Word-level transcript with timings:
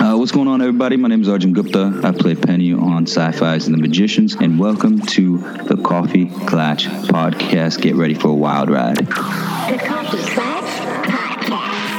Uh, 0.00 0.16
what's 0.16 0.30
going 0.30 0.46
on, 0.46 0.60
everybody? 0.60 0.96
My 0.96 1.08
name 1.08 1.20
is 1.22 1.28
Arjun 1.28 1.52
Gupta. 1.52 2.00
I 2.04 2.12
play 2.12 2.34
Penny 2.36 2.72
on 2.72 3.04
Syfy's 3.06 3.66
and 3.66 3.74
the 3.74 3.80
Magicians, 3.80 4.36
and 4.36 4.58
welcome 4.58 5.00
to 5.00 5.38
the 5.64 5.76
Coffee 5.76 6.26
Clatch 6.46 6.86
Podcast. 6.86 7.80
Get 7.80 7.96
ready 7.96 8.14
for 8.14 8.28
a 8.28 8.34
wild 8.34 8.70
ride. 8.70 8.96
The 8.98 9.04
Coffee 9.06 10.18
Clatch 10.18 10.64
Podcast. 11.02 11.98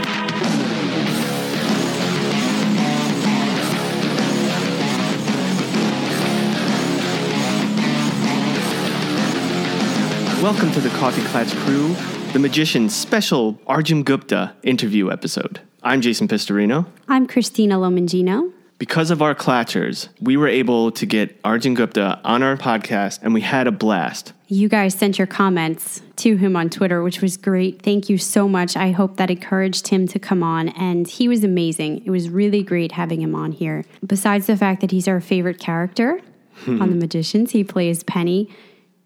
Welcome 10.42 10.72
to 10.72 10.80
the 10.80 10.90
Coffee 10.90 11.22
Clatch 11.24 11.54
Crew, 11.58 11.94
the 12.32 12.40
Magician's 12.40 12.96
special 12.96 13.60
Arjun 13.68 14.04
Gupta 14.04 14.56
interview 14.64 15.12
episode. 15.12 15.60
I'm 15.82 16.02
Jason 16.02 16.28
Pistorino. 16.28 16.88
I'm 17.08 17.26
Christina 17.26 17.78
Lomangino. 17.78 18.52
Because 18.80 19.12
of 19.12 19.22
our 19.22 19.34
Clatchers, 19.34 20.10
we 20.20 20.36
were 20.36 20.48
able 20.48 20.92
to 20.92 21.06
get 21.06 21.40
Arjun 21.46 21.74
Gupta 21.74 22.20
on 22.26 22.44
our 22.44 22.58
podcast 22.58 23.20
and 23.22 23.34
we 23.34 23.40
had 23.40 23.66
a 23.66 23.72
blast. 23.72 24.34
You 24.48 24.68
guys 24.68 24.94
sent 24.94 25.18
your 25.18 25.28
comments 25.28 26.02
to 26.18 26.36
him 26.36 26.58
on 26.58 26.70
Twitter, 26.70 27.02
which 27.02 27.22
was 27.22 27.38
great. 27.38 27.82
Thank 27.82 28.10
you 28.10 28.18
so 28.18 28.50
much. 28.50 28.76
I 28.76 28.92
hope 28.92 29.16
that 29.18 29.30
encouraged 29.30 29.88
him 29.88 30.08
to 30.08 30.20
come 30.20 30.42
on, 30.42 30.70
and 30.70 31.08
he 31.08 31.28
was 31.28 31.44
amazing. 31.44 32.04
It 32.04 32.10
was 32.10 32.30
really 32.30 32.64
great 32.64 32.94
having 32.94 33.22
him 33.22 33.36
on 33.36 33.52
here. 33.52 33.86
Besides 34.06 34.48
the 34.48 34.58
fact 34.58 34.82
that 34.82 34.90
he's 34.90 35.08
our 35.08 35.22
favorite 35.22 35.60
character 35.60 36.20
on 36.68 36.80
The 36.80 36.86
hmm. 36.86 37.00
Magicians, 37.00 37.52
he 37.52 37.64
plays 37.64 38.04
Penny. 38.04 38.50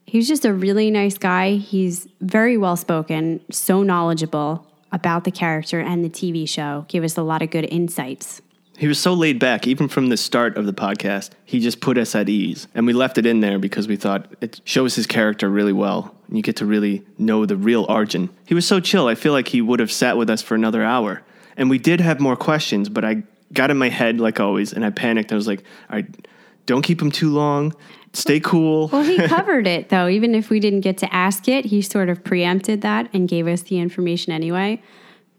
He's 0.06 0.30
just 0.30 0.46
a 0.46 0.54
really 0.54 0.90
nice 0.90 1.18
guy. 1.18 1.56
He's 1.56 2.08
very 2.22 2.56
well 2.56 2.78
spoken, 2.78 3.42
so 3.52 3.84
knowledgeable 3.84 4.66
about 4.94 5.26
the 5.26 5.32
character 5.32 5.82
and 5.82 6.06
the 6.06 6.10
TV 6.10 6.48
show. 6.48 6.86
Gave 6.88 7.04
us 7.04 7.18
a 7.18 7.24
lot 7.24 7.42
of 7.42 7.50
good 7.50 7.66
insights. 7.66 8.42
He 8.78 8.88
was 8.88 9.00
so 9.00 9.14
laid 9.14 9.38
back, 9.40 9.68
even 9.68 9.88
from 9.88 10.10
the 10.10 10.18
start 10.18 10.58
of 10.58 10.66
the 10.66 10.74
podcast. 10.74 11.32
He 11.46 11.60
just 11.60 11.80
put 11.82 11.98
us 11.98 12.16
at 12.16 12.30
ease. 12.30 12.68
And 12.74 12.88
we 12.88 12.94
left 12.94 13.18
it 13.18 13.26
in 13.26 13.40
there 13.40 13.60
because 13.60 13.88
we 13.88 13.98
thought 13.98 14.34
it 14.42 14.62
shows 14.64 14.96
his 14.96 15.06
character 15.06 15.50
really 15.50 15.74
well. 15.74 16.16
And 16.28 16.38
you 16.38 16.42
get 16.42 16.56
to 16.58 16.66
really 16.66 17.04
know 17.18 17.46
the 17.46 17.56
real 17.56 17.86
Arjun. 17.88 18.30
He 18.48 18.56
was 18.56 18.66
so 18.66 18.80
chill, 18.80 19.08
I 19.08 19.16
feel 19.16 19.34
like 19.34 19.50
he 19.50 19.62
would 19.62 19.80
have 19.80 19.92
sat 19.92 20.18
with 20.18 20.30
us 20.30 20.42
for 20.42 20.56
another 20.56 20.84
hour. 20.84 21.22
And 21.56 21.70
we 21.70 21.78
did 21.78 22.02
have 22.02 22.20
more 22.20 22.36
questions, 22.36 22.90
but 22.90 23.06
I 23.06 23.24
got 23.52 23.70
in 23.70 23.78
my 23.78 23.90
head, 23.90 24.20
like 24.20 24.40
always, 24.40 24.74
and 24.74 24.84
I 24.84 24.90
panicked. 24.90 25.32
I 25.32 25.36
was 25.36 25.48
like, 25.48 25.64
all 25.90 25.98
right, 25.98 26.28
don't 26.66 26.82
keep 26.82 27.00
him 27.00 27.12
too 27.12 27.32
long. 27.32 27.76
Stay 28.14 28.40
cool. 28.40 28.88
Well, 28.94 29.04
he 29.04 29.18
covered 29.28 29.66
it 29.66 29.90
though. 29.90 30.08
Even 30.08 30.36
if 30.36 30.50
we 30.50 30.60
didn't 30.60 30.82
get 30.82 30.98
to 31.00 31.14
ask 31.14 31.48
it, 31.48 31.66
he 31.66 31.82
sort 31.82 32.10
of 32.10 32.24
preempted 32.24 32.82
that 32.82 33.10
and 33.14 33.28
gave 33.28 33.48
us 33.48 33.64
the 33.64 33.80
information 33.80 34.32
anyway. 34.32 34.82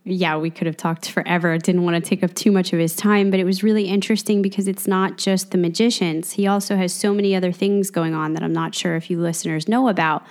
Yeah, 0.06 0.36
we 0.36 0.50
could 0.50 0.66
have 0.66 0.76
talked 0.76 1.10
forever. 1.10 1.56
Didn't 1.56 1.84
want 1.84 2.02
to 2.02 2.06
take 2.06 2.22
up 2.22 2.34
too 2.34 2.52
much 2.52 2.74
of 2.74 2.78
his 2.78 2.94
time, 2.94 3.30
but 3.30 3.40
it 3.40 3.44
was 3.44 3.62
really 3.62 3.84
interesting 3.84 4.42
because 4.42 4.68
it's 4.68 4.86
not 4.86 5.16
just 5.16 5.50
the 5.50 5.56
magicians. 5.56 6.32
He 6.32 6.46
also 6.46 6.76
has 6.76 6.92
so 6.92 7.14
many 7.14 7.34
other 7.34 7.52
things 7.52 7.90
going 7.90 8.12
on 8.12 8.34
that 8.34 8.42
I'm 8.42 8.52
not 8.52 8.74
sure 8.74 8.96
if 8.96 9.08
you 9.08 9.18
listeners 9.18 9.66
know 9.66 9.88
about, 9.88 10.26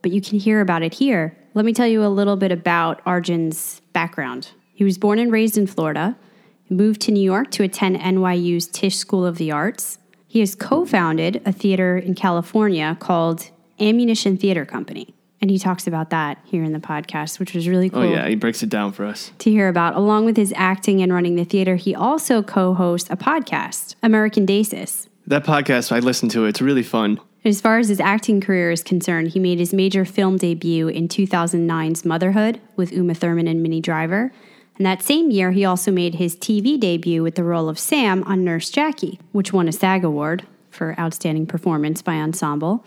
but 0.00 0.10
you 0.10 0.20
can 0.20 0.40
hear 0.40 0.60
about 0.60 0.82
it 0.82 0.94
here. 0.94 1.36
Let 1.54 1.64
me 1.64 1.72
tell 1.72 1.86
you 1.86 2.04
a 2.04 2.08
little 2.08 2.36
bit 2.36 2.50
about 2.50 3.00
Arjun's 3.06 3.80
background. 3.92 4.50
He 4.74 4.82
was 4.82 4.98
born 4.98 5.20
and 5.20 5.30
raised 5.30 5.56
in 5.56 5.68
Florida, 5.68 6.16
moved 6.68 7.00
to 7.02 7.12
New 7.12 7.22
York 7.22 7.52
to 7.52 7.62
attend 7.62 7.98
NYU's 7.98 8.66
Tisch 8.66 8.96
School 8.96 9.24
of 9.24 9.36
the 9.36 9.52
Arts. 9.52 9.98
He 10.32 10.40
has 10.40 10.54
co 10.54 10.86
founded 10.86 11.42
a 11.44 11.52
theater 11.52 11.98
in 11.98 12.14
California 12.14 12.96
called 12.98 13.50
Ammunition 13.78 14.38
Theater 14.38 14.64
Company. 14.64 15.14
And 15.42 15.50
he 15.50 15.58
talks 15.58 15.86
about 15.86 16.08
that 16.08 16.38
here 16.42 16.64
in 16.64 16.72
the 16.72 16.78
podcast, 16.78 17.38
which 17.38 17.52
was 17.52 17.68
really 17.68 17.90
cool 17.90 18.00
Oh, 18.04 18.10
yeah, 18.10 18.26
he 18.26 18.34
breaks 18.34 18.62
it 18.62 18.70
down 18.70 18.92
for 18.92 19.04
us. 19.04 19.30
to 19.40 19.50
hear 19.50 19.68
about. 19.68 19.94
Along 19.94 20.24
with 20.24 20.38
his 20.38 20.50
acting 20.56 21.02
and 21.02 21.12
running 21.12 21.36
the 21.36 21.44
theater, 21.44 21.76
he 21.76 21.94
also 21.94 22.42
co 22.42 22.72
hosts 22.72 23.10
a 23.10 23.16
podcast, 23.16 23.94
American 24.02 24.46
Desis. 24.46 25.06
That 25.26 25.44
podcast, 25.44 25.92
I 25.92 25.98
listened 25.98 26.30
to 26.30 26.46
it. 26.46 26.48
It's 26.48 26.62
really 26.62 26.82
fun. 26.82 27.20
As 27.44 27.60
far 27.60 27.76
as 27.76 27.90
his 27.90 28.00
acting 28.00 28.40
career 28.40 28.70
is 28.70 28.82
concerned, 28.82 29.32
he 29.32 29.38
made 29.38 29.58
his 29.58 29.74
major 29.74 30.06
film 30.06 30.38
debut 30.38 30.88
in 30.88 31.08
2009's 31.08 32.06
Motherhood 32.06 32.58
with 32.76 32.90
Uma 32.90 33.12
Thurman 33.12 33.48
and 33.48 33.62
Minnie 33.62 33.82
Driver. 33.82 34.32
And 34.76 34.86
that 34.86 35.02
same 35.02 35.30
year, 35.30 35.52
he 35.52 35.64
also 35.64 35.92
made 35.92 36.16
his 36.16 36.36
TV 36.36 36.78
debut 36.78 37.22
with 37.22 37.34
the 37.34 37.44
role 37.44 37.68
of 37.68 37.78
Sam 37.78 38.22
on 38.24 38.44
Nurse 38.44 38.70
Jackie, 38.70 39.20
which 39.32 39.52
won 39.52 39.68
a 39.68 39.72
SAG 39.72 40.04
Award 40.04 40.44
for 40.70 40.98
Outstanding 40.98 41.46
Performance 41.46 42.02
by 42.02 42.14
Ensemble. 42.14 42.84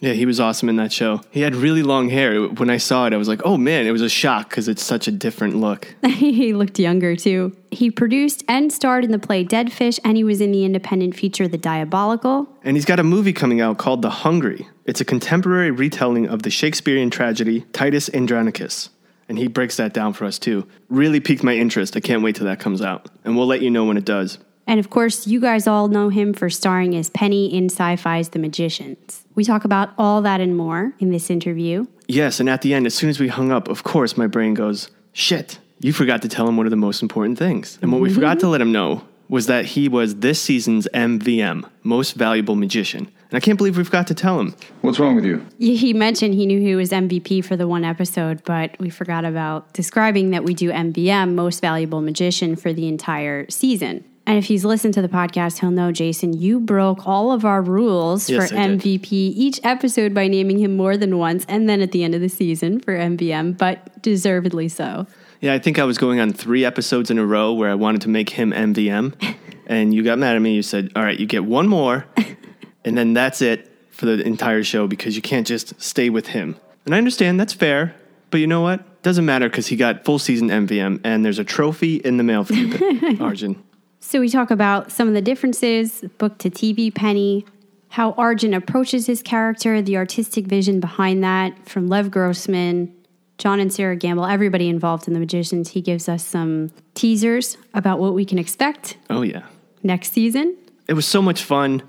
Yeah, 0.00 0.12
he 0.12 0.26
was 0.26 0.40
awesome 0.40 0.68
in 0.68 0.76
that 0.76 0.92
show. 0.92 1.22
He 1.30 1.40
had 1.40 1.54
really 1.54 1.82
long 1.82 2.10
hair. 2.10 2.46
When 2.46 2.68
I 2.68 2.76
saw 2.76 3.06
it, 3.06 3.12
I 3.12 3.16
was 3.16 3.28
like, 3.28 3.40
oh 3.44 3.56
man, 3.56 3.86
it 3.86 3.92
was 3.92 4.02
a 4.02 4.08
shock 4.08 4.50
because 4.50 4.68
it's 4.68 4.82
such 4.82 5.08
a 5.08 5.10
different 5.10 5.56
look. 5.56 5.94
he 6.06 6.52
looked 6.52 6.78
younger 6.78 7.16
too. 7.16 7.56
He 7.70 7.90
produced 7.90 8.44
and 8.48 8.72
starred 8.72 9.04
in 9.04 9.10
the 9.10 9.18
play 9.18 9.42
Dead 9.42 9.72
Fish, 9.72 9.98
and 10.04 10.16
he 10.16 10.24
was 10.24 10.40
in 10.40 10.52
the 10.52 10.64
independent 10.64 11.16
feature 11.16 11.48
The 11.48 11.58
Diabolical. 11.58 12.46
And 12.62 12.76
he's 12.76 12.84
got 12.84 13.00
a 13.00 13.04
movie 13.04 13.32
coming 13.32 13.60
out 13.60 13.78
called 13.78 14.02
The 14.02 14.10
Hungry. 14.10 14.68
It's 14.84 15.00
a 15.00 15.04
contemporary 15.04 15.70
retelling 15.70 16.28
of 16.28 16.42
the 16.42 16.50
Shakespearean 16.50 17.10
tragedy 17.10 17.62
Titus 17.72 18.10
Andronicus. 18.12 18.90
And 19.28 19.38
he 19.38 19.48
breaks 19.48 19.76
that 19.76 19.92
down 19.92 20.12
for 20.12 20.24
us 20.24 20.38
too. 20.38 20.66
Really 20.88 21.20
piqued 21.20 21.42
my 21.42 21.54
interest. 21.54 21.96
I 21.96 22.00
can't 22.00 22.22
wait 22.22 22.36
till 22.36 22.46
that 22.46 22.60
comes 22.60 22.80
out. 22.80 23.08
And 23.24 23.36
we'll 23.36 23.46
let 23.46 23.62
you 23.62 23.70
know 23.70 23.84
when 23.84 23.96
it 23.96 24.04
does. 24.04 24.38
And 24.66 24.80
of 24.80 24.90
course, 24.90 25.26
you 25.26 25.40
guys 25.40 25.66
all 25.66 25.88
know 25.88 26.08
him 26.08 26.32
for 26.32 26.50
starring 26.50 26.96
as 26.96 27.10
Penny 27.10 27.52
in 27.52 27.68
Syfy's 27.68 28.30
The 28.30 28.38
Magicians. 28.38 29.24
We 29.34 29.44
talk 29.44 29.64
about 29.64 29.90
all 29.96 30.22
that 30.22 30.40
and 30.40 30.56
more 30.56 30.92
in 30.98 31.10
this 31.10 31.30
interview. 31.30 31.86
Yes, 32.08 32.40
and 32.40 32.48
at 32.48 32.62
the 32.62 32.74
end, 32.74 32.86
as 32.86 32.94
soon 32.94 33.10
as 33.10 33.20
we 33.20 33.28
hung 33.28 33.52
up, 33.52 33.68
of 33.68 33.84
course, 33.84 34.16
my 34.16 34.26
brain 34.26 34.54
goes, 34.54 34.90
shit, 35.12 35.58
you 35.80 35.92
forgot 35.92 36.22
to 36.22 36.28
tell 36.28 36.48
him 36.48 36.56
one 36.56 36.66
of 36.66 36.70
the 36.70 36.76
most 36.76 37.02
important 37.02 37.38
things. 37.38 37.78
And 37.82 37.92
what 37.92 38.00
we 38.00 38.12
forgot 38.12 38.40
to 38.40 38.46
mm-hmm. 38.46 38.52
let 38.52 38.60
him 38.60 38.72
know 38.72 39.02
was 39.28 39.46
that 39.46 39.64
he 39.64 39.88
was 39.88 40.16
this 40.16 40.40
season's 40.40 40.88
MVM, 40.94 41.68
Most 41.82 42.14
Valuable 42.14 42.54
Magician. 42.54 43.10
And 43.30 43.36
I 43.36 43.40
can't 43.40 43.58
believe 43.58 43.76
we 43.76 43.84
forgot 43.84 44.06
to 44.08 44.14
tell 44.14 44.38
him. 44.38 44.54
What's 44.82 44.98
wrong 44.98 45.16
with 45.16 45.24
you? 45.24 45.44
He 45.58 45.92
mentioned 45.92 46.34
he 46.34 46.46
knew 46.46 46.60
he 46.60 46.76
was 46.76 46.90
MVP 46.90 47.44
for 47.44 47.56
the 47.56 47.66
one 47.66 47.84
episode, 47.84 48.44
but 48.44 48.78
we 48.78 48.88
forgot 48.88 49.24
about 49.24 49.72
describing 49.72 50.30
that 50.30 50.44
we 50.44 50.54
do 50.54 50.70
MVM, 50.70 51.34
Most 51.34 51.60
Valuable 51.60 52.00
Magician, 52.00 52.54
for 52.56 52.72
the 52.72 52.86
entire 52.86 53.48
season. 53.50 54.04
And 54.28 54.38
if 54.38 54.46
he's 54.46 54.64
listened 54.64 54.92
to 54.94 55.02
the 55.02 55.08
podcast, 55.08 55.60
he'll 55.60 55.70
know, 55.70 55.92
Jason, 55.92 56.32
you 56.32 56.58
broke 56.58 57.06
all 57.06 57.30
of 57.30 57.44
our 57.44 57.62
rules 57.62 58.28
Yes, 58.28 58.50
for 58.50 58.56
I 58.56 58.66
did. 58.66 58.80
MVP 58.80 59.12
each 59.12 59.60
episode 59.62 60.12
by 60.14 60.26
naming 60.26 60.58
him 60.58 60.76
more 60.76 60.96
than 60.96 61.16
once, 61.18 61.46
and 61.48 61.68
then 61.68 61.80
at 61.80 61.92
the 61.92 62.02
end 62.02 62.14
of 62.14 62.20
the 62.20 62.28
season 62.28 62.80
for 62.80 62.96
MVM, 62.96 63.56
but 63.56 64.02
deservedly 64.02 64.68
so. 64.68 65.06
Yeah, 65.40 65.54
I 65.54 65.60
think 65.60 65.78
I 65.78 65.84
was 65.84 65.96
going 65.96 66.18
on 66.18 66.32
three 66.32 66.64
episodes 66.64 67.08
in 67.10 67.18
a 67.18 67.26
row 67.26 67.52
where 67.52 67.70
I 67.70 67.74
wanted 67.74 68.00
to 68.02 68.08
make 68.08 68.30
him 68.30 68.50
MVM. 68.52 69.14
and 69.68 69.94
you 69.94 70.02
got 70.02 70.18
mad 70.18 70.34
at 70.34 70.42
me. 70.42 70.54
You 70.54 70.62
said, 70.62 70.90
all 70.96 71.04
right, 71.04 71.18
you 71.18 71.26
get 71.26 71.44
one 71.44 71.68
more, 71.68 72.06
and 72.86 72.96
then 72.96 73.12
that's 73.12 73.42
it 73.42 73.70
for 73.90 74.06
the 74.06 74.20
entire 74.26 74.62
show 74.62 74.86
because 74.86 75.14
you 75.16 75.20
can't 75.22 75.46
just 75.46 75.78
stay 75.80 76.08
with 76.08 76.28
him. 76.28 76.56
And 76.86 76.94
I 76.94 76.98
understand 76.98 77.38
that's 77.38 77.52
fair, 77.52 77.94
but 78.30 78.38
you 78.40 78.46
know 78.46 78.60
what? 78.62 79.02
Doesn't 79.02 79.24
matter 79.26 79.48
because 79.48 79.66
he 79.66 79.76
got 79.76 80.04
full 80.04 80.18
season 80.18 80.48
MVM, 80.48 81.00
and 81.04 81.24
there's 81.24 81.38
a 81.38 81.44
trophy 81.44 81.96
in 81.96 82.16
the 82.16 82.24
mail 82.24 82.44
for 82.44 82.54
you, 82.54 83.18
Arjun. 83.20 83.62
So 84.00 84.20
we 84.20 84.28
talk 84.28 84.50
about 84.50 84.90
some 84.92 85.08
of 85.08 85.14
the 85.14 85.20
differences, 85.22 86.02
book 86.18 86.38
to 86.38 86.50
TV 86.50 86.94
Penny, 86.94 87.44
how 87.90 88.12
Arjun 88.12 88.52
approaches 88.54 89.06
his 89.06 89.22
character, 89.22 89.80
the 89.82 89.96
artistic 89.96 90.46
vision 90.46 90.80
behind 90.80 91.22
that 91.24 91.68
from 91.68 91.88
Lev 91.88 92.10
Grossman, 92.10 92.92
John 93.38 93.60
and 93.60 93.72
Sera 93.72 93.96
Gamble, 93.96 94.26
everybody 94.26 94.68
involved 94.68 95.06
in 95.08 95.14
The 95.14 95.20
Magicians. 95.20 95.70
He 95.70 95.80
gives 95.80 96.08
us 96.08 96.24
some 96.24 96.70
teasers 96.94 97.56
about 97.74 97.98
what 97.98 98.12
we 98.14 98.24
can 98.24 98.38
expect 98.38 98.96
Oh, 99.10 99.22
yeah. 99.22 99.42
next 99.82 100.12
season. 100.12 100.56
It 100.88 100.94
was 100.94 101.06
so 101.06 101.20
much 101.22 101.42
fun. 101.42 101.82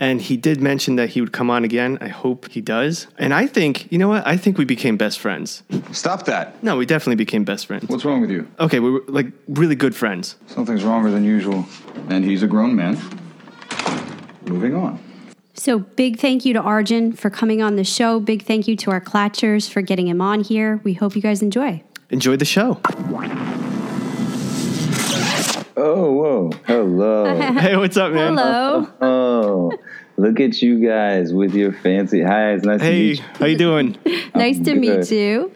And 0.00 0.22
he 0.22 0.38
did 0.38 0.62
mention 0.62 0.96
that 0.96 1.10
he 1.10 1.20
would 1.20 1.30
come 1.30 1.50
on 1.50 1.62
again. 1.62 1.98
I 2.00 2.08
hope 2.08 2.50
he 2.50 2.62
does. 2.62 3.06
And 3.18 3.34
I 3.34 3.46
think, 3.46 3.92
you 3.92 3.98
know 3.98 4.08
what? 4.08 4.26
I 4.26 4.38
think 4.38 4.56
we 4.56 4.64
became 4.64 4.96
best 4.96 5.18
friends. 5.18 5.62
Stop 5.92 6.24
that. 6.24 6.60
No, 6.64 6.78
we 6.78 6.86
definitely 6.86 7.16
became 7.16 7.44
best 7.44 7.66
friends. 7.66 7.86
What's 7.86 8.06
wrong 8.06 8.22
with 8.22 8.30
you? 8.30 8.48
Okay, 8.58 8.80
we 8.80 8.90
were 8.90 9.02
like 9.08 9.26
really 9.46 9.74
good 9.74 9.94
friends. 9.94 10.36
Something's 10.46 10.84
wronger 10.84 11.10
than 11.10 11.22
usual. 11.22 11.66
And 12.08 12.24
he's 12.24 12.42
a 12.42 12.46
grown 12.46 12.74
man. 12.74 12.94
Moving 14.46 14.74
on. 14.74 14.98
So 15.52 15.78
big 15.78 16.18
thank 16.18 16.46
you 16.46 16.54
to 16.54 16.60
Arjun 16.62 17.12
for 17.12 17.28
coming 17.28 17.60
on 17.60 17.76
the 17.76 17.84
show. 17.84 18.20
Big 18.20 18.44
thank 18.44 18.66
you 18.66 18.76
to 18.76 18.90
our 18.90 19.02
Clatchers 19.02 19.68
for 19.68 19.82
getting 19.82 20.08
him 20.08 20.22
on 20.22 20.40
here. 20.40 20.80
We 20.82 20.94
hope 20.94 21.14
you 21.14 21.20
guys 21.20 21.42
enjoy. 21.42 21.82
Enjoy 22.08 22.36
the 22.36 22.46
show. 22.46 22.80
Oh, 25.76 26.12
whoa. 26.12 26.50
Hello. 26.66 27.40
Hey, 27.60 27.76
what's 27.76 27.96
up, 27.96 28.12
man? 28.12 28.36
Hello. 28.36 28.88
oh, 29.00 29.72
look 30.20 30.38
at 30.40 30.60
you 30.60 30.86
guys 30.86 31.32
with 31.32 31.54
your 31.54 31.72
fancy. 31.72 32.22
Hi, 32.22 32.52
it's 32.52 32.64
nice 32.64 32.80
to 32.80 32.90
meet 32.90 33.08
you. 33.18 33.22
Hey, 33.22 33.28
how 33.38 33.46
you 33.46 33.56
doing? 33.56 33.96
nice 34.34 34.58
to 34.60 34.74
meet 34.74 35.10
you. 35.10 35.50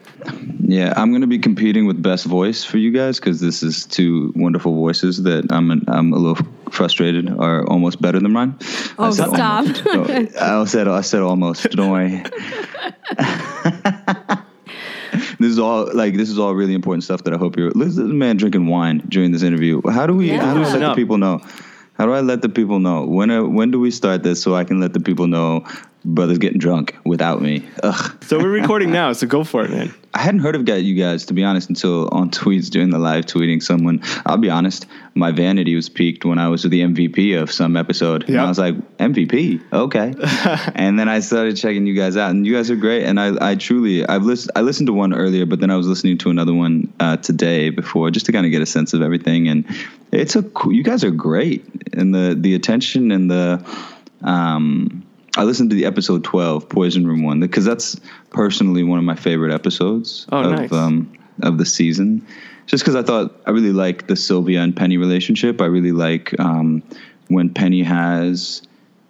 Yeah, 0.61 0.93
I'm 0.97 1.11
going 1.11 1.21
to 1.21 1.27
be 1.27 1.37
competing 1.37 1.85
with 1.85 2.01
best 2.01 2.25
voice 2.25 2.63
for 2.63 2.77
you 2.79 2.91
guys 2.91 3.19
because 3.19 3.39
this 3.39 3.61
is 3.61 3.85
two 3.85 4.33
wonderful 4.35 4.73
voices 4.73 5.21
that 5.23 5.51
I'm 5.51 5.83
I'm 5.87 6.11
a 6.13 6.17
little 6.17 6.43
frustrated 6.71 7.29
are 7.29 7.65
almost 7.67 8.01
better 8.01 8.19
than 8.19 8.31
mine. 8.31 8.55
Oh, 8.97 9.05
I 9.05 9.07
Oh, 9.07 9.11
said 9.11 9.27
stop. 9.29 9.65
almost. 9.65 9.85
No, 9.85 10.27
I 10.61 10.65
said 10.65 10.87
I 10.87 11.01
said 11.01 11.21
almost. 11.21 11.69
Don't 11.71 11.91
worry. 11.91 12.23
this 15.39 15.49
is 15.51 15.59
all 15.59 15.89
like 15.93 16.15
this 16.15 16.29
is 16.29 16.39
all 16.39 16.55
really 16.55 16.73
important 16.73 17.03
stuff 17.03 17.23
that 17.25 17.33
I 17.33 17.37
hope 17.37 17.55
you're. 17.57 17.71
This 17.71 17.89
is 17.89 17.97
a 17.99 18.03
man 18.05 18.37
drinking 18.37 18.65
wine 18.67 19.03
during 19.07 19.31
this 19.31 19.43
interview. 19.43 19.81
How 19.89 20.07
do 20.07 20.15
we? 20.15 20.29
How 20.29 20.53
do 20.55 20.61
we 20.61 20.65
let 20.65 20.79
the 20.79 20.95
people 20.95 21.17
know? 21.19 21.41
How 21.97 22.05
do 22.05 22.11
I 22.11 22.19
let 22.21 22.41
the 22.41 22.49
people 22.49 22.79
know? 22.79 23.05
When 23.05 23.53
when 23.53 23.71
do 23.71 23.79
we 23.79 23.89
start 23.89 24.23
this 24.23 24.41
so 24.41 24.53
I 24.53 24.65
can 24.65 24.79
let 24.79 24.93
the 24.93 24.99
people 24.99 25.27
know 25.27 25.65
brothers 26.05 26.37
getting 26.37 26.59
drunk 26.59 26.95
without 27.03 27.41
me? 27.41 27.67
Ugh. 27.83 28.23
So 28.23 28.37
we're 28.37 28.49
recording 28.49 28.91
now, 28.91 29.11
so 29.13 29.27
go 29.27 29.43
for 29.43 29.63
it, 29.65 29.71
man. 29.71 29.93
I 30.15 30.19
hadn't 30.19 30.39
heard 30.39 30.55
of 30.55 30.67
you 30.69 30.95
guys 30.95 31.25
to 31.25 31.33
be 31.33 31.43
honest 31.43 31.67
until 31.67 32.07
on 32.13 32.29
tweets 32.29 32.69
during 32.69 32.89
the 32.89 32.97
live 32.97 33.25
tweeting 33.25 33.61
someone. 33.61 34.01
I'll 34.25 34.37
be 34.37 34.49
honest, 34.49 34.85
my 35.13 35.31
vanity 35.31 35.75
was 35.75 35.89
piqued 35.89 36.23
when 36.23 36.39
I 36.39 36.47
was 36.47 36.63
the 36.63 36.81
MVP 36.81 37.37
of 37.41 37.51
some 37.51 37.75
episode, 37.75 38.29
and 38.29 38.39
I 38.39 38.47
was 38.47 38.57
like 38.57 38.75
MVP, 38.97 39.61
okay. 39.73 40.13
and 40.75 40.97
then 40.97 41.09
I 41.09 41.19
started 41.19 41.57
checking 41.57 41.85
you 41.85 41.95
guys 41.95 42.15
out, 42.15 42.31
and 42.31 42.47
you 42.47 42.53
guys 42.53 42.71
are 42.71 42.77
great. 42.77 43.03
And 43.03 43.19
I, 43.19 43.51
I 43.51 43.55
truly, 43.55 44.07
I've 44.07 44.23
listened, 44.23 44.51
I 44.55 44.61
listened 44.61 44.87
to 44.87 44.93
one 44.93 45.13
earlier, 45.13 45.45
but 45.45 45.59
then 45.59 45.69
I 45.69 45.75
was 45.75 45.87
listening 45.87 46.17
to 46.19 46.29
another 46.29 46.53
one 46.53 46.93
uh, 47.01 47.17
today 47.17 47.69
before 47.69 48.09
just 48.09 48.25
to 48.27 48.31
kind 48.31 48.45
of 48.45 48.53
get 48.53 48.61
a 48.61 48.65
sense 48.65 48.93
of 48.93 49.01
everything. 49.01 49.49
And 49.49 49.65
it's 50.13 50.37
a, 50.37 50.43
cool, 50.43 50.71
you 50.71 50.83
guys 50.83 51.03
are 51.03 51.11
great, 51.11 51.65
and 51.93 52.15
the 52.15 52.37
the 52.39 52.55
attention 52.55 53.11
and 53.11 53.29
the. 53.29 53.65
Um, 54.21 55.04
I 55.37 55.43
listened 55.43 55.69
to 55.71 55.75
the 55.75 55.85
episode 55.85 56.23
12, 56.23 56.69
Poison 56.69 57.05
Room 57.05 57.23
1, 57.23 57.39
because 57.41 57.65
that's 57.65 57.99
personally 58.29 58.83
one 58.83 58.99
of 58.99 59.05
my 59.05 59.15
favorite 59.15 59.53
episodes 59.53 60.25
Oh, 60.31 60.39
of, 60.49 60.51
nice. 60.51 60.71
um, 60.71 61.11
of 61.43 61.57
the 61.57 61.65
season. 61.65 62.25
Just 62.67 62.83
because 62.83 62.95
I 62.95 63.03
thought 63.03 63.41
I 63.45 63.51
really 63.51 63.73
like 63.73 64.07
the 64.07 64.15
Sylvia 64.15 64.61
and 64.61 64.75
Penny 64.75 64.97
relationship. 64.97 65.61
I 65.61 65.65
really 65.65 65.91
like 65.91 66.37
um, 66.39 66.81
when 67.27 67.53
Penny 67.53 67.83
has 67.83 68.61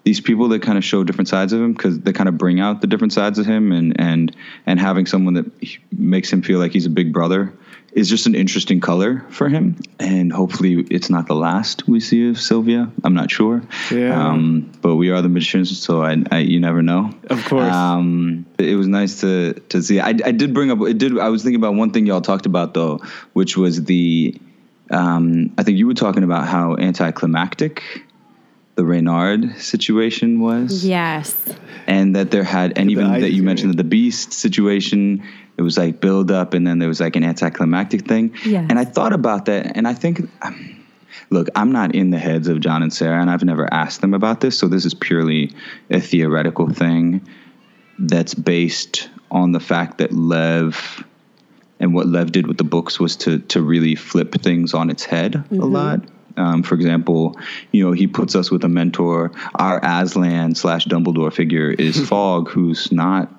these 0.03 0.19
people 0.21 0.49
that 0.49 0.61
kind 0.61 0.77
of 0.77 0.83
show 0.83 1.03
different 1.03 1.27
sides 1.27 1.53
of 1.53 1.61
him 1.61 1.73
because 1.73 1.99
they 1.99 2.11
kind 2.13 2.29
of 2.29 2.37
bring 2.37 2.59
out 2.59 2.81
the 2.81 2.87
different 2.87 3.13
sides 3.13 3.39
of 3.39 3.45
him 3.45 3.71
and 3.71 3.99
and 3.99 4.35
and 4.67 4.79
having 4.79 5.05
someone 5.05 5.33
that 5.33 5.45
makes 5.91 6.31
him 6.31 6.41
feel 6.43 6.59
like 6.59 6.71
he's 6.71 6.85
a 6.85 6.89
big 6.91 7.11
brother 7.11 7.53
is 7.95 8.09
just 8.09 8.27
an 8.27 8.35
interesting 8.35 8.79
color 8.81 9.25
for 9.29 9.47
him 9.49 9.75
and 9.99 10.31
hopefully 10.33 10.85
it's 10.91 11.09
not 11.09 11.27
the 11.27 11.33
last 11.33 11.87
we 11.87 11.99
see 12.01 12.29
of 12.29 12.37
Sylvia 12.39 12.91
I'm 13.05 13.13
not 13.13 13.31
sure 13.31 13.61
Yeah. 13.89 14.21
um, 14.29 14.69
but 14.81 14.97
we 14.97 15.09
are 15.11 15.21
the 15.21 15.29
magicians 15.29 15.79
so 15.81 16.03
I, 16.03 16.17
I 16.29 16.39
you 16.39 16.59
never 16.59 16.81
know 16.81 17.09
Of 17.29 17.43
course. 17.45 17.71
um, 17.73 18.45
it 18.59 18.75
was 18.75 18.87
nice 18.87 19.21
to 19.21 19.53
to 19.69 19.81
see 19.81 19.99
I, 20.01 20.09
I 20.09 20.31
did 20.31 20.53
bring 20.53 20.71
up 20.71 20.79
it 20.81 20.97
did 20.97 21.17
I 21.17 21.29
was 21.29 21.41
thinking 21.43 21.61
about 21.63 21.75
one 21.75 21.91
thing 21.91 22.05
y'all 22.05 22.21
talked 22.21 22.45
about 22.45 22.73
though 22.73 22.99
which 23.33 23.55
was 23.57 23.83
the 23.85 24.35
um, 24.91 25.51
I 25.57 25.63
think 25.63 25.77
you 25.79 25.87
were 25.87 25.95
talking 25.95 26.23
about 26.23 26.47
how 26.47 26.75
anticlimactic 26.77 27.81
the 28.75 28.83
Reynard 28.83 29.57
situation 29.57 30.41
was 30.41 30.85
Yes. 30.85 31.33
and 31.87 32.13
that 32.17 32.29
there 32.31 32.43
had 32.43 32.77
and 32.77 32.91
even 32.91 33.05
I 33.05 33.21
that 33.21 33.31
you 33.31 33.41
mentioned 33.41 33.71
that 33.71 33.77
the 33.77 33.85
beast 33.85 34.33
situation 34.33 35.23
it 35.57 35.61
was 35.61 35.77
like 35.77 36.01
build 36.01 36.31
up 36.31 36.53
and 36.53 36.65
then 36.67 36.79
there 36.79 36.87
was 36.89 36.99
like 36.99 37.15
an 37.15 37.23
anticlimactic 37.23 38.05
thing 38.07 38.33
Yes. 38.45 38.65
and 38.69 38.77
i 38.79 38.85
thought 38.85 39.13
about 39.13 39.45
that 39.45 39.75
and 39.77 39.87
i 39.87 39.93
think 39.93 40.21
look 41.29 41.47
i'm 41.55 41.71
not 41.71 41.95
in 41.95 42.09
the 42.11 42.19
heads 42.19 42.47
of 42.47 42.59
john 42.59 42.83
and 42.83 42.93
sera 42.93 43.19
and 43.21 43.29
i've 43.29 43.43
never 43.43 43.71
asked 43.73 44.01
them 44.01 44.13
about 44.13 44.41
this 44.41 44.57
so 44.57 44.67
this 44.67 44.85
is 44.85 44.93
purely 44.93 45.51
a 45.89 45.99
theoretical 45.99 46.69
thing 46.69 47.25
that's 47.99 48.33
based 48.33 49.09
on 49.31 49.51
the 49.51 49.59
fact 49.59 49.97
that 49.99 50.11
lev 50.13 51.03
and 51.79 51.93
what 51.93 52.07
Lev 52.07 52.31
did 52.31 52.47
with 52.47 52.57
the 52.57 52.63
books 52.63 53.01
was 53.01 53.17
to 53.17 53.39
to 53.39 53.61
really 53.61 53.95
flip 53.95 54.33
things 54.41 54.73
on 54.73 54.89
its 54.89 55.03
head 55.03 55.43
a 55.51 55.55
lot. 55.55 55.99
Um, 56.37 56.63
for 56.63 56.73
example, 56.73 57.37
you 57.73 57.83
know, 57.83 57.91
he 57.91 58.07
puts 58.07 58.33
us 58.33 58.49
with 58.49 58.63
a 58.63 58.69
mentor. 58.69 59.33
Our 59.55 59.81
Aslan 59.83 60.55
slash 60.55 60.85
Dumbledore 60.85 61.33
figure 61.33 61.71
is 61.71 61.99
Fogg, 62.09 62.49
who's 62.49 62.93
not 62.93 63.29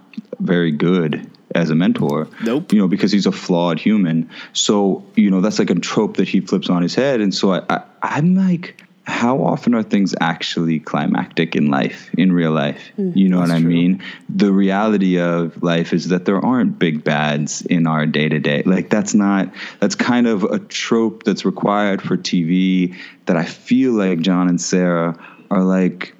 very 0.40 0.70
good 0.70 1.30
as 1.56 1.70
a 1.70 1.74
mentor. 1.74 2.28
Nope. 2.42 2.72
You 2.72 2.78
know, 2.78 2.88
because 2.88 3.12
he's 3.12 3.26
a 3.26 3.32
flawed 3.32 3.78
human. 3.78 4.30
So 4.52 5.04
you 5.16 5.30
know, 5.30 5.40
that's 5.40 5.58
like 5.58 5.70
a 5.70 5.74
trope 5.74 6.16
that 6.16 6.28
he 6.28 6.40
flips 6.40 6.70
on 6.70 6.82
his 6.82 6.94
head. 6.94 7.20
And 7.20 7.34
so 7.34 7.52
I, 7.52 7.62
I 7.68 7.82
I'm 8.02 8.34
like. 8.36 8.82
How 9.08 9.44
often 9.44 9.72
are 9.76 9.84
things 9.84 10.16
actually 10.20 10.80
climactic 10.80 11.54
in 11.54 11.70
life, 11.70 12.10
in 12.18 12.32
real 12.32 12.50
life? 12.50 12.90
Mm-hmm. 12.98 13.16
You 13.16 13.28
know 13.28 13.38
what 13.38 13.52
I 13.52 13.60
true. 13.60 13.68
mean? 13.68 14.02
the 14.28 14.50
reality 14.50 15.20
of 15.20 15.62
life 15.62 15.92
is 15.92 16.08
that 16.08 16.24
there 16.24 16.44
aren't 16.44 16.80
big 16.80 17.04
bads 17.04 17.62
in 17.62 17.86
our 17.86 18.04
day 18.04 18.28
to 18.28 18.40
day. 18.40 18.64
Like 18.66 18.90
that's 18.90 19.14
not 19.14 19.52
that's 19.78 19.94
kind 19.94 20.26
of 20.26 20.42
a 20.42 20.58
trope 20.58 21.22
that's 21.22 21.44
required 21.44 22.02
for 22.02 22.16
TV 22.16 22.96
that 23.26 23.36
I 23.36 23.44
feel 23.44 23.92
like 23.92 24.22
John 24.22 24.48
and 24.48 24.60
Sera 24.60 25.16
are 25.52 25.62
like 25.62 26.15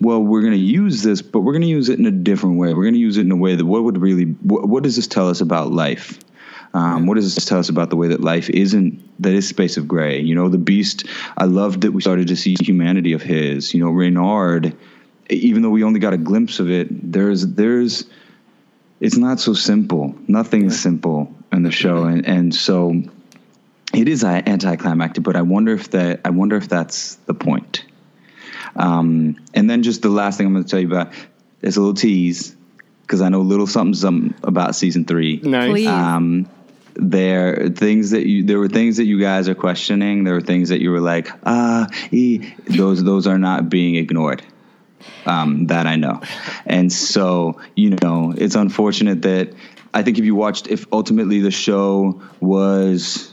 well, 0.00 0.20
we're 0.20 0.42
going 0.42 0.52
to 0.52 0.58
use 0.58 1.02
this, 1.02 1.22
but 1.22 1.40
we're 1.40 1.52
going 1.52 1.62
to 1.62 1.68
use 1.68 1.88
it 1.88 1.98
in 1.98 2.06
a 2.06 2.10
different 2.10 2.58
way. 2.58 2.74
We're 2.74 2.84
going 2.84 2.94
to 2.94 3.00
use 3.00 3.16
it 3.16 3.22
in 3.22 3.32
a 3.32 3.36
way 3.36 3.54
that 3.54 3.64
what 3.64 3.84
would 3.84 3.98
really, 3.98 4.24
what, 4.24 4.68
what 4.68 4.82
does 4.82 4.96
this 4.96 5.06
tell 5.06 5.28
us 5.28 5.40
about 5.40 5.72
life? 5.72 6.18
Um, 6.74 7.06
what 7.06 7.14
does 7.14 7.34
this 7.34 7.46
tell 7.46 7.58
us 7.58 7.70
about 7.70 7.88
the 7.88 7.96
way 7.96 8.08
that 8.08 8.20
life 8.20 8.50
isn't, 8.50 9.22
that 9.22 9.32
is 9.32 9.48
space 9.48 9.78
of 9.78 9.88
gray? 9.88 10.20
You 10.20 10.34
know, 10.34 10.50
the 10.50 10.58
beast, 10.58 11.06
I 11.38 11.44
loved 11.44 11.82
that 11.82 11.92
we 11.92 12.02
started 12.02 12.28
to 12.28 12.36
see 12.36 12.56
humanity 12.60 13.14
of 13.14 13.22
his. 13.22 13.72
You 13.72 13.80
know, 13.82 13.90
Reynard, 13.90 14.76
even 15.30 15.62
though 15.62 15.70
we 15.70 15.82
only 15.82 16.00
got 16.00 16.12
a 16.12 16.18
glimpse 16.18 16.60
of 16.60 16.70
it, 16.70 16.88
there's, 17.12 17.46
there's, 17.46 18.04
it's 19.00 19.16
not 19.16 19.40
so 19.40 19.54
simple. 19.54 20.14
Nothing's 20.28 20.78
simple 20.78 21.34
in 21.52 21.62
the 21.62 21.70
show. 21.70 22.04
And, 22.04 22.26
and 22.26 22.54
so 22.54 23.02
it 23.94 24.08
is 24.08 24.22
anticlimactic, 24.22 25.24
but 25.24 25.36
I 25.36 25.42
wonder 25.42 25.72
if 25.72 25.90
that, 25.92 26.20
I 26.26 26.30
wonder 26.30 26.56
if 26.56 26.68
that's 26.68 27.14
the 27.26 27.34
point. 27.34 27.65
Um, 28.76 29.36
and 29.54 29.68
then 29.68 29.82
just 29.82 30.02
the 30.02 30.10
last 30.10 30.38
thing 30.38 30.46
I'm 30.46 30.52
going 30.52 30.64
to 30.64 30.70
tell 30.70 30.80
you 30.80 30.86
about 30.86 31.12
is 31.62 31.76
a 31.76 31.80
little 31.80 31.94
tease 31.94 32.54
because 33.02 33.22
I 33.22 33.28
know 33.28 33.40
a 33.40 33.42
little 33.42 33.66
something, 33.66 33.94
something 33.94 34.34
about 34.42 34.74
season 34.74 35.04
three. 35.04 35.40
Nice. 35.42 35.70
Please. 35.70 35.86
Um, 35.86 36.48
there 36.98 37.64
are 37.64 37.68
things 37.68 38.10
that 38.10 38.26
you 38.26 38.44
there 38.44 38.58
were 38.58 38.68
things 38.68 38.96
that 38.96 39.04
you 39.04 39.20
guys 39.20 39.48
are 39.48 39.54
questioning. 39.54 40.24
There 40.24 40.34
were 40.34 40.40
things 40.40 40.70
that 40.70 40.80
you 40.80 40.90
were 40.90 41.00
like, 41.00 41.28
ah, 41.44 41.88
e. 42.10 42.52
those 42.68 43.04
those 43.04 43.26
are 43.26 43.38
not 43.38 43.68
being 43.68 43.96
ignored. 43.96 44.42
Um, 45.26 45.66
that 45.66 45.86
I 45.86 45.96
know, 45.96 46.20
and 46.64 46.92
so 46.92 47.60
you 47.74 47.90
know, 48.02 48.32
it's 48.36 48.54
unfortunate 48.54 49.22
that 49.22 49.52
I 49.92 50.02
think 50.02 50.18
if 50.18 50.24
you 50.24 50.34
watched, 50.34 50.68
if 50.68 50.86
ultimately 50.92 51.40
the 51.40 51.50
show 51.50 52.22
was 52.40 53.32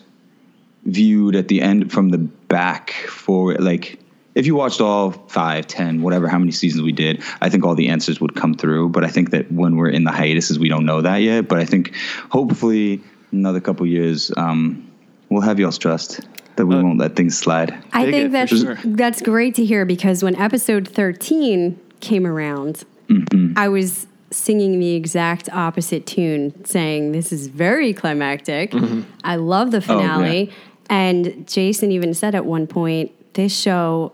viewed 0.83 1.35
at 1.35 1.47
the 1.47 1.61
end 1.61 1.91
from 1.91 2.09
the 2.09 2.17
back 2.17 2.91
forward, 2.91 3.61
like 3.61 3.99
if 4.35 4.45
you 4.45 4.55
watched 4.55 4.81
all 4.81 5.11
five, 5.11 5.67
ten, 5.67 6.01
whatever, 6.01 6.27
how 6.27 6.39
many 6.39 6.51
seasons 6.51 6.81
we 6.83 6.91
did, 6.91 7.21
I 7.41 7.49
think 7.49 7.65
all 7.65 7.75
the 7.75 7.89
answers 7.89 8.19
would 8.21 8.35
come 8.35 8.53
through. 8.53 8.89
But 8.89 9.03
I 9.03 9.07
think 9.07 9.29
that 9.31 9.51
when 9.51 9.75
we're 9.75 9.89
in 9.89 10.03
the 10.03 10.11
hiatuses, 10.11 10.57
we 10.59 10.69
don't 10.69 10.85
know 10.85 11.01
that 11.01 11.17
yet. 11.17 11.47
But 11.47 11.59
I 11.59 11.65
think 11.65 11.93
hopefully 12.29 13.01
another 13.31 13.59
couple 13.59 13.85
years, 13.85 14.31
um, 14.37 14.89
we'll 15.29 15.41
have 15.41 15.59
y'all's 15.59 15.77
trust 15.77 16.21
that 16.55 16.65
we 16.67 16.75
Uh, 16.75 16.83
won't 16.83 16.99
let 16.99 17.15
things 17.15 17.37
slide. 17.37 17.73
I 17.93 18.03
think 18.11 18.25
it, 18.27 18.31
that's 18.31 18.57
sure. 18.59 18.77
that's 18.83 19.21
great 19.21 19.55
to 19.55 19.65
hear 19.65 19.85
because 19.85 20.23
when 20.23 20.35
episode 20.35 20.87
13 20.87 21.79
came 21.99 22.25
around, 22.25 22.83
Mm-hmm. 23.09 23.53
I 23.57 23.67
was 23.67 24.07
singing 24.31 24.79
the 24.79 24.95
exact 24.95 25.49
opposite 25.49 26.05
tune, 26.07 26.63
saying 26.65 27.11
this 27.11 27.31
is 27.33 27.47
very 27.47 27.93
climactic. 27.93 28.71
Mm-hmm. 28.71 29.01
I 29.25 29.35
love 29.35 29.71
the 29.71 29.77
Oh, 29.77 29.99
yeah. 29.99 30.15
finale. 30.15 30.51
And 30.89 31.45
Jason 31.47 31.91
even 31.91 32.13
said 32.13 32.33
at 32.33 32.45
one 32.45 32.65
point, 32.65 33.11
this 33.33 33.55
show 33.55 34.13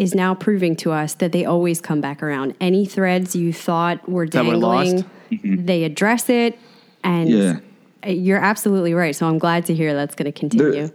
is 0.00 0.14
now 0.14 0.34
proving 0.34 0.74
to 0.76 0.92
us 0.92 1.14
that 1.14 1.32
they 1.32 1.44
always 1.44 1.80
come 1.80 2.00
back 2.00 2.22
around. 2.22 2.54
Any 2.60 2.86
threads 2.86 3.36
you 3.36 3.52
thought 3.52 4.08
were 4.08 4.26
That 4.26 4.44
were 4.46 4.52
dangling, 4.52 4.96
lost? 4.96 5.04
they 5.44 5.84
address 5.84 6.28
it. 6.30 6.58
And 7.04 7.28
Yeah. 7.28 7.56
you're 8.06 8.38
absolutely 8.42 8.94
right. 8.94 9.14
So 9.14 9.26
I'm 9.28 9.38
glad 9.38 9.66
to 9.66 9.74
hear 9.74 9.92
that's 9.94 10.14
going 10.14 10.32
to 10.32 10.38
continue. 10.38 10.90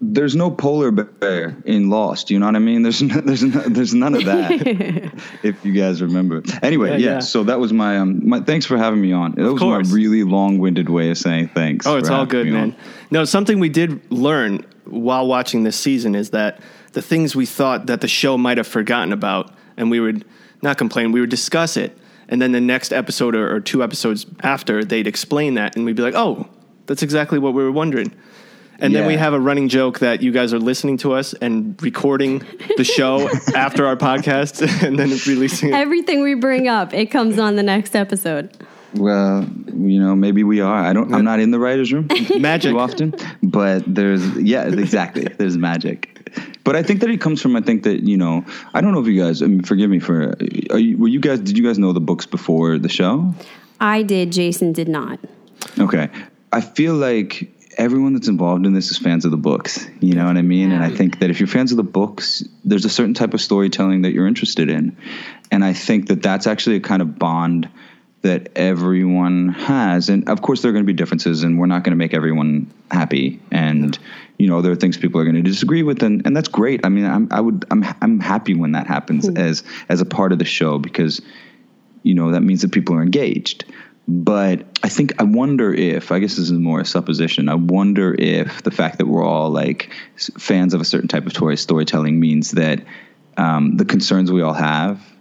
There's 0.00 0.34
no 0.36 0.50
polar 0.50 0.90
bear 0.90 1.56
in 1.64 1.88
Lost. 1.88 2.30
You 2.30 2.38
know 2.38 2.46
what 2.46 2.56
I 2.56 2.58
mean? 2.58 2.82
There's 2.82 3.00
no, 3.10 3.20
there's 3.20 3.42
no, 3.42 3.60
there's 3.60 3.94
none 3.94 4.14
of 4.14 4.24
that. 4.26 4.50
if 5.42 5.64
you 5.64 5.72
guys 5.72 6.02
remember. 6.02 6.42
Anyway, 6.62 6.90
Yeah, 6.90 6.96
yeah, 6.96 7.10
yeah. 7.14 7.18
So 7.20 7.44
that 7.44 7.58
was 7.58 7.72
my 7.72 7.98
um. 7.98 8.28
My, 8.28 8.40
thanks 8.40 8.66
for 8.66 8.76
having 8.76 9.00
me 9.00 9.12
on. 9.12 9.32
That 9.36 9.50
was 9.50 9.60
course. 9.60 9.88
my 9.88 9.94
really 9.94 10.22
long-winded 10.24 10.90
way 10.90 11.10
of 11.10 11.16
saying 11.16 11.48
thanks. 11.54 11.86
Oh, 11.86 11.96
it's 11.96 12.10
all 12.10 12.26
good, 12.26 12.48
man. 12.48 12.62
on. 12.72 12.76
No, 13.12 13.24
something 13.24 13.60
we 13.60 13.68
did 13.70 14.00
learn 14.12 14.66
while 14.84 15.26
watching 15.26 15.62
this 15.62 15.76
season 15.76 16.14
is 16.14 16.30
that 16.30 16.60
the 16.94 17.02
things 17.02 17.36
we 17.36 17.46
thought 17.46 17.86
that 17.86 18.00
the 18.00 18.08
show 18.08 18.38
might 18.38 18.56
have 18.56 18.66
forgotten 18.66 19.12
about, 19.12 19.52
and 19.76 19.90
we 19.90 20.00
would 20.00 20.24
not 20.62 20.78
complain, 20.78 21.12
we 21.12 21.20
would 21.20 21.30
discuss 21.30 21.76
it, 21.76 21.96
and 22.28 22.40
then 22.40 22.52
the 22.52 22.60
next 22.60 22.92
episode 22.92 23.34
or, 23.34 23.54
or 23.54 23.60
two 23.60 23.82
episodes 23.82 24.26
after, 24.40 24.82
they'd 24.84 25.06
explain 25.06 25.54
that, 25.54 25.76
and 25.76 25.84
we'd 25.84 25.96
be 25.96 26.02
like, 26.02 26.14
"Oh, 26.14 26.48
that's 26.86 27.02
exactly 27.02 27.38
what 27.38 27.52
we 27.52 27.62
were 27.62 27.72
wondering." 27.72 28.12
And 28.80 28.94
then 28.94 29.06
we 29.06 29.14
have 29.14 29.32
a 29.34 29.40
running 29.40 29.68
joke 29.68 30.00
that 30.00 30.20
you 30.20 30.32
guys 30.32 30.52
are 30.52 30.58
listening 30.58 30.96
to 30.98 31.12
us 31.12 31.32
and 31.34 31.80
recording 31.80 32.42
the 32.76 32.82
show 32.82 33.28
after 33.54 33.86
our 33.86 33.96
podcast, 33.96 34.62
and 34.86 34.98
then 34.98 35.10
releasing 35.26 35.70
it. 35.70 35.74
Everything 35.74 36.22
we 36.22 36.34
bring 36.34 36.66
up, 36.66 36.92
it 36.92 37.06
comes 37.06 37.38
on 37.38 37.56
the 37.56 37.62
next 37.62 37.94
episode. 37.94 38.50
Well, 38.94 39.44
you 39.74 40.00
know, 40.00 40.14
maybe 40.14 40.44
we 40.44 40.60
are. 40.60 40.84
I 40.84 40.92
don't. 40.92 41.12
I'm 41.14 41.24
not 41.24 41.40
in 41.40 41.50
the 41.50 41.58
writers' 41.58 41.92
room 41.92 42.08
Magic. 42.38 42.70
too 42.72 42.78
often, 42.78 43.14
but 43.42 43.82
there's 43.86 44.24
yeah, 44.36 44.64
exactly. 44.64 45.24
There's 45.38 45.56
magic. 45.56 46.10
But 46.64 46.76
I 46.76 46.82
think 46.82 47.00
that 47.00 47.10
it 47.10 47.20
comes 47.20 47.42
from. 47.42 47.56
I 47.56 47.60
think 47.60 47.82
that 47.84 48.02
you 48.04 48.16
know. 48.16 48.44
I 48.72 48.80
don't 48.80 48.92
know 48.92 49.00
if 49.00 49.06
you 49.06 49.20
guys. 49.20 49.42
I 49.42 49.46
mean, 49.46 49.62
forgive 49.62 49.90
me 49.90 49.98
for. 49.98 50.36
Are 50.70 50.78
you, 50.78 50.96
were 50.98 51.08
you 51.08 51.20
guys? 51.20 51.40
Did 51.40 51.58
you 51.58 51.64
guys 51.64 51.78
know 51.78 51.92
the 51.92 52.00
books 52.00 52.26
before 52.26 52.78
the 52.78 52.88
show? 52.88 53.34
I 53.80 54.02
did, 54.02 54.32
Jason 54.32 54.72
did 54.72 54.88
not. 54.88 55.18
Okay. 55.78 56.08
I 56.52 56.60
feel 56.60 56.94
like 56.94 57.50
everyone 57.76 58.12
that's 58.14 58.28
involved 58.28 58.66
in 58.66 58.72
this 58.72 58.90
is 58.90 58.98
fans 58.98 59.24
of 59.24 59.30
the 59.30 59.36
books. 59.36 59.86
You 60.00 60.14
know 60.14 60.26
what 60.26 60.36
I 60.36 60.42
mean? 60.42 60.70
And 60.72 60.82
I 60.84 60.90
think 60.90 61.18
that 61.18 61.30
if 61.30 61.40
you're 61.40 61.48
fans 61.48 61.72
of 61.72 61.76
the 61.76 61.82
books, 61.82 62.44
there's 62.64 62.84
a 62.84 62.88
certain 62.88 63.14
type 63.14 63.34
of 63.34 63.40
storytelling 63.40 64.02
that 64.02 64.12
you're 64.12 64.28
interested 64.28 64.70
in. 64.70 64.96
And 65.50 65.64
I 65.64 65.72
think 65.72 66.06
that 66.08 66.22
that's 66.22 66.46
actually 66.46 66.76
a 66.76 66.80
kind 66.80 67.02
of 67.02 67.18
bond 67.18 67.68
that 68.24 68.48
everyone 68.56 69.50
has. 69.50 70.08
And 70.08 70.28
of 70.30 70.40
course, 70.40 70.62
there 70.62 70.70
are 70.70 70.72
going 70.72 70.84
to 70.84 70.86
be 70.86 70.96
differences, 70.96 71.42
and 71.42 71.58
we're 71.58 71.66
not 71.66 71.84
going 71.84 71.92
to 71.92 71.96
make 71.96 72.14
everyone 72.14 72.72
happy. 72.90 73.38
And 73.52 73.96
you 74.38 74.48
know, 74.48 74.62
there 74.62 74.72
are 74.72 74.76
things 74.76 74.96
people 74.96 75.20
are 75.20 75.24
going 75.24 75.36
to 75.36 75.42
disagree 75.42 75.82
with, 75.82 76.02
and, 76.02 76.26
and 76.26 76.34
that's 76.34 76.48
great. 76.48 76.84
I 76.84 76.88
mean, 76.88 77.04
I'm 77.04 77.28
I 77.30 77.40
would 77.40 77.66
I'm 77.70 77.84
I'm 78.00 78.20
happy 78.20 78.54
when 78.54 78.72
that 78.72 78.86
happens 78.86 79.28
as 79.28 79.62
as 79.88 80.00
a 80.00 80.06
part 80.06 80.32
of 80.32 80.38
the 80.38 80.44
show 80.46 80.78
because 80.78 81.20
you 82.02 82.14
know 82.14 82.32
that 82.32 82.40
means 82.40 82.62
that 82.62 82.72
people 82.72 82.96
are 82.96 83.02
engaged. 83.02 83.66
But 84.08 84.66
I 84.82 84.88
think 84.88 85.20
I 85.20 85.24
wonder 85.24 85.72
if 85.72 86.10
I 86.10 86.18
guess 86.18 86.36
this 86.36 86.50
is 86.50 86.52
more 86.52 86.80
a 86.80 86.84
supposition. 86.86 87.50
I 87.50 87.56
wonder 87.56 88.16
if 88.18 88.62
the 88.62 88.70
fact 88.70 88.98
that 88.98 89.06
we're 89.06 89.24
all 89.24 89.50
like 89.50 89.92
fans 90.38 90.72
of 90.72 90.80
a 90.80 90.84
certain 90.84 91.08
type 91.08 91.26
of 91.26 91.32
story 91.32 91.58
storytelling 91.58 92.18
means 92.18 92.52
that 92.52 92.84
um, 93.36 93.76
the 93.76 93.84
concerns 93.84 94.32
we 94.32 94.40
all 94.40 94.54
have 94.54 95.13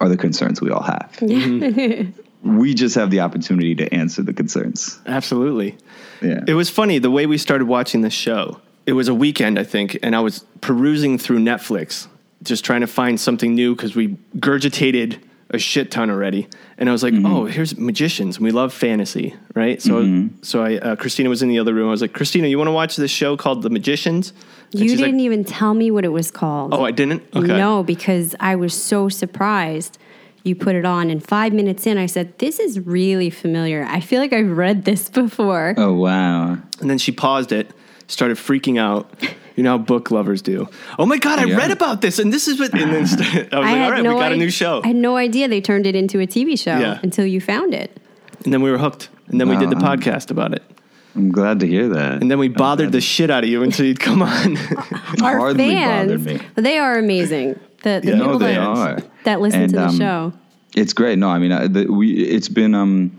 are 0.00 0.08
the 0.08 0.16
concerns 0.16 0.60
we 0.60 0.70
all 0.70 0.82
have. 0.82 1.10
Mm-hmm. 1.20 2.20
we 2.58 2.74
just 2.74 2.94
have 2.94 3.10
the 3.10 3.20
opportunity 3.20 3.74
to 3.74 3.92
answer 3.92 4.22
the 4.22 4.32
concerns. 4.32 4.98
Absolutely. 5.06 5.76
Yeah. 6.22 6.40
It 6.46 6.54
was 6.54 6.70
funny 6.70 6.98
the 6.98 7.10
way 7.10 7.26
we 7.26 7.38
started 7.38 7.66
watching 7.66 8.02
the 8.02 8.10
show. 8.10 8.60
It 8.86 8.92
was 8.92 9.08
a 9.08 9.14
weekend, 9.14 9.58
I 9.58 9.64
think, 9.64 9.98
and 10.02 10.14
I 10.14 10.20
was 10.20 10.44
perusing 10.60 11.18
through 11.18 11.40
Netflix, 11.40 12.06
just 12.42 12.64
trying 12.64 12.82
to 12.82 12.86
find 12.86 13.18
something 13.18 13.54
new 13.54 13.74
because 13.74 13.96
we 13.96 14.16
gurgitated 14.38 15.20
a 15.50 15.58
shit 15.58 15.90
ton 15.90 16.10
already. 16.10 16.48
And 16.78 16.88
I 16.88 16.92
was 16.92 17.02
like, 17.02 17.14
Mm-hmm. 17.14 17.26
"Oh, 17.26 17.44
here's 17.46 17.76
magicians. 17.78 18.38
We 18.40 18.50
love 18.50 18.72
fantasy, 18.72 19.34
right?" 19.54 19.80
So, 19.80 20.28
so 20.42 20.62
I, 20.62 20.76
uh, 20.78 20.96
Christina 20.96 21.28
was 21.28 21.42
in 21.42 21.48
the 21.48 21.58
other 21.58 21.72
room. 21.72 21.88
I 21.88 21.90
was 21.92 22.02
like, 22.02 22.12
"Christina, 22.12 22.48
you 22.48 22.58
want 22.58 22.68
to 22.68 22.72
watch 22.72 22.96
this 22.96 23.10
show 23.10 23.36
called 23.36 23.62
The 23.62 23.70
Magicians?" 23.70 24.32
And 24.72 24.82
You 24.82 24.96
didn't 24.96 25.20
even 25.20 25.44
tell 25.44 25.74
me 25.74 25.90
what 25.90 26.04
it 26.04 26.08
was 26.12 26.30
called. 26.30 26.74
Oh, 26.74 26.84
I 26.84 26.90
didn't. 26.90 27.22
Okay. 27.34 27.46
No, 27.46 27.82
because 27.82 28.34
I 28.40 28.56
was 28.56 28.74
so 28.74 29.08
surprised. 29.08 29.98
You 30.42 30.54
put 30.54 30.74
it 30.76 30.84
on, 30.84 31.10
and 31.10 31.24
five 31.24 31.52
minutes 31.52 31.86
in, 31.86 31.98
I 31.98 32.06
said, 32.06 32.38
"This 32.38 32.58
is 32.60 32.78
really 32.80 33.30
familiar. 33.30 33.84
I 33.88 34.00
feel 34.00 34.20
like 34.20 34.32
I've 34.32 34.56
read 34.56 34.84
this 34.84 35.08
before." 35.08 35.74
Oh 35.76 35.92
wow. 35.94 36.58
And 36.80 36.90
then 36.90 36.98
she 36.98 37.12
paused 37.12 37.52
it, 37.52 37.70
started 38.06 38.36
freaking 38.36 38.78
out. 38.78 39.10
You 39.56 39.62
know 39.62 39.70
how 39.70 39.78
book 39.78 40.10
lovers 40.10 40.42
do. 40.42 40.68
Oh 40.98 41.06
my 41.06 41.16
god, 41.18 41.38
I 41.38 41.44
Yeah. 41.46 41.56
read 41.56 41.70
about 41.70 42.02
this, 42.02 42.18
and 42.18 42.30
this 42.32 42.46
is 42.46 42.58
what. 42.60 42.72
And 42.74 42.92
then 42.92 43.06
st- 43.06 43.22
I 43.22 43.34
was 43.36 43.42
like, 43.52 43.52
all 43.80 43.90
right, 43.90 44.02
we 44.02 44.08
got 44.10 44.32
a 44.32 44.34
i- 44.34 44.38
new 44.38 44.50
show. 44.50 44.82
I 44.84 44.88
had 44.88 44.96
no 44.96 45.16
idea 45.16 45.48
they 45.48 45.60
turned 45.62 45.86
it 45.86 45.94
into 45.94 46.20
a 46.20 46.26
TV 46.26 46.56
show 46.58 46.76
Yeah. 46.78 46.98
until 47.02 47.24
you 47.24 47.40
found 47.40 47.72
it. 47.72 47.90
And 48.44 48.52
then 48.52 48.60
we 48.62 48.70
were 48.70 48.78
hooked. 48.78 49.08
And 49.28 49.40
then 49.40 49.48
we 49.48 49.56
did 49.56 49.70
the 49.70 49.76
podcast 49.76 50.30
about 50.30 50.52
it. 50.52 50.62
I'm 51.16 51.32
glad 51.32 51.60
to 51.60 51.66
hear 51.66 51.88
that. 51.88 52.20
And 52.20 52.30
then 52.30 52.38
we 52.38 52.48
bothered 52.48 52.92
the 52.92 53.00
shit 53.00 53.30
out 53.30 53.42
of 53.42 53.48
you 53.50 53.62
until 53.62 53.86
you'd 53.86 53.98
come 53.98 54.20
on. 54.22 54.56
Our 55.22 55.38
Hardly 55.38 55.70
fans, 55.70 56.24
me. 56.26 56.38
they 56.54 56.76
are 56.78 56.98
amazing. 56.98 57.58
The, 57.82 58.00
the 58.04 58.08
Yeah. 58.10 58.16
people 58.18 58.32
No, 58.34 58.38
they 58.38 58.54
that, 58.54 58.60
are. 58.60 58.98
that 59.24 59.40
listen 59.40 59.62
And, 59.62 59.70
to 59.70 59.76
the 59.76 59.86
um, 59.86 59.96
show. 59.98 60.32
It's 60.76 60.92
great. 60.92 61.18
No, 61.18 61.28
I 61.30 61.38
mean, 61.38 61.52
I, 61.52 61.66
the, 61.68 61.86
we 61.90 62.12
it's 62.12 62.50
been 62.50 62.74
um, 62.74 63.10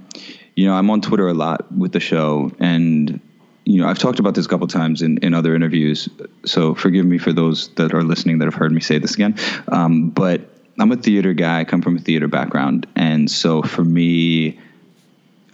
you 0.55 0.67
know, 0.67 0.75
I'm 0.75 0.89
on 0.91 1.01
Twitter 1.01 1.27
a 1.27 1.33
lot 1.33 1.71
with 1.75 1.91
the 1.91 1.99
show, 1.99 2.51
and 2.59 3.19
you 3.67 3.81
know, 3.81 3.89
I've 3.89 3.99
talked 3.99 4.19
about 4.19 4.33
this 4.33 4.45
a 4.45 4.49
couple 4.49 4.65
times 4.67 5.01
in 5.01 5.17
in 5.17 5.33
other 5.33 5.53
interviews. 5.53 6.07
So 6.45 6.73
forgive 6.73 7.05
me 7.05 7.17
for 7.17 7.33
those 7.33 7.67
that 7.75 7.93
are 7.93 8.01
listening 8.01 8.37
that 8.39 8.45
have 8.45 8.53
heard 8.53 8.71
me 8.71 8.79
say 8.79 8.97
this 8.97 9.13
again. 9.13 9.35
Um, 9.67 10.09
but 10.09 10.41
I'm 10.79 10.91
a 10.93 10.95
theater 10.95 11.33
guy. 11.33 11.59
I 11.59 11.63
come 11.65 11.81
from 11.81 11.97
a 11.97 11.99
theater 11.99 12.29
background, 12.29 12.87
and 12.95 13.29
so 13.29 13.61
for 13.61 13.83
me, 13.83 14.57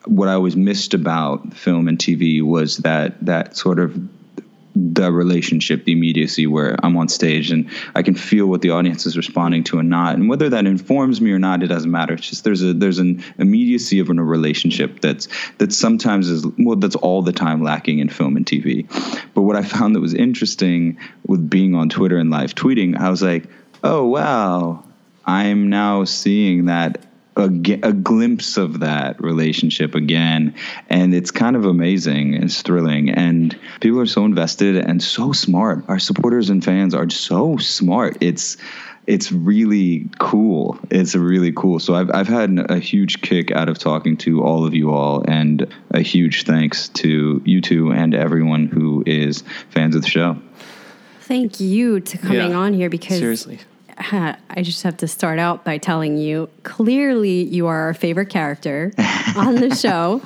what 0.06 0.30
I 0.30 0.34
always 0.34 0.56
missed 0.56 0.94
about 0.94 1.54
film 1.56 1.88
and 1.88 1.98
TV 1.98 2.44
was 2.44 2.78
that 2.78 3.26
that 3.26 3.58
sort 3.58 3.80
of 3.80 4.00
the 4.76 5.12
relationship, 5.12 5.86
the 5.86 5.92
immediacy 5.92 6.48
where 6.48 6.76
I'm 6.84 6.98
on 6.98 7.08
stage 7.08 7.52
and 7.52 7.70
I 7.96 8.02
can 8.02 8.16
feel 8.16 8.48
what 8.48 8.62
the 8.62 8.72
audience 8.72 9.06
is 9.06 9.16
responding 9.16 9.64
to 9.66 9.80
and 9.80 9.90
not. 9.90 10.16
And 10.16 10.28
whether 10.30 10.50
that 10.50 10.66
informs 10.66 11.22
me 11.22 11.32
or 11.32 11.40
not, 11.40 11.62
it 11.62 11.68
doesn't 11.68 11.92
matter. 11.92 12.14
It's 12.14 12.30
just 12.30 12.44
there's 12.44 12.64
a 12.64 12.74
there's 12.74 13.00
an 13.00 13.24
immediacy 13.38 14.00
of 14.00 14.10
a 14.10 14.14
relationship 14.14 15.02
that's 15.02 15.28
that 15.60 15.74
sometimes 15.74 16.30
is 16.30 16.46
well, 16.58 16.78
that's 16.78 16.96
all 16.96 17.22
the 17.22 17.34
time 17.34 17.64
lacking 17.64 18.00
in 18.00 18.10
film 18.10 18.36
and 18.36 18.46
TV. 18.46 18.88
But 19.34 19.44
what 19.44 19.56
I 19.56 19.64
found 19.64 19.96
that 19.96 20.00
was 20.00 20.14
interesting 20.14 20.98
with 21.28 21.50
being 21.50 21.76
on 21.76 21.90
Twitter 21.90 22.18
and 22.18 22.30
live 22.30 22.56
tweeting, 22.56 22.98
I 22.98 23.10
was 23.10 23.22
like, 23.22 23.46
oh 23.84 24.08
wow, 24.08 24.84
I'm 25.26 25.70
now 25.70 26.04
seeing 26.04 26.66
that 26.66 27.06
a, 27.36 27.50
g- 27.50 27.80
a 27.82 27.92
glimpse 27.94 28.58
of 28.58 28.80
that 28.82 29.22
relationship 29.22 29.96
again. 29.96 30.54
And 30.90 31.14
it's 31.16 31.32
kind 31.32 31.56
of 31.56 31.66
amazing. 31.66 32.36
It's 32.36 32.62
thrilling. 32.62 33.10
And 33.10 33.58
people 33.82 34.00
are 34.00 34.06
so 34.06 34.26
invested 34.26 34.78
and 34.78 35.02
so 35.02 35.32
smart. 35.32 35.84
Our 35.88 36.00
supporters 36.00 36.50
and 36.50 36.64
fans 36.64 36.94
are 36.94 37.10
so 37.10 37.58
smart. 37.58 38.18
It's 38.22 38.58
it's 39.06 39.34
really 39.34 40.08
cool. 40.18 40.80
It's 40.90 41.14
really 41.14 41.52
cool. 41.52 41.80
So 41.80 41.94
i've, 41.94 42.10
I've 42.14 42.30
had 42.30 42.68
a 42.72 42.80
huge 42.80 43.22
kick 43.22 43.52
out 43.52 43.68
of 43.68 43.78
talking 43.78 44.16
to 44.18 44.42
all 44.42 44.66
of 44.66 44.74
you 44.74 44.92
all. 44.94 45.26
And 45.28 45.68
a 45.92 46.00
huge 46.00 46.46
thanks 46.46 46.88
to 46.90 47.42
you 47.44 47.60
two 47.60 47.92
and 47.92 48.16
everyone 48.16 48.68
who 48.68 49.04
is 49.06 49.44
fans 49.72 49.96
of 49.98 50.04
the 50.04 50.08
show. 50.08 50.38
Thank 51.20 51.60
you 51.60 52.00
to 52.00 52.18
coming 52.18 52.52
Yeah. 52.52 52.56
on 52.58 52.74
here 52.74 52.90
because 52.90 53.18
Seriously. 53.18 53.60
I 54.50 54.62
just 54.62 54.84
have 54.84 54.98
to 54.98 55.08
start 55.08 55.40
out 55.40 55.64
by 55.64 55.78
telling 55.78 56.18
you 56.18 56.50
clearly 56.64 57.44
you 57.44 57.68
are 57.68 57.82
our 57.82 57.94
favorite 57.94 58.30
character 58.30 58.92
on 59.36 59.56
the 59.56 59.76
show. 59.84 60.22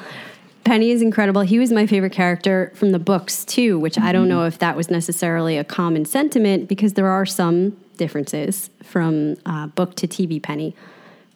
Penny 0.64 0.92
is 0.92 1.02
incredible. 1.02 1.42
He 1.42 1.60
was 1.60 1.72
my 1.72 1.88
favorite 1.88 2.12
character 2.12 2.72
from 2.76 2.92
the 2.92 3.00
books 3.00 3.46
too, 3.46 3.80
which 3.80 3.98
I 3.98 4.12
don't 4.12 4.28
know 4.28 4.44
if 4.46 4.60
that 4.60 4.76
was 4.76 4.90
necessarily 4.90 5.58
a 5.58 5.64
common 5.64 6.04
sentiment 6.06 6.68
because 6.68 6.94
there 6.94 7.08
are 7.08 7.26
some 7.26 7.78
differences 7.96 8.70
from 8.84 9.38
uh, 9.46 9.68
book 9.68 9.96
to 9.96 10.08
TV 10.08 10.42
Penny. 10.44 10.76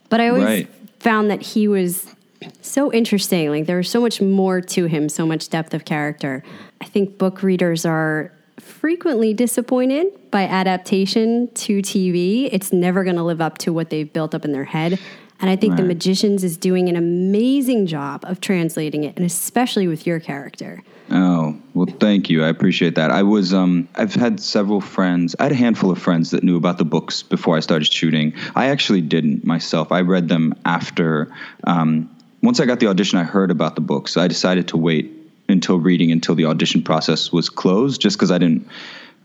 But 0.09 0.19
I 0.19 0.27
always 0.29 0.43
Right. 0.43 0.69
found 0.99 1.31
that 1.31 1.41
he 1.41 1.67
was 1.69 2.13
so 2.61 2.91
interesting. 2.91 3.49
Like 3.49 3.67
there 3.67 3.77
was 3.77 3.89
so 3.89 4.01
much 4.01 4.19
more 4.21 4.59
to 4.59 4.85
him, 4.85 5.07
so 5.07 5.25
much 5.25 5.47
depth 5.49 5.73
of 5.73 5.85
character. 5.85 6.43
I 6.81 6.85
think 6.85 7.17
book 7.17 7.41
readers 7.41 7.85
are 7.85 8.33
frequently 8.59 9.33
disappointed 9.33 10.31
by 10.31 10.43
adaptation 10.43 11.49
to 11.53 11.79
TV. 11.81 12.49
It's 12.51 12.71
never 12.71 13.03
going 13.03 13.15
to 13.15 13.23
live 13.23 13.41
up 13.41 13.57
to 13.59 13.73
what 13.73 13.89
they've 13.89 14.11
built 14.11 14.35
up 14.35 14.45
in 14.45 14.51
their 14.51 14.65
head. 14.65 14.99
And 15.41 15.49
I 15.49 15.55
think 15.55 15.75
The 15.75 15.83
Magicians 15.83 16.43
is 16.43 16.55
doing 16.55 16.87
an 16.87 16.95
amazing 16.95 17.87
job 17.87 18.23
of 18.25 18.41
translating 18.41 19.03
it, 19.03 19.17
and 19.17 19.25
especially 19.25 19.87
with 19.87 20.05
your 20.05 20.19
character. 20.19 20.83
Oh, 21.09 21.59
well, 21.73 21.87
thank 21.99 22.29
you. 22.29 22.43
I 22.43 22.47
appreciate 22.47 22.93
that. 22.95 23.09
I 23.09 23.23
was, 23.23 23.51
um, 23.51 23.89
I've 23.95 24.13
had 24.13 24.39
several 24.39 24.79
friends, 24.79 25.35
I 25.39 25.43
had 25.43 25.51
a 25.51 25.55
handful 25.55 25.89
of 25.89 25.97
friends 25.97 26.29
that 26.29 26.43
knew 26.43 26.57
about 26.57 26.77
the 26.77 26.85
books 26.85 27.23
before 27.23 27.57
I 27.57 27.59
started 27.59 27.91
shooting. 27.91 28.33
I 28.55 28.67
actually 28.67 29.01
didn't 29.01 29.43
myself. 29.43 29.91
I 29.91 30.01
read 30.01 30.29
them 30.29 30.53
after, 30.63 31.33
um, 31.63 32.15
once 32.43 32.59
I 32.59 32.65
got 32.65 32.79
the 32.79 32.87
audition, 32.87 33.17
I 33.17 33.23
heard 33.23 33.49
about 33.49 33.73
the 33.73 33.81
books. 33.81 34.13
So 34.13 34.21
I 34.21 34.27
decided 34.27 34.67
to 34.69 34.77
wait 34.77 35.20
until 35.51 35.79
reading 35.79 36.11
until 36.11 36.35
the 36.35 36.45
audition 36.45 36.81
process 36.81 37.31
was 37.31 37.49
closed 37.49 38.01
just 38.01 38.17
because 38.17 38.31
I 38.31 38.37
didn't. 38.37 38.67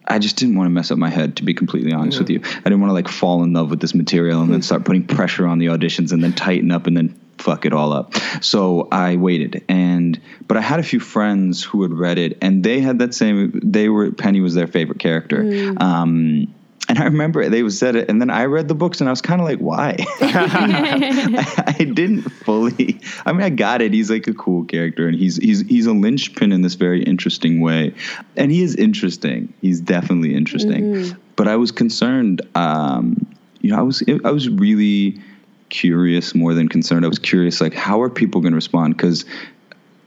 I 0.09 0.21
just 0.21 0.37
didn't 0.37 0.54
want 0.54 0.66
to 0.66 0.71
mess 0.71 0.92
up 0.92 0.99
my 0.99 1.11
head, 1.11 1.37
to 1.38 1.42
be 1.42 1.52
completely 1.52 1.92
honest 1.92 2.21
with 2.21 2.30
you. 2.30 2.40
I 2.45 2.61
didn't 2.61 2.80
want 2.80 2.90
to 2.90 2.95
like 2.95 3.09
fall 3.09 3.42
in 3.42 3.52
love 3.52 3.71
with 3.71 3.80
this 3.80 3.92
material 3.92 4.40
and 4.40 4.52
then 4.52 4.62
start 4.62 4.85
putting 4.85 5.04
pressure 5.04 5.49
on 5.49 5.59
the 5.59 5.66
auditions 5.66 6.12
and 6.12 6.23
then 6.23 6.33
tighten 6.33 6.71
up 6.71 6.87
and 6.87 6.97
then 6.97 7.18
fuck 7.38 7.66
it 7.66 7.73
all 7.73 7.92
up. 7.92 8.14
So 8.40 8.88
I 8.92 9.16
waited 9.16 9.64
and 9.68 10.21
but 10.47 10.56
I 10.56 10.61
had 10.61 10.78
a 10.78 10.83
few 10.83 11.00
friends 11.00 11.62
who 11.62 11.83
had 11.83 11.92
read 11.92 12.18
it 12.18 12.38
and 12.40 12.62
they 12.62 12.80
had 12.80 13.00
that 13.00 13.14
same 13.14 13.61
they 13.62 13.88
were 13.88 14.12
Penny 14.12 14.40
was 14.40 14.54
their 14.54 14.68
favorite 14.68 15.00
character. 15.00 15.75
Um 15.78 16.54
and 16.96 17.02
I 17.02 17.06
remember 17.08 17.46
they 17.50 17.68
said 17.68 17.94
it, 17.94 18.08
and 18.08 18.22
then 18.22 18.30
I 18.30 18.46
read 18.46 18.68
the 18.68 18.74
books, 18.74 19.00
and 19.00 19.08
I 19.08 19.12
was 19.12 19.20
kind 19.20 19.38
of 19.38 19.46
like, 19.46 19.58
"Why?" 19.58 19.96
I, 20.20 21.64
I 21.78 21.84
didn't 21.84 22.22
fully. 22.22 22.98
I 23.26 23.32
mean, 23.32 23.42
I 23.42 23.50
got 23.50 23.82
it. 23.82 23.92
He's 23.92 24.10
like 24.10 24.26
a 24.26 24.32
cool 24.32 24.64
character, 24.64 25.06
and 25.06 25.14
he's 25.14 25.36
he's 25.36 25.60
he's 25.60 25.84
a 25.84 25.92
linchpin 25.92 26.52
in 26.52 26.62
this 26.62 26.74
very 26.74 27.02
interesting 27.02 27.60
way, 27.60 27.94
and 28.36 28.50
he 28.50 28.62
is 28.62 28.74
interesting. 28.76 29.52
He's 29.60 29.78
definitely 29.80 30.34
interesting. 30.34 31.14
But 31.36 31.48
I 31.48 31.56
was 31.56 31.70
concerned. 31.70 32.40
Um, 32.54 33.26
you 33.60 33.72
know, 33.72 33.78
I 33.78 33.82
was 33.82 34.02
I 34.24 34.30
was 34.30 34.48
really 34.48 35.20
curious 35.68 36.34
more 36.34 36.54
than 36.54 36.66
concerned. 36.66 37.04
I 37.04 37.08
was 37.08 37.18
curious, 37.18 37.60
like, 37.60 37.74
how 37.74 38.00
are 38.00 38.08
people 38.08 38.40
going 38.40 38.52
to 38.52 38.56
respond? 38.56 38.96
Because 38.96 39.26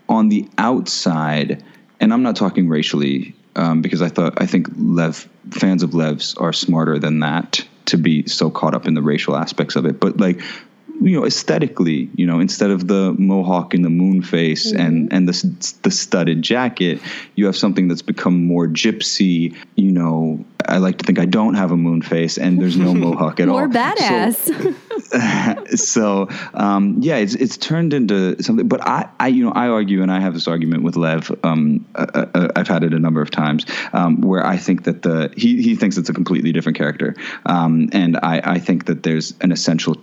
on 0.08 0.29
the 0.29 0.50
outside, 0.58 1.63
and 2.00 2.12
I'm 2.12 2.24
not 2.24 2.36
talking 2.36 2.67
racially, 2.67 3.36
um, 3.60 3.82
because 3.82 4.01
I 4.01 4.08
thought 4.08 4.42
I 4.42 4.46
think 4.46 4.68
Lev 4.78 5.28
fans 5.51 5.84
of 5.84 5.92
Levs 5.92 6.39
are 6.39 6.54
smarter 6.54 6.98
than 6.98 7.20
that 7.20 7.66
to 7.86 7.98
be 7.98 8.28
so 8.28 8.50
caught 8.50 8.74
up 8.74 8.88
in 8.88 8.94
the 8.94 9.01
racial 9.01 9.36
aspects 9.36 9.75
of 9.75 9.86
it. 9.86 10.00
But 10.00 10.18
like, 10.18 10.42
you 11.01 11.20
know, 11.20 11.25
aesthetically, 11.25 12.10
you 12.15 12.25
know, 12.25 12.39
instead 12.39 12.72
of 12.72 12.88
the 12.88 13.15
mohawk 13.18 13.74
and 13.74 13.84
the 13.86 13.89
moon 13.89 14.22
face 14.22 14.72
and 14.72 15.12
and 15.13 15.27
the 15.27 15.75
the 15.84 15.91
studded 15.91 16.41
jacket, 16.41 17.01
you 17.36 17.46
have 17.46 17.56
something 17.56 17.88
that's 17.88 18.01
become 18.01 18.46
more 18.46 18.68
gypsy, 18.68 19.56
you 19.75 19.91
know, 19.91 20.44
I 20.65 20.77
like 20.77 20.98
to 20.98 21.06
think 21.06 21.20
I 21.20 21.25
don't 21.25 21.56
have 21.56 21.72
a 21.72 21.77
moon 21.77 22.01
face, 22.01 22.38
and 22.38 22.62
there's 22.62 22.77
no 22.77 22.94
mohawk 23.06 23.39
at 23.39 23.48
More 23.48 23.62
all. 23.62 23.68
More 23.68 23.74
badass. 23.74 24.36
So, 25.70 25.75
so 25.75 26.27
um, 26.53 26.98
yeah, 27.00 27.18
it's 27.18 27.36
it's 27.36 27.58
turned 27.58 27.94
into 27.94 28.41
something. 28.44 28.68
But 28.68 28.86
I, 28.86 29.10
I, 29.20 29.27
you 29.29 29.46
know, 29.46 29.51
I 29.51 29.70
argue, 29.70 30.01
and 30.01 30.12
I 30.12 30.20
have 30.20 30.34
this 30.34 30.48
argument 30.48 30.84
with 30.84 30.96
Lev. 30.96 31.32
Um, 31.44 31.86
uh, 31.96 32.25
uh, 32.34 32.48
I've 32.56 32.68
had 32.68 32.84
it 32.84 32.94
a 32.94 33.00
number 33.00 33.22
of 33.22 33.32
times 33.32 33.65
um, 33.94 34.22
where 34.22 34.46
I 34.46 34.58
think 34.58 34.84
that 34.84 35.01
the 35.01 35.34
he 35.36 35.62
he 35.62 35.75
thinks 35.75 35.98
it's 35.98 36.10
a 36.10 36.13
completely 36.13 36.51
different 36.51 36.77
character, 36.77 37.15
um, 37.46 37.89
and 37.94 38.18
I 38.18 38.41
I 38.44 38.60
think 38.60 38.86
that 38.86 39.03
there's 39.03 39.34
an 39.41 39.51
essential 39.51 39.96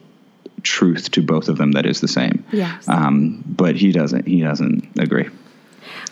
truth 0.62 1.10
to 1.12 1.22
both 1.22 1.48
of 1.48 1.58
them 1.58 1.72
that 1.72 1.86
is 1.86 2.00
the 2.00 2.08
same. 2.08 2.44
Yes. 2.52 2.88
Um, 2.88 3.42
but 3.46 3.76
he 3.76 3.92
doesn't. 3.92 4.26
He 4.26 4.40
doesn't 4.40 4.88
agree. 4.98 5.28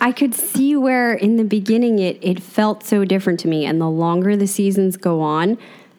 I 0.01 0.13
could 0.13 0.35
see 0.35 0.77
where 0.77 1.15
in 1.15 1.37
the 1.37 1.45
beginning 1.45 1.99
it, 1.99 2.19
it 2.23 2.43
felt 2.43 2.85
so 2.85 3.05
different 3.05 3.41
to 3.41 3.49
me. 3.49 3.65
And 3.65 3.81
the 3.81 3.89
longer 3.89 4.37
the 4.37 4.47
seasons 4.47 4.97
go 4.97 5.21
on, 5.21 5.59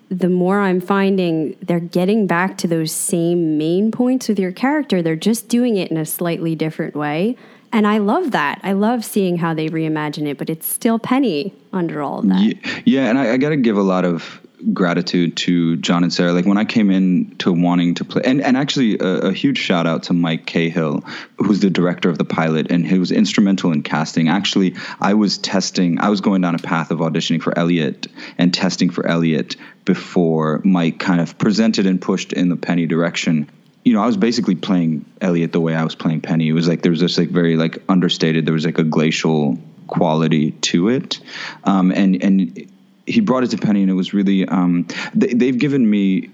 the 0.09 0.29
more 0.29 0.61
I'm 0.61 0.79
finding 0.79 1.55
they're 1.61 1.79
getting 1.79 2.27
back 2.27 2.57
to 2.59 2.67
those 2.67 2.91
same 2.91 3.57
main 3.57 3.91
points 3.91 4.27
with 4.27 4.39
your 4.39 4.51
character. 4.51 5.01
They're 5.01 5.15
just 5.15 5.47
doing 5.47 5.77
it 5.77 5.91
in 5.91 5.97
a 5.97 6.05
slightly 6.05 6.55
different 6.55 6.95
way. 6.95 7.37
And 7.71 7.87
I 7.87 7.97
love 7.97 8.31
that. 8.31 8.59
I 8.63 8.73
love 8.73 9.03
seeing 9.03 9.37
how 9.37 9.53
they 9.53 9.67
reimagine 9.67 10.27
it, 10.27 10.37
but 10.37 10.49
it's 10.49 10.67
still 10.67 10.99
Penny 10.99 11.53
under 11.73 12.01
all 12.01 12.19
of 12.19 12.29
that. 12.29 12.41
Yeah, 12.41 12.81
yeah 12.85 13.09
and 13.09 13.17
I, 13.17 13.33
I 13.33 13.37
got 13.37 13.49
to 13.49 13.57
give 13.57 13.77
a 13.77 13.81
lot 13.81 14.05
of 14.05 14.39
gratitude 14.73 15.37
to 15.37 15.77
John 15.77 16.03
and 16.03 16.11
Sera. 16.11 16.33
Like 16.33 16.45
when 16.45 16.57
I 16.57 16.65
came 16.65 16.91
in 16.91 17.35
to 17.37 17.51
wanting 17.51 17.95
to 17.95 18.05
play, 18.05 18.21
and, 18.25 18.41
and 18.41 18.57
actually 18.57 18.97
a, 18.99 19.27
a 19.27 19.33
huge 19.33 19.57
shout 19.57 19.85
out 19.85 20.03
to 20.03 20.13
Mike 20.13 20.45
Cahill, 20.45 21.01
who's 21.37 21.59
the 21.59 21.69
director 21.69 22.09
of 22.09 22.17
the 22.17 22.25
pilot, 22.25 22.71
and 22.71 22.85
he 22.85 22.99
was 22.99 23.11
instrumental 23.11 23.71
in 23.71 23.83
casting. 23.83 24.29
Actually, 24.29 24.75
I 24.99 25.13
was 25.13 25.37
testing, 25.37 25.99
I 25.99 26.09
was 26.09 26.21
going 26.21 26.41
down 26.41 26.55
a 26.55 26.59
path 26.59 26.91
of 26.91 26.99
auditioning 26.99 27.41
for 27.41 27.57
Eliot 27.57 28.07
and 28.37 28.53
testing 28.53 28.89
for 28.89 29.05
Eliot 29.05 29.55
before 29.85 30.61
Mike 30.63 30.99
kind 30.99 31.21
of 31.21 31.37
presented 31.37 31.85
and 31.85 32.01
pushed 32.01 32.33
in 32.33 32.49
the 32.49 32.57
Penny 32.57 32.85
direction 32.85 33.49
you 33.83 33.93
know, 33.93 34.01
I 34.01 34.07
was 34.07 34.17
basically 34.17 34.55
playing 34.55 35.05
Eliot 35.21 35.51
the 35.51 35.61
way 35.61 35.75
I 35.75 35.83
was 35.83 35.93
playing 35.93 36.21
Penny. 36.21 36.49
It 36.49 36.53
was 36.53 36.67
like 36.67 36.81
there 36.81 36.89
was 36.89 37.01
this 37.01 37.19
like 37.19 37.29
very 37.29 37.55
like 37.55 37.83
understated. 37.87 38.47
There 38.47 38.53
was 38.55 38.65
like 38.65 38.79
a 38.79 38.83
glacial 38.83 39.59
quality 39.85 40.51
to 40.51 40.89
it, 40.89 41.19
um, 41.65 41.91
and 41.91 42.21
and 42.23 42.71
he 43.05 43.21
brought 43.21 43.43
it 43.43 43.51
to 43.51 43.57
Penny, 43.57 43.81
and 43.81 43.89
it 43.89 43.93
was 43.93 44.13
really 44.13 44.47
um, 44.47 44.87
they, 45.13 45.33
they've 45.33 45.57
given 45.57 45.87
me 45.89 46.29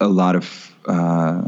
a 0.00 0.08
lot 0.08 0.36
of 0.36 0.74
uh, 0.86 1.46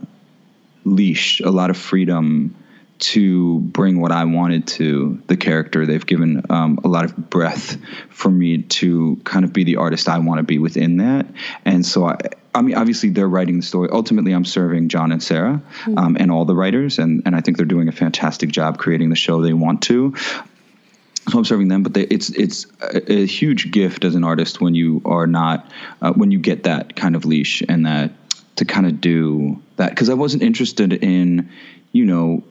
leash, 0.85 1.41
a 1.41 1.51
lot 1.51 1.71
of 1.71 1.77
freedom 1.77 2.55
to 2.99 3.61
bring 3.61 4.01
what 4.01 4.11
I 4.11 4.25
wanted 4.25 4.67
to 4.69 5.23
the 5.29 5.37
character. 5.37 5.87
They've 5.87 6.05
given 6.05 6.43
um, 6.51 6.81
a 6.83 6.89
lot 6.89 7.05
of 7.05 7.31
breath 7.31 7.77
for 8.11 8.31
me 8.31 8.63
to 8.63 9.21
kind 9.25 9.45
of 9.45 9.53
be 9.53 9.65
the 9.65 9.77
artist 9.77 10.09
I 10.09 10.19
want 10.19 10.39
to 10.39 10.43
be 10.43 10.59
within 10.59 10.97
that. 10.97 11.27
And 11.65 11.87
so 11.87 12.07
I, 12.07 12.17
I 12.55 12.63
mean, 12.63 12.77
obviously 12.77 13.11
they're 13.11 13.29
writing 13.29 13.61
the 13.61 13.63
story. 13.65 13.89
Ultimately, 13.93 14.33
I'm 14.33 14.45
serving 14.45 14.89
John 14.89 15.13
and 15.13 15.23
Sera 15.23 15.63
um, 15.97 16.17
and 16.19 16.31
all 16.33 16.45
the 16.45 16.57
writers, 16.57 16.99
and 16.99 17.23
and 17.25 17.37
I 17.37 17.41
think 17.41 17.57
they're 17.57 17.67
doing 17.67 17.89
a 17.89 17.93
fantastic 17.93 18.51
job 18.51 18.79
creating 18.79 19.11
the 19.11 19.17
show 19.17 19.43
they 19.43 19.53
want 19.53 19.83
to. 19.83 20.15
So 21.29 21.39
I'm 21.39 21.45
serving 21.45 21.69
them, 21.69 21.83
but 21.83 21.95
they, 21.95 22.03
it's 22.03 22.31
it's 22.31 22.67
a, 22.81 23.13
a 23.13 23.27
huge 23.27 23.71
gift 23.71 24.05
as 24.05 24.15
an 24.15 24.25
artist 24.25 24.61
when 24.61 24.75
you 24.75 25.03
are 25.05 25.27
not 25.27 25.71
uh, 26.03 26.13
when 26.13 26.31
you 26.31 26.39
get 26.39 26.63
that 26.65 26.97
kind 26.97 27.15
of 27.15 27.25
leash 27.25 27.63
and 27.69 27.87
that 27.87 28.13
to 28.57 28.65
kind 28.65 28.87
of 28.87 29.01
do 29.01 29.61
that 29.77 29.91
because 29.91 30.09
I 30.09 30.15
wasn't 30.15 30.43
interested 30.43 30.93
in 30.93 31.51
you 31.93 32.05
know 32.05 32.43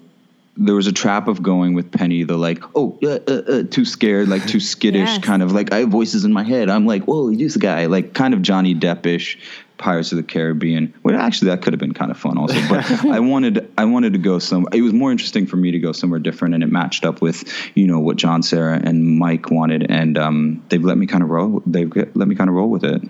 there 0.57 0.75
was 0.75 0.87
a 0.87 0.91
trap 0.91 1.27
of 1.27 1.43
going 1.43 1.75
with 1.75 1.91
Penny, 1.91 2.23
the 2.23 2.35
like, 2.35 2.63
oh, 2.75 2.97
uh, 3.03 3.19
uh, 3.27 3.31
uh, 3.31 3.63
too 3.69 3.85
scared, 3.85 4.27
like 4.27 4.47
too 4.47 4.59
skittish, 4.59 5.01
Yes. 5.07 5.23
kind 5.23 5.43
of 5.43 5.51
like 5.51 5.71
I 5.71 5.81
have 5.81 5.89
voices 5.89 6.25
in 6.25 6.33
my 6.33 6.43
head. 6.43 6.67
I'm 6.69 6.87
like, 6.87 7.03
whoa, 7.03 7.29
he's 7.29 7.55
a 7.55 7.59
guy, 7.59 7.85
like 7.85 8.13
kind 8.13 8.33
of 8.33 8.41
Johnny 8.41 8.73
Deppish, 8.73 9.37
Pirates 9.77 10.11
of 10.11 10.17
the 10.17 10.23
Caribbean. 10.23 10.93
Well, 11.03 11.15
actually, 11.15 11.49
that 11.51 11.61
could 11.61 11.73
have 11.73 11.79
been 11.79 11.93
kind 11.93 12.11
of 12.11 12.17
fun 12.17 12.37
also. 12.37 12.55
But 12.67 12.89
I 13.05 13.19
wanted, 13.19 13.71
I 13.77 13.85
wanted 13.85 14.13
to 14.13 14.19
go 14.19 14.39
some. 14.39 14.67
It 14.73 14.81
was 14.81 14.93
more 14.93 15.11
interesting 15.11 15.45
for 15.45 15.57
me 15.57 15.71
to 15.71 15.79
go 15.79 15.91
somewhere 15.91 16.19
different, 16.19 16.53
and 16.55 16.63
it 16.63 16.71
matched 16.71 17.05
up 17.05 17.21
with, 17.21 17.43
you 17.75 17.87
know, 17.87 17.99
what 17.99 18.17
John, 18.17 18.41
Sera, 18.43 18.79
and 18.83 19.05
Mike 19.19 19.51
wanted, 19.51 19.89
and 19.89 20.17
um, 20.17 20.63
they've 20.69 20.83
let 20.83 20.97
me 20.97 21.05
kind 21.07 21.23
of 21.23 21.29
roll. 21.29 21.61
They've 21.65 21.91
let 22.15 22.27
me 22.27 22.35
kind 22.35 22.49
of 22.49 22.55
roll 22.55 22.69
with 22.69 22.83
it. 22.83 23.01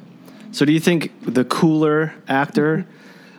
So, 0.51 0.65
do 0.65 0.71
you 0.73 0.79
think 0.79 1.11
the 1.21 1.45
cooler 1.45 2.13
actor 2.27 2.85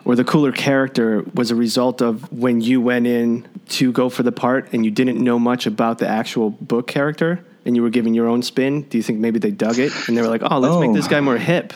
or 0.05 0.15
the 0.17 0.25
cooler 0.25 0.53
character 0.53 1.23
was 1.35 1.51
a 1.51 1.55
result 1.55 2.01
of 2.01 2.31
when 2.33 2.61
you 2.61 2.81
went 2.81 3.07
in 3.07 3.47
to 3.71 3.93
go 3.93 4.09
for 4.09 4.23
the 4.23 4.33
part 4.33 4.73
and 4.73 4.85
you 4.85 4.91
didn't 4.91 5.23
know 5.23 5.39
much 5.39 5.67
about 5.67 5.99
the 5.99 6.09
actual 6.09 6.49
book 6.51 6.87
character 6.87 7.45
and 7.67 7.77
you 7.77 7.83
were 7.83 7.91
giving 7.91 8.15
your 8.15 8.27
own 8.27 8.43
spin? 8.43 8.83
Do 8.83 8.97
you 8.97 9.03
think 9.03 9.19
maybe 9.19 9.39
they 9.39 9.51
dug 9.51 9.79
it 9.79 9.93
and 10.09 10.17
they 10.17 10.23
were 10.23 10.29
like, 10.29 10.43
oh, 10.45 10.59
let's 10.59 10.81
make 10.81 10.91
Oh. 10.91 10.95
this 10.95 11.09
guy 11.09 11.21
more 11.21 11.37
hip? 11.37 11.75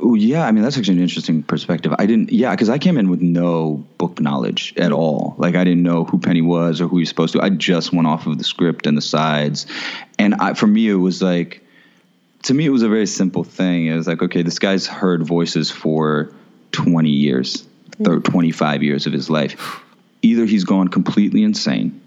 Oh 0.00 0.14
yeah, 0.14 0.46
I 0.46 0.52
mean 0.52 0.62
that's 0.62 0.78
actually 0.78 0.96
an 0.96 1.02
interesting 1.02 1.42
perspective. 1.42 1.92
I 1.98 2.06
didn't, 2.06 2.32
yeah, 2.32 2.52
because 2.52 2.68
I 2.68 2.78
came 2.78 2.98
in 2.98 3.10
with 3.10 3.20
no 3.20 3.84
book 3.98 4.20
knowledge 4.20 4.72
at 4.76 4.92
all. 4.92 5.34
Like 5.38 5.56
I 5.56 5.64
didn't 5.64 5.82
know 5.82 6.04
who 6.04 6.18
Penny 6.18 6.42
was 6.42 6.80
or 6.80 6.86
who 6.86 6.98
he's 6.98 7.08
supposed 7.08 7.32
to. 7.32 7.42
I 7.42 7.50
just 7.50 7.92
went 7.92 8.06
off 8.06 8.26
of 8.26 8.38
the 8.38 8.44
script 8.44 8.86
and 8.86 8.96
the 8.96 9.02
sides, 9.02 9.66
and 10.18 10.34
I, 10.36 10.54
for 10.54 10.68
me 10.68 10.88
it 10.88 10.94
was 10.94 11.20
like, 11.20 11.64
to 12.44 12.54
me 12.54 12.64
it 12.64 12.70
was 12.70 12.82
a 12.82 12.88
very 12.88 13.06
simple 13.06 13.42
thing. 13.42 13.86
It 13.86 13.96
was 13.96 14.06
like, 14.06 14.22
okay, 14.22 14.42
this 14.42 14.60
guy's 14.60 14.86
heard 14.86 15.26
voices 15.26 15.70
for 15.70 16.32
twenty 16.70 17.10
years, 17.10 17.66
hmm. 17.96 18.20
twenty 18.20 18.52
five 18.52 18.82
years 18.84 19.06
of 19.06 19.12
his 19.12 19.28
life. 19.28 19.80
Either 20.22 20.44
he's 20.44 20.64
gone 20.64 20.88
completely 20.88 21.42
insane, 21.42 22.00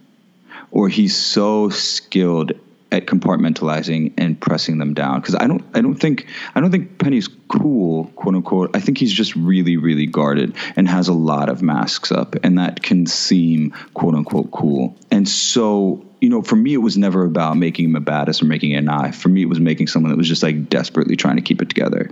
or 0.71 0.87
he's 0.87 1.15
so 1.15 1.69
skilled 1.69 2.53
at 2.91 3.05
compartmentalizing 3.05 4.13
and 4.17 4.39
pressing 4.39 4.77
them 4.77 4.93
down. 4.93 5.21
Because 5.21 5.35
I 5.35 5.47
don't 5.47 5.63
I 5.73 5.81
don't 5.81 5.95
think 5.95 6.27
I 6.55 6.59
don't 6.59 6.71
think 6.71 6.99
Penny's 6.99 7.29
cool 7.47 8.05
quote 8.15 8.35
unquote. 8.35 8.75
I 8.75 8.79
think 8.79 8.97
he's 8.97 9.13
just 9.13 9.35
really 9.35 9.77
really 9.77 10.05
guarded 10.05 10.55
and 10.75 10.87
has 10.87 11.07
a 11.07 11.13
lot 11.13 11.49
of 11.49 11.61
masks 11.61 12.11
up 12.11 12.35
and 12.43 12.57
that 12.57 12.83
can 12.83 13.05
seem 13.05 13.71
quote 13.93 14.15
unquote 14.15 14.51
cool. 14.51 14.95
And 15.09 15.27
so 15.27 16.05
you 16.19 16.29
know 16.29 16.41
for 16.41 16.55
me 16.55 16.73
it 16.73 16.77
was 16.77 16.97
never 16.97 17.23
about 17.23 17.57
making 17.57 17.85
him 17.85 17.95
a 17.95 18.01
badass 18.01 18.41
or 18.41 18.45
making 18.45 18.71
it 18.71 18.77
an 18.77 18.89
eye. 18.89 19.11
For 19.11 19.29
me 19.29 19.43
it 19.43 19.49
was 19.49 19.59
making 19.59 19.87
someone 19.87 20.11
that 20.11 20.17
was 20.17 20.27
just 20.27 20.43
like 20.43 20.69
desperately 20.69 21.15
trying 21.15 21.37
to 21.37 21.41
keep 21.41 21.61
it 21.61 21.69
together 21.69 22.09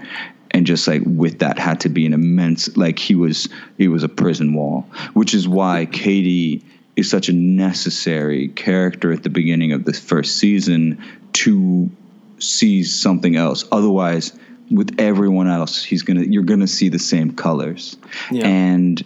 and 0.52 0.66
just 0.66 0.88
like 0.88 1.02
with 1.06 1.40
that 1.40 1.60
had 1.60 1.80
to 1.82 1.90
be 1.90 2.06
an 2.06 2.14
immense 2.14 2.76
like 2.76 2.98
he 2.98 3.16
was 3.16 3.50
he 3.78 3.88
was 3.88 4.04
a 4.04 4.10
prison 4.10 4.54
wall 4.54 4.82
which 5.14 5.34
is 5.34 5.48
why 5.48 5.86
Kady 5.86 6.64
is 7.00 7.10
such 7.10 7.30
a 7.30 7.34
necessary 7.34 8.50
character 8.50 9.12
at 9.12 9.24
the 9.24 9.30
beginning 9.30 9.72
of 9.72 9.86
this 9.86 10.00
first 10.00 10.38
season 10.38 11.04
to 11.34 11.90
see 12.40 12.84
something 12.84 13.36
else. 13.36 13.66
Otherwise, 13.72 14.38
with 14.70 15.00
everyone 15.00 15.48
else, 15.48 15.84
he's 15.84 16.04
gonna 16.04 16.24
you're 16.24 16.44
gonna 16.44 16.68
see 16.68 16.90
the 16.90 17.00
same 17.00 17.34
colors. 17.34 17.98
Yeah. 18.32 18.48
And 18.48 19.04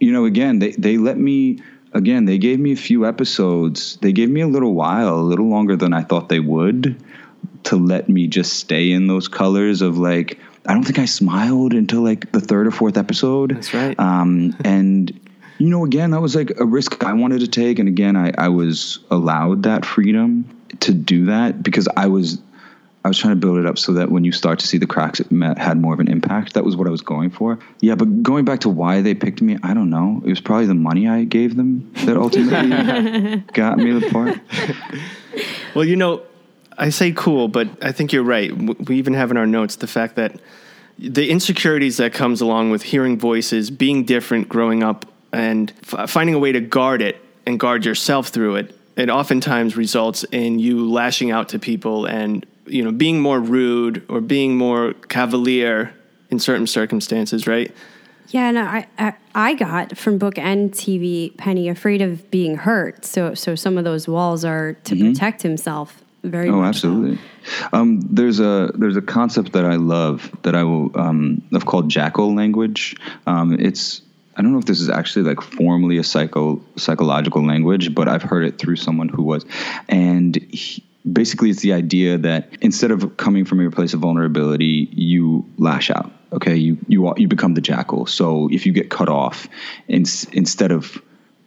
you 0.00 0.12
know, 0.12 0.24
again, 0.24 0.58
they 0.58 0.72
they 0.72 0.98
let 0.98 1.18
me 1.18 1.62
again, 1.92 2.24
they 2.24 2.38
gave 2.38 2.58
me 2.58 2.72
a 2.72 2.76
few 2.76 3.06
episodes. 3.06 3.96
They 4.00 4.12
gave 4.12 4.30
me 4.30 4.40
a 4.40 4.48
little 4.48 4.74
while, 4.74 5.14
a 5.14 5.20
little 5.20 5.48
longer 5.48 5.76
than 5.76 5.92
I 5.92 6.02
thought 6.02 6.28
they 6.28 6.40
would, 6.40 7.02
to 7.64 7.76
let 7.76 8.08
me 8.08 8.26
just 8.26 8.54
stay 8.54 8.90
in 8.90 9.06
those 9.06 9.28
colors 9.28 9.82
of 9.82 9.98
like 9.98 10.38
I 10.66 10.74
don't 10.74 10.84
think 10.84 10.98
I 10.98 11.04
smiled 11.04 11.74
until 11.74 12.02
like 12.02 12.32
the 12.32 12.40
third 12.40 12.66
or 12.66 12.70
fourth 12.70 12.96
episode. 12.96 13.54
That's 13.54 13.72
right. 13.72 13.98
Um, 13.98 14.56
and 14.64 15.18
you 15.58 15.68
know, 15.68 15.84
again, 15.84 16.10
that 16.10 16.20
was 16.20 16.34
like 16.34 16.58
a 16.58 16.64
risk 16.64 17.02
I 17.04 17.12
wanted 17.12 17.40
to 17.40 17.48
take, 17.48 17.78
and 17.78 17.88
again, 17.88 18.16
I, 18.16 18.32
I 18.36 18.48
was 18.48 18.98
allowed 19.10 19.62
that 19.64 19.84
freedom 19.84 20.44
to 20.80 20.92
do 20.92 21.26
that 21.26 21.62
because 21.62 21.88
I 21.96 22.06
was 22.06 22.38
I 23.04 23.08
was 23.08 23.18
trying 23.18 23.34
to 23.34 23.40
build 23.40 23.58
it 23.58 23.66
up 23.66 23.78
so 23.78 23.92
that 23.92 24.10
when 24.10 24.24
you 24.24 24.32
start 24.32 24.58
to 24.58 24.66
see 24.66 24.78
the 24.78 24.86
cracks, 24.86 25.20
it 25.20 25.30
ma- 25.30 25.54
had 25.56 25.78
more 25.78 25.94
of 25.94 26.00
an 26.00 26.08
impact. 26.08 26.54
That 26.54 26.64
was 26.64 26.74
what 26.74 26.88
I 26.88 26.90
was 26.90 27.02
going 27.02 27.30
for. 27.30 27.56
Yeah, 27.80 27.94
but 27.94 28.24
going 28.24 28.44
back 28.44 28.60
to 28.60 28.68
why 28.68 29.00
they 29.00 29.14
picked 29.14 29.40
me, 29.40 29.56
I 29.62 29.74
don't 29.74 29.90
know. 29.90 30.20
It 30.24 30.28
was 30.28 30.40
probably 30.40 30.66
the 30.66 30.74
money 30.74 31.06
I 31.06 31.22
gave 31.22 31.54
them 31.54 31.92
that 32.04 32.16
ultimately 32.16 33.44
got 33.52 33.78
me 33.78 33.92
the 33.92 34.10
part. 34.10 34.40
Well, 35.76 35.84
you 35.84 35.94
know, 35.94 36.22
I 36.76 36.88
say 36.88 37.12
cool, 37.12 37.46
but 37.46 37.68
I 37.80 37.92
think 37.92 38.12
you're 38.12 38.24
right. 38.24 38.52
We 38.88 38.96
even 38.96 39.14
have 39.14 39.30
in 39.30 39.36
our 39.36 39.46
notes 39.46 39.76
the 39.76 39.86
fact 39.86 40.16
that 40.16 40.40
the 40.98 41.30
insecurities 41.30 41.98
that 41.98 42.12
comes 42.12 42.40
along 42.40 42.70
with 42.70 42.82
hearing 42.82 43.18
voices, 43.18 43.70
being 43.70 44.04
different, 44.04 44.48
growing 44.48 44.82
up, 44.82 45.06
and 45.32 45.72
f- 45.92 46.10
finding 46.10 46.34
a 46.34 46.38
way 46.38 46.52
to 46.52 46.60
guard 46.60 47.02
it 47.02 47.16
and 47.46 47.58
guard 47.60 47.84
yourself 47.84 48.28
through 48.28 48.56
it. 48.56 48.74
It 48.96 49.10
oftentimes 49.10 49.76
results 49.76 50.24
in 50.32 50.58
you 50.58 50.90
lashing 50.90 51.30
out 51.30 51.50
to 51.50 51.58
people 51.58 52.06
and 52.06 52.46
you 52.66 52.82
know 52.82 52.92
being 52.92 53.20
more 53.20 53.38
rude 53.40 54.04
or 54.08 54.20
being 54.20 54.56
more 54.56 54.94
cavalier 55.08 55.92
in 56.30 56.38
certain 56.38 56.66
circumstances, 56.66 57.46
right? 57.46 57.70
Yeah, 58.30 58.48
and 58.48 58.58
I, 58.58 58.86
I 58.98 59.14
I 59.34 59.54
got 59.54 59.96
from 59.96 60.18
book 60.18 60.36
and 60.38 60.72
TV 60.72 61.36
Penny 61.36 61.68
afraid 61.68 62.02
of 62.02 62.28
being 62.30 62.56
hurt. 62.56 63.04
So 63.04 63.34
so 63.34 63.54
some 63.54 63.78
of 63.78 63.84
those 63.84 64.08
walls 64.08 64.44
are 64.44 64.72
to 64.84 64.96
protect 64.96 65.42
himself. 65.42 66.02
Very 66.24 66.48
Oh, 66.48 66.56
much 66.60 66.80
so. 66.80 66.88
absolutely. 66.88 67.18
Um, 67.72 68.00
there's 68.00 68.40
a 68.40 68.72
there's 68.74 68.96
a 68.96 69.02
concept 69.02 69.52
that 69.52 69.64
I 69.64 69.76
love 69.76 70.34
that 70.42 70.56
I 70.56 70.64
will 70.64 70.90
um, 70.98 71.40
I've 71.54 71.66
called 71.66 71.88
jackal 71.88 72.34
language. 72.34 72.96
Um, 73.28 73.52
it's 73.60 74.02
I 74.36 74.42
don't 74.42 74.52
know 74.52 74.58
if 74.58 74.66
this 74.66 74.80
is 74.80 74.90
actually 74.90 75.22
like 75.22 75.40
formally 75.40 75.96
a 75.98 76.04
psycho 76.04 76.60
psychological 76.76 77.44
language, 77.44 77.94
but 77.94 78.08
I've 78.08 78.22
heard 78.22 78.44
it 78.44 78.58
through 78.58 78.76
someone 78.76 79.08
who 79.08 79.22
was, 79.22 79.46
and 79.88 80.36
he, 80.36 80.84
basically 81.10 81.50
it's 81.50 81.62
the 81.62 81.72
idea 81.72 82.18
that 82.18 82.50
instead 82.60 82.90
of 82.90 83.16
coming 83.16 83.44
from 83.44 83.60
your 83.60 83.70
place 83.70 83.94
of 83.94 84.00
vulnerability, 84.00 84.88
you 84.92 85.44
lash 85.56 85.90
out. 85.90 86.12
Okay, 86.32 86.56
you 86.56 86.76
you 86.88 87.14
you 87.16 87.28
become 87.28 87.54
the 87.54 87.60
jackal. 87.60 88.06
So 88.06 88.48
if 88.52 88.66
you 88.66 88.72
get 88.72 88.90
cut 88.90 89.08
off, 89.08 89.48
in, 89.88 90.04
instead 90.32 90.72
of 90.72 91.00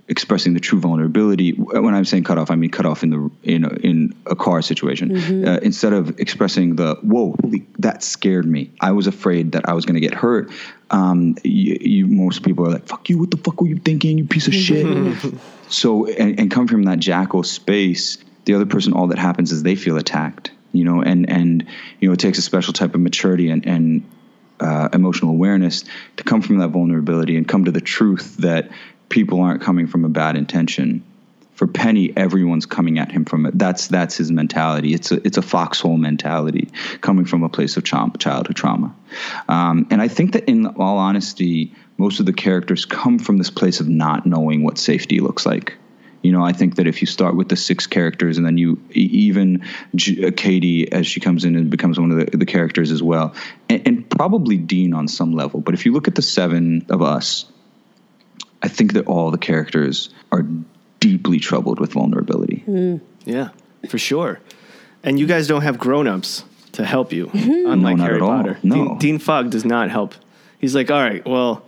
expressing 0.10 0.56
the 0.56 0.60
true 0.60 0.80
vulnerability. 0.80 1.52
When 1.52 1.93
I'm 1.93 2.04
saying 2.04 2.23
cut 2.23 2.38
off, 2.38 2.49
I 2.52 2.56
mean 2.56 2.71
cut 2.71 2.86
off 2.86 3.04
in 3.04 3.12
the 3.12 3.32
in 3.43 3.63
a, 3.63 3.69
in 3.75 4.15
a 4.25 4.36
car 4.36 4.62
situation. 4.62 5.15
Uh, 5.47 5.60
instead 5.62 5.93
of 5.93 6.19
expressing 6.19 6.75
the 6.75 6.95
whoa, 7.04 7.36
holy, 7.41 7.67
that 7.78 8.04
scared 8.04 8.45
me. 8.45 8.71
I 8.82 8.91
was 8.91 9.08
afraid 9.08 9.52
that 9.54 9.69
I 9.69 9.73
was 9.73 9.86
going 9.86 9.95
to 9.95 10.02
get 10.02 10.15
hurt. 10.15 10.52
Um, 10.91 11.36
you, 11.43 11.78
you 11.80 12.08
most 12.08 12.43
people 12.43 12.65
are 12.67 12.71
like, 12.71 12.88
"Fuck 12.88 13.10
you! 13.10 13.19
What 13.19 13.32
the 13.32 13.38
fuck 13.38 13.62
were 13.62 13.67
you 13.67 13.78
thinking? 13.78 14.17
You 14.17 14.25
piece 14.25 14.47
of 14.47 14.54
shit." 14.67 14.86
so 15.69 16.08
and, 16.08 16.39
and 16.39 16.52
come 16.52 16.67
from 16.67 16.84
that 16.84 16.99
jackal 16.99 17.43
space. 17.43 18.17
The 18.45 18.56
other 18.56 18.65
person, 18.65 18.93
all 18.93 19.08
that 19.08 19.19
happens 19.19 19.52
is 19.52 19.63
they 19.63 19.75
feel 19.75 19.97
attacked. 19.97 20.52
You 20.71 20.84
know, 20.84 21.02
and 21.02 21.30
and 21.30 21.65
you 21.99 22.08
know 22.08 22.13
it 22.13 22.19
takes 22.19 22.38
a 22.38 22.41
special 22.41 22.73
type 22.73 22.95
of 22.95 23.02
maturity 23.02 23.49
and 23.49 23.65
and 23.65 24.04
uh, 24.60 24.89
emotional 24.93 25.32
awareness 25.32 25.84
to 26.17 26.23
come 26.23 26.41
from 26.41 26.60
that 26.60 26.69
vulnerability 26.69 27.38
and 27.38 27.47
come 27.47 27.65
to 27.65 27.71
the 27.71 27.82
truth 27.82 28.38
that 28.38 28.69
people 29.10 29.41
aren't 29.41 29.62
coming 29.62 29.88
from 29.88 30.06
a 30.06 30.10
bad 30.10 30.36
intention. 30.36 31.04
For 31.60 31.67
Penny, 31.67 32.13
everyone's 32.15 32.65
coming 32.65 33.00
at 33.00 33.12
him 33.12 33.26
from 33.26 33.45
it. 33.45 33.60
That's 33.60 33.88
that's 33.88 34.15
his 34.15 34.32
mentality. 34.32 34.93
It's 34.93 35.12
a 35.12 35.15
it's 35.28 35.38
a 35.38 35.41
foxhole 35.41 35.98
mentality, 35.98 36.69
coming 37.02 37.26
from 37.26 37.43
a 37.43 37.50
place 37.50 37.76
of 37.76 37.84
childhood 37.84 38.56
trauma. 38.56 38.95
Um, 39.50 39.86
and 39.91 40.02
I 40.02 40.08
think 40.08 40.32
that, 40.32 40.45
in 40.45 40.67
all 40.67 40.98
honesty, 40.98 41.74
most 41.98 42.22
of 42.22 42.26
the 42.26 42.32
characters 42.32 42.86
come 42.86 43.19
from 43.19 43.39
this 43.39 43.50
place 43.50 43.82
of 43.82 43.89
not 43.89 44.26
knowing 44.26 44.63
what 44.63 44.78
safety 44.78 45.19
looks 45.19 45.45
like. 45.45 45.76
You 46.22 46.32
know, 46.32 46.45
I 46.45 46.54
think 46.54 46.76
that 46.76 46.88
if 46.88 47.02
you 47.02 47.08
start 47.08 47.36
with 47.36 47.50
the 47.50 47.58
six 47.58 47.88
characters 47.88 48.38
and 48.38 48.45
then 48.48 48.58
you 48.58 48.82
even 48.91 49.65
J- 49.95 50.28
uh, 50.28 50.32
Kady 50.32 50.89
as 50.93 51.08
she 51.08 51.19
comes 51.19 51.43
in 51.43 51.58
and 51.58 51.69
becomes 51.69 52.00
one 52.00 52.10
of 52.10 52.32
the, 52.32 52.38
the 52.38 52.45
characters 52.45 52.89
as 52.89 53.04
well, 53.04 53.36
and, 53.67 53.86
and 53.86 54.10
probably 54.10 54.56
Dean 54.56 54.93
on 54.93 55.10
some 55.10 55.34
level. 55.34 55.60
But 55.60 55.74
if 55.74 55.86
you 55.86 55.91
look 55.91 56.08
at 56.08 56.15
the 56.15 56.22
seven 56.22 56.86
of 56.89 57.02
us, 57.02 57.52
I 58.63 58.69
think 58.69 58.93
that 58.93 59.08
all 59.08 59.30
the 59.30 59.38
characters 59.38 60.10
are 60.32 60.45
deeply 61.00 61.40
troubled 61.40 61.80
with 61.80 61.94
vulnerability. 61.94 62.64
Yeah, 63.26 63.50
for 63.90 63.98
sure. 63.98 64.40
And 65.04 65.20
you 65.20 65.28
guys 65.28 65.48
don't 65.48 65.62
have 65.62 65.80
grown-ups 65.80 66.44
to 66.74 66.86
help 66.86 67.12
you, 67.14 67.28
Mm-hmm. 67.28 67.72
unlike 67.72 67.98
not 67.98 68.04
Harry 68.06 68.16
at 68.18 68.22
all. 68.22 68.30
Potter. 68.30 68.60
No. 68.64 68.76
Dean, 68.76 68.98
Dean 68.98 69.20
Fogg 69.20 69.50
does 69.50 69.66
not 69.66 69.90
help. 69.90 70.14
He's 70.60 70.76
like, 70.76 70.92
all 70.92 71.02
right, 71.02 71.26
well, 71.26 71.64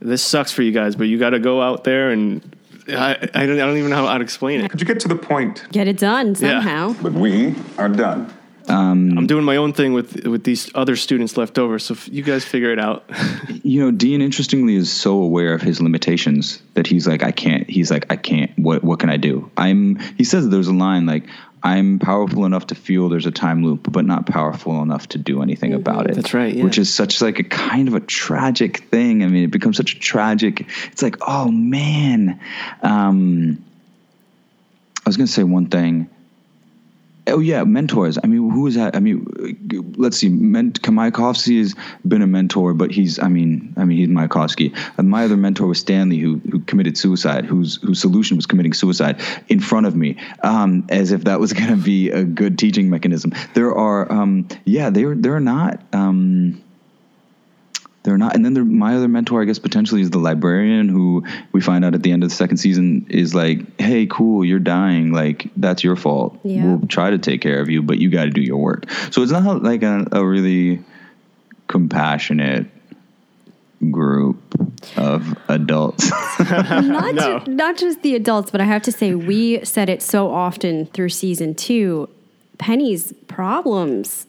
this 0.00 0.22
sucks 0.22 0.52
for 0.52 0.62
you 0.62 0.70
guys, 0.72 0.94
but 0.96 1.04
you 1.04 1.18
got 1.18 1.30
to 1.30 1.38
go 1.40 1.60
out 1.60 1.84
there 1.84 2.10
and 2.10 2.40
I, 2.88 3.16
I, 3.34 3.46
don't, 3.46 3.56
I 3.60 3.66
don't 3.66 3.76
even 3.78 3.90
know 3.90 4.06
how 4.06 4.18
to 4.18 4.22
explain 4.22 4.60
it. 4.60 4.70
Could 4.70 4.80
you 4.80 4.86
get 4.86 5.00
to 5.00 5.08
the 5.08 5.16
point? 5.16 5.64
Get 5.72 5.88
it 5.88 5.98
done 5.98 6.28
Yeah. 6.28 6.60
somehow. 6.60 6.94
But 7.02 7.12
we 7.14 7.54
are 7.78 7.88
done. 7.88 8.32
I'm 8.72 9.26
doing 9.26 9.44
my 9.44 9.56
own 9.56 9.72
thing 9.72 9.92
with 9.92 10.26
with 10.26 10.44
these 10.44 10.70
other 10.74 10.96
students 10.96 11.36
left 11.36 11.58
over, 11.58 11.78
so 11.78 11.92
if 11.92 12.08
you 12.08 12.22
guys 12.22 12.44
figure 12.44 12.72
it 12.72 12.78
out. 12.78 13.04
You 13.66 13.80
know, 13.80 13.90
Dean 13.90 14.20
interestingly 14.20 14.76
is 14.76 14.92
so 14.92 15.22
aware 15.22 15.54
of 15.54 15.62
his 15.62 15.80
limitations 15.80 16.60
that 16.74 16.86
he's 16.86 17.08
like, 17.08 17.22
I 17.22 17.32
can't. 17.32 17.68
He's 17.68 17.90
like, 17.90 18.04
I 18.12 18.16
can't. 18.16 18.50
What 18.58 18.84
What 18.84 19.00
can 19.00 19.08
I 19.08 19.16
do? 19.16 19.50
I'm. 19.56 19.96
He 20.18 20.24
says 20.24 20.50
there's 20.50 20.68
a 20.68 20.72
line 20.74 21.06
like, 21.06 21.24
I'm 21.64 21.98
powerful 21.98 22.44
enough 22.44 22.66
to 22.66 22.74
feel 22.74 23.08
there's 23.08 23.24
a 23.24 23.30
time 23.30 23.64
loop, 23.64 23.90
but 23.90 24.04
not 24.04 24.26
powerful 24.26 24.82
enough 24.82 25.08
to 25.08 25.18
do 25.18 25.40
anything 25.40 25.72
about 25.72 26.10
it. 26.10 26.14
That's 26.14 26.34
right, 26.34 26.54
yeah. 26.54 26.62
Which 26.62 26.76
is 26.76 26.92
such 26.92 27.22
like 27.22 27.38
a 27.38 27.44
kind 27.44 27.88
of 27.88 27.94
a 27.94 28.00
tragic 28.00 28.80
thing. 28.90 29.24
I 29.24 29.28
mean, 29.28 29.44
it 29.44 29.50
becomes 29.50 29.78
such 29.78 29.94
a 29.94 29.98
tragic. 29.98 30.68
It's 30.92 31.02
like, 31.02 31.16
oh 31.26 31.50
man. 31.50 32.38
Um, 32.82 33.64
I 34.98 35.08
was 35.08 35.16
gonna 35.16 35.26
say 35.26 35.42
one 35.42 35.66
thing. 35.66 36.10
Oh 37.26 37.38
yeah, 37.38 37.64
mentors. 37.64 38.18
I 38.22 38.26
mean, 38.26 38.50
who 38.50 38.66
is 38.66 38.74
that? 38.74 38.94
I 38.94 39.00
mean, 39.00 39.94
let's 39.96 40.18
see. 40.18 40.28
Ment- 40.28 40.82
Kamayakovsky 40.82 41.58
has 41.58 41.74
been 42.06 42.20
a 42.20 42.26
mentor, 42.26 42.74
but 42.74 42.90
he's. 42.90 43.18
I 43.18 43.28
mean, 43.28 43.72
I 43.78 43.84
mean, 43.84 43.98
he's 43.98 44.08
Mayakovsky. 44.08 44.76
And 44.98 45.08
my 45.08 45.24
other 45.24 45.36
mentor 45.36 45.66
was 45.66 45.78
Stanley, 45.78 46.18
who 46.18 46.40
who 46.50 46.60
committed 46.60 46.98
suicide. 46.98 47.46
Whose 47.46 47.76
whose 47.76 48.00
solution 48.00 48.36
was 48.36 48.46
committing 48.46 48.74
suicide 48.74 49.22
in 49.48 49.60
front 49.60 49.86
of 49.86 49.96
me, 49.96 50.16
um, 50.42 50.86
as 50.90 51.12
if 51.12 51.24
that 51.24 51.40
was 51.40 51.52
going 51.52 51.70
to 51.70 51.76
be 51.76 52.10
a 52.10 52.24
good 52.24 52.58
teaching 52.58 52.90
mechanism. 52.90 53.32
There 53.54 53.74
are, 53.74 54.10
um, 54.12 54.48
yeah, 54.64 54.90
they're 54.90 55.14
they're 55.14 55.40
not. 55.40 55.80
Um, 55.94 56.63
they're 58.04 58.18
not. 58.18 58.34
And 58.36 58.44
then 58.44 58.52
there, 58.54 58.64
my 58.64 58.94
other 58.96 59.08
mentor, 59.08 59.40
I 59.42 59.46
guess, 59.46 59.58
potentially 59.58 60.02
is 60.02 60.10
the 60.10 60.18
librarian 60.18 60.88
who 60.88 61.24
we 61.52 61.60
find 61.60 61.84
out 61.84 61.94
at 61.94 62.02
the 62.02 62.12
end 62.12 62.22
of 62.22 62.28
the 62.28 62.34
second 62.34 62.58
season 62.58 63.06
is 63.08 63.34
like, 63.34 63.80
hey, 63.80 64.06
cool, 64.06 64.44
you're 64.44 64.58
dying. 64.58 65.10
Like, 65.12 65.48
that's 65.56 65.82
your 65.82 65.96
fault. 65.96 66.38
Yeah. 66.44 66.64
We'll 66.64 66.86
try 66.86 67.10
to 67.10 67.18
take 67.18 67.40
care 67.40 67.60
of 67.60 67.70
you, 67.70 67.82
but 67.82 67.98
you 67.98 68.10
got 68.10 68.24
to 68.24 68.30
do 68.30 68.42
your 68.42 68.58
work. 68.58 68.90
So 69.10 69.22
it's 69.22 69.32
not 69.32 69.62
like 69.62 69.82
a, 69.82 70.06
a 70.12 70.24
really 70.24 70.80
compassionate 71.66 72.66
group 73.90 74.36
of 74.96 75.36
adults. 75.48 76.10
not 76.40 77.14
No. 77.14 77.38
ju- 77.40 77.50
not 77.50 77.76
just 77.76 78.02
the 78.02 78.14
adults, 78.14 78.50
but 78.50 78.60
I 78.60 78.64
have 78.64 78.82
to 78.82 78.92
say 78.92 79.14
we 79.14 79.64
said 79.64 79.88
it 79.88 80.02
so 80.02 80.30
often 80.30 80.86
through 80.86 81.08
season 81.10 81.54
two. 81.54 82.08
Penny's 82.58 83.12
problems 83.28 84.26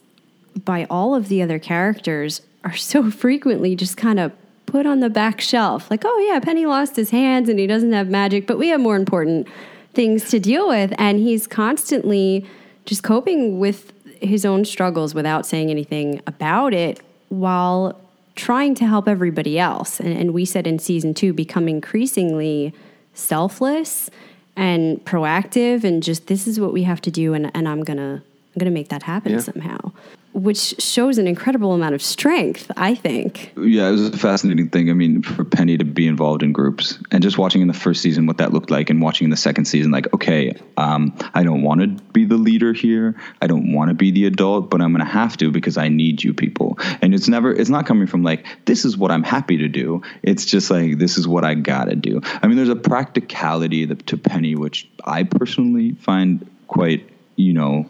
by 0.64 0.86
all 0.90 1.14
of 1.14 1.28
the 1.28 1.42
other 1.42 1.58
characters 1.58 2.40
are 2.66 2.76
so 2.76 3.10
frequently 3.10 3.76
just 3.76 3.96
kind 3.96 4.18
of 4.18 4.32
put 4.66 4.86
on 4.86 4.98
the 5.00 5.08
back 5.08 5.40
shelf. 5.40 5.88
Like, 5.90 6.02
oh 6.04 6.18
yeah, 6.28 6.40
Penny 6.40 6.66
lost 6.66 6.96
his 6.96 7.10
hands 7.10 7.48
and 7.48 7.58
he 7.58 7.66
doesn't 7.66 7.92
have 7.92 8.08
magic, 8.08 8.46
but 8.46 8.58
we 8.58 8.68
have 8.68 8.80
more 8.80 8.96
important 8.96 9.46
things 9.94 10.28
to 10.30 10.40
deal 10.40 10.68
with, 10.68 10.92
and 10.98 11.18
he's 11.20 11.46
constantly 11.46 12.44
just 12.84 13.02
coping 13.02 13.58
with 13.58 13.92
his 14.20 14.44
own 14.44 14.64
struggles 14.64 15.14
without 15.14 15.46
saying 15.46 15.70
anything 15.70 16.20
about 16.26 16.74
it 16.74 17.00
while 17.28 17.98
trying 18.34 18.74
to 18.74 18.86
help 18.86 19.08
everybody 19.08 19.58
else. 19.58 20.00
And, 20.00 20.12
and 20.12 20.34
we 20.34 20.44
said 20.44 20.66
in 20.66 20.78
season 20.78 21.14
two, 21.14 21.32
become 21.32 21.68
increasingly 21.68 22.74
selfless 23.14 24.10
and 24.56 25.02
proactive 25.04 25.84
and 25.84 26.02
just 26.02 26.26
this 26.26 26.46
is 26.46 26.58
what 26.58 26.72
we 26.72 26.82
have 26.82 27.00
to 27.02 27.10
do 27.10 27.32
and, 27.34 27.50
and 27.54 27.68
I'm 27.68 27.82
gonna 27.84 28.22
I'm 28.54 28.58
gonna 28.58 28.70
make 28.70 28.88
that 28.88 29.02
happen 29.04 29.32
Yeah. 29.32 29.38
somehow. 29.40 29.92
Which 30.36 30.74
shows 30.78 31.16
an 31.16 31.26
incredible 31.26 31.72
amount 31.72 31.94
of 31.94 32.02
strength, 32.02 32.70
I 32.76 32.94
think. 32.94 33.52
yeah, 33.56 33.88
it 33.88 33.92
was 33.92 34.08
a 34.08 34.18
fascinating 34.18 34.68
thing. 34.68 34.90
I 34.90 34.92
mean, 34.92 35.22
for 35.22 35.44
Penny 35.44 35.78
to 35.78 35.84
be 35.84 36.06
involved 36.06 36.42
in 36.42 36.52
groups 36.52 36.98
and 37.10 37.22
just 37.22 37.38
watching 37.38 37.62
in 37.62 37.68
the 37.68 37.74
first 37.74 38.02
season 38.02 38.26
what 38.26 38.36
that 38.36 38.52
looked 38.52 38.70
like, 38.70 38.90
and 38.90 39.00
watching 39.00 39.24
in 39.24 39.30
the 39.30 39.36
second 39.38 39.64
season, 39.64 39.92
like, 39.92 40.12
okay, 40.12 40.54
um, 40.76 41.16
I 41.32 41.42
don't 41.42 41.62
want 41.62 41.80
to 41.80 41.86
be 42.12 42.26
the 42.26 42.36
leader 42.36 42.74
here. 42.74 43.16
I 43.40 43.46
don't 43.46 43.72
want 43.72 43.88
to 43.88 43.94
be 43.94 44.10
the 44.10 44.26
adult, 44.26 44.68
but 44.68 44.82
I'm 44.82 44.92
going 44.92 45.04
to 45.04 45.10
have 45.10 45.38
to 45.38 45.50
because 45.50 45.78
I 45.78 45.88
need 45.88 46.22
you 46.22 46.34
people. 46.34 46.78
And 47.00 47.14
it's 47.14 47.28
never, 47.28 47.50
it's 47.50 47.70
not 47.70 47.86
coming 47.86 48.06
from 48.06 48.22
like, 48.22 48.44
this 48.66 48.84
is 48.84 48.96
what 48.96 49.10
I'm 49.10 49.22
happy 49.22 49.56
to 49.56 49.68
do. 49.68 50.02
It's 50.22 50.44
just 50.44 50.70
like, 50.70 50.98
this 50.98 51.16
is 51.16 51.26
what 51.26 51.44
I 51.44 51.54
got 51.54 51.86
to 51.86 51.96
do. 51.96 52.20
I 52.22 52.46
mean, 52.46 52.56
there's 52.56 52.68
a 52.68 52.76
practicality 52.76 53.86
to 53.86 54.16
Penny, 54.18 54.54
which 54.54 54.86
I 55.04 55.22
personally 55.22 55.92
find 55.92 56.46
quite, 56.68 57.08
you 57.36 57.54
know, 57.54 57.88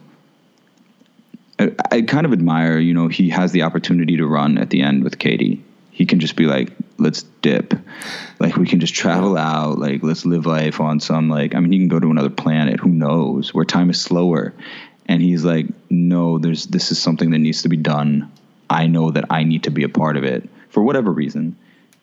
I, 1.58 1.72
I 1.90 2.02
kind 2.02 2.26
of 2.26 2.32
admire, 2.32 2.78
you 2.78 2.94
know, 2.94 3.08
he 3.08 3.30
has 3.30 3.52
the 3.52 3.62
opportunity 3.62 4.16
to 4.16 4.26
run 4.26 4.58
at 4.58 4.70
the 4.70 4.82
end 4.82 5.04
with 5.04 5.18
Kady. 5.18 5.62
He 5.90 6.04
can 6.04 6.20
just 6.20 6.36
be 6.36 6.44
like, 6.44 6.70
let's 6.98 7.22
dip. 7.40 7.72
Like, 8.38 8.56
we 8.56 8.66
can 8.66 8.80
just 8.80 8.94
travel 8.94 9.38
out. 9.38 9.78
Like, 9.78 10.02
let's 10.02 10.26
live 10.26 10.44
life 10.44 10.78
on 10.80 11.00
some, 11.00 11.30
like, 11.30 11.54
I 11.54 11.60
mean, 11.60 11.72
he 11.72 11.78
can 11.78 11.88
go 11.88 11.98
to 11.98 12.10
another 12.10 12.30
planet. 12.30 12.80
Who 12.80 12.90
knows? 12.90 13.54
Where 13.54 13.64
time 13.64 13.88
is 13.88 14.00
slower. 14.00 14.52
And 15.06 15.22
he's 15.22 15.44
like, 15.44 15.66
no, 15.88 16.38
there's, 16.38 16.66
this 16.66 16.92
is 16.92 17.00
something 17.00 17.30
that 17.30 17.38
needs 17.38 17.62
to 17.62 17.70
be 17.70 17.78
done. 17.78 18.30
I 18.68 18.88
know 18.88 19.10
that 19.10 19.26
I 19.30 19.44
need 19.44 19.64
to 19.64 19.70
be 19.70 19.84
a 19.84 19.88
part 19.88 20.16
of 20.16 20.24
it 20.24 20.50
for 20.68 20.82
whatever 20.82 21.10
reason. 21.10 21.56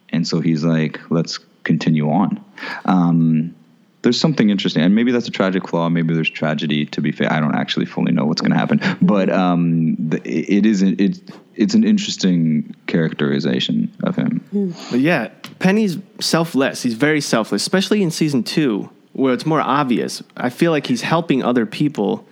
And 0.10 0.28
so 0.28 0.40
he's 0.40 0.64
like, 0.64 1.00
let's 1.12 1.40
continue 1.64 2.10
on. 2.10 2.44
Um, 2.86 3.56
there's 4.04 4.20
something 4.20 4.50
interesting, 4.50 4.84
and 4.84 4.94
maybe 4.94 5.12
that's 5.12 5.28
a 5.28 5.32
tragic 5.32 5.68
flaw. 5.68 5.90
Maybe 5.90 6.14
there's 6.14 6.30
tragedy. 6.30 6.86
To 6.88 7.02
be 7.02 7.12
fair, 7.12 7.32
I 7.32 7.40
don't 7.40 7.56
actually 7.56 7.86
fully 7.86 8.12
know 8.12 8.26
what's 8.26 8.42
going 8.42 8.52
to 8.52 8.58
happen, 8.58 8.80
but 9.02 9.30
um, 9.30 9.96
the, 9.96 10.22
it 10.26 10.66
is 10.66 10.84
it 10.84 11.22
it's 11.56 11.74
an 11.74 11.84
interesting 11.84 12.76
characterization 12.86 13.92
of 14.04 14.16
him. 14.16 14.44
But 14.92 15.00
yeah, 15.00 15.30
Penny's 15.60 15.98
selfless. 16.20 16.84
He's 16.84 16.96
very 16.96 17.22
selfless, 17.22 17.62
especially 17.62 18.04
in 18.04 18.12
season 18.12 18.44
two, 18.44 18.90
where 19.14 19.34
it's 19.34 19.46
more 19.46 19.62
obvious. 19.62 20.22
I 20.36 20.50
feel 20.50 20.72
like 20.72 20.86
he's 20.86 21.02
helping 21.02 21.44
other 21.44 21.66
people 21.66 22.28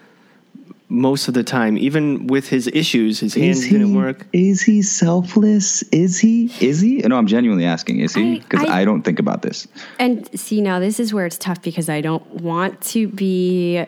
most 0.92 1.30
of 1.30 1.34
the 1.34 1.44
time, 1.44 1.78
even 1.78 2.28
with 2.28 2.50
his 2.50 2.68
issues. 2.68 3.22
His 3.22 3.34
hands 3.34 3.62
didn't 3.68 3.94
work. 3.96 4.28
Is 4.34 4.62
he 4.62 4.82
selfless? 4.82 5.84
Is 5.84 6.20
he? 6.20 6.52
Is 6.60 6.82
he? 6.82 6.98
No, 6.98 7.18
I'm 7.18 7.28
genuinely 7.28 7.64
asking. 7.66 8.00
Is 8.02 8.14
he? 8.14 8.36
I- 8.36 8.40
Because 8.40 8.68
I- 8.68 8.82
I, 8.82 8.86
don't 8.86 9.02
think 9.04 9.18
about 9.20 9.42
this. 9.42 9.68
And 10.00 10.28
see, 10.38 10.60
now 10.62 10.80
this 10.80 11.00
is 11.00 11.14
where 11.14 11.26
it's 11.26 11.38
tough 11.38 11.62
because 11.62 11.88
I 11.88 12.02
don't 12.02 12.28
want 12.42 12.82
to 12.94 13.08
be 13.08 13.86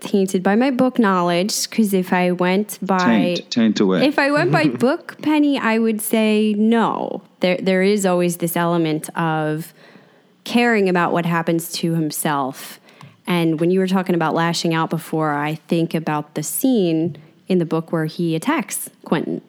tainted 0.00 0.42
by 0.42 0.56
my 0.56 0.70
book 0.70 0.98
knowledge. 0.98 1.68
Because 1.68 1.92
if 1.92 2.12
I 2.14 2.30
went 2.32 2.78
by 2.80 2.98
Taint, 2.98 3.50
taint 3.50 3.80
away. 3.80 4.06
if 4.06 4.18
I 4.18 4.30
went 4.30 4.50
by 4.50 4.68
book 4.86 5.16
penny, 5.20 5.58
I 5.58 5.78
would 5.78 6.00
say 6.00 6.54
no. 6.56 7.20
There 7.40 7.58
there 7.58 7.82
is 7.82 8.06
always 8.06 8.38
this 8.38 8.56
element 8.56 9.10
of 9.18 9.74
caring 10.44 10.88
about 10.88 11.12
what 11.12 11.26
happens 11.26 11.70
to 11.72 11.94
himself 11.94 12.80
And 13.28 13.60
when 13.60 13.70
you 13.70 13.78
were 13.78 13.86
talking 13.86 14.14
about 14.16 14.34
lashing 14.34 14.72
out 14.74 14.88
before, 14.90 15.32
I 15.34 15.54
think 15.54 15.94
about 15.94 16.34
the 16.34 16.42
scene 16.42 17.16
in 17.46 17.58
the 17.58 17.66
book 17.66 17.92
where 17.92 18.06
he 18.06 18.34
attacks 18.34 18.88
Quentin. 19.04 19.42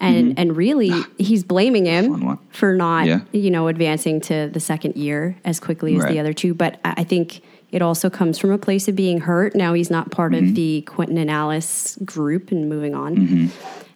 And 0.00 0.38
and 0.38 0.56
really 0.56 0.90
he's 1.18 1.44
blaming 1.44 1.84
him 1.86 2.38
for 2.50 2.74
not, 2.74 3.06
Yeah. 3.06 3.20
you 3.32 3.50
know, 3.50 3.68
advancing 3.68 4.20
to 4.22 4.48
the 4.52 4.60
second 4.60 4.96
year 4.96 5.36
as 5.44 5.60
quickly 5.60 5.94
as 5.96 6.02
Right. 6.02 6.12
the 6.12 6.18
other 6.20 6.32
two. 6.32 6.54
But 6.54 6.80
I 6.84 7.04
think 7.04 7.40
it 7.70 7.82
also 7.82 8.10
comes 8.10 8.36
from 8.38 8.50
a 8.50 8.58
place 8.58 8.88
of 8.88 8.96
being 8.96 9.20
hurt. 9.20 9.54
Now 9.54 9.74
he's 9.74 9.90
not 9.90 10.10
part 10.10 10.32
Mm-hmm. 10.32 10.48
of 10.48 10.54
the 10.56 10.80
Quentin 10.82 11.18
and 11.18 11.30
Alice 11.30 11.96
group 12.04 12.50
and 12.50 12.68
moving 12.68 12.94
on. 12.96 13.50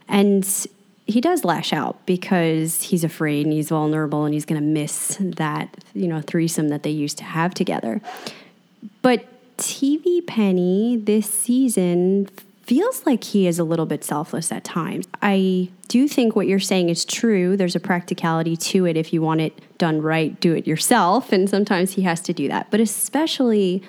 And 0.09 0.47
he 1.07 1.21
does 1.21 1.45
lash 1.45 1.73
out 1.73 2.05
because 2.07 2.83
he's 2.85 3.03
afraid 3.05 3.47
and 3.47 3.53
he's 3.53 3.71
vulnerable 3.71 4.25
and 4.25 4.33
he's 4.33 4.45
going 4.45 4.61
to 4.61 4.67
miss 4.67 5.17
that, 5.21 5.77
you 5.95 6.07
know, 6.07 6.21
threesome 6.21 6.69
that 6.69 6.83
they 6.83 6.91
used 6.91 7.19
to 7.19 7.25
have 7.25 7.53
together. 7.55 8.01
But 9.05 9.27
TV 9.59 10.27
Penny 10.27 10.97
this 10.97 11.29
season 11.29 12.27
feels 12.63 13.05
like 13.05 13.23
he 13.23 13.47
is 13.47 13.59
a 13.59 13.65
little 13.65 13.85
bit 13.85 14.03
selfless 14.03 14.51
at 14.51 14.65
times. 14.65 15.07
I 15.21 15.69
do 15.89 16.09
think 16.09 16.35
what 16.35 16.47
you're 16.47 16.59
saying 16.59 16.89
is 16.89 17.05
true. 17.05 17.55
There's 17.55 17.77
a 17.77 17.81
practicality 17.81 18.57
to 18.57 18.87
it. 18.87 18.97
If 18.97 19.13
you 19.13 19.21
want 19.21 19.43
it 19.43 19.61
done 19.77 20.01
right, 20.01 20.41
do 20.41 20.55
it 20.55 20.67
yourself. 20.67 21.33
And 21.33 21.51
sometimes 21.51 21.93
he 21.93 22.01
has 22.01 22.23
to 22.23 22.33
do 22.33 22.49
that. 22.49 22.71
But 22.71 22.81
especially 22.81 23.83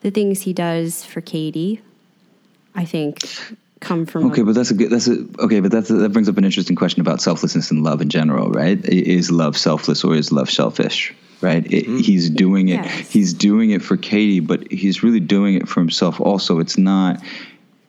the 0.00 0.10
things 0.10 0.40
he 0.40 0.54
does 0.54 1.04
for 1.04 1.20
Kady, 1.20 1.82
I 2.74 2.86
think 2.86 3.18
come 3.80 4.06
from 4.06 4.30
Okay, 4.30 4.40
but 4.40 4.54
that's 4.54 4.70
a 4.70 4.74
good. 4.74 4.90
That's 4.90 5.08
a 5.08 5.26
okay, 5.40 5.60
but 5.60 5.70
that's 5.70 5.90
that 5.90 6.08
brings 6.14 6.30
up 6.30 6.38
an 6.38 6.44
interesting 6.46 6.74
question 6.74 7.02
about 7.02 7.20
selflessness 7.20 7.70
and 7.70 7.84
love 7.84 8.00
in 8.00 8.08
general, 8.08 8.50
right? 8.50 8.82
Is 8.86 9.30
love 9.30 9.58
selfless 9.58 10.04
or 10.04 10.14
is 10.14 10.32
love 10.32 10.50
selfish? 10.50 11.14
Right? 11.44 11.70
It, 11.70 11.84
he's 12.00 12.30
doing 12.30 12.68
it. 12.68 12.84
Yes. 12.84 13.10
He's 13.10 13.34
doing 13.34 13.70
it 13.70 13.82
for 13.82 13.98
Kady, 13.98 14.40
but 14.40 14.72
he's 14.72 15.02
really 15.02 15.20
doing 15.20 15.56
it 15.56 15.68
for 15.68 15.80
himself. 15.80 16.18
Also, 16.18 16.58
it's 16.58 16.78
not. 16.78 17.22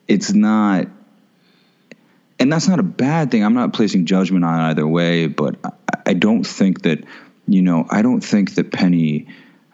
It's 0.10 0.34
not. 0.34 0.88
And 2.38 2.52
that's 2.52 2.68
not 2.68 2.80
a 2.80 2.84
bad 2.84 3.32
thing. 3.32 3.46
I'm 3.46 3.54
not 3.54 3.72
placing 3.72 4.08
judgment 4.08 4.44
on 4.44 4.60
either 4.60 4.86
way, 4.86 5.28
but 5.28 5.56
I, 5.64 5.72
I 6.08 6.14
don't 6.14 6.44
think 6.44 6.82
that, 6.82 7.06
you 7.48 7.62
know, 7.62 7.88
I 7.90 8.02
don't 8.02 8.20
think 8.20 8.56
that 8.56 8.74
Penny. 8.74 9.28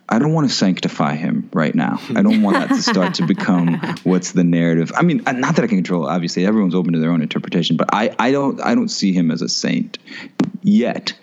I 0.08 0.20
don't 0.20 0.34
want 0.34 0.48
to 0.48 0.54
sanctify 0.54 1.16
him 1.16 1.50
right 1.54 1.74
now. 1.74 2.00
I 2.10 2.22
don't 2.22 2.42
want 2.44 2.58
that 2.58 2.68
to 2.76 2.82
start 2.84 3.16
to 3.16 3.26
become 3.26 3.80
what's 4.04 4.34
the 4.34 4.44
narrative. 4.44 4.92
I 4.96 5.04
mean, 5.04 5.24
uh, 5.26 5.32
not 5.32 5.56
that 5.56 5.64
I 5.64 5.68
can 5.68 5.78
control. 5.78 6.06
Obviously, 6.06 6.46
everyone's 6.46 6.76
open 6.76 6.94
to 6.94 7.00
their 7.00 7.12
own 7.12 7.22
interpretation, 7.22 7.78
but 7.78 7.90
I, 7.94 8.14
I 8.20 8.32
don't, 8.32 8.62
I 8.62 8.76
don't 8.76 8.90
see 8.90 9.14
him 9.14 9.32
as 9.32 9.42
a 9.42 9.50
saint 9.50 9.98
yet. 10.62 11.14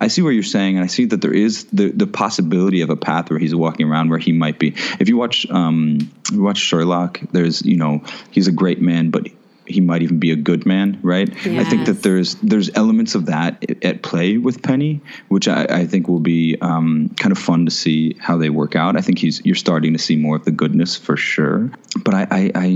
I 0.00 0.08
see 0.08 0.22
what 0.22 0.30
you're 0.30 0.42
saying, 0.42 0.76
and 0.76 0.84
I 0.84 0.88
see 0.88 1.06
that 1.06 1.22
there 1.22 1.32
is 1.32 1.64
the, 1.66 1.90
the 1.90 2.06
possibility 2.06 2.82
of 2.82 2.90
a 2.90 2.96
path 2.96 3.30
where 3.30 3.38
he's 3.38 3.54
walking 3.54 3.88
around 3.88 4.10
where 4.10 4.18
he 4.18 4.32
might 4.32 4.58
be. 4.58 4.74
If 5.00 5.08
you 5.08 5.16
watch, 5.16 5.48
um, 5.50 6.10
you 6.30 6.42
watch 6.42 6.58
Sherlock, 6.58 7.20
there's, 7.32 7.62
you 7.62 7.76
know, 7.76 8.02
he's 8.30 8.46
a 8.46 8.52
great 8.52 8.80
man, 8.80 9.10
but 9.10 9.28
he 9.66 9.80
might 9.80 10.02
even 10.02 10.18
be 10.18 10.30
a 10.30 10.36
good 10.36 10.64
man, 10.64 10.98
right? 11.02 11.28
I 11.60 11.64
think 11.64 11.86
that 11.86 12.02
there's 12.02 12.36
there's 12.36 12.70
elements 12.74 13.14
of 13.14 13.26
that 13.26 13.64
at 13.84 14.02
play 14.02 14.38
with 14.38 14.62
Penny, 14.62 15.00
which 15.28 15.48
I, 15.48 15.64
I 15.64 15.86
think 15.86 16.08
will 16.08 16.20
be 16.20 16.56
um, 16.60 17.10
kind 17.16 17.32
of 17.32 17.38
fun 17.38 17.64
to 17.64 17.70
see 17.70 18.16
how 18.20 18.36
they 18.36 18.50
work 18.50 18.76
out. 18.76 18.96
I 18.96 19.00
think 19.00 19.18
he's 19.18 19.44
you're 19.44 19.56
starting 19.56 19.92
to 19.92 19.98
see 19.98 20.16
more 20.16 20.36
of 20.36 20.44
the 20.44 20.52
goodness 20.52 20.96
for 20.96 21.16
sure. 21.16 21.70
But 22.04 22.14
I, 22.14 22.26
I, 22.30 22.52
I 22.54 22.66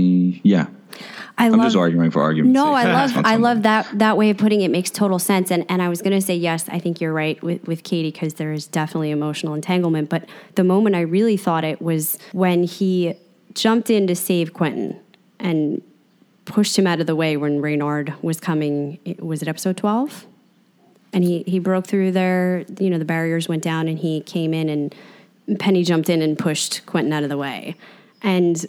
yeah, 0.43 0.67
I 1.41 1.45
I'm 1.45 1.53
love 1.53 1.63
just 1.63 1.75
arguing 1.75 2.11
for 2.11 2.21
argument's 2.21 2.53
No. 2.53 2.73
I 2.73 2.83
love 2.83 3.11
I 3.25 3.35
love 3.37 3.63
that 3.63 3.87
that 3.97 4.15
way 4.15 4.29
of 4.29 4.37
putting 4.37 4.61
it 4.61 4.69
makes 4.69 4.91
total 4.91 5.17
sense. 5.17 5.49
And 5.51 5.65
and 5.69 5.81
I 5.81 5.89
was 5.89 6.01
gonna 6.03 6.21
say 6.21 6.35
yes, 6.35 6.69
I 6.69 6.77
think 6.77 7.01
you're 7.01 7.13
right 7.13 7.41
with 7.41 7.65
with 7.67 7.83
Kady 7.83 8.11
because 8.11 8.35
there 8.35 8.53
is 8.53 8.67
definitely 8.67 9.09
emotional 9.09 9.55
entanglement. 9.55 10.09
But 10.09 10.29
the 10.53 10.63
moment 10.63 10.95
I 10.95 11.01
really 11.01 11.37
thought 11.37 11.63
it 11.63 11.81
was 11.81 12.19
when 12.31 12.63
he 12.63 13.15
jumped 13.55 13.89
in 13.89 14.05
to 14.05 14.15
save 14.15 14.53
Quentin 14.53 14.99
and 15.39 15.81
pushed 16.45 16.77
him 16.77 16.85
out 16.85 16.99
of 16.99 17.07
the 17.07 17.15
way 17.15 17.37
when 17.37 17.59
Reynard 17.59 18.13
was 18.21 18.39
coming. 18.39 18.99
Was 19.17 19.41
it 19.41 19.47
episode 19.47 19.77
twelve? 19.77 20.27
And 21.11 21.23
he 21.23 21.43
he 21.47 21.57
broke 21.57 21.87
through 21.87 22.11
there. 22.11 22.65
You 22.79 22.91
know 22.91 22.99
the 22.99 23.05
barriers 23.05 23.49
went 23.49 23.63
down, 23.63 23.87
and 23.87 23.97
he 23.97 24.21
came 24.21 24.53
in 24.53 24.69
and 24.69 24.95
Penny 25.59 25.83
jumped 25.83 26.07
in 26.07 26.21
and 26.21 26.37
pushed 26.37 26.85
Quentin 26.85 27.11
out 27.11 27.23
of 27.23 27.29
the 27.29 27.37
way. 27.37 27.75
And 28.21 28.63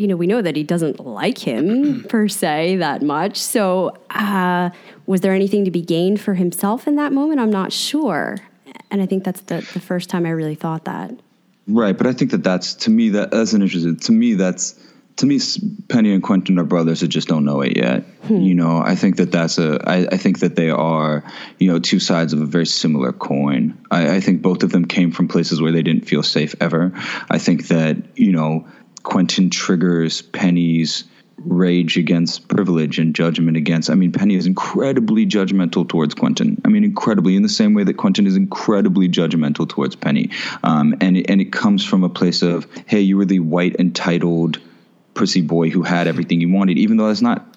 you 0.00 0.06
know, 0.06 0.16
we 0.16 0.26
know 0.26 0.40
that 0.40 0.56
he 0.56 0.62
doesn't 0.62 0.98
like 0.98 1.36
him 1.36 2.04
per 2.08 2.26
se 2.26 2.76
that 2.76 3.02
much. 3.02 3.36
So, 3.36 3.94
uh, 4.08 4.70
was 5.04 5.20
there 5.20 5.34
anything 5.34 5.66
to 5.66 5.70
be 5.70 5.82
gained 5.82 6.20
for 6.20 6.34
himself 6.34 6.86
in 6.86 6.96
that 6.96 7.12
moment? 7.12 7.38
I'm 7.38 7.50
not 7.50 7.70
sure. 7.70 8.38
And 8.90 9.02
I 9.02 9.06
think 9.06 9.24
that's 9.24 9.42
the, 9.42 9.56
the 9.74 9.80
first 9.80 10.08
time 10.08 10.24
I 10.24 10.30
really 10.30 10.54
thought 10.54 10.86
that. 10.86 11.12
Right, 11.68 11.96
but 11.96 12.06
I 12.06 12.14
think 12.14 12.30
that 12.30 12.42
that's 12.42 12.74
to 12.74 12.90
me 12.90 13.10
that 13.10 13.30
that's 13.30 13.52
an 13.52 13.62
interesting. 13.62 13.96
To 13.96 14.12
me, 14.12 14.34
that's 14.34 14.74
to 15.16 15.26
me. 15.26 15.38
Penny 15.88 16.12
and 16.12 16.22
Quentin 16.22 16.58
are 16.58 16.64
brothers 16.64 17.00
that 17.00 17.08
just 17.08 17.28
don't 17.28 17.44
know 17.44 17.60
it 17.60 17.76
yet. 17.76 18.04
You 18.28 18.54
know, 18.54 18.78
I 18.78 18.96
think 18.96 19.16
that 19.16 19.30
that's 19.30 19.58
a. 19.58 19.78
I, 19.84 20.06
I 20.10 20.16
think 20.16 20.40
that 20.40 20.56
they 20.56 20.70
are, 20.70 21.22
you 21.58 21.70
know, 21.70 21.78
two 21.78 22.00
sides 22.00 22.32
of 22.32 22.40
a 22.40 22.46
very 22.46 22.66
similar 22.66 23.12
coin. 23.12 23.78
I, 23.90 24.16
I 24.16 24.20
think 24.20 24.42
both 24.42 24.62
of 24.62 24.72
them 24.72 24.86
came 24.86 25.12
from 25.12 25.28
places 25.28 25.60
where 25.60 25.70
they 25.70 25.82
didn't 25.82 26.06
feel 26.06 26.22
safe 26.22 26.54
ever. 26.60 26.92
I 27.28 27.38
think 27.38 27.68
that 27.68 28.18
you 28.18 28.32
know, 28.32 28.66
Quentin 29.02 29.50
triggers 29.50 30.22
Penny's 30.22 31.04
rage 31.44 31.96
against 31.96 32.48
privilege 32.48 32.98
and 32.98 33.14
judgment 33.14 33.56
against. 33.56 33.88
I 33.90 33.94
mean, 33.94 34.12
Penny 34.12 34.34
is 34.34 34.46
incredibly 34.46 35.26
judgmental 35.26 35.88
towards 35.88 36.14
Quentin. 36.14 36.60
I 36.64 36.68
mean, 36.68 36.84
incredibly 36.84 37.34
in 37.34 37.42
the 37.42 37.48
same 37.48 37.74
way 37.74 37.84
that 37.84 37.96
Quentin 37.96 38.26
is 38.26 38.36
incredibly 38.36 39.08
judgmental 39.08 39.68
towards 39.68 39.96
Penny. 39.96 40.30
Um, 40.62 40.94
and 41.00 41.24
and 41.30 41.40
it 41.40 41.52
comes 41.52 41.84
from 41.84 42.04
a 42.04 42.08
place 42.08 42.42
of, 42.42 42.66
hey, 42.86 43.00
you 43.00 43.16
were 43.16 43.24
the 43.24 43.40
white 43.40 43.76
entitled 43.78 44.60
pussy 45.14 45.40
boy 45.40 45.70
who 45.70 45.82
had 45.82 46.06
everything 46.06 46.40
you 46.40 46.52
wanted, 46.52 46.78
even 46.78 46.96
though 46.96 47.08
that's 47.08 47.22
not 47.22 47.49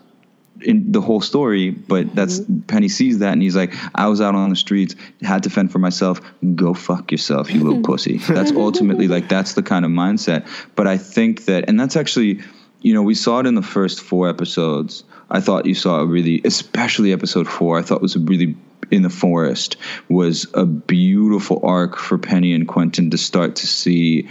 in 0.63 0.91
the 0.91 1.01
whole 1.01 1.21
story, 1.21 1.71
but 1.71 2.13
that's 2.15 2.39
mm-hmm. 2.39 2.61
Penny 2.61 2.89
sees 2.89 3.19
that 3.19 3.33
and 3.33 3.41
he's 3.41 3.55
like, 3.55 3.73
I 3.95 4.07
was 4.07 4.21
out 4.21 4.35
on 4.35 4.49
the 4.49 4.55
streets, 4.55 4.95
had 5.21 5.43
to 5.43 5.49
fend 5.49 5.71
for 5.71 5.79
myself. 5.79 6.21
Go 6.55 6.73
fuck 6.73 7.11
yourself, 7.11 7.51
you 7.51 7.63
little 7.63 7.81
pussy. 7.83 8.17
That's 8.17 8.51
ultimately 8.51 9.07
like 9.07 9.29
that's 9.29 9.53
the 9.53 9.63
kind 9.63 9.85
of 9.85 9.91
mindset. 9.91 10.47
But 10.75 10.87
I 10.87 10.97
think 10.97 11.45
that, 11.45 11.69
and 11.69 11.79
that's 11.79 11.95
actually, 11.95 12.41
you 12.81 12.93
know, 12.93 13.01
we 13.01 13.15
saw 13.15 13.39
it 13.39 13.45
in 13.45 13.55
the 13.55 13.61
first 13.61 14.01
four 14.01 14.29
episodes. 14.29 15.03
I 15.29 15.39
thought 15.39 15.65
you 15.65 15.75
saw 15.75 15.99
a 15.99 16.05
really, 16.05 16.41
especially 16.43 17.13
episode 17.13 17.47
four. 17.47 17.79
I 17.79 17.81
thought 17.81 18.01
was 18.01 18.15
a 18.15 18.19
really 18.19 18.55
in 18.91 19.01
the 19.01 19.09
forest 19.09 19.77
was 20.09 20.45
a 20.53 20.65
beautiful 20.65 21.59
arc 21.63 21.97
for 21.97 22.17
Penny 22.17 22.53
and 22.53 22.67
Quentin 22.67 23.09
to 23.11 23.17
start 23.17 23.55
to 23.57 23.67
see 23.67 24.29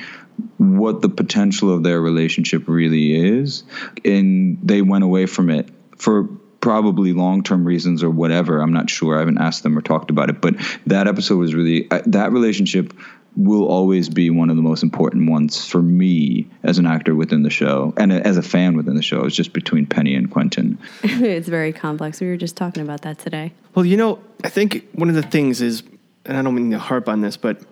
what 0.59 1.03
the 1.03 1.09
potential 1.09 1.73
of 1.73 1.83
their 1.83 2.01
relationship 2.01 2.69
really 2.69 3.15
is. 3.15 3.65
And 4.05 4.59
they 4.63 4.83
went 4.83 5.05
away 5.05 5.27
from 5.27 5.51
it 5.51 5.69
for 6.03 6.25
probably 6.61 7.13
long 7.13 7.43
term 7.43 7.65
reasons 7.65 8.03
or 8.03 8.11
whatever. 8.11 8.61
I'm 8.61 8.73
not 8.73 8.91
sure. 8.91 9.17
I 9.17 9.21
haven't 9.21 9.39
asked 9.39 9.63
them 9.63 9.79
or 9.79 9.83
talked 9.83 10.11
about 10.11 10.31
it. 10.31 10.41
But 10.41 10.55
that 10.87 11.07
episode 11.07 11.39
was 11.39 11.55
really, 11.55 11.89
that 12.07 12.33
relationship 12.33 12.93
will 13.35 13.67
always 13.67 14.09
be 14.09 14.29
one 14.31 14.51
of 14.51 14.57
the 14.57 14.63
most 14.63 14.83
important 14.83 15.31
ones 15.31 15.67
for 15.67 15.81
me 15.81 16.47
as 16.65 16.79
an 16.79 16.87
actor 16.87 17.15
within 17.15 17.43
the 17.43 17.51
show 17.51 17.95
and 17.97 18.13
as 18.13 18.37
a 18.37 18.43
fan 18.43 18.77
within 18.77 18.95
the 18.95 19.03
show. 19.03 19.25
It's 19.25 19.37
just 19.37 19.53
between 19.53 19.87
Penny 19.87 20.15
and 20.15 20.31
Quentin. 20.31 20.79
it's 21.03 21.49
very 21.49 21.73
complex. 21.73 22.21
We 22.21 22.27
were 22.27 22.37
just 22.37 22.57
talking 22.57 22.83
about 22.83 23.03
that 23.03 23.19
today. 23.19 23.53
Well, 23.75 23.87
you 23.87 23.97
know, 23.97 24.19
I 24.45 24.49
think 24.49 24.87
one 24.93 25.09
of 25.09 25.15
the 25.15 25.23
things 25.23 25.63
is, 25.63 25.83
and 26.27 26.37
I 26.37 26.43
don't 26.43 26.55
mean 26.55 26.71
to 26.73 26.79
harp 26.79 27.09
on 27.09 27.23
this, 27.23 27.37
but 27.37 27.63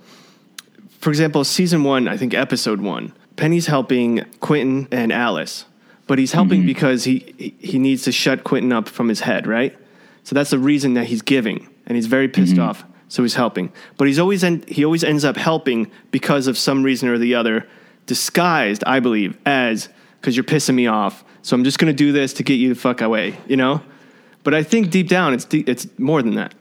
for 0.99 1.11
example, 1.11 1.45
season 1.45 1.85
one, 1.85 2.09
I 2.09 2.17
think 2.17 2.33
episode 2.33 2.81
one, 2.81 3.13
Penny's 3.37 3.67
helping 3.67 4.25
Quentin 4.41 4.89
and 4.91 5.13
Alice, 5.13 5.65
but 6.11 6.19
he's 6.19 6.33
helping 6.33 6.63
mm-hmm. 6.63 6.67
because 6.67 7.05
he 7.05 7.55
he- 7.61 7.79
needs 7.79 8.03
to 8.03 8.11
shut 8.11 8.43
Quentin 8.43 8.73
up 8.73 8.89
from 8.89 9.09
his 9.09 9.21
head, 9.21 9.47
right? 9.47 9.79
So 10.25 10.35
that's 10.35 10.51
the 10.51 10.59
reason 10.59 10.95
that 10.95 11.05
he's 11.05 11.23
giving, 11.23 11.69
and 11.87 11.95
he's 11.95 12.07
very 12.07 12.27
pissed 12.27 12.55
mm-hmm. 12.55 12.63
off. 12.63 12.85
So 13.07 13.23
he's 13.23 13.37
helping, 13.37 13.73
but 13.97 14.09
he's 14.09 14.19
always 14.19 14.43
en- 14.43 14.65
he 14.67 14.85
always 14.85 15.05
ends 15.05 15.25
up 15.25 15.37
helping 15.37 15.89
because 16.11 16.49
of 16.49 16.59
some 16.59 16.83
reason 16.83 17.09
or 17.09 17.17
the 17.17 17.37
other, 17.37 17.65
disguised, 18.07 18.83
I 18.89 18.99
believe, 18.99 19.39
as 19.47 19.89
because 20.21 20.37
you're 20.37 20.43
pissing 20.43 20.75
me 20.75 20.89
off. 20.89 21.23
So 21.43 21.55
I'm 21.55 21.63
just 21.63 21.79
going 21.79 21.95
to 21.95 21.97
do 21.97 22.11
this 22.11 22.33
to 22.35 22.43
get 22.43 22.55
you 22.55 22.71
the 22.71 22.75
fuck 22.75 23.03
away, 23.03 23.37
you 23.47 23.57
know. 23.57 23.81
But 24.43 24.53
I 24.53 24.65
think 24.65 24.91
deep 24.91 25.07
down, 25.07 25.33
it's 25.33 25.45
de- 25.45 25.61
it's 25.61 25.87
more 25.97 26.23
than 26.23 26.35
that. 26.35 26.57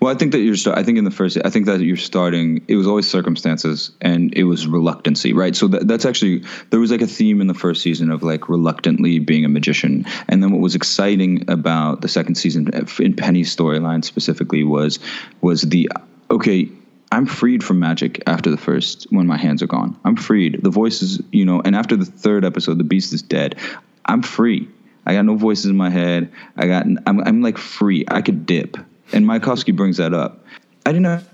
Well, 0.00 0.14
I 0.14 0.16
think 0.16 0.32
that 0.32 0.38
you're. 0.38 0.56
I 0.74 0.82
think 0.82 0.98
in 0.98 1.04
the 1.04 1.10
first, 1.10 1.38
I 1.44 1.50
think 1.50 1.66
that 1.66 1.80
you're 1.80 1.96
starting. 1.96 2.64
It 2.68 2.76
was 2.76 2.86
always 2.86 3.08
circumstances, 3.08 3.90
and 4.00 4.32
it 4.34 4.44
was 4.44 4.66
reluctancy, 4.66 5.32
right? 5.32 5.54
So 5.54 5.68
that, 5.68 5.88
that's 5.88 6.04
actually 6.04 6.44
there 6.70 6.80
was 6.80 6.90
like 6.90 7.00
a 7.00 7.06
theme 7.06 7.40
in 7.40 7.46
the 7.46 7.54
first 7.54 7.82
season 7.82 8.10
of 8.10 8.22
like 8.22 8.48
reluctantly 8.48 9.18
being 9.18 9.44
a 9.44 9.48
magician, 9.48 10.06
and 10.28 10.42
then 10.42 10.52
what 10.52 10.60
was 10.60 10.74
exciting 10.74 11.50
about 11.50 12.00
the 12.00 12.08
second 12.08 12.36
season 12.36 12.70
in 12.98 13.14
Penny's 13.14 13.54
storyline 13.54 14.04
specifically 14.04 14.64
was 14.64 14.98
was 15.40 15.62
the 15.62 15.90
okay. 16.30 16.68
I'm 17.12 17.26
freed 17.26 17.62
from 17.62 17.78
magic 17.78 18.24
after 18.26 18.50
the 18.50 18.56
first 18.56 19.06
when 19.10 19.28
my 19.28 19.36
hands 19.36 19.62
are 19.62 19.68
gone. 19.68 19.96
I'm 20.04 20.16
freed. 20.16 20.60
The 20.64 20.70
voices, 20.70 21.22
you 21.30 21.44
know, 21.44 21.62
and 21.64 21.76
after 21.76 21.96
the 21.96 22.04
third 22.04 22.44
episode, 22.44 22.76
the 22.76 22.84
beast 22.84 23.12
is 23.12 23.22
dead. 23.22 23.56
I'm 24.04 24.22
free. 24.22 24.68
I 25.06 25.14
got 25.14 25.24
no 25.24 25.36
voices 25.36 25.66
in 25.66 25.76
my 25.76 25.90
head. 25.90 26.32
I 26.56 26.66
got 26.66 26.86
I'm 27.06 27.20
I'm 27.20 27.42
like 27.42 27.58
free. 27.58 28.04
I 28.08 28.20
could 28.20 28.46
dip. 28.46 28.76
And 29.14 29.24
Mayakovsky 29.24 29.74
brings 29.74 29.98
that 29.98 30.12
up. 30.12 30.44
I 30.84 30.92
didn't 30.92 31.06
have 31.06 31.30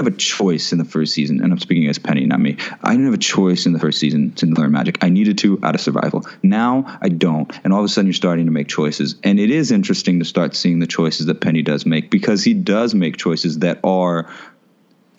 a 0.00 0.10
choice 0.10 0.72
in 0.72 0.78
the 0.78 0.84
first 0.84 1.14
season, 1.14 1.42
and 1.42 1.52
I'm 1.52 1.60
speaking 1.60 1.86
as 1.88 1.98
Penny, 1.98 2.26
not 2.26 2.40
me. 2.40 2.56
I 2.82 2.90
didn't 2.90 3.04
have 3.04 3.14
a 3.14 3.18
choice 3.18 3.66
in 3.66 3.72
the 3.72 3.78
first 3.78 4.00
season 4.00 4.32
to 4.32 4.46
learn 4.46 4.72
magic. 4.72 4.98
I 5.02 5.10
needed 5.10 5.38
to 5.38 5.60
out 5.62 5.76
of 5.76 5.80
survival. 5.80 6.26
Now 6.42 6.98
I 7.00 7.08
don't, 7.08 7.50
and 7.62 7.72
all 7.72 7.78
of 7.78 7.84
a 7.84 7.88
sudden 7.88 8.08
you're 8.08 8.14
starting 8.14 8.46
to 8.46 8.50
make 8.50 8.66
choices, 8.66 9.14
and 9.22 9.38
it 9.38 9.50
is 9.50 9.70
interesting 9.70 10.18
to 10.18 10.24
start 10.24 10.56
seeing 10.56 10.80
the 10.80 10.86
choices 10.88 11.26
that 11.26 11.40
Penny 11.40 11.62
does 11.62 11.86
make 11.86 12.10
because 12.10 12.42
he 12.42 12.52
does 12.52 12.94
make 12.94 13.16
choices 13.16 13.60
that 13.60 13.78
are 13.84 14.28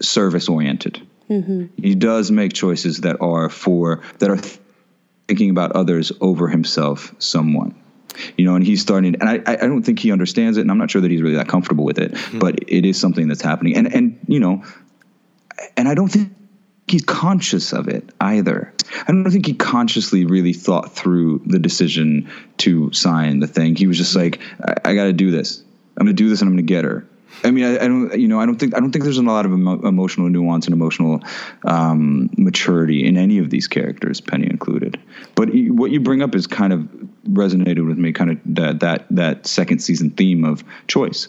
service 0.01 0.49
oriented. 0.49 1.01
Mm-hmm. 1.29 1.67
He 1.81 1.95
does 1.95 2.29
make 2.29 2.51
choices 2.51 3.01
that 3.01 3.21
are 3.21 3.49
for 3.49 4.01
that 4.19 4.29
are 4.29 4.39
thinking 5.27 5.49
about 5.49 5.71
others 5.71 6.11
over 6.19 6.49
himself 6.49 7.15
somewhat 7.19 7.71
you 8.37 8.45
know 8.45 8.55
and 8.55 8.65
he's 8.65 8.81
starting 8.81 9.15
and 9.19 9.29
I, 9.29 9.41
I 9.45 9.55
don't 9.55 9.83
think 9.83 9.99
he 9.99 10.11
understands 10.11 10.57
it 10.57 10.61
and 10.61 10.71
i'm 10.71 10.77
not 10.77 10.91
sure 10.91 11.01
that 11.01 11.11
he's 11.11 11.21
really 11.21 11.35
that 11.35 11.47
comfortable 11.47 11.83
with 11.83 11.99
it 11.99 12.13
mm-hmm. 12.13 12.39
but 12.39 12.59
it 12.67 12.85
is 12.85 12.99
something 12.99 13.27
that's 13.27 13.41
happening. 13.41 13.75
And 13.75 13.93
and 13.93 14.19
you 14.27 14.39
know 14.39 14.63
and 15.77 15.87
i 15.87 15.93
don't 15.93 16.09
think 16.09 16.31
he's 16.87 17.03
conscious 17.03 17.71
of 17.71 17.87
it 17.87 18.09
either. 18.19 18.73
I 19.07 19.11
don't 19.13 19.29
think 19.31 19.45
he 19.45 19.53
consciously 19.53 20.25
really 20.25 20.51
thought 20.51 20.91
through 20.91 21.41
the 21.45 21.57
decision 21.57 22.29
to 22.57 22.91
sign 22.91 23.39
the 23.39 23.47
thing. 23.47 23.77
He 23.77 23.87
was 23.87 23.97
just 23.97 24.13
like 24.13 24.41
i, 24.63 24.75
I 24.89 24.95
got 24.95 25.05
to 25.05 25.13
do 25.13 25.31
this. 25.31 25.63
I'm 25.97 26.05
going 26.05 26.15
to 26.15 26.23
do 26.23 26.29
this 26.29 26.41
and 26.41 26.47
i'm 26.47 26.55
going 26.55 26.65
to 26.65 26.73
get 26.73 26.83
her 26.83 27.07
I 27.43 27.51
mean, 27.51 27.65
I, 27.65 27.75
I 27.75 27.87
don't, 27.87 28.19
you 28.19 28.27
know, 28.27 28.39
I 28.39 28.45
don't 28.45 28.57
think, 28.57 28.75
I 28.75 28.79
don't 28.79 28.91
think 28.91 29.03
there's 29.03 29.17
a 29.17 29.23
lot 29.23 29.45
of 29.45 29.51
emo- 29.51 29.85
emotional 29.87 30.29
nuance 30.29 30.65
and 30.65 30.73
emotional 30.73 31.21
um, 31.65 32.29
maturity 32.37 33.05
in 33.05 33.17
any 33.17 33.37
of 33.39 33.49
these 33.49 33.67
characters, 33.67 34.21
Penny 34.21 34.47
included. 34.47 34.99
But 35.35 35.49
what 35.53 35.91
you 35.91 35.99
bring 35.99 36.21
up 36.21 36.35
is 36.35 36.47
kind 36.47 36.73
of 36.73 36.81
resonated 37.29 37.87
with 37.87 37.97
me, 37.97 38.11
kind 38.13 38.31
of 38.31 38.39
that 38.45 38.79
that 38.81 39.05
that 39.11 39.47
second 39.47 39.79
season 39.79 40.11
theme 40.11 40.43
of 40.43 40.63
choice. 40.87 41.27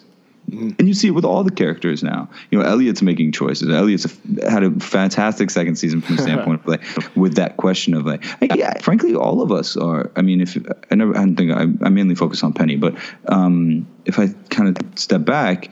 And 0.50 0.86
you 0.86 0.92
see 0.92 1.08
it 1.08 1.12
with 1.12 1.24
all 1.24 1.44
the 1.44 1.52
characters 1.52 2.02
now. 2.02 2.28
You 2.50 2.58
know, 2.58 2.64
Eliot's 2.64 3.00
making 3.00 3.32
choices. 3.32 3.72
Eliot's 3.72 4.04
a, 4.06 4.50
had 4.50 4.64
a 4.64 4.70
fantastic 4.80 5.50
second 5.50 5.76
season 5.76 6.00
from 6.00 6.16
the 6.16 6.22
standpoint 6.22 6.60
of 6.60 6.66
like 6.66 6.82
with 7.16 7.36
that 7.36 7.56
question 7.56 7.94
of 7.94 8.04
like, 8.04 8.24
yeah, 8.54 8.76
frankly, 8.80 9.14
all 9.14 9.40
of 9.40 9.52
us 9.52 9.76
are. 9.76 10.10
I 10.16 10.22
mean, 10.22 10.40
if 10.40 10.58
I 10.90 10.94
never, 10.94 11.16
I 11.16 11.20
don't 11.20 11.36
think 11.36 11.52
I, 11.52 11.86
I 11.86 11.88
mainly 11.88 12.14
focus 12.14 12.42
on 12.42 12.52
Penny, 12.52 12.76
but 12.76 12.96
um, 13.28 13.86
if 14.04 14.18
I 14.18 14.28
kind 14.50 14.68
of 14.68 14.98
step 14.98 15.24
back, 15.24 15.70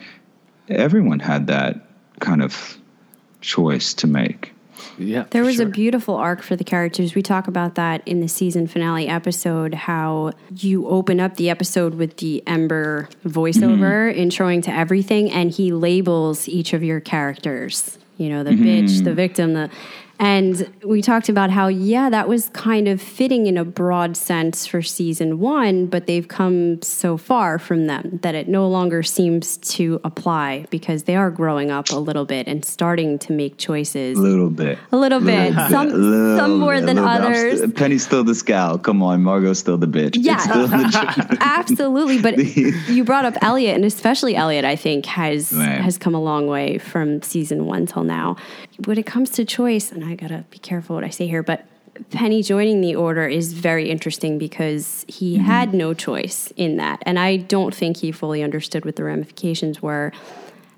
everyone 0.70 1.20
had 1.20 1.46
that 1.48 1.86
kind 2.20 2.42
of 2.42 2.78
choice 3.40 3.94
to 3.94 4.06
make. 4.06 4.52
Yeah. 4.98 5.24
There 5.30 5.42
for 5.42 5.46
was 5.46 5.60
a 5.60 5.66
beautiful 5.66 6.14
arc 6.14 6.42
for 6.42 6.56
the 6.56 6.64
characters. 6.64 7.14
We 7.14 7.22
talk 7.22 7.48
about 7.48 7.74
that 7.76 8.06
in 8.06 8.20
the 8.20 8.28
season 8.28 8.66
finale 8.66 9.08
episode 9.08 9.74
how 9.74 10.32
you 10.54 10.86
open 10.88 11.20
up 11.20 11.36
the 11.36 11.50
episode 11.50 11.94
with 11.94 12.18
the 12.18 12.42
Ember 12.46 13.08
voiceover 13.26 14.12
mm-hmm. 14.12 14.20
introing 14.20 14.62
to 14.64 14.70
everything 14.70 15.30
and 15.30 15.50
he 15.50 15.72
labels 15.72 16.48
each 16.48 16.72
of 16.72 16.82
your 16.82 17.00
characters. 17.00 17.98
You 18.18 18.28
know, 18.28 18.44
the 18.44 18.50
bitch, 18.50 18.98
the 18.98 19.10
mm-hmm. 19.10 19.14
victim, 19.14 19.54
the 19.54 19.70
and 20.20 20.70
we 20.84 21.00
talked 21.00 21.30
about 21.30 21.50
how 21.50 21.68
yeah, 21.68 22.10
that 22.10 22.28
was 22.28 22.50
kind 22.50 22.88
of 22.88 23.00
fitting 23.00 23.46
in 23.46 23.56
a 23.56 23.64
broad 23.64 24.18
sense 24.18 24.66
for 24.66 24.82
season 24.82 25.38
1, 25.40 25.86
but 25.86 26.06
they've 26.06 26.28
come 26.28 26.82
so 26.82 27.16
far 27.16 27.58
from 27.58 27.86
them 27.86 28.18
that 28.22 28.34
it 28.34 28.46
no 28.46 28.68
longer 28.68 29.02
seems 29.02 29.56
to 29.56 29.98
apply 30.04 30.66
because 30.68 31.04
they 31.04 31.16
are 31.16 31.30
growing 31.30 31.70
up 31.70 31.88
a 31.88 31.96
little 31.96 32.26
bit 32.26 32.46
and 32.46 32.66
starting 32.66 33.18
to 33.20 33.32
make 33.32 33.56
choices. 33.56 34.18
A 34.18 34.20
little 34.20 34.50
bit. 34.50 34.78
A 34.92 34.96
little 34.98 35.20
bit. 35.20 35.54
Some, 35.70 35.88
Little 35.88 36.36
some 36.36 36.58
more 36.58 36.74
bit, 36.74 36.84
than 36.84 36.96
little 36.96 37.10
bit. 37.30 37.62
Others. 37.62 37.72
Penny's 37.72 38.04
still 38.04 38.22
the 38.22 38.34
scowl. 38.34 38.76
Come 38.76 39.02
on, 39.02 39.22
Margot's 39.22 39.58
still 39.58 39.78
the 39.78 39.88
bitch. 39.88 40.16
Yeah, 40.20 40.46
the- 40.46 41.38
absolutely. 41.40 42.20
But 42.20 42.36
you 42.88 43.04
brought 43.04 43.24
up 43.24 43.34
Eliot, 43.40 43.74
and 43.74 43.86
especially 43.86 44.36
Eliot, 44.36 44.66
I 44.66 44.76
think 44.76 45.06
has 45.06 45.50
has 45.50 45.96
come 45.96 46.14
a 46.14 46.20
long 46.20 46.46
way 46.46 46.76
from 46.76 47.22
season 47.22 47.64
one 47.64 47.86
till 47.86 48.04
now. 48.04 48.36
When 48.86 48.98
it 48.98 49.06
comes 49.06 49.30
to 49.30 49.44
choice, 49.44 49.92
and 49.92 50.04
I 50.04 50.14
gotta 50.14 50.44
be 50.50 50.58
careful 50.58 50.96
what 50.96 51.04
I 51.04 51.10
say 51.10 51.26
here, 51.26 51.42
but 51.42 51.66
Penny 52.10 52.42
joining 52.42 52.80
the 52.80 52.94
order 52.94 53.26
is 53.26 53.52
very 53.52 53.90
interesting 53.90 54.38
because 54.38 55.04
he 55.08 55.36
Mm-hmm. 55.36 55.44
had 55.44 55.74
no 55.74 55.92
choice 55.94 56.52
in 56.56 56.76
that, 56.76 57.02
and 57.04 57.18
I 57.18 57.36
don't 57.36 57.74
think 57.74 57.98
he 57.98 58.10
fully 58.12 58.42
understood 58.42 58.84
what 58.84 58.96
the 58.96 59.04
ramifications 59.04 59.82
were, 59.82 60.12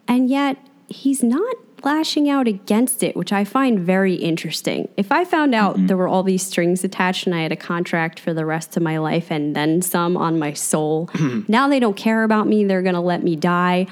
and 0.08 0.28
yet 0.28 0.56
he's 0.88 1.22
not 1.22 1.54
lashing 1.84 2.28
out 2.30 2.46
against 2.46 3.02
it, 3.02 3.16
which 3.16 3.32
I 3.32 3.42
find 3.44 3.78
very 3.78 4.14
interesting. 4.14 4.88
If 4.96 5.10
I 5.10 5.24
found 5.24 5.52
out 5.54 5.74
Mm-hmm. 5.76 5.86
there 5.88 5.96
were 5.96 6.06
all 6.08 6.22
these 6.22 6.44
strings 6.46 6.84
attached 6.84 7.26
and 7.26 7.34
I 7.34 7.42
had 7.42 7.50
a 7.50 7.56
contract 7.56 8.20
for 8.20 8.32
the 8.32 8.44
rest 8.46 8.76
of 8.76 8.84
my 8.84 8.98
life 8.98 9.32
and 9.32 9.54
then 9.56 9.82
some 9.82 10.16
on 10.16 10.38
my 10.38 10.52
soul, 10.52 11.10
now 11.48 11.66
they 11.68 11.80
don't 11.80 11.96
care 11.96 12.22
about 12.22 12.46
me, 12.46 12.64
they're 12.64 12.82
going 12.82 12.94
to 12.94 13.00
let 13.00 13.22
me 13.24 13.34
die. 13.34 13.86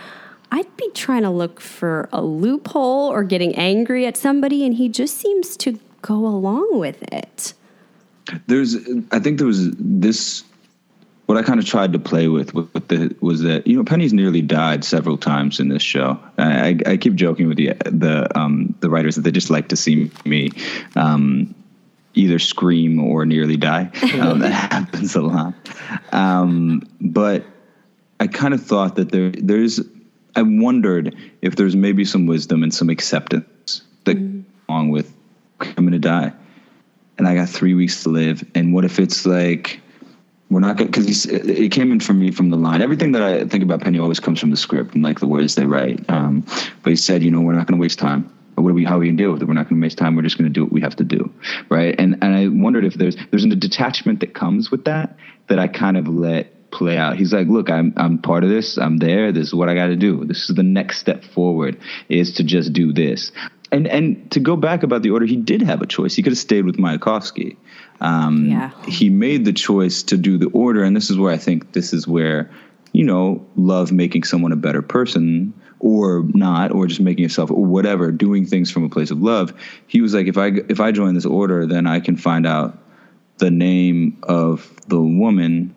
I'd 0.52 0.76
be 0.76 0.90
trying 0.94 1.22
to 1.22 1.30
look 1.30 1.60
for 1.60 2.08
a 2.12 2.22
loophole 2.22 3.08
or 3.08 3.22
getting 3.22 3.54
angry 3.54 4.06
at 4.06 4.16
somebody, 4.16 4.64
and 4.66 4.74
he 4.74 4.88
just 4.88 5.16
seems 5.16 5.56
to 5.58 5.78
go 6.02 6.14
along 6.26 6.78
with 6.78 7.02
it. 7.12 7.52
there's 8.46 8.74
i 9.12 9.18
think 9.18 9.38
there 9.38 9.46
was 9.46 9.70
this 9.76 10.44
what 11.26 11.36
i 11.36 11.42
kind 11.42 11.60
of 11.60 11.66
tried 11.66 11.92
to 11.92 11.98
play 11.98 12.28
with, 12.28 12.54
with 12.54 12.88
the 12.88 13.14
was 13.20 13.42
that 13.42 13.66
you 13.66 13.76
know 13.76 13.84
penny's 13.84 14.12
nearly 14.12 14.40
died 14.42 14.82
several 14.84 15.16
times 15.18 15.60
in 15.60 15.68
this 15.68 15.82
show. 15.82 16.18
I, 16.38 16.68
I, 16.86 16.92
I 16.92 16.96
keep 16.96 17.14
joking 17.14 17.48
with 17.48 17.56
the 17.58 17.74
the 17.84 18.26
um 18.38 18.74
the 18.80 18.88
writers 18.90 19.14
that 19.16 19.22
they 19.22 19.30
just 19.30 19.50
like 19.50 19.68
to 19.68 19.76
see 19.76 20.10
me 20.24 20.50
um 20.96 21.54
either 22.14 22.38
scream 22.40 22.98
or 22.98 23.24
nearly 23.24 23.56
die. 23.56 23.90
Um, 24.20 24.40
that 24.40 24.50
happens 24.72 25.14
a 25.14 25.22
lot. 25.22 25.54
Um 26.12 26.82
but 27.00 27.44
i 28.20 28.26
kind 28.26 28.54
of 28.54 28.62
thought 28.64 28.96
that 28.96 29.12
there 29.12 29.30
there's 29.30 29.80
i 30.36 30.42
wondered 30.42 31.14
if 31.42 31.56
there's 31.56 31.76
maybe 31.76 32.04
some 32.04 32.26
wisdom 32.26 32.62
and 32.62 32.72
some 32.72 32.90
acceptance 32.90 33.82
that 34.04 34.16
along 34.68 34.90
with 34.90 35.12
i'm 35.60 35.84
gonna 35.84 35.98
die 35.98 36.32
and 37.20 37.28
I 37.28 37.34
got 37.34 37.50
three 37.50 37.74
weeks 37.74 38.02
to 38.04 38.08
live. 38.08 38.42
And 38.54 38.72
what 38.72 38.86
if 38.86 38.98
it's 38.98 39.26
like 39.26 39.78
we're 40.48 40.58
not 40.58 40.78
going 40.78 40.90
to, 40.90 41.00
because 41.00 41.26
it 41.26 41.70
came 41.70 41.92
in 41.92 42.00
from 42.00 42.18
me 42.18 42.32
from 42.32 42.50
the 42.50 42.56
line. 42.56 42.82
Everything 42.82 43.12
that 43.12 43.22
I 43.22 43.44
think 43.44 43.62
about 43.62 43.82
Penny 43.82 44.00
always 44.00 44.18
comes 44.18 44.40
from 44.40 44.50
the 44.50 44.56
script 44.56 44.94
and 44.94 45.04
like 45.04 45.20
the 45.20 45.26
words 45.28 45.54
they 45.54 45.66
write. 45.66 46.04
Um, 46.10 46.44
but 46.82 46.90
he 46.90 46.96
said, 46.96 47.22
you 47.22 47.30
know, 47.30 47.40
we're 47.40 47.52
not 47.52 47.68
going 47.68 47.78
to 47.78 47.80
waste 47.80 48.00
time. 48.00 48.32
What 48.56 48.70
are 48.70 48.72
we? 48.72 48.84
How 48.84 48.96
are 48.96 48.98
we 48.98 49.06
going 49.06 49.16
to 49.18 49.22
deal 49.22 49.32
with 49.32 49.42
it? 49.42 49.44
We're 49.44 49.54
not 49.54 49.68
going 49.68 49.80
to 49.80 49.84
waste 49.84 49.98
time. 49.98 50.16
We're 50.16 50.22
just 50.22 50.38
going 50.38 50.48
to 50.48 50.52
do 50.52 50.64
what 50.64 50.72
we 50.72 50.80
have 50.80 50.96
to 50.96 51.04
do, 51.04 51.32
right? 51.68 51.94
And 51.98 52.14
and 52.22 52.34
I 52.34 52.48
wondered 52.48 52.84
if 52.84 52.94
there's 52.94 53.16
there's 53.30 53.44
a 53.44 53.48
detachment 53.48 54.20
that 54.20 54.34
comes 54.34 54.70
with 54.70 54.86
that 54.86 55.16
that 55.46 55.58
I 55.58 55.68
kind 55.68 55.96
of 55.96 56.08
let 56.08 56.52
play 56.70 56.96
out. 56.96 57.16
He's 57.16 57.32
like, 57.32 57.48
look, 57.48 57.70
I'm 57.70 57.92
I'm 57.96 58.18
part 58.18 58.44
of 58.44 58.50
this. 58.50 58.78
I'm 58.78 58.98
there. 58.98 59.32
This 59.32 59.48
is 59.48 59.54
what 59.54 59.68
I 59.68 59.74
got 59.74 59.86
to 59.86 59.96
do. 59.96 60.24
This 60.24 60.48
is 60.48 60.56
the 60.56 60.62
next 60.62 60.98
step 60.98 61.24
forward 61.24 61.78
is 62.08 62.34
to 62.34 62.44
just 62.44 62.72
do 62.72 62.92
this. 62.92 63.32
And 63.72 63.86
and 63.86 64.30
to 64.32 64.40
go 64.40 64.56
back 64.56 64.82
about 64.82 65.02
the 65.02 65.10
order, 65.10 65.26
he 65.26 65.36
did 65.36 65.62
have 65.62 65.82
a 65.82 65.86
choice. 65.86 66.14
He 66.14 66.22
could 66.22 66.32
have 66.32 66.38
stayed 66.38 66.64
with 66.64 66.76
Mayakovsky. 66.76 67.56
Um, 68.00 68.46
Yeah. 68.46 68.70
He 68.86 69.10
made 69.10 69.44
the 69.44 69.52
choice 69.52 70.02
to 70.04 70.16
do 70.16 70.38
the 70.38 70.48
order, 70.48 70.82
and 70.82 70.96
this 70.96 71.10
is 71.10 71.18
where 71.18 71.32
I 71.32 71.38
think 71.38 71.72
this 71.72 71.92
is 71.92 72.08
where 72.08 72.50
you 72.92 73.04
know 73.04 73.46
love 73.56 73.92
making 73.92 74.24
someone 74.24 74.52
a 74.52 74.56
better 74.56 74.82
person 74.82 75.54
or 75.78 76.24
not 76.34 76.72
or 76.72 76.86
just 76.86 77.00
making 77.00 77.22
yourself 77.22 77.50
or 77.50 77.64
whatever 77.64 78.10
doing 78.10 78.44
things 78.44 78.70
from 78.70 78.84
a 78.84 78.88
place 78.88 79.10
of 79.10 79.22
love 79.22 79.52
he 79.86 80.00
was 80.00 80.12
like 80.12 80.26
if 80.26 80.36
i 80.36 80.48
if 80.68 80.80
i 80.80 80.90
join 80.90 81.14
this 81.14 81.24
order 81.24 81.66
then 81.66 81.86
i 81.86 82.00
can 82.00 82.16
find 82.16 82.46
out 82.46 82.76
the 83.38 83.50
name 83.50 84.18
of 84.24 84.70
the 84.88 85.00
woman 85.00 85.74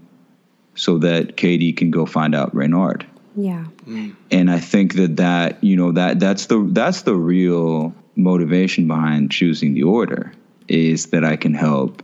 so 0.75 0.97
that 0.99 1.37
kady 1.37 1.73
can 1.73 1.91
go 1.91 2.05
find 2.05 2.35
out 2.35 2.53
reynard 2.55 3.05
Yeah. 3.35 3.65
Mm. 3.87 4.15
and 4.31 4.51
I 4.51 4.59
think 4.59 4.95
that 4.95 5.17
that 5.17 5.63
you 5.63 5.75
know 5.75 5.91
that 5.93 6.19
that's 6.19 6.47
the 6.47 6.67
that's 6.71 7.01
the 7.03 7.15
real 7.15 7.93
motivation 8.15 8.87
behind 8.87 9.31
choosing 9.31 9.73
the 9.73 9.83
order 9.83 10.31
is 10.67 11.07
that 11.07 11.25
I 11.25 11.35
can 11.35 11.53
help 11.53 12.03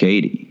Kady. 0.00 0.50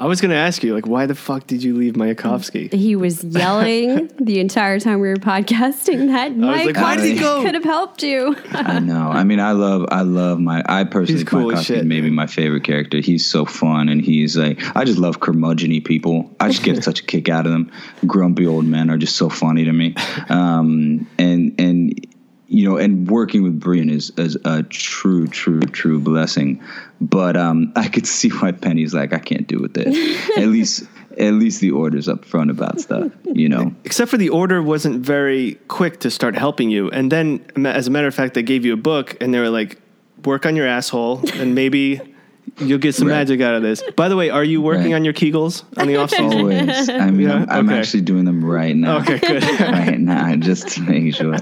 I 0.00 0.06
was 0.06 0.22
going 0.22 0.30
to 0.30 0.36
ask 0.36 0.62
you, 0.62 0.74
like, 0.74 0.86
why 0.86 1.04
the 1.04 1.14
fuck 1.14 1.46
did 1.46 1.62
you 1.62 1.76
leave 1.76 1.92
Mayakovsky? 1.92 2.72
He 2.72 2.96
was 2.96 3.22
yelling 3.22 4.10
the 4.18 4.40
entire 4.40 4.80
time 4.80 5.00
we 5.00 5.08
were 5.08 5.16
podcasting 5.16 6.06
that 6.06 6.30
was 6.30 6.38
Mike 6.38 6.66
like, 6.66 6.76
why 6.76 6.96
did 6.96 7.04
he 7.04 7.18
go? 7.20 7.42
could 7.42 7.52
have 7.52 7.64
helped 7.64 8.02
you. 8.02 8.34
I 8.52 8.78
know. 8.78 9.10
I 9.10 9.24
mean, 9.24 9.40
I 9.40 9.52
love 9.52 9.86
I 9.90 10.00
love 10.00 10.40
my 10.40 10.62
I 10.64 10.84
personally 10.84 11.20
He's 11.20 11.28
cool 11.28 11.50
as 11.52 11.58
Mike 11.58 11.66
shit, 11.66 11.84
maybe 11.84 12.06
man. 12.08 12.14
my 12.14 12.26
favorite 12.26 12.64
character. 12.64 12.98
He's 13.00 13.26
so 13.26 13.44
fun 13.44 13.90
and 13.90 14.00
he's 14.00 14.38
like 14.38 14.58
I 14.74 14.84
just 14.84 14.98
love 14.98 15.20
curmudgeony 15.20 15.84
people. 15.84 16.34
I 16.40 16.48
just 16.48 16.62
get 16.62 16.82
such 16.90 17.00
a 17.00 17.04
kick 17.04 17.28
out 17.28 17.44
of 17.44 17.52
them. 17.52 17.70
Grumpy 18.06 18.46
old 18.46 18.64
men 18.64 18.88
are 18.88 18.96
just 18.96 19.16
so 19.16 19.28
funny 19.28 19.64
to 19.64 19.72
me. 19.72 19.94
Um, 20.30 21.08
and 21.18 21.54
and 21.58 22.06
you 22.52 22.68
know, 22.68 22.76
and 22.76 23.08
working 23.08 23.44
with 23.44 23.60
Brian 23.60 23.88
is, 23.88 24.10
is 24.18 24.36
a 24.44 24.64
true, 24.64 25.28
true, 25.28 25.60
true 25.60 26.00
blessing. 26.00 26.60
But 27.00 27.36
um, 27.36 27.72
I 27.76 27.86
could 27.86 28.06
see 28.18 28.28
why 28.28 28.50
Penny's 28.52 28.92
like, 28.92 29.12
I 29.12 29.20
can't 29.20 29.46
do 29.46 29.60
with 29.60 29.74
this. 29.74 29.94
at 30.36 30.48
least, 30.48 30.82
at 31.16 31.32
least 31.34 31.60
the 31.60 31.70
orders 31.70 32.08
up 32.08 32.24
front 32.24 32.50
about 32.50 32.80
stuff, 32.80 33.12
you 33.24 33.48
know. 33.48 33.72
Except 33.84 34.10
for 34.10 34.16
the 34.16 34.30
order 34.30 34.60
wasn't 34.62 35.00
very 35.00 35.54
quick 35.68 36.00
to 36.00 36.10
start 36.10 36.34
helping 36.36 36.70
you. 36.70 36.90
And 36.90 37.10
then, 37.12 37.44
as 37.64 37.86
a 37.86 37.90
matter 37.90 38.08
of 38.08 38.14
fact, 38.16 38.34
they 38.34 38.42
gave 38.42 38.64
you 38.64 38.72
a 38.74 38.76
book 38.76 39.16
and 39.20 39.32
they 39.32 39.38
were 39.38 39.48
like, 39.50 39.78
work 40.24 40.44
on 40.44 40.56
your 40.56 40.66
asshole 40.66 41.22
and 41.34 41.54
maybe 41.54 42.00
you'll 42.58 42.78
get 42.78 42.94
some 42.96 43.06
Right. 43.06 43.14
magic 43.14 43.40
out 43.40 43.54
of 43.54 43.62
this. 43.62 43.80
By 43.96 44.08
the 44.08 44.16
way, 44.16 44.28
are 44.28 44.42
you 44.44 44.60
working 44.60 44.86
Right. 44.90 44.94
on 44.96 45.04
your 45.04 45.14
Kegels 45.14 45.62
on 45.78 45.86
the 45.86 45.96
off 45.98 46.10
season? 46.10 46.32
Always. 46.40 46.88
I 46.90 47.10
mean, 47.12 47.28
Yeah? 47.28 47.34
I'm, 47.36 47.48
I'm 47.50 47.68
Okay. 47.68 47.78
actually 47.78 48.00
doing 48.02 48.24
them 48.24 48.44
right 48.44 48.74
now. 48.76 48.98
Okay, 48.98 49.18
good. 49.18 49.44
right 49.60 50.00
now, 50.00 50.34
just 50.36 50.66
to 50.70 50.82
make 50.82 51.14
sure. 51.14 51.36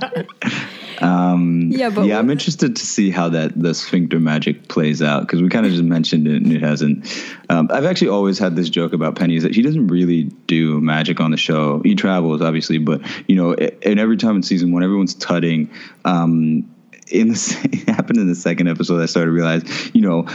Um, 1.00 1.70
Yeah, 1.70 1.90
but 1.90 2.06
yeah, 2.06 2.18
I'm 2.18 2.30
interested 2.30 2.76
to 2.76 2.86
see 2.86 3.10
how 3.10 3.28
that 3.30 3.58
the 3.60 3.74
sphincter 3.74 4.18
magic 4.18 4.68
plays 4.68 5.00
out 5.02 5.20
because 5.22 5.40
we 5.42 5.48
kind 5.48 5.64
of 5.66 5.72
just 5.72 5.84
mentioned 5.84 6.26
it 6.26 6.42
and 6.42 6.52
it 6.52 6.62
hasn't. 6.62 7.06
Um, 7.48 7.68
I've 7.72 7.84
actually 7.84 8.08
always 8.08 8.38
had 8.38 8.56
this 8.56 8.68
joke 8.68 8.92
about 8.92 9.14
Penny 9.14 9.36
is 9.36 9.42
that 9.44 9.54
she 9.54 9.62
doesn't 9.62 9.86
really 9.88 10.24
do 10.46 10.80
magic 10.80 11.20
on 11.20 11.30
the 11.30 11.36
show. 11.36 11.80
He 11.84 11.94
travels 11.94 12.42
obviously, 12.42 12.78
but 12.78 13.00
you 13.28 13.36
know, 13.36 13.54
a- 13.58 13.88
and 13.88 14.00
every 14.00 14.16
time 14.16 14.36
in 14.36 14.42
season 14.42 14.72
one, 14.72 14.82
everyone's 14.82 15.14
tutting. 15.14 15.70
Um, 16.04 16.68
in 17.10 17.28
the 17.28 17.68
it 17.72 17.88
happened 17.88 18.18
in 18.18 18.28
the 18.28 18.34
second 18.34 18.68
episode. 18.68 19.00
I 19.02 19.06
started 19.06 19.26
to 19.30 19.32
realize, 19.32 19.90
you 19.94 20.02
know, 20.02 20.26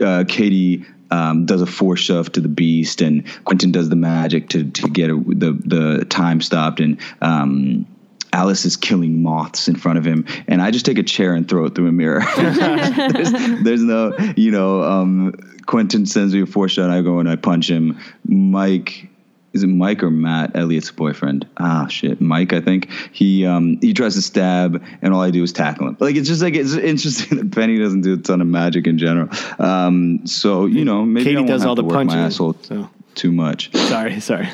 uh, 0.00 0.24
Kady 0.26 0.84
um, 1.10 1.44
does 1.44 1.60
a 1.60 1.66
force 1.66 2.00
shove 2.00 2.32
to 2.32 2.40
the 2.40 2.48
beast, 2.48 3.02
and 3.02 3.26
Quentin 3.44 3.70
does 3.70 3.90
the 3.90 3.96
magic 3.96 4.48
to 4.50 4.70
to 4.70 4.88
get 4.88 5.10
a, 5.10 5.14
the 5.14 5.52
the 5.52 6.04
time 6.06 6.40
stopped, 6.40 6.80
and 6.80 6.98
um, 7.20 7.86
Alice 8.32 8.64
is 8.64 8.76
killing 8.76 9.22
moths 9.22 9.68
in 9.68 9.76
front 9.76 9.98
of 9.98 10.06
him, 10.06 10.26
and 10.48 10.62
I 10.62 10.70
just 10.70 10.86
take 10.86 10.98
a 10.98 11.02
chair 11.02 11.34
and 11.34 11.48
throw 11.48 11.66
it 11.66 11.74
through 11.74 11.88
a 11.88 11.92
mirror. 11.92 12.22
there's, 12.36 13.32
there's 13.62 13.82
no, 13.82 14.16
you 14.36 14.50
know, 14.50 14.82
um, 14.82 15.32
Quentin 15.66 16.06
sends 16.06 16.34
me 16.34 16.42
a 16.42 16.46
four 16.46 16.68
shot. 16.68 16.90
I 16.90 17.02
go 17.02 17.18
and 17.18 17.28
I 17.28 17.36
punch 17.36 17.68
him. 17.68 17.98
Mike 18.26 19.08
is 19.52 19.62
it 19.62 19.66
Mike 19.66 20.02
or 20.02 20.10
Matt, 20.10 20.56
Eliot's 20.56 20.90
boyfriend? 20.90 21.46
Ah, 21.58 21.86
shit, 21.86 22.20
Mike, 22.20 22.52
I 22.52 22.60
think 22.60 22.90
he 23.12 23.44
um, 23.44 23.78
he 23.80 23.92
tries 23.92 24.14
to 24.14 24.22
stab, 24.22 24.82
and 25.02 25.12
all 25.12 25.20
I 25.20 25.30
do 25.30 25.42
is 25.42 25.52
tackle 25.52 25.88
him. 25.88 25.96
Like 26.00 26.16
it's 26.16 26.28
just 26.28 26.42
like 26.42 26.54
it's 26.54 26.74
interesting 26.74 27.38
that 27.38 27.52
Penny 27.52 27.78
doesn't 27.78 28.00
do 28.00 28.14
a 28.14 28.16
ton 28.16 28.40
of 28.40 28.46
magic 28.46 28.86
in 28.86 28.98
general. 28.98 29.28
Um, 29.58 30.26
so 30.26 30.66
you 30.66 30.84
know, 30.84 31.04
maybe 31.04 31.24
Kady 31.24 31.36
I 31.36 31.40
won't 31.40 31.48
does 31.48 31.62
have 31.62 31.70
all 31.70 31.76
to 31.76 31.82
the 31.82 31.88
work 31.88 31.94
punching, 31.94 32.18
my 32.18 32.26
asshole 32.26 32.56
so. 32.62 32.88
too 33.14 33.32
much. 33.32 33.74
Sorry, 33.74 34.20
sorry. 34.20 34.48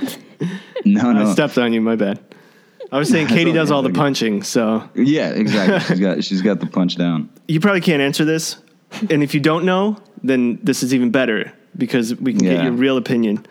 No, 0.84 1.12
no. 1.12 1.28
I 1.28 1.32
stepped 1.32 1.58
on 1.58 1.72
you. 1.72 1.80
My 1.80 1.96
bad. 1.96 2.18
I 2.90 2.98
was 2.98 3.08
saying 3.08 3.26
Kady 3.28 3.52
does 3.52 3.70
all 3.70 3.82
the 3.82 3.92
punching, 3.92 4.42
so 4.42 4.88
yeah, 4.94 5.30
exactly. 5.30 5.80
She's 5.80 6.00
got 6.00 6.24
she's 6.24 6.42
got 6.42 6.60
the 6.60 6.66
punch 6.66 6.96
down. 6.96 7.30
you 7.48 7.60
probably 7.60 7.80
can't 7.80 8.02
answer 8.02 8.24
this. 8.24 8.56
And 9.10 9.22
if 9.22 9.34
you 9.34 9.40
don't 9.40 9.64
know, 9.64 9.98
then 10.22 10.58
this 10.62 10.82
is 10.82 10.94
even 10.94 11.10
better 11.10 11.52
because 11.76 12.14
we 12.14 12.32
can 12.32 12.42
get 12.42 12.64
your 12.64 12.72
real 12.72 12.96
opinion. 12.96 13.46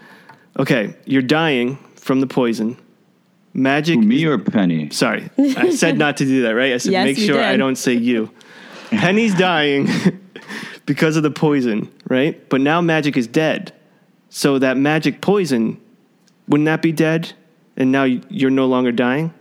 Okay, 0.58 0.96
you're 1.06 1.22
dying 1.22 1.78
from 1.96 2.20
the 2.20 2.28
poison. 2.28 2.78
Magic. 3.54 4.00
Me 4.00 4.24
or 4.26 4.38
Penny? 4.38 4.90
Sorry, 4.92 5.30
I 5.38 5.72
said 5.72 5.98
not 5.98 6.18
to 6.18 6.26
do 6.26 6.44
that, 6.44 6.52
right? 6.52 6.74
I 6.74 6.78
said 6.78 6.92
Yes, 6.92 7.06
make 7.06 7.18
you 7.18 7.26
sure 7.26 7.44
I 7.44 7.58
don't 7.58 7.76
say 7.76 7.94
you. 7.94 8.32
Penny's 8.90 9.36
dying 9.36 9.88
because 10.86 11.18
of 11.18 11.24
the 11.24 11.32
poison, 11.32 11.92
right? 12.08 12.48
But 12.50 12.62
now 12.62 12.82
magic 12.82 13.18
is 13.18 13.28
dead. 13.28 13.74
So 14.30 14.60
that 14.60 14.78
magic 14.78 15.22
poison, 15.22 15.80
wouldn't 16.48 16.66
that 16.66 16.82
be 16.82 16.92
dead? 16.92 17.34
And 17.78 17.92
now 17.92 18.04
you're 18.04 18.50
no 18.50 18.66
longer 18.66 18.92
dying? 18.92 19.34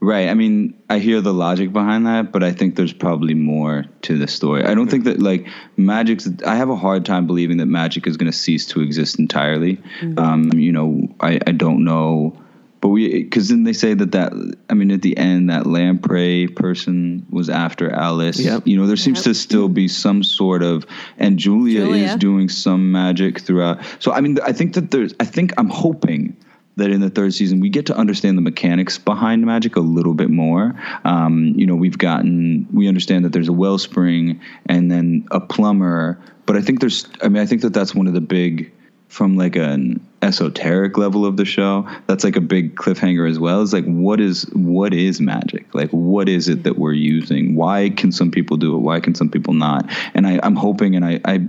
Right. 0.00 0.28
I 0.28 0.34
mean, 0.34 0.74
I 0.90 0.98
hear 0.98 1.20
the 1.20 1.32
logic 1.32 1.72
behind 1.72 2.06
that, 2.06 2.32
but 2.32 2.42
I 2.42 2.52
think 2.52 2.74
there's 2.74 2.92
probably 2.92 3.34
more 3.34 3.84
to 4.02 4.18
the 4.18 4.26
story. 4.26 4.64
I 4.64 4.74
don't 4.74 4.90
think 4.90 5.04
that 5.04 5.20
like 5.20 5.46
magic's. 5.76 6.28
I 6.44 6.56
have 6.56 6.70
a 6.70 6.76
hard 6.76 7.06
time 7.06 7.26
believing 7.26 7.58
that 7.58 7.66
magic 7.66 8.06
is 8.06 8.16
going 8.16 8.30
to 8.30 8.36
cease 8.36 8.66
to 8.66 8.80
exist 8.80 9.18
entirely. 9.18 9.80
Um, 10.16 10.52
you 10.54 10.72
know, 10.72 11.08
I, 11.20 11.38
I 11.46 11.52
don't 11.52 11.84
know, 11.84 12.36
but 12.80 12.88
we 12.88 13.22
because 13.22 13.48
then 13.48 13.62
they 13.62 13.72
say 13.72 13.94
that 13.94 14.10
that. 14.10 14.32
I 14.68 14.74
mean, 14.74 14.90
at 14.90 15.02
the 15.02 15.16
end, 15.16 15.50
that 15.50 15.66
lamprey 15.66 16.48
person 16.48 17.24
was 17.30 17.48
after 17.48 17.88
Alice. 17.88 18.40
Yep. 18.40 18.66
You 18.66 18.78
know, 18.78 18.88
there 18.88 18.96
seems 18.96 19.22
to 19.22 19.34
still 19.34 19.68
be 19.68 19.86
some 19.86 20.24
sort 20.24 20.64
of, 20.64 20.84
and 21.16 21.38
Julia, 21.38 21.84
Julia. 21.84 22.04
is 22.06 22.16
doing 22.16 22.48
some 22.48 22.90
magic 22.90 23.40
throughout. 23.40 23.80
So 24.00 24.12
I 24.12 24.20
mean, 24.20 24.38
I 24.44 24.52
think 24.52 24.74
that 24.74 24.90
there's. 24.90 25.14
I 25.20 25.26
think 25.26 25.52
I'm 25.58 25.68
hoping 25.68 26.36
that 26.76 26.90
in 26.90 27.00
the 27.00 27.10
third 27.10 27.34
season 27.34 27.60
we 27.60 27.68
get 27.68 27.86
to 27.86 27.96
understand 27.96 28.36
the 28.38 28.42
mechanics 28.42 28.98
behind 28.98 29.44
magic 29.44 29.76
a 29.76 29.80
little 29.80 30.14
bit 30.14 30.30
more. 30.30 30.74
Um, 31.04 31.52
you 31.56 31.66
know, 31.66 31.74
we've 31.74 31.98
gotten 31.98 32.66
we 32.72 32.88
understand 32.88 33.24
that 33.24 33.32
there's 33.32 33.48
a 33.48 33.52
wellspring 33.52 34.40
and 34.66 34.90
then 34.90 35.26
a 35.30 35.40
plumber, 35.40 36.18
but 36.46 36.56
I 36.56 36.62
think 36.62 36.80
there's. 36.80 37.06
I 37.22 37.28
mean, 37.28 37.42
I 37.42 37.46
think 37.46 37.62
that 37.62 37.72
that's 37.72 37.94
one 37.94 38.06
of 38.06 38.14
the 38.14 38.20
big 38.20 38.72
from 39.12 39.36
like 39.36 39.56
an 39.56 40.00
esoteric 40.22 40.96
level 40.96 41.26
of 41.26 41.36
the 41.36 41.44
show 41.44 41.86
that's 42.06 42.24
like 42.24 42.34
a 42.34 42.40
big 42.40 42.74
cliffhanger 42.76 43.28
as 43.28 43.38
well 43.38 43.60
is 43.60 43.70
like 43.70 43.84
what 43.84 44.18
is 44.20 44.44
what 44.54 44.94
is 44.94 45.20
magic 45.20 45.66
like 45.74 45.90
what 45.90 46.30
is 46.30 46.48
it 46.48 46.62
that 46.62 46.78
we're 46.78 46.94
using 46.94 47.54
why 47.54 47.90
can 47.90 48.10
some 48.10 48.30
people 48.30 48.56
do 48.56 48.74
it 48.74 48.78
why 48.78 49.00
can 49.00 49.14
some 49.14 49.28
people 49.28 49.52
not 49.52 49.84
and 50.14 50.26
I, 50.26 50.40
i'm 50.42 50.56
hoping 50.56 50.96
and 50.96 51.04
i 51.04 51.20
i 51.26 51.46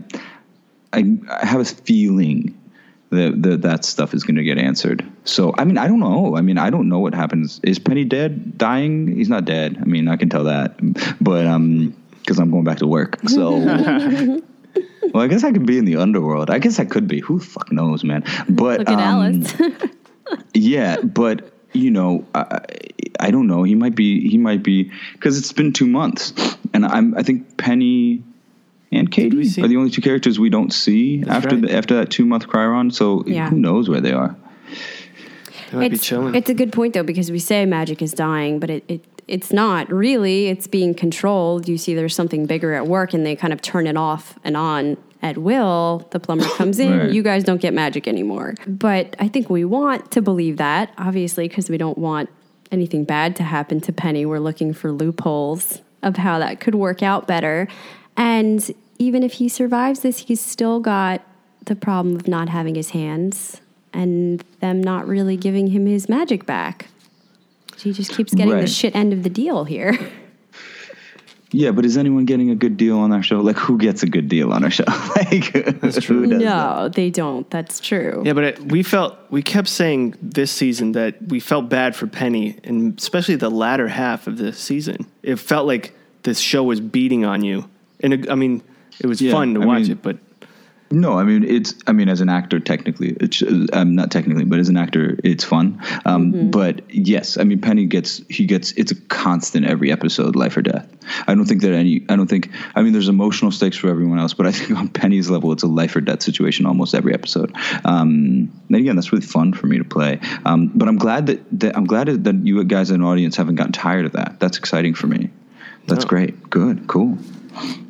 i, 0.91 1.17
I 1.30 1.45
have 1.45 1.61
a 1.61 1.65
feeling 1.65 2.53
that, 3.14 3.41
that 3.43 3.61
that 3.61 3.86
stuff 3.86 4.14
is 4.14 4.24
going 4.24 4.36
to 4.36 4.43
get 4.43 4.57
answered. 4.57 5.05
So 5.24 5.53
I 5.57 5.66
mean, 5.66 5.78
I 5.78 5.88
don't 5.88 5.99
know. 5.99 6.36
I 6.36 6.41
mean, 6.41 6.57
I 6.57 6.70
don't 6.70 6.89
know 6.89 6.99
what 6.99 7.14
happens. 7.14 7.59
Is 7.64 7.80
Penny 7.80 8.05
dead? 8.05 8.57
Dying? 8.57 9.16
He's 9.16 9.30
not 9.30 9.45
dead. 9.45 9.78
I 9.80 9.86
mean, 9.86 10.07
I 10.07 10.18
can 10.18 10.30
tell 10.30 10.45
that, 10.45 10.76
but 11.22 11.45
um, 11.45 11.95
because 12.20 12.39
I'm 12.39 12.51
going 12.51 12.64
back 12.64 12.78
to 12.80 12.88
work. 12.88 13.20
So. 13.28 14.39
Well, 15.14 15.22
I 15.22 15.28
guess 15.28 15.43
I 15.43 15.51
could 15.51 15.68
be 15.68 15.78
in 15.78 15.86
the 15.86 15.97
underworld. 15.97 16.49
I 16.49 16.57
guess 16.57 16.80
I 16.80 16.86
could 16.86 17.07
be. 17.07 17.20
Who 17.20 17.38
the 17.38 17.45
fuck 17.45 17.72
knows, 17.72 18.03
man? 18.03 18.24
But 18.49 18.80
Look 18.80 18.89
at 18.89 18.95
um, 18.95 18.99
Alice. 18.99 19.53
yeah, 20.53 21.01
but 21.01 21.51
you 21.74 21.91
know, 21.91 22.26
I, 22.34 22.61
I 23.20 23.32
don't 23.32 23.47
know. 23.47 23.64
He 23.64 23.76
might 23.76 23.95
be. 23.95 24.28
He 24.28 24.38
might 24.38 24.64
be 24.64 24.91
because 25.14 25.38
it's 25.38 25.53
been 25.53 25.74
two 25.74 25.88
months, 25.88 26.34
and 26.74 26.86
I'm. 26.86 27.16
I 27.16 27.24
think 27.24 27.57
Penny 27.57 28.24
and 28.95 29.11
Kady 29.11 29.37
we 29.37 29.45
see- 29.45 29.61
are 29.63 29.67
the 29.67 29.77
only 29.77 29.89
two 29.89 30.01
characters 30.01 30.39
we 30.39 30.49
don't 30.49 30.71
see 30.73 31.23
after 31.27 31.55
right. 31.55 31.61
the, 31.61 31.73
after 31.73 31.95
that 31.95 32.09
two 32.09 32.25
month 32.25 32.49
Chiron. 32.51 32.91
So 32.91 33.23
Yeah. 33.25 33.49
who 33.49 33.57
knows 33.57 33.89
where 33.89 34.01
they 34.01 34.13
are? 34.13 34.35
They 35.71 35.77
might 35.77 35.89
be 35.89 35.95
it's, 35.95 36.05
chilling. 36.05 36.35
it's 36.35 36.49
a 36.49 36.53
good 36.53 36.71
point 36.71 36.93
though 36.93 37.03
because 37.03 37.31
we 37.31 37.39
say 37.39 37.65
magic 37.65 38.01
is 38.01 38.11
dying, 38.13 38.59
but 38.59 38.69
it, 38.69 38.83
it 38.87 39.05
it's 39.27 39.53
not 39.53 39.89
really. 39.91 40.47
It's 40.47 40.67
being 40.67 40.93
controlled. 40.93 41.67
You 41.69 41.77
see, 41.77 41.95
there's 41.95 42.13
something 42.13 42.45
bigger 42.45 42.73
at 42.73 42.87
work, 42.87 43.13
and 43.13 43.25
they 43.25 43.35
kind 43.37 43.53
of 43.53 43.61
turn 43.61 43.87
it 43.87 43.95
off 43.95 44.37
and 44.43 44.57
on 44.57 44.97
at 45.21 45.37
will. 45.37 46.07
The 46.11 46.19
plumber 46.19 46.45
comes 46.57 46.77
in. 46.77 46.99
Right. 46.99 47.09
You 47.11 47.23
guys 47.23 47.43
don't 47.45 47.61
get 47.61 47.73
magic 47.73 48.07
anymore. 48.07 48.55
But 48.67 49.15
I 49.19 49.29
think 49.29 49.49
we 49.49 49.63
want 49.63 50.11
to 50.11 50.21
believe 50.21 50.57
that, 50.57 50.93
obviously, 50.97 51.47
because 51.47 51.69
we 51.69 51.77
don't 51.77 51.97
want 51.97 52.29
anything 52.71 53.05
bad 53.05 53.35
to 53.37 53.43
happen 53.43 53.79
to 53.81 53.93
Penny. 53.93 54.25
We're 54.25 54.39
looking 54.39 54.73
for 54.73 54.91
loopholes 54.91 55.81
of 56.01 56.17
how 56.17 56.39
that 56.39 56.59
could 56.59 56.75
work 56.75 57.01
out 57.01 57.25
better. 57.25 57.67
And 58.17 58.69
even 58.99 59.23
if 59.23 59.33
he 59.33 59.49
survives 59.49 60.01
this, 60.01 60.19
he's 60.19 60.41
still 60.41 60.79
got 60.79 61.21
the 61.65 61.75
problem 61.75 62.15
of 62.15 62.27
not 62.27 62.49
having 62.49 62.75
his 62.75 62.91
hands 62.91 63.61
and 63.93 64.43
them 64.59 64.81
not 64.81 65.07
really 65.07 65.37
giving 65.37 65.67
him 65.67 65.85
his 65.85 66.09
magic 66.09 66.45
back. 66.45 66.87
He 67.77 67.93
just 67.93 68.11
keeps 68.11 68.33
getting 68.33 68.57
the 68.57 68.67
shit 68.67 68.95
end 68.95 69.13
of 69.13 69.23
the 69.23 69.29
deal 69.29 69.65
here. 69.65 69.97
Yeah, 71.53 71.69
but 71.69 71.85
is 71.85 71.97
anyone 71.97 72.25
getting 72.25 72.49
a 72.49 72.55
good 72.55 72.77
deal 72.77 72.97
on 72.97 73.11
our 73.11 73.21
show? 73.21 73.39
Like, 73.39 73.57
who 73.57 73.77
gets 73.77 74.01
a 74.01 74.07
good 74.07 74.27
deal 74.27 74.51
on 74.51 74.63
our 74.63 74.71
show? 74.71 74.85
like, 75.15 75.53
That's 75.81 75.99
true. 75.99 76.25
no, 76.25 76.89
they 76.89 77.11
don't. 77.11 77.47
That's 77.51 77.79
true. 77.79 78.23
Yeah, 78.25 78.33
but 78.33 78.43
it, 78.43 78.71
we 78.71 78.81
felt 78.81 79.15
we 79.29 79.43
kept 79.43 79.67
saying 79.67 80.15
this 80.19 80.51
season 80.51 80.93
that 80.93 81.21
we 81.21 81.39
felt 81.39 81.69
bad 81.69 81.95
for 81.95 82.07
Penny, 82.07 82.57
and 82.63 82.97
especially 82.97 83.35
the 83.35 83.51
latter 83.51 83.87
half 83.87 84.25
of 84.25 84.37
the 84.37 84.51
season. 84.51 85.05
It 85.21 85.35
felt 85.35 85.67
like 85.67 85.95
this 86.23 86.39
show 86.39 86.63
was 86.63 86.79
beating 86.79 87.23
on 87.23 87.43
you, 87.43 87.69
and 87.99 88.15
it, 88.15 88.31
I 88.31 88.35
mean, 88.35 88.63
it 88.99 89.07
was 89.07 89.21
Yeah, 89.21 89.31
fun 89.31 89.53
to 89.55 89.61
I 89.61 89.65
watch 89.65 89.81
mean- 89.83 89.91
it, 89.91 90.01
but 90.01 90.17
No, 90.91 91.17
I 91.17 91.23
mean 91.23 91.43
it's. 91.43 91.73
I 91.87 91.91
mean, 91.91 92.07
as 92.07 92.21
an 92.21 92.29
actor, 92.29 92.59
technically, 92.59 93.15
it's 93.19 93.41
um, 93.73 93.95
not 93.95 94.11
technically, 94.11 94.45
but 94.45 94.59
as 94.59 94.69
an 94.69 94.77
actor, 94.77 95.17
it's 95.23 95.43
fun. 95.43 95.81
Um, 96.05 96.51
But 96.51 96.83
yes, 96.93 97.35
I 97.39 97.43
mean, 97.45 97.61
Penny 97.61 97.85
gets 97.87 98.21
he 98.29 98.45
gets 98.45 98.73
it's 98.73 98.91
a 98.91 98.95
constant 99.09 99.65
every 99.65 99.91
episode, 99.91 100.35
life 100.35 100.55
or 100.55 100.61
death. 100.61 100.87
I 101.27 101.33
don't 101.33 101.45
think 101.45 101.61
that 101.63 101.73
any. 101.73 102.05
I 102.09 102.15
don't 102.15 102.27
think. 102.29 102.51
I 102.75 102.83
mean, 102.83 102.93
there's 102.93 103.07
emotional 103.09 103.49
stakes 103.49 103.75
for 103.75 103.89
everyone 103.89 104.19
else, 104.19 104.35
but 104.35 104.45
I 104.45 104.51
think 104.51 104.77
on 104.77 104.87
Penny's 104.87 105.31
level, 105.31 105.51
it's 105.51 105.63
a 105.63 105.67
life 105.67 105.95
or 105.95 106.01
death 106.01 106.21
situation 106.21 106.67
almost 106.67 106.93
every 106.93 107.15
episode. 107.15 107.51
Um, 107.85 108.51
and 108.67 108.75
again, 108.77 108.95
that's 108.95 109.11
really 109.11 109.25
fun 109.25 109.53
for 109.53 109.65
me 109.65 109.79
to 109.79 109.83
play. 109.83 110.19
Um, 110.45 110.67
but 110.75 110.87
I'm 110.87 110.97
glad 110.99 111.25
that, 111.25 111.39
that 111.59 111.75
I'm 111.75 111.85
glad 111.85 112.05
that 112.25 112.35
you 112.45 112.63
guys 112.65 112.91
as 112.91 112.95
an 112.95 113.01
audience 113.01 113.35
haven't 113.35 113.55
gotten 113.55 113.73
tired 113.73 114.05
of 114.05 114.11
that. 114.11 114.39
That's 114.39 114.59
exciting 114.59 114.93
for 114.93 115.07
me. 115.07 115.31
That's 115.87 116.05
No. 116.05 116.09
great. 116.09 116.51
Good. 116.51 116.85
Cool. 116.85 117.17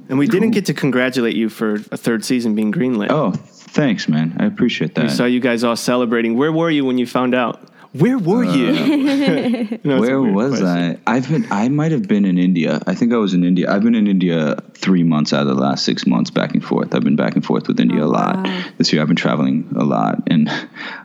And 0.10 0.18
we 0.18 0.28
didn't 0.28 0.52
get 0.52 0.66
to 0.66 0.74
congratulate 0.74 1.36
you 1.36 1.50
for 1.50 1.76
a 1.76 1.98
third 1.98 2.26
season 2.26 2.56
being 2.56 2.72
greenlit. 2.72 3.08
Oh, 3.10 3.32
thanks, 3.32 4.08
man. 4.08 4.36
I 4.40 4.46
appreciate 4.46 4.96
that. 4.96 5.04
we 5.04 5.10
saw 5.10 5.26
you 5.26 5.40
guys 5.40 5.64
all 5.64 5.76
celebrating. 5.76 6.38
Where 6.38 6.52
were 6.52 6.70
you 6.70 6.86
when 6.86 6.98
you 6.98 7.08
found 7.08 7.34
out? 7.34 7.70
Where 7.94 8.18
were 8.18 8.44
you? 8.44 9.70
No, 9.84 10.00
Where 10.00 10.22
was 10.22 10.60
question. 10.60 11.02
I? 11.06 11.16
I've 11.16 11.30
been. 11.30 11.46
I 11.52 11.68
might 11.68 11.92
have 11.92 12.08
been 12.08 12.26
in 12.26 12.38
India. 12.38 12.80
I 12.88 12.96
think 12.96 13.12
I 13.12 13.18
was 13.18 13.34
in 13.34 13.44
India. 13.44 13.70
I've 13.70 13.84
been 13.84 13.96
in 13.96 14.08
India 14.08 14.56
three 14.76 15.04
months 15.04 15.34
out 15.34 15.42
of 15.42 15.48
the 15.48 15.62
last 15.62 15.84
six 15.84 16.08
months, 16.08 16.30
back 16.32 16.54
and 16.54 16.64
forth. 16.64 16.96
I've 16.96 17.04
been 17.04 17.18
back 17.18 17.36
and 17.36 17.44
forth 17.44 17.68
with 17.68 17.80
India 17.80 18.04
a 18.04 18.08
lot 18.08 18.38
wow. 18.38 18.64
this 18.78 18.94
year. 18.94 19.02
I've 19.02 19.10
been 19.10 19.18
traveling 19.18 19.68
a 19.76 19.84
lot, 19.84 20.24
and 20.28 20.50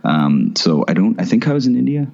um, 0.04 0.54
so 0.56 0.84
I 0.86 0.94
don't. 0.94 1.20
I 1.20 1.24
think 1.24 1.48
I 1.48 1.52
was 1.52 1.66
in 1.66 1.76
India. 1.76 2.06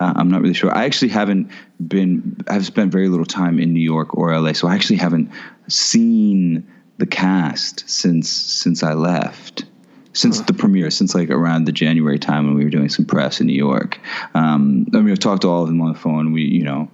Uh, 0.00 0.12
I'm 0.16 0.30
not 0.30 0.42
really 0.42 0.54
sure. 0.54 0.74
I 0.74 0.84
actually 0.84 1.08
haven't 1.08 1.50
been. 1.86 2.36
I've 2.48 2.66
spent 2.66 2.92
very 2.92 3.08
little 3.08 3.26
time 3.26 3.58
in 3.58 3.72
New 3.72 3.80
York 3.80 4.16
or 4.16 4.38
LA, 4.38 4.52
so 4.52 4.68
I 4.68 4.74
actually 4.74 4.96
haven't 4.96 5.30
seen 5.68 6.66
the 6.98 7.06
cast 7.06 7.88
since 7.88 8.30
since 8.30 8.82
I 8.82 8.94
left. 8.94 9.64
Since 10.16 10.42
the 10.42 10.54
premiere, 10.54 10.92
since 10.92 11.12
like 11.12 11.28
around 11.28 11.64
the 11.64 11.72
January 11.72 12.20
time 12.20 12.46
when 12.46 12.54
we 12.54 12.62
were 12.62 12.70
doing 12.70 12.88
some 12.88 13.04
press 13.04 13.40
in 13.40 13.48
New 13.48 13.52
York, 13.52 13.98
um, 14.32 14.86
I 14.94 14.98
mean, 14.98 15.10
I've 15.10 15.18
talked 15.18 15.42
to 15.42 15.48
all 15.48 15.62
of 15.62 15.68
them 15.68 15.80
on 15.80 15.92
the 15.92 15.98
phone. 15.98 16.32
We, 16.32 16.42
you 16.42 16.62
know, 16.62 16.88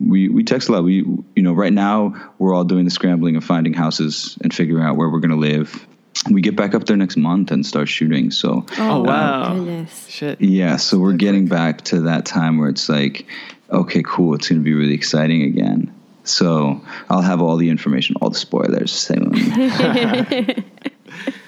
we 0.00 0.28
we 0.28 0.42
text 0.42 0.68
a 0.68 0.72
lot. 0.72 0.82
We 0.82 0.96
you 0.96 1.42
know 1.42 1.52
right 1.52 1.72
now 1.72 2.32
we're 2.38 2.54
all 2.54 2.64
doing 2.64 2.84
the 2.84 2.90
scrambling 2.90 3.36
of 3.36 3.44
finding 3.44 3.74
houses 3.74 4.36
and 4.42 4.52
figuring 4.52 4.84
out 4.84 4.96
where 4.96 5.08
we're 5.08 5.20
gonna 5.20 5.36
live. 5.36 5.86
We 6.30 6.40
get 6.40 6.56
back 6.56 6.74
up 6.74 6.84
there 6.86 6.96
next 6.96 7.16
month 7.16 7.50
and 7.50 7.66
start 7.66 7.88
shooting. 7.88 8.30
So 8.30 8.64
Oh, 8.78 8.90
um, 9.00 9.02
wow. 9.04 9.52
Oh, 9.52 9.56
goodness. 9.64 10.06
Shit. 10.08 10.40
yeah, 10.40 10.76
so 10.76 10.98
we're 10.98 11.12
getting 11.14 11.46
back 11.48 11.82
to 11.82 12.00
that 12.02 12.24
time 12.24 12.58
where 12.58 12.68
it's 12.68 12.88
like, 12.88 13.26
okay, 13.70 14.02
cool, 14.04 14.34
it's 14.34 14.48
gonna 14.48 14.60
be 14.60 14.74
really 14.74 14.94
exciting 14.94 15.42
again. 15.42 15.92
So 16.22 16.80
I'll 17.10 17.20
have 17.20 17.42
all 17.42 17.56
the 17.56 17.68
information, 17.68 18.16
all 18.22 18.30
the 18.30 18.38
spoilers 18.38 18.92
soon. 18.92 19.32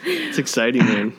It's 0.05 0.39
exciting, 0.39 0.85
man. 0.85 1.13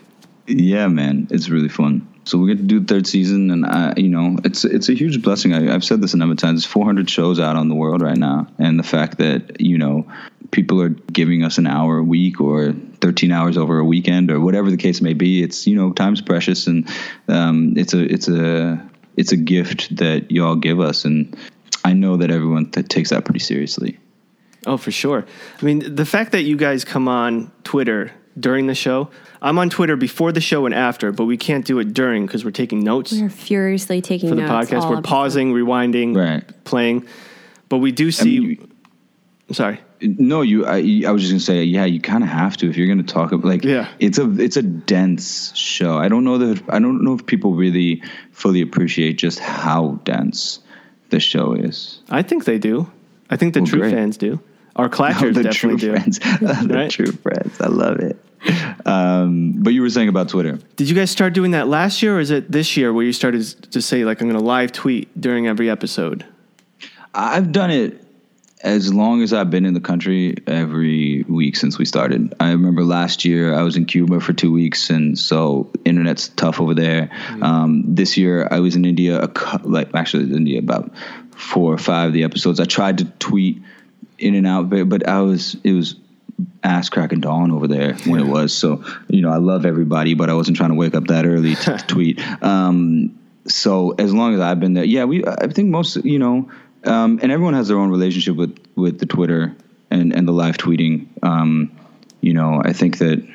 Yeah, 0.47 0.87
man, 0.87 1.27
it's 1.29 1.49
really 1.49 1.67
fun. 1.69 2.07
So 2.23 2.37
we 2.37 2.47
get 2.47 2.57
to 2.57 2.63
do 2.63 2.79
the 2.79 2.85
third 2.85 3.05
season, 3.07 3.51
and 3.51 3.65
I, 3.65 3.93
you 3.97 4.07
know, 4.09 4.37
it's 4.45 4.63
it's 4.63 4.87
a 4.89 4.93
huge 4.93 5.21
blessing. 5.21 5.53
I, 5.53 5.73
I've 5.73 5.83
said 5.83 6.01
this 6.01 6.13
a 6.13 6.17
number 6.17 6.33
of 6.33 6.37
times. 6.39 6.61
There's 6.63 6.71
400 6.71 7.09
shows 7.09 7.39
out 7.39 7.55
on 7.57 7.67
the 7.67 7.75
world 7.75 8.01
right 8.01 8.17
now, 8.17 8.47
and 8.59 8.79
the 8.79 8.83
fact 8.83 9.17
that 9.17 9.59
you 9.59 9.77
know 9.77 10.05
people 10.51 10.81
are 10.81 10.89
giving 10.89 11.43
us 11.43 11.57
an 11.57 11.67
hour 11.67 11.97
a 11.97 12.03
week 12.03 12.39
or 12.39 12.73
13 13.01 13.31
hours 13.31 13.57
over 13.57 13.79
a 13.79 13.85
weekend 13.85 14.31
or 14.31 14.39
whatever 14.39 14.69
the 14.71 14.77
case 14.77 15.01
may 15.01 15.13
be, 15.13 15.43
it's 15.43 15.67
you 15.67 15.75
know 15.75 15.91
time's 15.93 16.21
precious, 16.21 16.67
and 16.67 16.87
um, 17.27 17.73
it's 17.77 17.93
a 17.93 18.01
it's 18.11 18.27
a 18.27 18.81
it's 19.15 19.31
a 19.31 19.37
gift 19.37 19.95
that 19.97 20.31
y'all 20.31 20.55
give 20.55 20.79
us, 20.79 21.05
and 21.05 21.35
I 21.85 21.93
know 21.93 22.17
that 22.17 22.29
everyone 22.31 22.69
that 22.71 22.89
takes 22.89 23.09
that 23.11 23.25
pretty 23.25 23.39
seriously. 23.39 23.97
Oh, 24.65 24.77
for 24.77 24.91
sure. 24.91 25.25
I 25.61 25.65
mean, 25.65 25.95
the 25.95 26.05
fact 26.05 26.31
that 26.33 26.41
you 26.43 26.57
guys 26.57 26.83
come 26.83 27.07
on 27.07 27.51
Twitter 27.63 28.11
during 28.37 28.67
the 28.67 28.75
show, 28.75 29.09
I'm 29.41 29.57
on 29.59 29.69
Twitter 29.69 29.95
before 29.95 30.31
the 30.33 30.41
show 30.41 30.65
and 30.65 30.75
after, 30.75 31.11
but 31.13 31.23
we 31.25 31.37
can't 31.37 31.63
do 31.65 31.79
it 31.79 31.93
during 31.93 32.25
because 32.25 32.43
we're 32.43 32.51
taking 32.51 32.81
notes 32.83 33.13
We're 33.13 33.29
furiously 33.29 34.01
taking 34.01 34.27
for 34.29 34.35
the 34.35 34.41
notes. 34.41 34.69
podcast. 34.69 34.81
all 34.81 34.89
We're 34.89 34.97
episode. 34.97 35.09
pausing, 35.09 35.53
rewinding, 35.53 36.15
Right. 36.15 36.63
playing. 36.65 37.05
But 37.69 37.77
we 37.77 37.91
do 37.93 38.11
see. 38.11 38.29
you- 38.31 38.57
I'm 39.47 39.53
sorry. 39.55 39.79
No, 40.01 40.41
you. 40.41 40.65
I, 40.65 41.03
I 41.07 41.11
was 41.11 41.21
just 41.23 41.31
gonna 41.31 41.39
say, 41.39 41.63
yeah, 41.63 41.85
you 41.85 41.99
kind 41.99 42.23
of 42.23 42.29
have 42.29 42.55
to 42.57 42.69
if 42.69 42.77
you're 42.77 42.87
gonna 42.87 43.03
talk 43.03 43.31
about 43.31 43.45
like, 43.45 43.63
Yeah. 43.63 43.87
it's 43.99 44.17
a 44.19 44.29
it's 44.39 44.55
a 44.57 44.61
dense 44.61 45.55
show. 45.55 45.97
I 45.97 46.07
don't 46.07 46.23
know 46.23 46.37
that 46.37 46.61
I 46.69 46.79
don't 46.79 47.03
know 47.03 47.13
if 47.13 47.25
people 47.25 47.53
really 47.55 48.03
fully 48.31 48.61
appreciate 48.61 49.17
just 49.17 49.39
how 49.39 49.99
dense 50.03 50.59
the 51.09 51.19
show 51.19 51.53
is. 51.53 51.99
I 52.09 52.21
think 52.21 52.45
they 52.45 52.59
do. 52.59 52.91
I 53.29 53.35
think 53.37 53.53
the 53.53 53.61
Well, 53.61 53.67
true 53.67 53.79
great. 53.79 53.93
fans 53.93 54.17
do. 54.17 54.39
Our 54.75 54.89
clashers 54.89 55.33
the 55.41 55.43
true 55.51 55.77
definitely 55.77 55.77
do. 55.77 55.91
friends, 55.93 56.19
the 56.67 56.67
Right? 56.75 56.91
true 56.91 57.11
friends. 57.11 57.59
I 57.59 57.67
love 57.67 57.99
it. 57.99 58.19
Um, 58.85 59.53
but 59.57 59.73
you 59.73 59.81
were 59.81 59.89
saying 59.89 60.09
about 60.09 60.29
Twitter. 60.29 60.59
Did 60.75 60.87
you 60.89 60.95
guys 60.95 61.09
start 61.09 61.33
doing 61.33 61.51
that 61.51 61.67
last 61.67 62.03
year, 62.03 62.17
or 62.17 62.19
is 62.19 62.29
it 62.31 62.51
this 62.51 62.77
year 62.77 62.93
where 62.93 63.03
you 63.03 63.11
started 63.13 63.41
to 63.71 63.81
say 63.81 64.05
like 64.05 64.21
I'm 64.21 64.29
going 64.29 64.39
to 64.39 64.45
live 64.45 64.71
tweet 64.71 65.19
during 65.19 65.47
every 65.47 65.69
episode? 65.69 66.23
I've 67.15 67.51
done 67.51 67.71
it 67.71 68.03
as 68.61 68.91
long 68.93 69.21
as 69.21 69.33
I've 69.33 69.51
been 69.51 69.65
in 69.65 69.73
the 69.73 69.79
country 69.79 70.35
every 70.47 71.23
week 71.23 71.55
since 71.55 71.77
we 71.77 71.85
started. 71.85 72.33
I 72.39 72.51
remember 72.51 72.83
last 72.83 73.23
year 73.23 73.53
I 73.53 73.61
was 73.61 73.77
in 73.77 73.85
Cuba 73.85 74.19
for 74.19 74.33
two 74.33 74.51
weeks, 74.51 74.89
and 74.89 75.17
so 75.17 75.69
internet's 75.85 76.29
tough 76.29 76.59
over 76.59 76.73
there. 76.73 77.09
Um, 77.41 77.83
this 77.85 78.17
year 78.17 78.47
I 78.49 78.59
was 78.59 78.75
in 78.75 78.85
India, 78.85 79.21
a, 79.23 79.59
like 79.63 79.93
actually 79.93 80.35
India 80.35 80.59
about 80.59 80.91
four 81.35 81.71
or 81.73 81.77
five 81.77 82.07
of 82.07 82.13
the 82.13 82.23
episodes. 82.23 82.59
I 82.59 82.65
tried 82.65 82.97
to 82.99 83.05
tweet 83.05 83.61
in 84.17 84.33
and 84.33 84.47
out, 84.47 84.69
but, 84.69 84.89
but 84.89 85.07
I 85.07 85.21
was 85.21 85.55
it 85.63 85.73
was 85.73 85.95
ass 86.63 86.89
cracking 86.89 87.19
dawn 87.19 87.51
over 87.51 87.67
there 87.67 87.93
when 88.05 88.19
it 88.19 88.27
was. 88.27 88.55
So 88.55 88.83
you 89.07 89.21
know 89.21 89.29
I 89.29 89.37
love 89.37 89.65
everybody, 89.65 90.15
but 90.15 90.29
I 90.29 90.33
wasn't 90.33 90.57
trying 90.57 90.71
to 90.71 90.75
wake 90.75 90.95
up 90.95 91.07
that 91.07 91.25
early 91.25 91.55
to, 91.55 91.77
to 91.77 91.85
tweet. 91.87 92.19
Um, 92.43 93.19
so 93.47 93.91
as 93.97 94.13
long 94.13 94.33
as 94.33 94.41
I've 94.41 94.59
been 94.59 94.73
there, 94.73 94.83
yeah, 94.83 95.05
we 95.05 95.23
I 95.25 95.47
think 95.47 95.69
most 95.69 96.03
you 96.03 96.19
know, 96.19 96.49
um, 96.84 97.19
and 97.21 97.32
everyone 97.32 97.53
has 97.53 97.67
their 97.67 97.78
own 97.78 97.89
relationship 97.89 98.36
with 98.36 98.57
with 98.75 98.99
the 98.99 99.05
Twitter 99.05 99.55
and 99.91 100.13
and 100.13 100.28
the 100.28 100.32
live 100.32 100.57
tweeting. 100.57 101.07
Um, 101.23 101.71
you 102.21 102.34
know, 102.34 102.61
I 102.63 102.73
think 102.73 102.97
that 102.99 103.25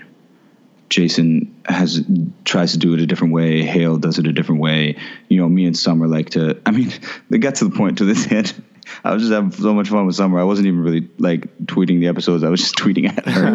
Jason 0.93 1.55
has 1.65 2.05
tries 2.45 2.73
to 2.73 2.79
do 2.79 2.93
it 2.93 3.01
a 3.01 3.07
different 3.07 3.33
way. 3.33 3.63
Hale 3.63 3.97
does 3.97 4.19
it 4.19 4.27
a 4.27 4.33
different 4.33 4.61
way. 4.61 4.97
You 5.29 5.39
know, 5.39 5.49
me 5.49 5.65
and 5.65 5.77
Summer 5.77 6.07
like 6.07 6.31
to. 6.31 6.61
I 6.67 6.71
mean, 6.71 6.93
they 7.31 7.39
got 7.39 7.57
to 7.57 7.65
the 7.65 7.77
point 7.77 7.99
to 7.99 8.05
this 8.05 8.31
end. 8.31 8.63
I 9.05 9.15
was 9.15 9.23
just 9.23 9.33
having 9.33 9.53
so 9.53 9.73
much 9.73 9.89
fun 9.89 10.07
with 10.07 10.17
Summer. 10.17 10.39
I 10.39 10.45
wasn't 10.45 10.67
even 10.67 10.81
really 10.81 11.09
like 11.19 11.57
tweeting 11.65 12.01
the 12.01 12.09
episodes. 12.09 12.45
I 12.45 12.51
was 12.51 12.61
just 12.61 12.75
tweeting 12.79 13.09
at 13.09 13.27
her. 13.27 13.53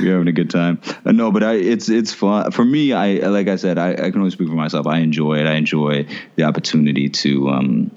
we 0.00 0.08
are 0.08 0.14
having 0.14 0.28
a 0.28 0.32
good 0.32 0.50
time. 0.50 0.80
Uh, 1.04 1.12
no, 1.12 1.30
but 1.30 1.44
I, 1.44 1.54
it's 1.54 1.88
it's 1.88 2.12
fun 2.12 2.50
for 2.50 2.64
me. 2.64 2.92
I 2.92 3.28
like 3.28 3.46
I 3.46 3.56
said, 3.56 3.78
I, 3.78 3.92
I 3.92 4.10
can 4.10 4.16
only 4.16 4.30
speak 4.30 4.48
for 4.48 4.54
myself. 4.54 4.88
I 4.88 4.98
enjoy 4.98 5.38
it. 5.38 5.46
I 5.46 5.54
enjoy 5.54 6.06
the 6.34 6.42
opportunity 6.44 7.08
to 7.10 7.48
um, 7.50 7.90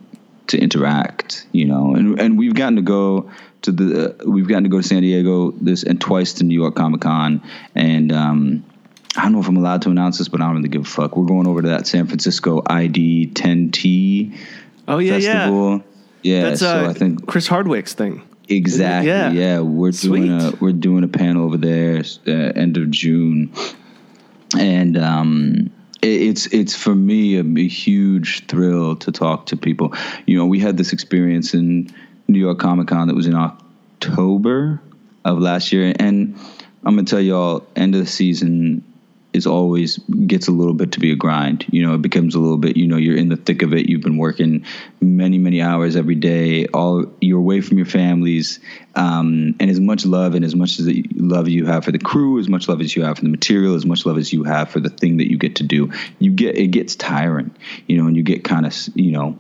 to 0.50 0.60
interact. 0.60 1.48
You 1.52 1.66
know, 1.66 1.96
and 1.96 2.20
and 2.20 2.38
we've 2.38 2.54
gotten 2.54 2.76
to 2.76 2.82
go 2.82 3.32
to 3.64 3.72
the 3.72 4.12
uh, 4.12 4.30
we've 4.30 4.48
gotten 4.48 4.64
to 4.64 4.70
go 4.70 4.82
to 4.82 4.88
San 4.88 5.02
Diego 5.02 5.52
this 5.52 5.84
and 5.84 6.00
twice 6.00 6.34
to 6.34 6.44
New 6.44 6.60
York 6.60 6.76
Comic 6.76 7.02
Con 7.02 7.42
and. 7.76 8.12
Um, 8.12 8.66
I 9.18 9.24
don't 9.24 9.32
know 9.32 9.40
if 9.40 9.48
I'm 9.48 9.58
allowed 9.58 9.82
to 9.82 9.90
announce 9.90 10.20
this, 10.20 10.28
but 10.28 10.40
I 10.40 10.46
don't 10.46 10.58
really 10.58 10.70
give 10.70 10.84
a 10.84 10.86
fuck. 10.86 11.18
We're 11.18 11.26
going 11.26 11.48
over 11.48 11.64
to 11.64 11.70
that 11.70 11.88
San 11.88 12.06
Francisco 12.06 12.62
ID 12.68 13.32
10T 13.34 14.38
Oh 14.90 14.98
yeah, 14.98 15.18
yeah. 15.18 15.34
festival. 15.34 15.84
Yeah, 16.24 16.42
That's 16.44 16.60
so 16.60 16.86
uh, 16.86 16.90
I 16.90 16.94
think 16.94 17.28
Chris 17.28 17.48
Hardwick's 17.48 17.94
thing. 17.94 18.22
Exactly. 18.50 19.10
Yeah. 19.10 19.32
Yeah. 19.32 19.60
we're 19.60 19.92
doing 19.92 20.32
a 20.32 20.52
we're 20.60 20.74
doing 20.74 21.04
a 21.04 21.08
panel 21.08 21.46
over 21.46 21.58
there 21.58 22.04
uh, 22.28 22.32
end 22.32 22.76
of 22.76 22.90
June, 22.90 23.54
and 24.58 24.98
um, 24.98 25.70
it's 26.02 26.46
it's 26.48 26.76
for 26.76 26.96
me 26.96 27.38
a, 27.38 27.44
a 27.44 27.68
huge 27.68 28.46
thrill 28.48 28.96
to 28.98 29.12
talk 29.12 29.48
to 29.48 29.58
people. 29.58 29.94
You 30.26 30.38
know, 30.38 30.46
we 30.46 30.60
had 30.60 30.78
this 30.78 30.94
experience 30.94 31.54
in 31.54 31.94
New 32.28 32.40
York 32.40 32.60
Comic 32.60 32.88
Con 32.88 33.08
that 33.08 33.16
was 33.16 33.28
in 33.28 33.36
October 33.36 34.82
of 35.26 35.40
last 35.40 35.72
year, 35.72 35.94
and 36.00 36.36
I'm 36.86 36.96
gonna 36.96 37.04
tell 37.04 37.20
y'all, 37.20 37.66
end 37.76 37.96
of 37.96 38.02
the 38.02 38.08
season 38.08 38.84
is 39.32 39.46
always 39.46 39.98
gets 40.26 40.48
a 40.48 40.52
little 40.52 40.74
bit 40.74 40.92
to 40.94 41.00
be 41.00 41.12
a 41.12 41.16
grind. 41.16 41.66
You 41.72 41.86
know, 41.86 41.94
it 41.94 42.02
becomes 42.02 42.34
a 42.34 42.40
little 42.40 42.58
bit. 42.58 42.78
You 42.78 42.88
know, 42.88 42.98
you're 42.98 43.16
in 43.16 43.30
the 43.30 43.36
thick 43.36 43.62
of 43.62 43.74
it. 43.74 43.88
You've 43.88 44.02
been 44.02 44.18
working 44.18 44.66
many, 45.02 45.38
many 45.38 45.62
hours 45.62 45.96
every 45.96 46.16
day. 46.16 46.66
All 46.68 47.06
you're 47.22 47.40
away 47.40 47.62
from 47.62 47.78
your 47.78 47.86
families, 47.86 48.60
um, 48.96 49.56
and 49.60 49.70
as 49.70 49.80
much 49.80 50.06
love 50.06 50.34
and 50.34 50.44
as 50.44 50.56
much 50.56 50.80
as 50.80 50.86
the 50.86 51.06
love 51.16 51.48
you 51.48 51.66
have 51.68 51.86
for 51.86 51.92
the 51.92 52.00
crew, 52.00 52.40
as 52.40 52.50
much 52.50 52.68
love 52.68 52.82
as 52.82 52.96
you 52.96 53.04
have 53.04 53.18
for 53.18 53.24
the 53.24 53.30
material, 53.30 53.76
as 53.76 53.86
much 53.86 54.06
love 54.06 54.18
as 54.18 54.34
you 54.34 54.44
have 54.44 54.70
for 54.70 54.80
the 54.80 54.90
thing 54.90 55.18
that 55.18 55.30
you 55.30 55.38
get 55.38 55.56
to 55.58 55.64
do, 55.64 55.92
you 56.18 56.32
get 56.32 56.58
it 56.58 56.68
gets 56.68 56.96
tiring. 56.96 57.56
You 57.88 57.98
know, 57.98 58.08
and 58.08 58.18
you 58.18 58.24
get 58.24 58.44
kind 58.44 58.66
of 58.66 58.76
you 58.96 59.12
know 59.12 59.38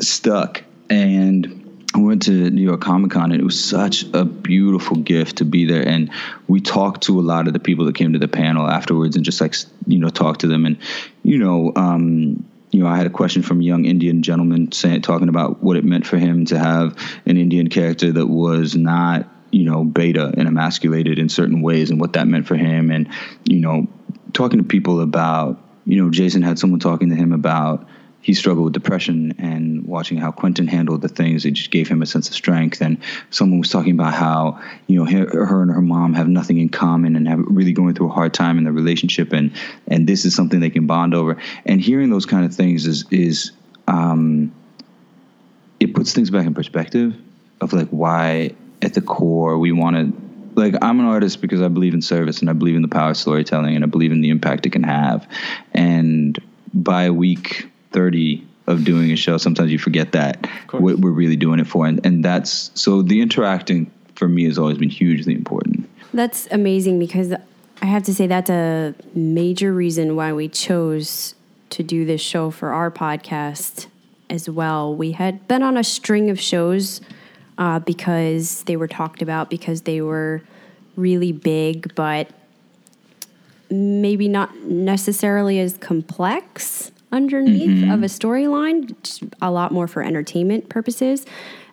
stuck 0.00 0.62
and. 0.88 1.57
I 1.94 2.00
went 2.00 2.22
to 2.22 2.50
New 2.50 2.62
York 2.62 2.82
Comic 2.82 3.12
Con 3.12 3.32
and 3.32 3.40
it 3.40 3.44
was 3.44 3.62
such 3.62 4.04
a 4.12 4.24
beautiful 4.24 4.96
gift 4.96 5.38
to 5.38 5.44
be 5.44 5.64
there. 5.64 5.86
And 5.86 6.10
we 6.46 6.60
talked 6.60 7.04
to 7.04 7.18
a 7.18 7.22
lot 7.22 7.46
of 7.46 7.54
the 7.54 7.58
people 7.58 7.86
that 7.86 7.94
came 7.94 8.12
to 8.12 8.18
the 8.18 8.28
panel 8.28 8.68
afterwards 8.68 9.16
and 9.16 9.24
just 9.24 9.40
like, 9.40 9.54
you 9.86 9.98
know, 9.98 10.10
talked 10.10 10.40
to 10.40 10.46
them. 10.46 10.66
And, 10.66 10.78
you 11.22 11.38
know, 11.38 11.72
um, 11.76 12.44
you 12.70 12.82
know, 12.82 12.86
I 12.86 12.96
had 12.96 13.06
a 13.06 13.10
question 13.10 13.42
from 13.42 13.60
a 13.60 13.64
young 13.64 13.86
Indian 13.86 14.22
gentleman 14.22 14.70
saying, 14.72 15.00
talking 15.00 15.30
about 15.30 15.62
what 15.62 15.78
it 15.78 15.84
meant 15.84 16.06
for 16.06 16.18
him 16.18 16.44
to 16.46 16.58
have 16.58 16.94
an 17.24 17.38
Indian 17.38 17.68
character 17.68 18.12
that 18.12 18.26
was 18.26 18.76
not, 18.76 19.26
you 19.50 19.64
know, 19.64 19.82
beta 19.82 20.34
and 20.36 20.46
emasculated 20.46 21.18
in 21.18 21.30
certain 21.30 21.62
ways 21.62 21.90
and 21.90 21.98
what 21.98 22.12
that 22.12 22.28
meant 22.28 22.46
for 22.46 22.56
him. 22.56 22.90
And, 22.90 23.08
you 23.48 23.60
know, 23.60 23.86
talking 24.34 24.58
to 24.58 24.64
people 24.64 25.00
about, 25.00 25.58
you 25.86 26.02
know, 26.02 26.10
Jason 26.10 26.42
had 26.42 26.58
someone 26.58 26.80
talking 26.80 27.08
to 27.08 27.16
him 27.16 27.32
about, 27.32 27.88
he 28.20 28.34
struggled 28.34 28.64
with 28.64 28.74
depression 28.74 29.34
and 29.38 29.86
watching 29.86 30.18
how 30.18 30.32
Quentin 30.32 30.66
handled 30.66 31.02
the 31.02 31.08
things 31.08 31.44
it 31.44 31.52
just 31.52 31.70
gave 31.70 31.88
him 31.88 32.02
a 32.02 32.06
sense 32.06 32.28
of 32.28 32.34
strength. 32.34 32.80
And 32.82 32.98
someone 33.30 33.60
was 33.60 33.70
talking 33.70 33.92
about 33.92 34.14
how 34.14 34.60
you 34.86 34.98
know 34.98 35.10
her, 35.10 35.62
and 35.62 35.70
her 35.70 35.80
mom 35.80 36.14
have 36.14 36.28
nothing 36.28 36.58
in 36.58 36.68
common 36.68 37.16
and 37.16 37.28
have 37.28 37.38
really 37.40 37.72
going 37.72 37.94
through 37.94 38.08
a 38.08 38.12
hard 38.12 38.34
time 38.34 38.58
in 38.58 38.64
their 38.64 38.72
relationship. 38.72 39.32
And 39.32 39.52
and 39.86 40.06
this 40.06 40.24
is 40.24 40.34
something 40.34 40.60
they 40.60 40.70
can 40.70 40.86
bond 40.86 41.14
over. 41.14 41.40
And 41.64 41.80
hearing 41.80 42.10
those 42.10 42.26
kind 42.26 42.44
of 42.44 42.54
things 42.54 42.86
is 42.86 43.04
is 43.10 43.52
um 43.86 44.52
it 45.80 45.94
puts 45.94 46.12
things 46.12 46.30
back 46.30 46.44
in 46.44 46.54
perspective 46.54 47.14
of 47.60 47.72
like 47.72 47.88
why 47.88 48.50
at 48.82 48.94
the 48.94 49.00
core 49.00 49.58
we 49.58 49.70
want 49.72 49.96
to 49.96 50.28
like 50.60 50.74
I'm 50.82 50.98
an 50.98 51.06
artist 51.06 51.40
because 51.40 51.62
I 51.62 51.68
believe 51.68 51.94
in 51.94 52.02
service 52.02 52.40
and 52.40 52.50
I 52.50 52.52
believe 52.52 52.74
in 52.74 52.82
the 52.82 52.88
power 52.88 53.10
of 53.10 53.16
storytelling 53.16 53.76
and 53.76 53.84
I 53.84 53.86
believe 53.86 54.10
in 54.10 54.20
the 54.20 54.30
impact 54.30 54.66
it 54.66 54.70
can 54.70 54.82
have. 54.82 55.28
And 55.72 56.38
by 56.74 57.10
week 57.10 57.70
30 57.92 58.46
of 58.66 58.84
doing 58.84 59.10
a 59.10 59.16
show 59.16 59.38
sometimes 59.38 59.72
you 59.72 59.78
forget 59.78 60.12
that 60.12 60.46
what 60.72 60.98
we're 60.98 61.10
really 61.10 61.36
doing 61.36 61.58
it 61.58 61.66
for 61.66 61.86
and, 61.86 62.04
and 62.04 62.24
that's 62.24 62.70
so 62.74 63.02
the 63.02 63.20
interacting 63.20 63.90
for 64.18 64.28
me 64.28 64.44
has 64.44 64.58
always 64.58 64.76
been 64.76 64.90
hugely 64.90 65.32
important. 65.32 65.88
That's 66.12 66.48
amazing 66.50 66.98
because 66.98 67.32
I 67.80 67.86
have 67.86 68.02
to 68.04 68.14
say 68.14 68.26
that's 68.26 68.50
a 68.50 68.94
major 69.14 69.72
reason 69.72 70.16
why 70.16 70.32
we 70.32 70.48
chose 70.48 71.36
to 71.70 71.82
do 71.84 72.04
this 72.04 72.20
show 72.20 72.50
for 72.50 72.70
our 72.72 72.90
podcast 72.90 73.86
as 74.28 74.50
well. 74.50 74.94
We 74.94 75.12
had 75.12 75.46
been 75.46 75.62
on 75.62 75.76
a 75.76 75.84
string 75.84 76.30
of 76.30 76.40
shows 76.40 77.00
uh, 77.56 77.78
because 77.78 78.64
they 78.64 78.76
were 78.76 78.88
talked 78.88 79.22
about, 79.22 79.50
because 79.50 79.82
they 79.82 80.00
were 80.00 80.42
really 80.96 81.30
big, 81.30 81.94
but 81.94 82.28
maybe 83.70 84.26
not 84.26 84.56
necessarily 84.64 85.60
as 85.60 85.76
complex 85.76 86.90
underneath 87.12 87.84
of 87.84 88.00
mm-hmm. 88.00 88.04
a 88.04 88.06
storyline, 88.06 89.32
a 89.40 89.50
lot 89.50 89.72
more 89.72 89.88
for 89.88 90.02
entertainment 90.02 90.68
purposes. 90.68 91.26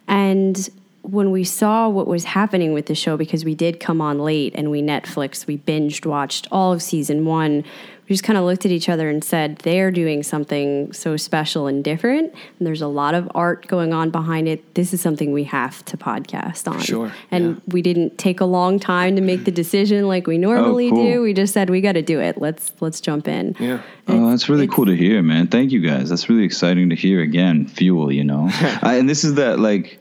And 0.07 0.69
when 1.01 1.31
we 1.31 1.43
saw 1.43 1.87
what 1.87 2.07
was 2.07 2.23
happening 2.23 2.73
with 2.73 2.87
the 2.87 2.95
show, 2.95 3.15
because 3.17 3.45
we 3.45 3.53
did 3.53 3.79
come 3.79 4.01
on 4.01 4.19
late 4.19 4.53
and 4.55 4.71
we 4.71 4.81
Netflix, 4.81 5.45
we 5.45 5.57
binged 5.57 6.05
watched 6.05 6.47
all 6.51 6.73
of 6.73 6.81
season 6.81 7.25
one. 7.25 7.63
We 8.07 8.13
just 8.13 8.23
kind 8.23 8.37
of 8.37 8.45
looked 8.45 8.65
at 8.65 8.71
each 8.71 8.87
other 8.87 9.09
and 9.09 9.23
said, 9.23 9.57
they're 9.59 9.89
doing 9.89 10.21
something 10.21 10.93
so 10.93 11.17
special 11.17 11.65
and 11.65 11.83
different. 11.83 12.33
And 12.59 12.67
there's 12.67 12.81
a 12.81 12.87
lot 12.87 13.15
of 13.15 13.31
art 13.33 13.67
going 13.67 13.93
on 13.93 14.11
behind 14.11 14.47
it. 14.47 14.75
This 14.75 14.93
is 14.93 15.01
something 15.01 15.31
we 15.31 15.45
have 15.45 15.83
to 15.85 15.97
podcast 15.97 16.71
on. 16.71 16.79
Sure, 16.81 17.11
And 17.31 17.55
yeah. 17.55 17.61
we 17.67 17.81
didn't 17.81 18.17
take 18.17 18.41
a 18.41 18.45
long 18.45 18.79
time 18.79 19.15
to 19.15 19.21
make 19.21 19.45
the 19.45 19.51
decision 19.51 20.07
like 20.07 20.27
we 20.27 20.35
oh, 20.35 20.41
normally 20.41 20.89
cool. 20.89 21.03
do. 21.03 21.21
We 21.21 21.33
just 21.33 21.53
said 21.53 21.69
we 21.69 21.81
got 21.81 21.93
to 21.93 22.03
do 22.03 22.19
it. 22.19 22.39
Let's 22.39 22.73
let's 22.79 23.01
jump 23.01 23.27
in. 23.27 23.55
Yeah. 23.59 23.81
Oh, 24.07 24.29
that's 24.29 24.49
really 24.49 24.67
cool 24.67 24.85
to 24.85 24.95
hear, 24.95 25.23
man. 25.23 25.47
Thank 25.47 25.71
you 25.71 25.79
guys. 25.79 26.09
That's 26.09 26.29
really 26.29 26.43
exciting 26.43 26.89
to 26.91 26.95
hear. 26.95 27.21
Again, 27.21 27.65
fuel, 27.67 28.11
you 28.11 28.23
know. 28.23 28.49
I, 28.81 28.97
and 28.97 29.09
this 29.09 29.23
is 29.23 29.35
that 29.35 29.59
like 29.59 29.99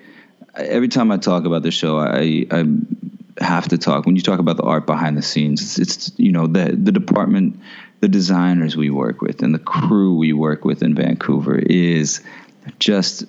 every 0.54 0.88
time 0.88 1.10
I 1.10 1.16
talk 1.16 1.44
about 1.44 1.62
the 1.62 1.70
show, 1.70 1.98
I 1.98 2.46
I 2.50 2.64
have 3.44 3.68
to 3.68 3.78
talk 3.78 4.06
when 4.06 4.16
you 4.16 4.22
talk 4.22 4.38
about 4.40 4.56
the 4.56 4.62
art 4.62 4.86
behind 4.86 5.16
the 5.16 5.22
scenes. 5.22 5.62
It's, 5.62 5.78
it's 5.78 6.18
you 6.18 6.32
know 6.32 6.46
the 6.46 6.74
the 6.76 6.92
department, 6.92 7.60
the 8.00 8.08
designers 8.08 8.76
we 8.76 8.90
work 8.90 9.20
with, 9.20 9.42
and 9.42 9.54
the 9.54 9.58
crew 9.58 10.16
we 10.16 10.32
work 10.32 10.64
with 10.64 10.82
in 10.82 10.94
Vancouver 10.94 11.58
is 11.58 12.20
just 12.78 13.24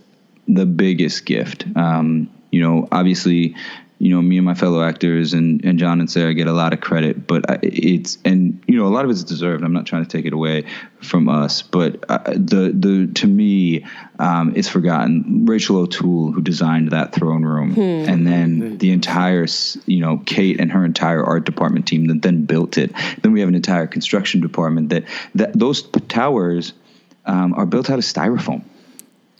the 0.47 0.66
biggest 0.66 1.26
gift. 1.26 1.66
Um, 1.76 2.30
you 2.51 2.61
know, 2.61 2.88
obviously, 2.91 3.55
you 3.98 4.14
know, 4.14 4.22
me 4.22 4.38
and 4.38 4.46
my 4.46 4.54
fellow 4.54 4.84
actors 4.84 5.34
and, 5.34 5.64
and 5.64 5.80
John 5.80 6.00
and 6.00 6.12
Sera 6.12 6.34
get 6.34 6.48
a 6.48 6.54
lot 6.54 6.74
of 6.74 6.82
credit, 6.82 7.26
but 7.26 7.46
it's 7.64 8.18
and 8.26 8.62
you 8.68 8.78
know 8.78 8.88
a 8.88 8.89
lot 8.89 9.06
of 9.06 9.12
it's 9.12 9.24
deserved. 9.24 9.64
I'm 9.64 9.72
not 9.72 9.86
trying 9.86 10.04
to 10.04 10.10
take 10.10 10.26
it 10.26 10.34
away 10.34 10.66
from 11.02 11.30
us, 11.30 11.62
but 11.62 12.04
uh, 12.10 12.20
the 12.26 12.74
the 12.76 13.10
to 13.16 13.28
me, 13.28 13.86
um, 14.20 14.54
it's 14.56 14.68
forgotten. 14.68 15.46
Rachel 15.46 15.78
O'Toole, 15.78 16.34
who 16.34 16.41
designed 16.41 16.91
that 16.91 17.14
throne 17.14 17.43
room, 17.43 17.80
and 17.80 18.28
then 18.28 18.78
the 18.80 18.91
entire 18.91 19.48
you 19.86 20.02
know 20.02 20.22
Kate 20.26 20.60
and 20.60 20.72
her 20.74 20.84
entire 20.84 21.24
art 21.24 21.46
department 21.46 21.88
team 21.88 22.08
that 22.08 22.22
then 22.22 22.46
built 22.46 22.78
it. 22.78 22.93
Then 23.22 23.32
we 23.32 23.39
have 23.39 23.50
an 23.50 23.56
entire 23.56 23.88
construction 23.88 24.41
department 24.41 24.89
that 24.89 25.06
that 25.36 25.58
those 25.58 25.84
towers 26.10 26.74
um, 27.26 27.54
are 27.54 27.66
built 27.66 27.89
out 27.89 27.98
of 27.98 28.06
styrofoam. 28.06 28.64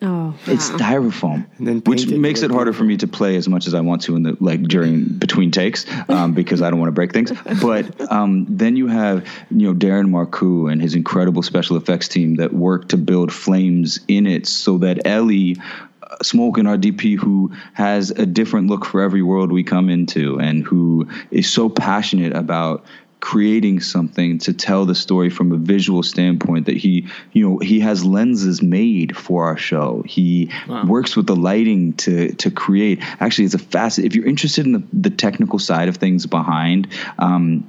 Oh, 0.06 0.34
It's 0.45 0.70
wow. 0.72 0.78
styrofoam, 0.78 1.45
And 1.58 1.68
then 1.68 1.78
which 1.86 2.01
painted 2.03 2.20
makes 2.20 2.41
really 2.41 2.53
it 2.53 2.56
harder 2.56 2.74
for 2.74 2.84
me 2.84 2.97
to 2.97 3.08
play 3.08 3.36
as 3.38 3.47
much 3.49 3.66
as 3.68 3.74
I 3.74 3.82
want 3.82 4.03
to 4.03 4.16
in 4.16 4.24
the 4.24 4.38
like 4.39 4.62
during 4.64 5.06
between 5.06 5.51
takes 5.51 5.86
um, 6.10 6.34
because 6.41 6.62
I 6.62 6.70
don't 6.70 6.80
want 6.80 6.89
to 6.89 6.93
break 6.93 7.12
things. 7.14 7.32
But 7.62 7.86
um, 8.12 8.45
then 8.49 8.76
you 8.76 8.88
have 8.88 9.26
you 9.49 9.68
know 9.68 9.74
Darren 9.74 10.10
Marcoux 10.10 10.72
and 10.72 10.82
his 10.82 10.93
incredible 10.95 11.41
special 11.41 11.76
effects 11.78 12.08
team 12.08 12.36
that 12.36 12.53
work 12.53 12.89
to 12.89 12.97
build 12.97 13.34
flames 13.34 13.99
in 14.08 14.28
it 14.28 14.45
so 14.47 14.78
that 14.80 15.06
Elie. 15.08 15.58
uh, 16.03 16.18
Smoke, 16.22 16.60
our 16.60 16.78
RDP, 16.78 17.18
who 17.18 17.51
has 17.74 18.12
a 18.12 18.26
different 18.28 18.68
look 18.70 18.86
for 18.86 19.01
every 19.01 19.24
world 19.24 19.51
we 19.51 19.64
come 19.64 19.89
into, 19.89 20.39
and 20.39 20.64
who 20.64 21.08
is 21.32 21.51
so 21.51 21.68
passionate 21.68 22.34
about 22.36 22.86
creating 23.26 23.80
something 23.80 24.38
to 24.38 24.53
tell 24.53 24.86
the 24.86 24.93
story 24.93 25.32
from 25.32 25.51
a 25.51 25.57
visual 25.57 26.03
standpoint 26.03 26.67
that 26.67 26.78
he 26.78 27.07
you 27.32 27.49
know 27.49 27.57
he 27.57 27.80
has 27.80 28.05
lenses 28.05 28.61
made 28.61 29.17
for 29.17 29.45
our 29.45 29.57
show. 29.57 30.03
He 30.05 30.51
works 30.86 31.15
with 31.15 31.26
the 31.26 31.36
lighting 31.36 31.93
to 31.93 32.34
to 32.34 32.51
create. 32.51 32.99
Actually 33.19 33.45
it's 33.45 33.55
a 33.55 33.59
facet 33.59 34.05
if 34.05 34.13
you're 34.13 34.28
interested 34.28 34.67
in 34.67 34.73
the, 34.73 34.84
the 34.93 35.09
technical 35.09 35.57
side 35.57 35.89
of 35.89 35.97
things 35.97 36.28
behind 36.28 36.88
um 37.17 37.67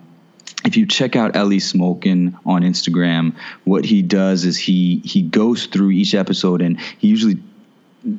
if 0.67 0.77
you 0.77 0.85
check 0.85 1.17
out 1.17 1.37
Elie 1.37 1.59
Smolkin 1.59 2.39
on 2.45 2.61
Instagram, 2.63 3.35
what 3.65 3.87
he 3.87 4.03
does 4.03 4.45
is 4.45 4.59
he 4.59 5.01
he 5.07 5.23
goes 5.23 5.67
through 5.67 5.93
each 5.93 6.15
episode 6.15 6.61
and 6.61 6.79
he 6.99 7.09
usually 7.09 7.39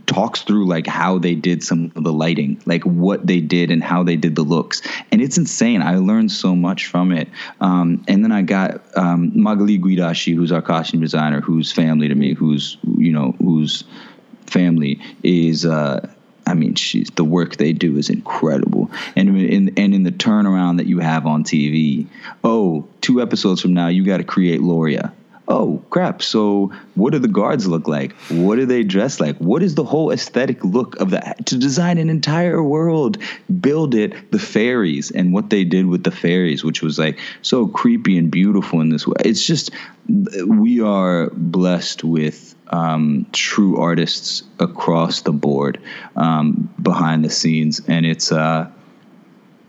talks 0.05 0.41
through 0.41 0.67
like 0.67 0.87
how 0.87 1.17
they 1.17 1.35
did 1.35 1.63
some 1.63 1.91
of 1.95 2.03
the 2.03 2.13
lighting, 2.13 2.61
like 2.65 2.83
what 2.83 3.25
they 3.25 3.39
did 3.39 3.71
and 3.71 3.83
how 3.83 4.03
they 4.03 4.15
did 4.15 4.35
the 4.35 4.43
looks, 4.43 4.81
and 5.11 5.21
it's 5.21 5.37
insane. 5.37 5.81
I 5.81 5.95
learned 5.95 6.31
so 6.31 6.55
much 6.55 6.87
from 6.87 7.11
it. 7.11 7.29
Um, 7.61 8.03
and 8.07 8.23
then 8.23 8.31
I 8.31 8.41
got 8.41 8.81
um, 8.97 9.31
Magali 9.33 9.79
Guidasci, 9.79 10.35
who's 10.35 10.51
our 10.51 10.61
costume 10.61 11.01
designer, 11.01 11.41
who's 11.41 11.71
family 11.71 12.07
to 12.07 12.15
me, 12.15 12.33
who's 12.33 12.77
you 12.97 13.11
know 13.11 13.35
whose 13.39 13.83
family 14.45 14.99
is. 15.23 15.65
Uh, 15.65 16.09
I 16.45 16.53
mean, 16.53 16.75
she's, 16.75 17.09
the 17.09 17.25
work 17.25 17.57
they 17.57 17.73
do 17.73 17.97
is 17.97 18.09
incredible, 18.09 18.89
and 19.15 19.37
in 19.37 19.73
and 19.77 19.93
in 19.93 20.03
the 20.03 20.11
turnaround 20.11 20.77
that 20.77 20.87
you 20.87 20.99
have 20.99 21.25
on 21.25 21.43
TV. 21.43 22.07
Oh, 22.43 22.87
two 23.01 23.21
episodes 23.21 23.61
from 23.61 23.73
now, 23.73 23.87
you 23.87 24.05
got 24.05 24.17
to 24.17 24.23
create 24.23 24.61
Loria 24.61 25.13
oh 25.47 25.83
crap 25.89 26.21
so 26.21 26.71
what 26.95 27.13
do 27.13 27.19
the 27.19 27.27
guards 27.27 27.67
look 27.67 27.87
like? 27.87 28.13
What 28.29 28.55
do 28.55 28.65
they 28.65 28.83
dress 28.83 29.19
like? 29.19 29.37
What 29.37 29.63
is 29.63 29.75
the 29.75 29.83
whole 29.83 30.11
aesthetic 30.11 30.63
look 30.63 30.99
of 30.99 31.11
that 31.11 31.45
to 31.47 31.57
design 31.57 31.97
an 31.97 32.09
entire 32.09 32.61
world 32.61 33.17
build 33.61 33.95
it 33.95 34.31
the 34.31 34.39
fairies 34.39 35.11
and 35.11 35.33
what 35.33 35.49
they 35.49 35.63
did 35.63 35.85
with 35.85 36.03
the 36.03 36.11
fairies 36.11 36.63
which 36.63 36.81
was 36.81 36.99
like 36.99 37.19
so 37.41 37.67
creepy 37.67 38.17
and 38.17 38.31
beautiful 38.31 38.81
in 38.81 38.89
this 38.89 39.07
way. 39.07 39.15
It's 39.23 39.45
just 39.45 39.71
we 40.45 40.81
are 40.81 41.29
blessed 41.31 42.03
with 42.03 42.55
um, 42.69 43.25
true 43.31 43.77
artists 43.79 44.43
across 44.59 45.21
the 45.21 45.31
board 45.31 45.79
um, 46.15 46.73
behind 46.81 47.23
the 47.23 47.29
scenes 47.29 47.81
and 47.87 48.05
it's 48.05 48.31
uh 48.31 48.69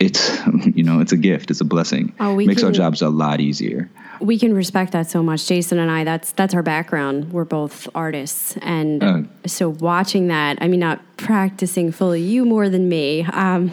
it's 0.01 0.39
you 0.75 0.83
know 0.83 1.01
it's 1.01 1.13
a 1.13 1.17
gift 1.17 1.51
it's 1.51 1.61
a 1.61 1.65
blessing. 1.65 2.15
Oh, 2.19 2.35
we 2.35 2.47
makes 2.47 2.63
our 2.63 2.73
jobs 2.73 3.03
a 3.03 3.09
lot 3.09 3.41
easier 3.41 3.91
we 4.21 4.39
can 4.39 4.55
respect 4.55 4.93
that 4.93 5.11
so 5.11 5.23
much. 5.23 5.47
Jason 5.47 5.79
and 5.79 5.91
I, 5.91 6.05
that's 6.05 6.33
that's 6.33 6.55
our 6.55 6.63
background. 6.63 7.33
We're 7.33 7.45
both 7.45 7.89
artists, 7.95 8.57
and 8.63 9.03
Oh. 9.03 9.25
so 9.47 9.69
watching 9.69 10.29
that, 10.29 10.59
I 10.61 10.69
mean, 10.69 10.81
not 10.81 11.01
practicing 11.17 11.91
fully. 11.93 12.21
You 12.23 12.45
more 12.45 12.69
than 12.69 12.89
me. 12.89 13.25
Um, 13.25 13.71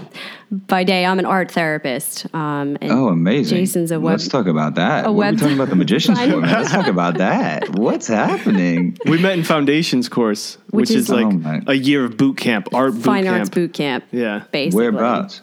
by 0.51 0.83
day, 0.83 1.05
I'm 1.05 1.19
an 1.19 1.25
art 1.25 1.51
therapist. 1.51 2.25
Um, 2.33 2.77
and 2.81 2.91
Oh, 2.91 3.07
amazing! 3.09 3.57
Jason's 3.57 3.91
a 3.91 3.99
web. 3.99 4.11
Let's 4.13 4.27
talk 4.27 4.47
about 4.47 4.75
that. 4.75 5.05
a 5.05 5.11
what 5.11 5.27
are 5.27 5.31
we 5.31 5.37
talking 5.37 5.55
about 5.55 5.69
the 5.69 5.75
magicians 5.75 6.19
for? 6.21 6.37
Let's 6.41 6.71
talk 6.71 6.87
about 6.87 7.17
that. 7.17 7.69
What's 7.77 8.07
happening? 8.07 8.97
We 9.05 9.19
met 9.21 9.37
in 9.37 9.43
foundations 9.43 10.09
course, 10.09 10.57
which, 10.69 10.89
Which 10.89 10.91
is, 10.91 11.03
is- 11.03 11.09
like 11.09 11.25
Oh, 11.67 11.71
a 11.71 11.73
year 11.75 12.03
of 12.05 12.17
boot 12.17 12.37
camp, 12.37 12.73
art 12.73 12.93
boot 12.93 13.03
Fine 13.03 13.23
camp. 13.25 13.37
arts 13.39 13.49
boot 13.49 13.73
camp. 13.73 14.03
Yeah. 14.11 14.43
basically. 14.51 14.89
Whereabouts? 14.89 15.41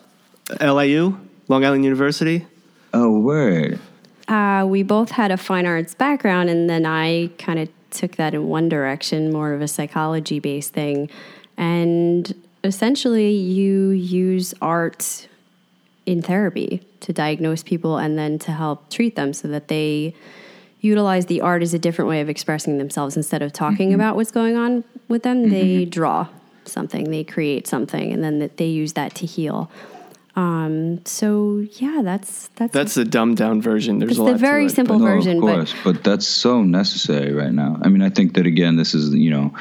LIU, 0.61 1.19
Long 1.49 1.65
Island 1.65 1.85
University. 1.85 2.47
Oh, 2.95 3.19
word. 3.21 3.79
Uh, 4.33 4.65
we 4.65 4.83
both 4.83 5.11
had 5.11 5.31
a 5.31 5.37
fine 5.37 5.67
arts 5.67 5.95
background, 5.95 6.49
and 6.49 6.71
then 6.71 6.87
I 6.87 7.27
kind 7.39 7.59
of 7.59 7.69
took 7.91 8.17
that 8.17 8.33
in 8.33 8.49
one 8.49 8.71
direction, 8.71 9.31
more 9.31 9.53
of 9.53 9.61
a 9.61 9.69
psychology 9.69 10.39
based 10.39 10.73
thing. 10.73 11.11
And 11.59 12.35
essentially, 12.65 13.31
you 13.31 13.91
use 13.91 14.55
art 14.63 15.29
in 16.07 16.23
therapy 16.23 16.81
to 17.01 17.13
diagnose 17.13 17.63
people 17.63 17.99
and 17.99 18.17
then 18.17 18.39
to 18.39 18.53
help 18.53 18.89
treat 18.89 19.17
them 19.17 19.35
so 19.35 19.49
that 19.49 19.69
they 19.69 20.15
utilize 20.81 21.27
the 21.27 21.43
art 21.43 21.61
as 21.61 21.75
a 21.75 21.79
different 21.79 22.09
way 22.09 22.23
of 22.23 22.31
expressing 22.31 22.79
themselves. 22.79 23.19
Instead 23.19 23.43
of 23.43 23.53
talking 23.53 23.93
about 23.93 24.17
what's 24.17 24.31
going 24.31 24.57
on 24.57 24.83
with 25.09 25.25
them 25.25 25.51
they 25.51 25.85
draw 25.85 26.27
something 26.65 27.11
they 27.11 27.25
create 27.25 27.67
something 27.67 28.13
and 28.13 28.23
then 28.25 28.39
that 28.39 28.57
they 28.57 28.67
use 28.67 28.95
that 28.95 29.15
to 29.15 29.27
heal 29.27 29.71
um, 30.37 31.05
so 31.05 31.65
yeah 31.73 32.01
that's 32.03 32.49
that's 32.57 32.73
That's 32.73 32.95
the 32.95 33.05
dumbed 33.05 33.37
down 33.37 33.61
version. 33.61 33.99
There's 33.99 34.13
It's 34.13 34.19
a 34.21 34.23
the 34.25 34.31
lot 34.33 34.41
very 34.41 34.67
to 34.67 34.73
it, 34.73 34.75
simple 34.75 34.99
but- 34.99 35.05
No, 35.05 35.15
version, 35.15 35.37
of 35.37 35.43
but- 35.43 35.55
course, 35.55 35.75
but, 35.85 36.05
that's 36.05 36.27
so 36.27 36.63
necessary 36.63 37.33
right 37.35 37.53
now. 37.53 37.79
I 37.83 37.89
mean, 37.89 38.03
I 38.03 38.09
think 38.11 38.35
that 38.35 38.47
again, 38.47 38.77
this 38.77 38.95
is 38.95 39.15
you 39.15 39.31
know 39.31 39.55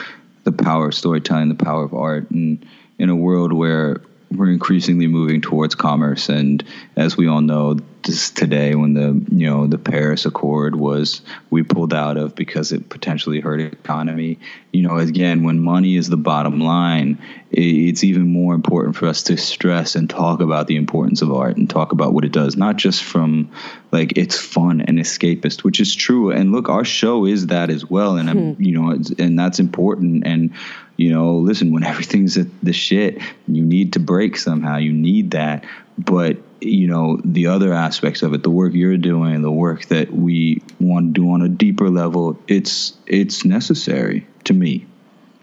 the 0.43 0.51
power 0.51 0.88
of 0.88 0.93
storytelling, 0.95 1.49
the 1.49 1.63
power 1.63 1.84
of 1.84 1.93
art, 1.93 2.30
and 2.32 2.65
in 2.97 3.09
a 3.09 3.15
world 3.15 3.51
where 3.53 4.01
we're 4.32 4.49
increasingly 4.51 5.07
moving 5.07 5.41
towards 5.41 5.76
commerce, 5.76 6.30
and 6.30 6.63
as 6.95 7.17
we 7.17 7.28
all 7.28 7.41
know, 7.41 7.78
this 8.04 8.30
today 8.30 8.76
when 8.76 8.93
the 8.93 9.22
you 9.36 9.47
know 9.47 9.68
the 9.68 9.78
Paris 9.78 10.26
Accord 10.26 10.76
was 10.76 11.22
we 11.49 11.64
pulled 11.64 11.93
out 11.93 12.18
of 12.18 12.36
because 12.36 12.72
it 12.72 12.89
potentially 12.89 13.39
hurt 13.39 13.60
economy. 13.60 14.39
You 14.72 14.84
know, 14.84 14.97
again, 14.97 15.43
when 15.43 15.60
money 15.60 15.95
is 15.95 16.10
the 16.10 16.18
bottom 16.18 16.60
line, 16.60 17.18
it's 17.52 18.04
even 18.04 18.28
more 18.28 18.54
important 18.54 18.95
for 18.95 19.08
us 19.08 19.24
to 19.24 19.38
stress 19.38 19.95
and 19.95 20.10
talk 20.10 20.39
about 20.39 20.68
the 20.68 20.78
importance 20.78 21.22
of 21.22 21.32
art 21.32 21.58
and 21.58 21.70
talk 21.70 21.91
about 21.91 22.14
what 22.14 22.26
it 22.26 22.32
does, 22.32 22.56
not 22.56 22.78
just 22.78 23.04
from 23.04 23.52
like 23.91 24.18
it's 24.18 24.38
fun 24.38 24.82
and 24.82 24.97
escapist, 24.97 25.64
which 25.64 25.80
is 25.80 25.93
true. 25.93 26.32
And 26.32 26.52
look, 26.52 26.70
our 26.70 26.86
show 26.86 27.26
is 27.26 27.47
that 27.47 27.70
as 27.70 27.89
well, 27.89 28.18
and 28.18 28.30
I'm, 28.30 28.54
hmm. 28.56 28.64
you 28.64 28.80
know, 28.80 28.91
it's, 28.91 29.12
and 29.12 29.38
that's 29.38 29.60
important. 29.60 30.26
And 30.26 30.52
you 30.97 31.12
know, 31.12 31.38
listen, 31.38 31.72
when 31.72 31.84
everything's 31.91 32.36
the 32.36 32.74
shit, 32.74 33.22
you 33.47 33.64
need 33.64 33.93
to 33.93 33.99
break 33.99 34.38
somehow. 34.38 34.78
You 34.78 34.93
need 34.93 35.32
that, 35.32 35.66
but 35.97 36.38
you 36.62 36.88
know 36.88 37.20
the 37.26 37.47
other 37.47 37.74
aspects 37.74 38.22
of 38.22 38.34
it 38.34 38.43
the 38.43 38.49
work 38.49 38.74
you're 38.74 38.97
doing 38.97 39.41
the 39.41 39.51
work 39.51 39.86
that 39.88 40.12
we 40.14 40.62
want 40.80 41.14
to 41.14 41.22
do 41.22 41.32
on 41.32 41.41
a 41.41 41.49
deeper 41.49 41.89
level 41.89 42.39
it's 42.47 42.93
it's 43.07 43.43
necessary 43.43 44.26
to 44.43 44.53
me 44.53 44.86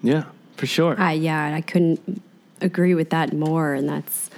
Yeah, 0.03 0.25
for 0.57 0.67
sure. 0.67 0.99
Uh, 1.01 1.11
yeah, 1.11 1.55
I 1.55 1.61
couldn't 1.61 2.23
agree 2.61 2.95
with 2.95 3.11
that 3.11 3.33
more, 3.33 3.75
and 3.75 3.89
that's 3.89 4.31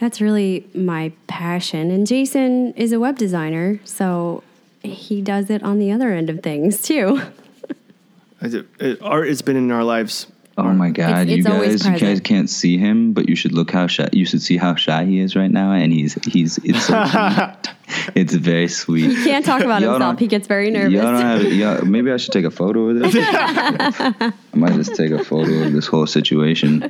that's 0.00 0.20
really 0.20 0.66
my 0.74 1.12
passion. 1.28 1.90
And 1.90 2.06
Jason 2.06 2.72
is 2.74 2.90
a 2.92 2.98
web 2.98 3.16
designer, 3.18 3.78
so 3.84 4.42
he 4.82 5.20
does 5.22 5.50
it 5.50 5.62
on 5.62 5.78
the 5.78 5.92
other 5.92 6.10
end 6.10 6.28
of 6.30 6.42
things 6.42 6.82
too. 6.82 7.20
I 8.42 8.48
do- 8.48 8.66
Art 9.00 9.28
has 9.28 9.42
been 9.42 9.56
in 9.56 9.70
our 9.70 9.84
lives. 9.84 10.26
Oh 10.66 10.72
my 10.72 10.90
god, 10.90 11.28
It's- 11.28 11.28
it's 11.28 11.36
you 11.38 11.42
guys, 11.44 11.86
you 11.86 11.98
guys 11.98 12.20
can't 12.20 12.48
see 12.50 12.76
him, 12.78 13.12
but 13.12 13.28
you 13.28 13.36
should 13.36 13.52
look 13.52 13.70
how 13.70 13.86
shy. 13.86 14.08
You 14.12 14.24
should 14.26 14.42
see 14.42 14.56
how 14.56 14.74
shy 14.74 15.04
he 15.04 15.20
is 15.20 15.34
right 15.36 15.50
now, 15.50 15.72
and 15.72 15.92
he's 15.92 16.14
he's 16.24 16.58
it's 16.64 16.86
so 16.86 17.04
cute. 17.10 18.14
it's 18.14 18.34
very 18.34 18.68
sweet. 18.68 19.10
He 19.10 19.24
can't 19.24 19.44
talk 19.44 19.62
about 19.62 19.82
Y'all 19.82 19.94
himself. 19.94 20.18
He 20.18 20.26
gets 20.26 20.46
very 20.46 20.70
nervous. 20.70 20.92
Y'all 20.92 21.12
don't 21.12 21.20
have 21.20 21.42
y'all, 21.52 21.84
maybe 21.84 22.10
I 22.12 22.16
should 22.16 22.32
take 22.32 22.44
a 22.44 22.50
photo 22.50 22.88
of 22.90 22.98
this. 23.00 23.14
I 23.18 24.32
might 24.54 24.72
just 24.74 24.94
take 24.94 25.10
a 25.10 25.22
photo 25.24 25.64
of 25.64 25.72
this 25.72 25.86
whole 25.86 26.06
situation 26.06 26.82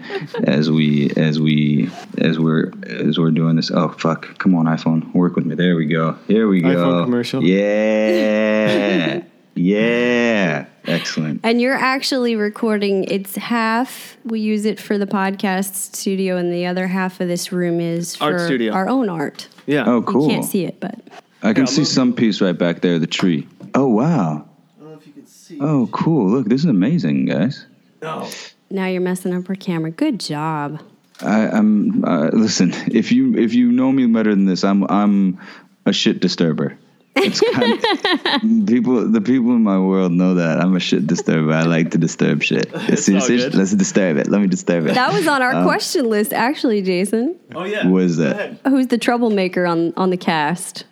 as 0.44 0.70
we 0.70 1.10
as 1.16 1.38
we 1.40 1.90
as 2.18 2.38
we're 2.38 2.72
as 2.86 3.18
we're 3.18 3.30
doing 3.30 3.56
this. 3.56 3.70
Oh 3.70 3.88
fuck! 3.90 4.38
Come 4.38 4.54
on, 4.54 4.66
iPhone, 4.66 5.12
work 5.14 5.36
with 5.36 5.46
me. 5.46 5.54
There 5.54 5.76
we 5.76 5.86
go. 5.86 6.16
Here 6.28 6.48
we 6.48 6.60
go. 6.60 6.68
iPhone 6.68 7.04
commercial. 7.04 7.42
Yeah, 7.44 9.22
yeah. 9.54 10.66
Excellent. 10.86 11.40
And 11.44 11.60
you're 11.60 11.74
actually 11.74 12.36
recording. 12.36 13.04
It's 13.04 13.36
half 13.36 14.16
we 14.24 14.40
use 14.40 14.64
it 14.64 14.80
for 14.80 14.98
the 14.98 15.06
podcast 15.06 15.74
studio, 15.74 16.36
and 16.36 16.52
the 16.52 16.66
other 16.66 16.86
half 16.86 17.20
of 17.20 17.28
this 17.28 17.52
room 17.52 17.80
is 17.80 18.16
for 18.16 18.24
Art 18.24 18.40
studio. 18.40 18.72
our 18.72 18.88
own 18.88 19.08
art. 19.08 19.48
Yeah. 19.66 19.84
Oh, 19.86 20.02
cool. 20.02 20.24
You 20.24 20.30
can't 20.34 20.44
see 20.44 20.64
it, 20.64 20.80
but 20.80 20.98
I 21.42 21.52
can 21.52 21.64
Yeah, 21.64 21.70
see 21.70 21.84
some 21.84 22.12
piece 22.14 22.40
right 22.40 22.56
back 22.58 22.80
there, 22.80 22.98
the 22.98 23.06
tree. 23.06 23.46
Oh 23.74 23.88
wow. 23.88 24.46
I 24.78 24.80
don't 24.82 24.90
know 24.90 24.98
if 24.98 25.06
you 25.06 25.12
can 25.12 25.26
see. 25.26 25.58
Oh 25.60 25.88
cool. 25.92 26.28
Look, 26.30 26.46
this 26.48 26.60
is 26.62 26.66
amazing, 26.70 27.26
guys. 27.26 27.66
No. 28.02 28.28
now 28.70 28.86
you're 28.86 29.00
messing 29.02 29.34
up 29.34 29.48
our 29.48 29.54
camera. 29.56 29.90
Good 29.90 30.18
job. 30.20 30.82
I, 31.22 31.48
I'm 31.48 32.02
uh, 32.04 32.30
listen. 32.32 32.72
If 32.90 33.12
you 33.12 33.36
if 33.36 33.52
you 33.52 33.70
know 33.70 33.92
me 33.92 34.06
better 34.06 34.30
than 34.30 34.46
this, 34.46 34.64
I'm 34.64 34.84
I'm 34.90 35.38
a 35.84 35.92
shit 35.92 36.20
disturber. 36.20 36.78
It's 37.16 37.40
kind 37.40 37.72
of, 37.74 38.66
people. 38.68 39.06
The 39.10 39.20
people 39.20 39.50
in 39.50 39.62
my 39.62 39.78
world 39.78 40.12
know 40.12 40.34
that 40.36 40.60
I'm 40.60 40.74
a 40.76 40.80
shit 40.80 41.06
disturber. 41.06 41.52
I 41.52 41.62
like 41.64 41.90
to 41.90 41.98
disturb 41.98 42.42
shit. 42.42 42.70
It's 42.88 43.02
See, 43.04 43.16
all 43.18 43.26
good. 43.26 43.54
let's 43.54 43.72
disturb 43.74 44.16
it. 44.16 44.28
Let 44.28 44.40
me 44.40 44.46
disturb 44.46 44.86
it. 44.86 44.94
That 44.94 45.12
was 45.12 45.26
on 45.26 45.42
our 45.42 45.52
Um, 45.54 45.64
question 45.64 46.08
list, 46.08 46.32
actually, 46.32 46.82
Jason. 46.82 47.36
Oh 47.54 47.64
yeah. 47.64 47.86
What 47.86 48.02
is 48.04 48.16
that? 48.18 48.58
Who's 48.66 48.86
the 48.86 48.98
troublemaker 48.98 49.66
on 49.66 49.92
on 49.96 50.10
the 50.10 50.16
cast? 50.16 50.84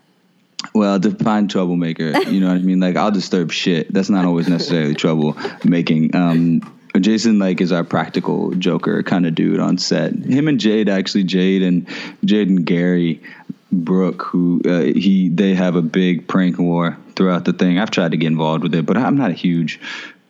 Well, 0.75 0.99
define 0.99 1.47
troublemaker. 1.49 2.11
You 2.23 2.41
know 2.41 2.49
what 2.49 2.57
I 2.57 2.61
mean? 2.63 2.81
Like 2.81 2.97
I'll 2.97 3.13
disturb 3.13 3.53
shit. 3.53 3.93
That's 3.95 4.11
not 4.11 4.25
always 4.25 4.49
necessarily 4.49 4.95
trouble 4.95 5.37
making. 5.65 6.15
Um, 6.17 6.61
Jason 6.99 7.39
like 7.39 7.61
is 7.61 7.71
our 7.71 7.85
practical 7.85 8.51
joker 8.55 9.05
kind 9.05 9.25
of 9.25 9.37
dude 9.37 9.61
on 9.61 9.79
set. 9.79 10.15
Him 10.15 10.49
and 10.49 10.59
Jade 10.59 10.89
actually 10.89 11.25
Jade 11.25 11.63
and 11.63 11.87
Jade 12.25 12.49
and 12.49 12.67
Gary 12.67 13.23
Brooke 13.71 14.23
who 14.23 14.61
uh, 14.65 14.81
he 14.99 15.29
they 15.29 15.55
have 15.55 15.77
a 15.77 15.83
big 15.83 16.27
prank 16.27 16.59
war 16.59 16.97
throughout 17.17 17.45
the 17.45 17.53
thing. 17.53 17.79
I've 17.79 17.91
tried 17.91 18.13
to 18.13 18.17
get 18.17 18.29
involved 18.29 18.63
with 18.63 18.75
it, 18.75 18.87
but 18.87 18.97
I'm 18.97 19.17
not 19.17 19.31
a 19.31 19.35
huge 19.35 19.79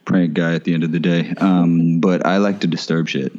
prank 0.04 0.34
guy 0.34 0.54
at 0.54 0.64
the 0.64 0.74
end 0.74 0.84
of 0.84 0.92
the 0.92 0.98
day. 1.00 1.32
Um, 1.38 2.00
but 2.06 2.26
I 2.26 2.38
like 2.38 2.60
to 2.60 2.66
disturb 2.66 3.08
shit. 3.08 3.32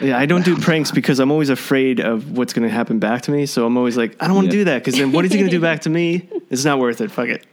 Yeah, 0.00 0.18
I 0.18 0.26
don't 0.26 0.44
do 0.44 0.54
pranks 0.56 0.90
because 0.92 1.18
I'm 1.18 1.30
always 1.30 1.48
afraid 1.48 1.98
of 1.98 2.36
what's 2.36 2.52
going 2.52 2.68
to 2.68 2.72
happen 2.72 2.98
back 2.98 3.22
to 3.22 3.30
me. 3.30 3.46
So 3.46 3.64
I'm 3.66 3.76
always 3.76 3.96
like, 3.96 4.16
I 4.22 4.26
don't 4.26 4.36
want 4.36 4.50
to 4.50 4.56
Yeah. 4.56 4.60
do 4.60 4.64
that 4.66 4.78
because 4.84 4.98
then 4.98 5.12
what 5.12 5.24
is 5.24 5.32
he 5.32 5.38
going 5.38 5.50
to 5.50 5.56
do 5.56 5.60
back 5.62 5.80
to 5.80 5.90
me? 5.90 6.28
It's 6.50 6.64
not 6.64 6.78
worth 6.78 7.00
it. 7.00 7.10
Fuck 7.10 7.28
it. 7.28 7.46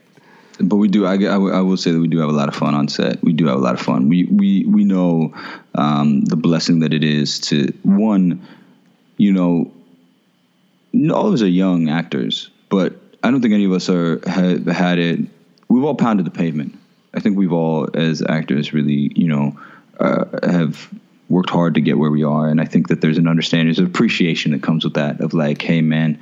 but 0.60 0.76
we 0.76 0.86
do. 0.88 1.06
I, 1.06 1.14
I, 1.14 1.34
I 1.36 1.60
will 1.60 1.76
say 1.78 1.90
that 1.92 1.98
we 1.98 2.08
do 2.08 2.18
have 2.20 2.28
a 2.28 2.32
lot 2.32 2.48
of 2.48 2.54
fun 2.54 2.74
on 2.74 2.88
set. 2.88 3.22
We 3.22 3.32
do 3.32 3.46
have 3.46 3.56
a 3.56 3.60
lot 3.60 3.74
of 3.74 3.80
fun. 3.80 4.08
We 4.08 4.24
we 4.24 4.64
we 4.66 4.84
know 4.84 5.34
um, 5.74 6.24
the 6.26 6.36
blessing 6.36 6.80
that 6.80 6.92
it 6.94 7.02
is 7.04 7.40
to 7.40 7.72
one, 7.82 8.46
you 9.16 9.32
know, 9.32 9.72
all 10.94 11.28
of 11.28 11.34
us 11.34 11.42
are 11.42 11.48
young 11.48 11.88
actors, 11.88 12.50
but 12.68 12.94
I 13.22 13.30
don't 13.30 13.40
think 13.40 13.54
any 13.54 13.64
of 13.64 13.72
us 13.72 13.88
are 13.88 14.20
have 14.28 14.66
had 14.66 14.98
it. 14.98 15.20
We've 15.68 15.84
all 15.84 15.94
pounded 15.94 16.26
the 16.26 16.30
pavement. 16.30 16.78
I 17.14 17.20
think 17.20 17.36
we've 17.36 17.52
all, 17.52 17.88
as 17.94 18.22
actors, 18.22 18.72
really, 18.72 19.10
you 19.14 19.28
know, 19.28 19.58
uh, 19.98 20.24
have 20.42 20.88
worked 21.28 21.50
hard 21.50 21.74
to 21.74 21.80
get 21.80 21.98
where 21.98 22.10
we 22.10 22.24
are, 22.24 22.48
and 22.48 22.60
I 22.60 22.66
think 22.66 22.88
that 22.88 23.00
there's 23.00 23.18
an 23.18 23.26
understanding, 23.26 23.68
there's 23.68 23.78
an 23.78 23.86
appreciation 23.86 24.52
that 24.52 24.62
comes 24.62 24.84
with 24.84 24.94
that. 24.94 25.20
Of 25.20 25.34
like, 25.34 25.60
hey, 25.62 25.80
man, 25.80 26.20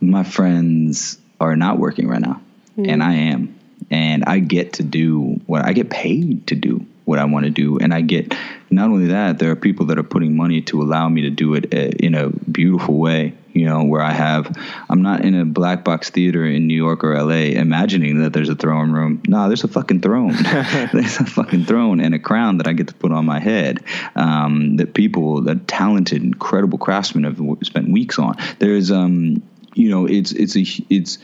my 0.00 0.24
friends 0.24 1.18
are 1.40 1.56
not 1.56 1.78
working 1.78 2.08
right 2.08 2.20
now, 2.20 2.40
and 2.76 3.02
I 3.02 3.14
am, 3.14 3.58
and 3.90 4.24
I 4.24 4.38
get 4.38 4.74
to 4.74 4.82
do 4.82 5.40
what 5.46 5.64
I 5.64 5.72
get 5.72 5.90
paid 5.90 6.46
to 6.48 6.54
do 6.54 6.86
what 7.04 7.18
I 7.18 7.24
want 7.24 7.44
to 7.44 7.50
do, 7.50 7.78
and 7.78 7.92
I 7.92 8.00
get 8.00 8.34
not 8.70 8.90
only 8.90 9.08
that, 9.08 9.38
there 9.38 9.50
are 9.50 9.56
people 9.56 9.86
that 9.86 9.98
are 9.98 10.04
putting 10.04 10.36
money 10.36 10.62
to 10.62 10.82
allow 10.82 11.08
me 11.08 11.22
to 11.22 11.30
do 11.30 11.54
it 11.54 11.74
uh, 11.74 11.92
in 11.98 12.14
a 12.14 12.30
beautiful 12.30 12.96
way. 12.96 13.34
You 13.54 13.66
know, 13.66 13.84
where 13.84 14.02
I 14.02 14.12
have, 14.12 14.54
I'm 14.90 15.02
not 15.02 15.24
in 15.24 15.34
a 15.34 15.44
black 15.44 15.84
box 15.84 16.10
theater 16.10 16.44
in 16.44 16.66
New 16.66 16.76
York 16.76 17.04
or 17.04 17.16
LA 17.16 17.54
imagining 17.58 18.20
that 18.22 18.32
there's 18.32 18.48
a 18.48 18.56
throne 18.56 18.90
room. 18.90 19.22
No, 19.28 19.46
there's 19.46 19.62
a 19.62 19.68
fucking 19.68 20.00
throne. 20.00 20.32
there's 20.92 21.18
a 21.20 21.24
fucking 21.24 21.64
throne 21.64 22.00
and 22.00 22.14
a 22.14 22.18
crown 22.18 22.58
that 22.58 22.66
I 22.66 22.72
get 22.72 22.88
to 22.88 22.94
put 22.94 23.12
on 23.12 23.24
my 23.24 23.38
head. 23.38 23.84
Um, 24.16 24.76
that 24.76 24.94
people, 24.94 25.42
that 25.42 25.68
talented, 25.68 26.22
incredible 26.22 26.78
craftsmen 26.78 27.24
have 27.24 27.40
spent 27.62 27.90
weeks 27.90 28.18
on. 28.18 28.36
There's, 28.58 28.90
um, 28.90 29.42
you 29.74 29.88
know, 29.90 30.06
it's 30.06 30.32
it's 30.32 30.56
a 30.56 30.64
it's. 30.90 31.18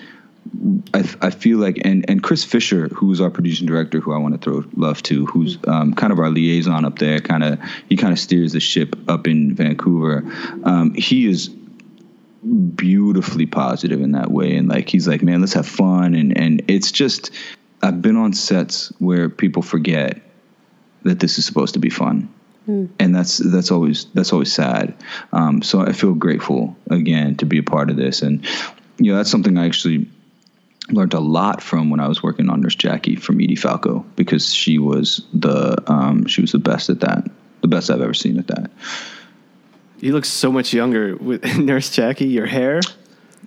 I, 0.95 1.05
I 1.21 1.31
feel 1.31 1.59
like 1.59 1.81
and 1.85 2.09
and 2.09 2.23
Chris 2.23 2.45
Fisher, 2.45 2.89
who's 2.89 3.21
our 3.21 3.31
producing 3.31 3.67
director, 3.67 4.01
who 4.01 4.13
I 4.13 4.19
want 4.19 4.35
to 4.35 4.41
throw 4.41 4.65
love 4.75 5.03
to, 5.05 5.27
who's 5.27 5.59
um, 5.67 5.95
kind 5.95 6.13
of 6.13 6.19
our 6.19 6.31
liaison 6.31 6.85
up 6.85 6.99
there, 6.99 7.21
kind 7.21 7.45
of 7.45 7.61
he 7.89 7.97
kind 7.97 8.13
of 8.13 8.19
steers 8.19 8.53
the 8.53 8.61
ship 8.61 8.97
up 9.09 9.29
in 9.29 9.55
Vancouver. 9.55 10.25
Um, 10.65 10.95
he 10.95 11.27
is 11.27 11.51
beautifully 12.75 13.47
positive 13.47 14.01
in 14.01 14.13
that 14.13 14.31
way, 14.31 14.57
and 14.57 14.69
like 14.69 14.89
he's 14.89 15.09
like, 15.09 15.23
man, 15.23 15.41
let's 15.41 15.53
have 15.53 15.67
fun, 15.67 16.15
and 16.15 16.37
and 16.37 16.63
it's 16.69 16.91
just 16.91 17.31
I've 17.83 18.03
been 18.03 18.17
on 18.17 18.33
sets 18.33 18.93
where 18.99 19.29
people 19.29 19.63
forget 19.63 20.21
that 21.03 21.21
this 21.21 21.39
is 21.39 21.47
supposed 21.47 21.75
to 21.75 21.81
be 21.81 21.91
fun. 21.91 22.29
And 22.99 23.15
that's 23.15 23.39
that's 23.39 23.71
always 23.71 24.05
that's 24.15 24.33
always 24.33 24.53
sad. 24.53 24.95
Um, 25.33 25.63
so 25.63 25.81
I 25.81 25.93
feel 25.93 26.15
grateful 26.15 26.77
again 26.91 27.37
to 27.37 27.47
be 27.47 27.59
a 27.59 27.63
part 27.63 27.91
of 27.91 27.97
this, 27.97 28.23
and 28.23 28.47
you 28.99 29.11
know 29.11 29.17
that's 29.17 29.31
something 29.31 29.59
I 29.59 29.67
actually 29.67 30.09
learned 30.91 31.15
a 31.15 31.21
lot 31.21 31.63
from 31.63 31.91
when 31.91 32.01
I 32.01 32.09
was 32.09 32.23
working 32.23 32.49
on 32.51 32.61
Nurse 32.61 32.75
Jackie 32.75 33.17
from 33.17 33.41
Edie 33.41 33.57
Falco 33.57 34.05
because 34.17 34.53
she 34.53 34.79
was 34.79 35.25
the 35.33 35.83
um, 35.91 36.27
she 36.27 36.41
was 36.43 36.53
the 36.53 36.59
best 36.59 36.91
at 36.91 37.01
that, 37.01 37.29
the 37.63 37.69
best 37.69 37.91
I've 37.91 38.03
ever 38.03 38.15
seen 38.15 38.39
at 38.39 38.47
that. 38.49 38.71
You 40.01 40.13
look 40.13 40.25
so 40.25 40.51
much 40.51 40.73
younger 40.73 41.17
with 41.17 41.45
Nurse 41.59 41.91
Jackie. 41.91 42.27
Your 42.27 42.47
hair. 42.47 42.81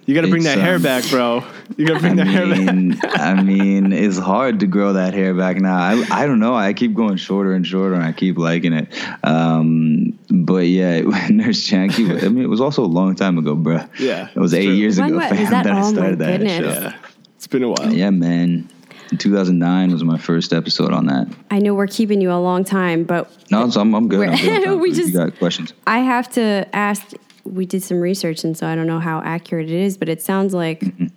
You 0.05 0.13
got 0.13 0.21
to 0.21 0.27
bring 0.27 0.41
It's, 0.43 0.53
that 0.53 0.57
hair 0.61 0.75
um, 0.75 0.81
back, 0.81 1.09
bro. 1.09 1.45
You 1.77 1.87
got 1.87 1.93
to 1.93 1.99
bring 2.01 2.19
I 2.19 2.25
that 2.25 2.27
hair 2.27 2.47
back. 2.47 3.19
I 3.21 3.41
mean, 3.41 3.93
it's 3.93 4.17
hard 4.17 4.59
to 4.59 4.67
grow 4.67 4.93
that 4.93 5.13
hair 5.13 5.33
back 5.33 5.55
now. 5.57 5.77
I, 5.77 6.05
I 6.11 6.25
don't 6.25 6.39
know. 6.41 6.53
I 6.53 6.73
keep 6.73 6.93
going 6.93 7.15
shorter 7.15 7.53
and 7.53 7.65
shorter, 7.65 7.95
and 7.95 8.03
I 8.03 8.11
keep 8.11 8.37
liking 8.37 8.73
it. 8.73 8.89
Um, 9.23 10.19
but 10.29 10.67
yeah, 10.67 10.99
Nurse 11.29 11.63
Jackie. 11.63 12.03
I 12.11 12.27
mean, 12.27 12.43
it 12.43 12.49
was 12.49 12.59
also 12.59 12.83
a 12.83 12.85
long 12.85 13.15
time 13.15 13.37
ago, 13.37 13.55
bruh. 13.55 13.87
Yeah, 13.97 14.27
it 14.35 14.39
was 14.39 14.53
eight 14.53 14.65
true. 14.65 14.73
years 14.73 14.99
When 14.99 15.09
ago. 15.11 15.17
wa- 15.19 15.29
fam, 15.29 15.37
is 15.37 15.49
that- 15.51 15.67
I 15.67 15.71
oh 15.71 15.73
my 15.83 15.91
started 15.93 16.19
that 16.19 16.37
goodness. 16.39 16.57
show. 16.75 16.81
Yeah, 16.81 16.95
it's 17.37 17.47
been 17.47 17.63
a 17.63 17.69
while. 17.69 17.93
Yeah, 17.93 18.09
man. 18.09 18.69
2009 19.17 19.91
was 19.91 20.03
my 20.03 20.17
first 20.17 20.53
episode 20.53 20.91
on 20.93 21.05
that. 21.07 21.27
I 21.51 21.59
know 21.59 21.73
we're 21.73 21.87
keeping 21.87 22.21
you 22.21 22.31
a 22.31 22.39
long 22.39 22.63
time, 22.63 23.03
but 23.03 23.29
No, 23.51 23.69
so 23.69 23.81
I'm, 23.81 23.93
I'm 23.93 24.07
good. 24.07 24.29
I'm 24.29 24.37
good. 24.37 24.79
We 24.81 24.89
You 24.89 24.95
just- 24.95 25.13
got 25.13 25.37
questions. 25.37 25.73
I 25.87 25.99
have 25.99 26.29
to 26.33 26.67
ask. 26.73 27.11
We 27.45 27.65
did 27.65 27.83
some 27.83 27.99
research, 27.99 28.43
and 28.45 28.57
so 28.57 28.65
I 28.67 28.75
don't 28.75 28.87
know 28.87 28.99
how 28.99 29.19
accurate 29.21 29.69
it 29.69 29.75
is, 29.75 29.97
but 29.97 30.07
it 30.09 30.21
sounds 30.21 30.53
like 30.53 30.79
Mm-hmm. 30.79 31.07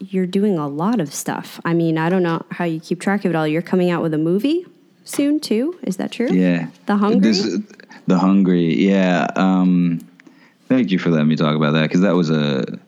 you're 0.00 0.26
doing 0.26 0.58
a 0.58 0.66
lot 0.66 0.98
of 1.00 1.12
stuff. 1.12 1.60
I 1.64 1.74
mean, 1.74 1.98
I 1.98 2.08
don't 2.08 2.22
know 2.22 2.42
how 2.50 2.64
you 2.64 2.80
keep 2.80 3.00
track 3.00 3.24
of 3.24 3.30
it 3.30 3.36
all. 3.36 3.46
You're 3.46 3.62
coming 3.62 3.90
out 3.90 4.02
with 4.02 4.14
a 4.14 4.18
movie 4.18 4.64
soon 5.04 5.40
too. 5.40 5.78
Is 5.82 5.96
that 5.98 6.10
true? 6.10 6.28
Yeah. 6.30 6.68
The 6.86 6.96
Hungry? 6.96 7.20
This, 7.32 7.58
the 8.06 8.18
Hungry. 8.18 8.74
Yeah. 8.82 9.26
Um, 9.36 10.00
thank 10.68 10.90
you 10.90 10.98
for 10.98 11.10
letting 11.10 11.28
me 11.28 11.36
talk 11.36 11.54
about 11.54 11.72
that 11.72 11.82
because 11.82 12.00
that 12.00 12.14
was 12.14 12.30
a 12.30 12.78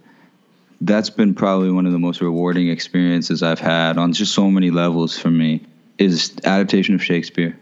that's 0.81 1.11
been 1.11 1.35
probably 1.35 1.71
one 1.71 1.87
of 1.87 1.93
the 1.93 1.99
most 1.99 2.21
rewarding 2.21 2.69
experiences 2.69 3.43
I've 3.43 3.61
had 3.61 3.99
on 3.99 4.13
just 4.13 4.35
so 4.35 4.51
many 4.51 4.71
levels 4.71 5.19
for 5.19 5.31
me 5.31 5.65
is 5.99 6.35
adaptation 6.45 6.95
of 6.95 7.03
Shakespeare. 7.03 7.59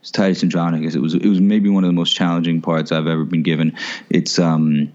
It's 0.00 0.10
Titus 0.10 0.42
Andronicus. 0.42 0.96
It 0.96 1.00
was 1.00 1.14
it 1.14 1.26
was 1.26 1.40
maybe 1.40 1.68
one 1.68 1.84
of 1.84 1.88
the 1.88 1.94
most 1.94 2.16
challenging 2.16 2.60
parts 2.60 2.90
I've 2.90 3.06
ever 3.06 3.24
been 3.24 3.44
given. 3.44 3.76
It's 4.10 4.38
um 4.38 4.92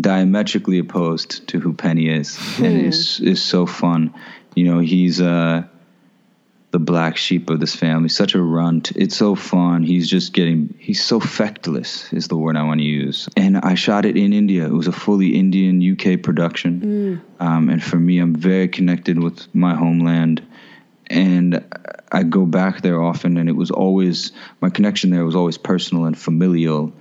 diametrically 0.00 0.78
opposed 0.78 1.46
to 1.48 1.60
who 1.60 1.74
Penny 1.74 2.08
is, 2.08 2.38
and 2.58 2.86
it's 2.86 3.20
is 3.20 3.42
so 3.42 3.66
fun. 3.66 4.14
You 4.54 4.64
know, 4.64 4.78
he's 4.78 5.20
uh 5.20 5.64
the 6.70 6.78
black 6.78 7.16
sheep 7.16 7.48
of 7.48 7.60
this 7.60 7.74
family, 7.74 8.10
such 8.10 8.34
a 8.34 8.42
runt. 8.42 8.92
It's 8.94 9.16
so 9.16 9.34
fun. 9.34 9.82
He's 9.82 10.08
just 10.08 10.34
getting, 10.34 10.74
he's 10.78 11.02
so 11.02 11.18
feckless, 11.18 12.12
is 12.12 12.28
the 12.28 12.36
word 12.36 12.56
I 12.56 12.62
want 12.62 12.80
to 12.80 12.86
use. 12.86 13.28
And 13.36 13.56
I 13.56 13.74
shot 13.74 14.04
it 14.04 14.16
in 14.18 14.32
India. 14.34 14.66
It 14.66 14.72
was 14.72 14.86
a 14.86 14.92
fully 14.92 15.34
Indian 15.34 15.80
UK 15.92 16.22
production. 16.22 17.22
Um, 17.40 17.70
and 17.70 17.82
for 17.82 17.96
me, 17.96 18.18
I'm 18.18 18.34
very 18.34 18.68
connected 18.68 19.22
with 19.22 19.52
my 19.54 19.74
homeland. 19.74 20.46
And 21.06 21.64
I 22.12 22.22
go 22.22 22.44
back 22.44 22.82
there 22.82 23.00
often, 23.00 23.38
and 23.38 23.48
it 23.48 23.56
was 23.56 23.70
always, 23.70 24.32
my 24.60 24.68
connection 24.68 25.10
there 25.10 25.24
was 25.24 25.36
always 25.36 25.56
personal 25.56 26.04
and 26.04 26.18
familial. 26.18 26.92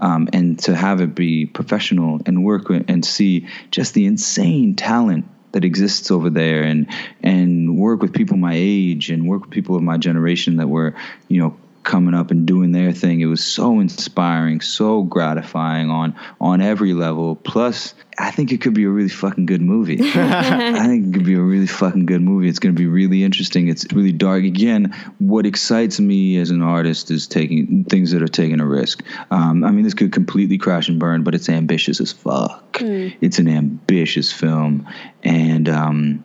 Um, 0.00 0.28
and 0.32 0.58
to 0.60 0.74
have 0.74 1.00
it 1.00 1.14
be 1.14 1.46
professional 1.46 2.20
and 2.26 2.44
work 2.44 2.68
with, 2.68 2.86
and 2.88 3.04
see 3.04 3.46
just 3.70 3.94
the 3.94 4.06
insane 4.06 4.74
talent 4.74 5.26
that 5.52 5.64
exists 5.64 6.10
over 6.10 6.30
there 6.30 6.62
and 6.62 6.88
and 7.22 7.76
work 7.78 8.02
with 8.02 8.12
people 8.12 8.36
my 8.36 8.54
age 8.54 9.10
and 9.10 9.28
work 9.28 9.42
with 9.42 9.50
people 9.50 9.76
of 9.76 9.82
my 9.82 9.96
generation 9.96 10.56
that 10.56 10.68
were 10.68 10.94
you 11.28 11.40
know 11.40 11.56
coming 11.84 12.14
up 12.14 12.30
and 12.30 12.46
doing 12.46 12.72
their 12.72 12.92
thing. 12.92 13.20
It 13.20 13.26
was 13.26 13.44
so 13.44 13.80
inspiring 13.80 14.60
so 14.60 15.02
gratifying 15.02 15.90
on 15.90 16.14
on 16.40 16.60
every 16.60 16.94
level. 16.94 17.36
Plus 17.36 17.94
i 18.18 18.30
think 18.30 18.52
it 18.52 18.60
could 18.60 18.74
be 18.74 18.84
a 18.84 18.88
really 18.88 19.08
fucking 19.08 19.46
good 19.46 19.62
movie. 19.62 19.98
I 20.14 20.86
think 20.86 21.08
it 21.08 21.12
could 21.14 21.24
be 21.24 21.34
a 21.34 21.40
really 21.40 21.66
fucking 21.66 22.06
good 22.06 22.20
movie. 22.20 22.48
It's 22.48 22.58
going 22.58 22.74
to 22.74 22.78
be 22.78 22.86
really 22.86 23.24
interesting. 23.24 23.68
It's 23.68 23.90
really 23.92 24.12
dark. 24.12 24.44
Again 24.44 24.94
what 25.18 25.46
excites 25.46 25.98
me 26.00 26.36
as 26.38 26.50
an 26.50 26.62
artist 26.62 27.10
is 27.10 27.26
taking 27.26 27.84
things 27.84 28.10
that 28.12 28.22
are 28.22 28.28
taking 28.28 28.60
a 28.60 28.66
risk. 28.66 29.02
Um, 29.30 29.64
i 29.64 29.70
mean 29.70 29.84
this 29.84 29.94
could 29.94 30.12
completely 30.12 30.58
crash 30.58 30.88
and 30.88 30.98
burn 30.98 31.22
but 31.22 31.34
it's 31.34 31.48
ambitious 31.48 32.00
as 32.00 32.12
fuck. 32.12 32.78
It's 33.20 33.38
an 33.38 33.48
ambitious 33.48 34.32
film. 34.32 34.88
And 35.22 35.68
um, 35.68 36.24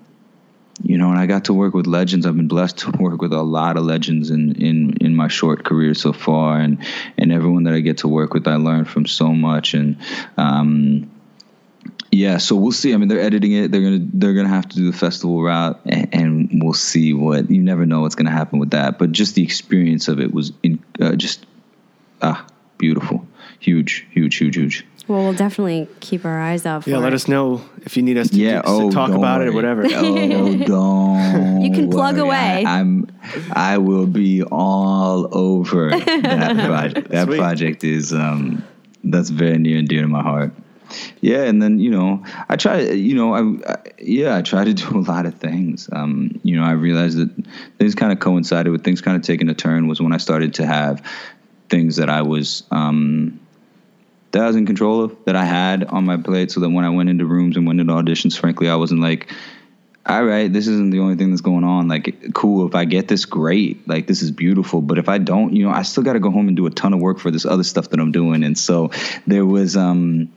you 0.84 0.98
know, 0.98 1.10
and 1.10 1.20
I 1.20 1.26
got 1.26 1.46
to 1.46 1.54
work 1.54 1.74
with 1.74 1.88
legends. 1.88 2.26
I've 2.26 2.36
been 2.36 2.48
blessed 2.48 2.78
to 2.80 2.92
work 2.92 3.22
with 3.22 3.34
a 3.34 3.42
lot 3.42 3.78
of 3.78 3.84
legends 3.84 4.30
in, 4.30 4.56
in, 4.62 4.98
in 5.02 5.16
my 5.16 5.28
short 5.28 5.64
career 5.64 5.94
so 5.94 6.14
far, 6.14 6.60
and 6.60 6.78
and 7.18 7.32
everyone 7.32 7.64
that 7.64 7.74
I 7.74 7.80
get 7.80 8.00
to 8.00 8.08
work 8.08 8.34
with, 8.34 8.48
I 8.48 8.56
learn 8.56 8.86
from 8.86 9.06
so 9.06 9.34
much. 9.34 9.74
And 9.74 9.98
um, 10.38 11.10
yeah, 12.12 12.38
so 12.38 12.56
we'll 12.56 12.72
see. 12.72 12.94
I 12.94 12.98
mean, 12.98 13.08
they're 13.08 13.20
editing 13.20 13.54
it. 13.54 13.72
They're 13.72 13.82
gonna 13.82 14.06
they're 14.14 14.34
gonna 14.34 14.50
have 14.50 14.70
to 14.70 14.76
do 14.76 14.92
the 14.92 14.98
festival 14.98 15.42
route, 15.42 15.80
and, 15.86 16.14
and 16.14 16.64
we'll 16.64 16.74
see 16.74 17.14
what. 17.14 17.50
You 17.50 17.62
never 17.62 17.86
know 17.86 18.02
what's 18.02 18.16
gonna 18.16 18.32
happen 18.32 18.60
with 18.60 18.72
that. 18.72 19.00
But 19.00 19.12
just 19.12 19.36
the 19.36 19.44
experience 19.44 20.08
of 20.08 20.20
it 20.20 20.34
was 20.34 20.52
in, 20.62 20.84
uh, 21.02 21.16
just 21.16 21.46
ah 22.22 22.46
beautiful, 22.78 23.26
huge, 23.60 24.06
huge, 24.12 24.36
huge, 24.36 24.56
huge. 24.56 24.86
Well, 25.08 25.24
we'll 25.24 25.34
definitely 25.34 25.88
keep 26.02 26.26
our 26.26 26.38
eyes 26.40 26.66
out 26.66 26.84
for 26.84 26.90
Yeah, 26.90 26.98
let 26.98 27.14
it. 27.14 27.16
us 27.16 27.28
know 27.30 27.62
if 27.84 27.96
you 27.96 28.04
need 28.04 28.18
us 28.18 28.30
to, 28.32 28.36
Yeah. 28.36 28.62
to 28.62 28.68
Oh, 28.68 28.92
talk 28.92 29.10
don't 29.10 29.18
about 29.20 29.42
it 29.42 29.48
or 29.48 29.54
whatever. 29.54 29.84
Oh, 29.86 30.56
don't. 30.66 31.62
You 31.62 31.72
can 31.72 31.90
plug 31.90 32.16
worry. 32.18 32.28
away. 32.28 32.64
I, 32.66 32.80
am 32.80 33.08
I 33.54 33.78
will 33.78 34.06
be 34.08 34.44
all 34.44 35.30
over 35.32 35.90
that 35.98 36.56
project. 36.66 37.10
That 37.10 37.28
Sweet. 37.28 37.38
project 37.40 37.84
is 37.86 38.12
um, 38.14 38.64
that's 39.04 39.30
very 39.30 39.58
near 39.58 39.78
and 39.80 39.88
dear 39.88 40.02
to 40.02 40.08
my 40.10 40.22
heart. 40.22 40.52
Yeah, 41.20 41.44
and 41.44 41.62
then 41.62 41.80
you 41.80 41.90
know, 41.92 42.24
I 42.50 42.56
try. 42.56 42.80
You 42.80 43.14
know, 43.16 43.34
I, 43.34 43.72
I 43.74 43.78
yeah, 44.00 44.38
I 44.38 44.42
try 44.42 44.64
to 44.64 44.74
do 44.74 44.98
a 44.98 45.00
lot 45.02 45.26
of 45.26 45.36
things. 45.36 45.90
Um, 45.92 46.40
you 46.44 46.56
know, 46.58 46.64
I 46.64 46.72
realized 46.72 47.18
that 47.18 47.30
things 47.78 47.94
kind 47.96 48.12
of 48.14 48.20
coincided 48.20 48.72
with 48.72 48.84
things 48.86 49.02
kind 49.02 49.18
of 49.18 49.24
taking 49.24 49.50
a 49.50 49.54
turn. 49.54 49.88
Was 49.88 50.02
when 50.02 50.14
I 50.14 50.18
started 50.18 50.54
to 50.56 50.66
have 50.66 51.02
things 51.70 51.98
that 51.98 52.10
I 52.10 52.22
was. 52.22 52.64
Um, 52.72 53.40
that 54.32 54.42
I 54.42 54.48
was 54.48 54.56
in 54.56 54.66
control 54.66 55.04
of, 55.04 55.16
that 55.26 55.36
I 55.36 55.46
had 55.46 55.86
on 55.86 56.06
my 56.06 56.18
plate, 56.18 56.52
so 56.52 56.60
that 56.60 56.70
when 56.70 56.86
I 56.86 56.90
went 56.90 57.10
into 57.10 57.26
rooms 57.26 57.58
and 57.58 57.66
went 57.66 57.80
into 57.80 57.94
auditions, 57.94 58.38
frankly, 58.38 58.70
I 58.70 58.76
wasn't 58.76 59.02
like, 59.02 59.32
all 60.06 60.24
right, 60.24 60.52
this 60.52 60.68
isn't 60.68 60.92
the 60.92 61.00
only 61.00 61.16
thing 61.16 61.32
that's 61.32 61.42
going 61.42 61.66
on. 61.66 61.90
Like, 61.90 62.34
cool, 62.34 62.66
if 62.66 62.76
I 62.76 62.86
get 62.86 63.10
this, 63.10 63.26
great. 63.26 63.88
Like, 63.88 64.08
this 64.08 64.22
is 64.22 64.32
beautiful. 64.32 64.82
But 64.82 64.98
if 64.98 65.10
I 65.10 65.18
don't, 65.18 65.54
you 65.54 65.66
know, 65.66 65.72
I 65.72 65.82
still 65.82 66.04
got 66.04 66.14
to 66.14 66.20
go 66.20 66.32
home 66.32 66.48
and 66.48 66.56
do 66.56 66.66
a 66.66 66.70
ton 66.70 66.94
of 66.94 67.02
work 67.02 67.20
for 67.20 67.30
this 67.30 67.46
other 67.46 67.64
stuff 67.64 67.90
that 67.90 68.00
I'm 68.00 68.14
doing. 68.14 68.44
And 68.44 68.58
so 68.58 68.92
there 69.26 69.46
was, 69.46 69.76
um, 69.76 70.32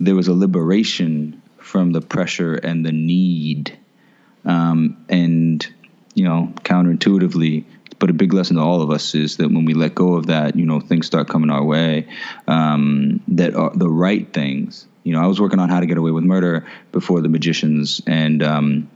there 0.00 0.16
was 0.16 0.26
a 0.26 0.34
liberation 0.34 1.40
from 1.58 1.92
the 1.92 2.00
pressure 2.00 2.54
and 2.54 2.84
the 2.84 2.90
need. 2.90 3.78
Um, 4.44 5.04
and, 5.08 5.64
you 6.14 6.24
know, 6.24 6.52
counterintuitively, 6.64 7.64
but 7.98 8.10
a 8.10 8.12
big 8.12 8.32
lesson 8.32 8.56
to 8.56 8.62
all 8.62 8.82
of 8.82 8.90
us 8.90 9.14
is 9.14 9.36
that 9.36 9.48
when 9.48 9.64
we 9.64 9.74
let 9.74 9.94
go 9.94 10.14
of 10.14 10.26
that, 10.26 10.56
you 10.56 10.66
know, 10.66 10.80
things 10.80 11.06
start 11.06 11.28
coming 11.28 11.50
our 11.50 11.64
way 11.64 12.08
um, 12.48 13.20
that 13.28 13.54
are 13.54 13.70
the 13.74 13.88
right 13.88 14.32
things. 14.32 14.86
You 15.04 15.12
know, 15.12 15.20
I 15.22 15.26
was 15.26 15.40
working 15.40 15.58
on 15.58 15.68
How 15.68 15.80
to 15.80 15.86
Get 15.86 15.98
Away 15.98 16.10
with 16.10 16.24
Murder 16.24 16.66
before 16.92 17.20
The 17.20 17.28
Magicians, 17.28 18.00
and 18.06 18.42
um, 18.42 18.90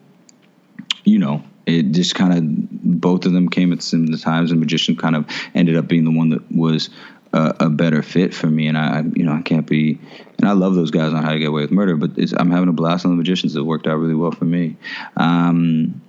you 1.05 1.19
know, 1.19 1.43
it 1.67 1.91
just 1.93 2.15
kind 2.15 2.33
of 2.33 3.01
both 3.01 3.27
of 3.27 3.33
them 3.33 3.49
came 3.49 3.73
at 3.73 3.83
similar 3.83 4.19
times, 4.19 4.51
and 4.51 4.61
Magician 4.61 4.97
kind 4.97 5.17
of 5.17 5.27
ended 5.55 5.77
up 5.77 5.89
being 5.89 6.05
the 6.05 6.13
one 6.13 6.31
that 6.31 6.51
was 6.53 6.91
a, 7.33 7.69
better 7.71 8.03
fit 8.03 8.35
for 8.35 8.47
me. 8.47 8.69
And 8.69 8.79
I, 8.79 9.03
you 9.15 9.25
know, 9.25 9.33
I 9.33 9.43
can't 9.43 9.67
be, 9.67 9.99
and 10.39 10.49
I 10.49 10.53
love 10.53 10.75
those 10.75 10.91
guys 10.91 11.13
on 11.13 11.23
How 11.23 11.33
to 11.33 11.39
Get 11.39 11.49
Away 11.49 11.63
with 11.63 11.71
Murder, 11.71 11.97
but 11.97 12.13
I'm 12.39 12.51
having 12.51 12.69
a 12.69 12.73
blast 12.73 13.05
on 13.05 13.11
The 13.11 13.17
Magicians. 13.17 13.57
It 13.57 13.63
worked 13.63 13.87
out 13.87 13.97
really 13.97 14.15
well 14.15 14.31
for 14.31 14.45
me. 14.45 14.77
Um, 15.17 16.01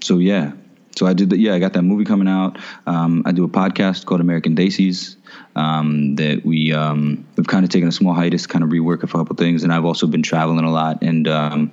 so 0.00 0.18
yeah, 0.18 0.52
so 0.96 1.06
I 1.06 1.12
did 1.12 1.30
that. 1.30 1.38
Yeah, 1.38 1.54
I 1.54 1.58
got 1.58 1.72
that 1.74 1.82
movie 1.82 2.04
coming 2.04 2.28
out. 2.28 2.58
Um, 2.86 3.22
I 3.24 3.32
do 3.32 3.44
a 3.44 3.48
podcast 3.48 4.04
called 4.04 4.20
American 4.20 4.56
Desis 4.56 5.16
um, 5.54 6.16
that 6.16 6.44
we 6.44 6.72
um, 6.72 7.26
we've 7.36 7.46
kind 7.46 7.64
of 7.64 7.70
taken 7.70 7.88
a 7.88 7.92
small 7.92 8.14
hiatus, 8.14 8.46
kind 8.46 8.64
of 8.64 8.70
rework 8.70 9.02
a 9.02 9.06
couple 9.06 9.36
things, 9.36 9.62
and 9.62 9.72
I've 9.72 9.84
also 9.84 10.06
been 10.06 10.22
traveling 10.22 10.64
a 10.64 10.70
lot 10.70 11.02
and 11.02 11.28
um, 11.28 11.72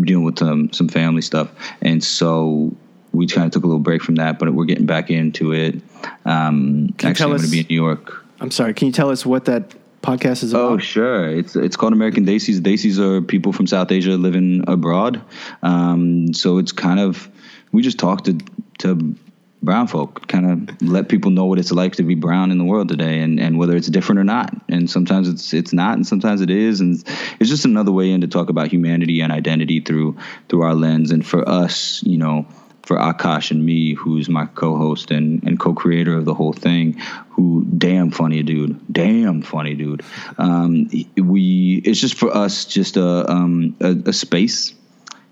dealing 0.00 0.24
with 0.24 0.40
um, 0.42 0.72
some 0.72 0.88
family 0.88 1.22
stuff, 1.22 1.50
and 1.80 2.02
so. 2.02 2.74
We 3.12 3.26
kind 3.26 3.44
of 3.44 3.50
took 3.50 3.64
a 3.64 3.66
little 3.66 3.80
break 3.80 4.02
from 4.02 4.14
that, 4.14 4.38
but 4.38 4.54
we're 4.54 4.66
getting 4.66 4.86
back 4.86 5.10
into 5.10 5.52
it. 5.52 5.82
Um, 6.24 6.94
actually, 7.02 7.24
I'm 7.24 7.30
going 7.30 7.42
to 7.42 7.50
be 7.50 7.58
in 7.58 7.66
New 7.68 7.74
York 7.74 8.20
I'm 8.40 8.50
sorry. 8.50 8.72
Can 8.72 8.86
you 8.86 8.92
tell 8.92 9.10
us 9.10 9.26
what 9.26 9.44
that 9.44 9.74
podcast 10.02 10.42
is 10.42 10.52
about? 10.52 10.72
Oh, 10.72 10.78
sure. 10.78 11.28
It's 11.28 11.54
it's 11.54 11.76
called 11.76 11.92
American 11.92 12.24
Desis. 12.24 12.58
Desis 12.60 12.98
are 12.98 13.20
people 13.20 13.52
from 13.52 13.66
South 13.66 13.92
Asia 13.92 14.12
living 14.12 14.64
abroad. 14.66 15.20
Um, 15.62 16.32
so 16.32 16.58
it's 16.58 16.72
kind 16.72 16.98
of 16.98 17.28
we 17.72 17.82
just 17.82 17.98
talk 17.98 18.24
to 18.24 18.38
to 18.78 19.14
brown 19.62 19.86
folk, 19.86 20.26
kind 20.26 20.50
of 20.50 20.82
let 20.82 21.08
people 21.08 21.30
know 21.30 21.44
what 21.44 21.58
it's 21.58 21.70
like 21.70 21.96
to 21.96 22.02
be 22.02 22.14
brown 22.14 22.50
in 22.50 22.56
the 22.56 22.64
world 22.64 22.88
today, 22.88 23.20
and, 23.20 23.38
and 23.38 23.58
whether 23.58 23.76
it's 23.76 23.88
different 23.88 24.18
or 24.18 24.24
not. 24.24 24.54
And 24.68 24.90
sometimes 24.90 25.28
it's 25.28 25.52
it's 25.52 25.72
not, 25.72 25.94
and 25.96 26.06
sometimes 26.06 26.40
it 26.40 26.50
is, 26.50 26.80
and 26.80 26.94
it's 27.38 27.50
just 27.50 27.64
another 27.64 27.92
way 27.92 28.10
in 28.10 28.22
to 28.22 28.26
talk 28.26 28.48
about 28.48 28.68
humanity 28.68 29.20
and 29.20 29.32
identity 29.32 29.80
through 29.80 30.16
through 30.48 30.62
our 30.62 30.74
lens. 30.74 31.10
And 31.10 31.26
for 31.26 31.48
us, 31.48 32.02
you 32.02 32.18
know. 32.18 32.46
For 32.82 32.96
Akash 32.96 33.52
and 33.52 33.64
me, 33.64 33.94
who's 33.94 34.28
my 34.28 34.46
co-host 34.46 35.12
and, 35.12 35.44
and 35.44 35.60
co-creator 35.60 36.16
of 36.16 36.24
the 36.24 36.34
whole 36.34 36.54
thing, 36.54 36.98
who 37.28 37.64
damn 37.78 38.10
funny 38.10 38.42
dude, 38.42 38.80
damn 38.92 39.42
funny 39.42 39.76
dude. 39.76 40.02
Um, 40.38 40.90
we 41.16 41.82
it's 41.84 42.00
just 42.00 42.14
for 42.14 42.34
us 42.34 42.64
just 42.64 42.96
a, 42.96 43.30
um, 43.30 43.76
a 43.80 43.94
a 44.06 44.12
space 44.12 44.74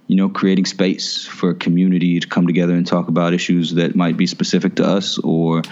you 0.08 0.16
know, 0.16 0.28
creating 0.28 0.64
space 0.64 1.24
for 1.24 1.50
a 1.50 1.54
community 1.54 2.18
to 2.18 2.26
come 2.26 2.46
together 2.46 2.74
and 2.74 2.86
talk 2.86 3.08
about 3.08 3.32
issues 3.34 3.74
that 3.74 3.94
might 3.94 4.16
be 4.16 4.26
specific 4.26 4.74
to 4.76 4.84
us 4.84 5.18
or 5.18 5.62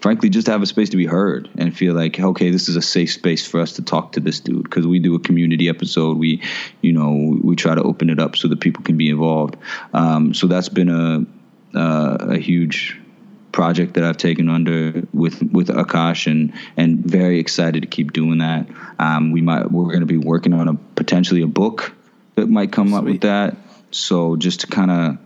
frankly 0.00 0.30
just 0.30 0.46
have 0.46 0.62
a 0.62 0.66
space 0.66 0.88
to 0.88 0.96
be 0.96 1.04
heard 1.04 1.50
and 1.58 1.76
feel 1.76 1.94
like 1.94 2.18
okay 2.18 2.50
this 2.50 2.70
is 2.70 2.76
a 2.76 2.80
safe 2.80 3.12
space 3.12 3.46
for 3.46 3.60
us 3.60 3.74
to 3.74 3.82
talk 3.82 4.12
to 4.12 4.20
this 4.20 4.40
dude 4.40 4.62
because 4.62 4.86
we 4.86 4.98
do 4.98 5.14
a 5.14 5.18
community 5.18 5.68
episode 5.68 6.16
we 6.16 6.42
you 6.80 6.90
know 6.90 7.38
we 7.42 7.54
try 7.54 7.74
to 7.74 7.82
open 7.82 8.08
it 8.08 8.18
up 8.18 8.34
so 8.34 8.48
that 8.48 8.60
people 8.60 8.82
can 8.82 8.96
be 8.96 9.10
involved 9.10 9.56
um, 9.92 10.32
so 10.32 10.46
that's 10.46 10.70
been 10.70 10.88
a 10.88 11.26
uh, 11.78 12.16
a 12.30 12.38
huge 12.38 12.98
project 13.52 13.94
that 13.94 14.04
I've 14.04 14.16
taken 14.16 14.48
under 14.48 15.02
with 15.12 15.42
with 15.52 15.68
Akash 15.68 16.30
and 16.30 16.52
and 16.76 16.98
very 16.98 17.38
excited 17.38 17.82
to 17.82 17.88
keep 17.88 18.12
doing 18.12 18.38
that. 18.38 18.66
Um, 18.98 19.32
we 19.32 19.40
might 19.40 19.70
we're 19.70 19.86
going 19.86 20.00
to 20.00 20.06
be 20.06 20.16
working 20.16 20.52
on 20.52 20.68
a 20.68 20.74
potentially 20.94 21.42
a 21.42 21.46
book 21.46 21.92
that 22.36 22.48
might 22.48 22.72
come 22.72 22.94
up 22.94 23.04
with 23.04 23.20
that. 23.22 23.56
So 23.90 24.36
just 24.36 24.60
to 24.60 24.66
kind 24.66 24.90
of 24.90 25.18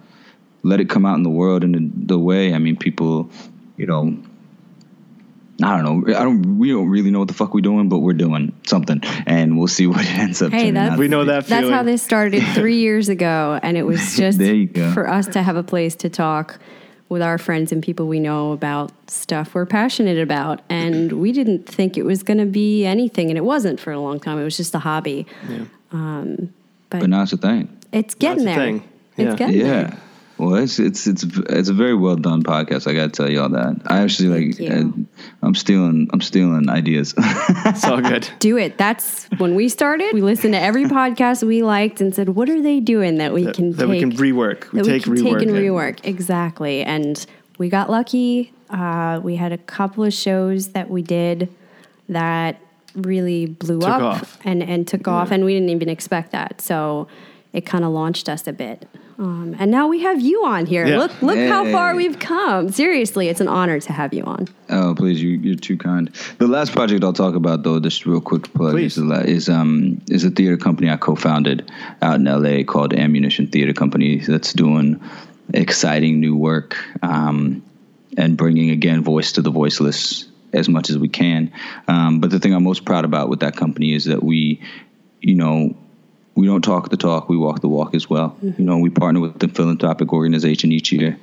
let 0.62 0.80
it 0.80 0.88
come 0.88 1.04
out 1.06 1.16
in 1.16 1.22
the 1.22 1.30
world 1.30 1.62
in 1.64 1.72
the, 1.72 1.90
the 2.14 2.18
way. 2.18 2.54
I 2.54 2.58
mean, 2.58 2.76
people, 2.76 3.30
you 3.76 3.86
know. 3.86 4.16
I 5.62 5.80
don't 5.80 5.84
know. 6.08 6.16
I 6.16 6.24
don't. 6.24 6.58
We 6.58 6.70
don't 6.70 6.88
really 6.88 7.12
know 7.12 7.20
what 7.20 7.28
the 7.28 7.34
fuck 7.34 7.54
we're 7.54 7.60
doing, 7.60 7.88
but 7.88 8.00
we're 8.00 8.12
doing 8.12 8.52
something, 8.66 9.00
and 9.24 9.56
we'll 9.56 9.68
see 9.68 9.86
what 9.92 10.00
it 10.00 10.10
ends 10.12 10.42
up. 10.42 10.50
Hey, 10.50 10.72
that's- 10.72 10.94
out 10.94 10.98
We 10.98 11.06
know 11.06 11.20
be. 11.22 11.28
that 11.30 11.46
That's 11.46 11.68
how 11.68 11.84
this 11.84 12.02
started 12.02 12.42
three 12.54 12.78
years 12.78 13.08
ago, 13.08 13.60
and 13.62 13.76
it 13.76 13.84
was 13.84 14.16
just 14.16 14.38
There 14.38 14.52
you 14.52 14.66
go. 14.66 14.92
for 14.92 15.08
us 15.08 15.28
to 15.28 15.42
have 15.44 15.54
a 15.54 15.62
place 15.62 15.94
to 15.96 16.08
talk 16.08 16.58
with 17.08 17.22
our 17.22 17.38
friends 17.38 17.70
and 17.70 17.84
people 17.84 18.08
we 18.08 18.18
know 18.18 18.50
about 18.50 18.90
stuff 19.08 19.54
we're 19.54 19.64
passionate 19.66 20.18
about. 20.18 20.60
And 20.68 21.12
we 21.20 21.30
didn't 21.30 21.66
think 21.68 21.96
it 21.96 22.04
was 22.04 22.24
going 22.24 22.38
to 22.38 22.46
be 22.46 22.84
anything, 22.84 23.28
and 23.30 23.38
it 23.38 23.44
wasn't 23.44 23.78
for 23.78 23.92
a 23.92 24.00
long 24.00 24.18
time. 24.18 24.40
It 24.40 24.44
was 24.44 24.56
just 24.56 24.74
a 24.74 24.80
hobby. 24.80 25.24
Um, 25.92 26.52
but 26.90 26.98
But 26.98 27.10
now 27.10 27.22
it's 27.22 27.32
a 27.32 27.36
thing. 27.36 27.68
It's 27.94 28.14
getting 28.14 28.44
That's 28.44 28.56
the 28.56 28.60
there. 28.60 28.78
thing. 28.78 28.88
It's 29.16 29.40
Yeah. 29.40 29.46
there. 29.46 29.56
Yeah. 29.90 29.96
Well, 30.36 30.56
it's 30.56 30.80
it's 30.80 31.06
it's 31.06 31.22
it's 31.22 31.68
a 31.68 31.72
very 31.72 31.94
well 31.94 32.16
done 32.16 32.42
podcast. 32.42 32.88
I 32.90 32.94
got 32.94 33.04
to 33.14 33.22
tell 33.22 33.30
y'all 33.30 33.48
that. 33.50 33.80
I 33.86 33.98
actually 33.98 34.30
like. 34.30 34.56
Thank 34.56 34.92
uh, 34.92 35.22
I'm 35.46 35.54
stealing. 35.54 36.10
I'm 36.12 36.20
stealing 36.20 36.68
ideas. 36.68 37.14
It's 37.16 37.84
all 37.84 38.00
good. 38.00 38.28
Do 38.40 38.56
it. 38.56 38.76
That's 38.76 39.26
when 39.38 39.54
we 39.54 39.68
started. 39.68 40.12
We 40.12 40.22
listened 40.22 40.54
to 40.54 40.60
every 40.60 40.86
podcast 40.86 41.44
we 41.46 41.62
liked 41.62 42.00
and 42.00 42.12
said, 42.12 42.30
"What 42.30 42.50
are 42.50 42.60
they 42.60 42.80
doing 42.80 43.18
that 43.18 43.32
we 43.32 43.44
That, 43.44 43.54
can 43.54 43.70
that 43.72 43.86
take, 43.86 43.88
we 43.88 44.00
can 44.00 44.10
rework. 44.12 44.72
We 44.72 44.80
that 44.80 44.86
take 44.86 45.06
we 45.06 45.18
can 45.18 45.26
rework. 45.26 45.38
take 45.38 45.48
and 45.48 45.56
it. 45.56 45.62
rework 45.62 46.00
exactly. 46.04 46.82
And 46.82 47.24
we 47.58 47.68
got 47.68 47.88
lucky. 47.88 48.52
Uh, 48.70 49.20
we 49.22 49.36
had 49.36 49.52
a 49.52 49.58
couple 49.58 50.02
of 50.02 50.12
shows 50.12 50.70
that 50.70 50.90
we 50.90 51.02
did 51.02 51.48
that 52.08 52.60
really 52.96 53.46
blew 53.46 53.78
Took 53.78 53.88
up 53.88 54.02
off. 54.02 54.38
and 54.44 54.64
and 54.64 54.88
took 54.88 55.06
off, 55.06 55.30
and 55.30 55.44
we 55.44 55.54
didn't 55.54 55.70
even 55.70 55.88
expect 55.88 56.32
that. 56.32 56.60
So 56.60 57.06
it 57.54 57.64
kind 57.64 57.84
of 57.84 57.92
launched 57.92 58.28
us 58.28 58.46
a 58.46 58.52
bit. 58.52 58.86
Um, 59.16 59.54
and 59.60 59.70
now 59.70 59.86
we 59.86 60.00
have 60.02 60.20
you 60.20 60.44
on 60.44 60.66
here. 60.66 60.84
Yeah. 60.86 60.98
Look, 60.98 61.22
look 61.22 61.38
how 61.38 61.70
far 61.70 61.94
we've 61.94 62.18
come. 62.18 62.70
Seriously, 62.70 63.28
it's 63.28 63.40
an 63.40 63.46
honor 63.46 63.78
to 63.78 63.92
have 63.92 64.12
you 64.12 64.24
on. 64.24 64.48
Oh, 64.68 64.92
please, 64.96 65.22
you, 65.22 65.30
you're 65.30 65.54
too 65.54 65.78
kind. 65.78 66.12
The 66.38 66.48
last 66.48 66.72
project 66.72 67.04
I'll 67.04 67.12
talk 67.12 67.36
about, 67.36 67.62
though, 67.62 67.78
just 67.78 68.06
real 68.06 68.20
quick 68.20 68.52
plug, 68.54 68.72
Please. 68.72 68.98
is, 68.98 69.08
a 69.08 69.20
is 69.24 69.48
um 69.48 70.02
is 70.10 70.24
a 70.24 70.30
theater 70.30 70.56
company 70.56 70.90
I 70.90 70.96
co-founded 70.96 71.70
out 72.02 72.16
in 72.16 72.24
LA 72.24 72.64
called 72.64 72.92
Ammunition 72.92 73.46
Theater 73.46 73.72
Company 73.72 74.18
that's 74.18 74.52
doing 74.52 75.00
exciting 75.52 76.18
new 76.18 76.34
work 76.34 76.76
um, 77.02 77.62
and 78.16 78.36
bringing 78.36 78.70
again 78.70 79.04
voice 79.04 79.30
to 79.32 79.42
the 79.42 79.50
voiceless 79.50 80.28
as 80.52 80.68
much 80.68 80.90
as 80.90 80.98
we 80.98 81.08
can. 81.08 81.52
Um, 81.86 82.18
but 82.18 82.30
the 82.30 82.40
thing 82.40 82.52
I'm 82.52 82.64
most 82.64 82.84
proud 82.84 83.04
about 83.04 83.28
with 83.28 83.40
that 83.40 83.56
company 83.56 83.94
is 83.94 84.06
that 84.06 84.24
we, 84.24 84.60
you 85.20 85.34
know, 85.36 85.76
we 86.34 86.46
don't 86.46 86.62
talk 86.62 86.90
the 86.90 86.96
talk, 86.96 87.28
we 87.28 87.36
walk 87.36 87.60
the 87.60 87.68
walk 87.68 87.94
as 87.94 88.10
well. 88.10 88.36
You 88.42 88.54
know, 88.58 88.78
we 88.78 88.90
partner 88.90 89.20
with 89.20 89.38
the 89.38 89.48
philanthropic 89.48 90.12
organization 90.12 90.72
each 90.72 90.92
year 90.92 91.18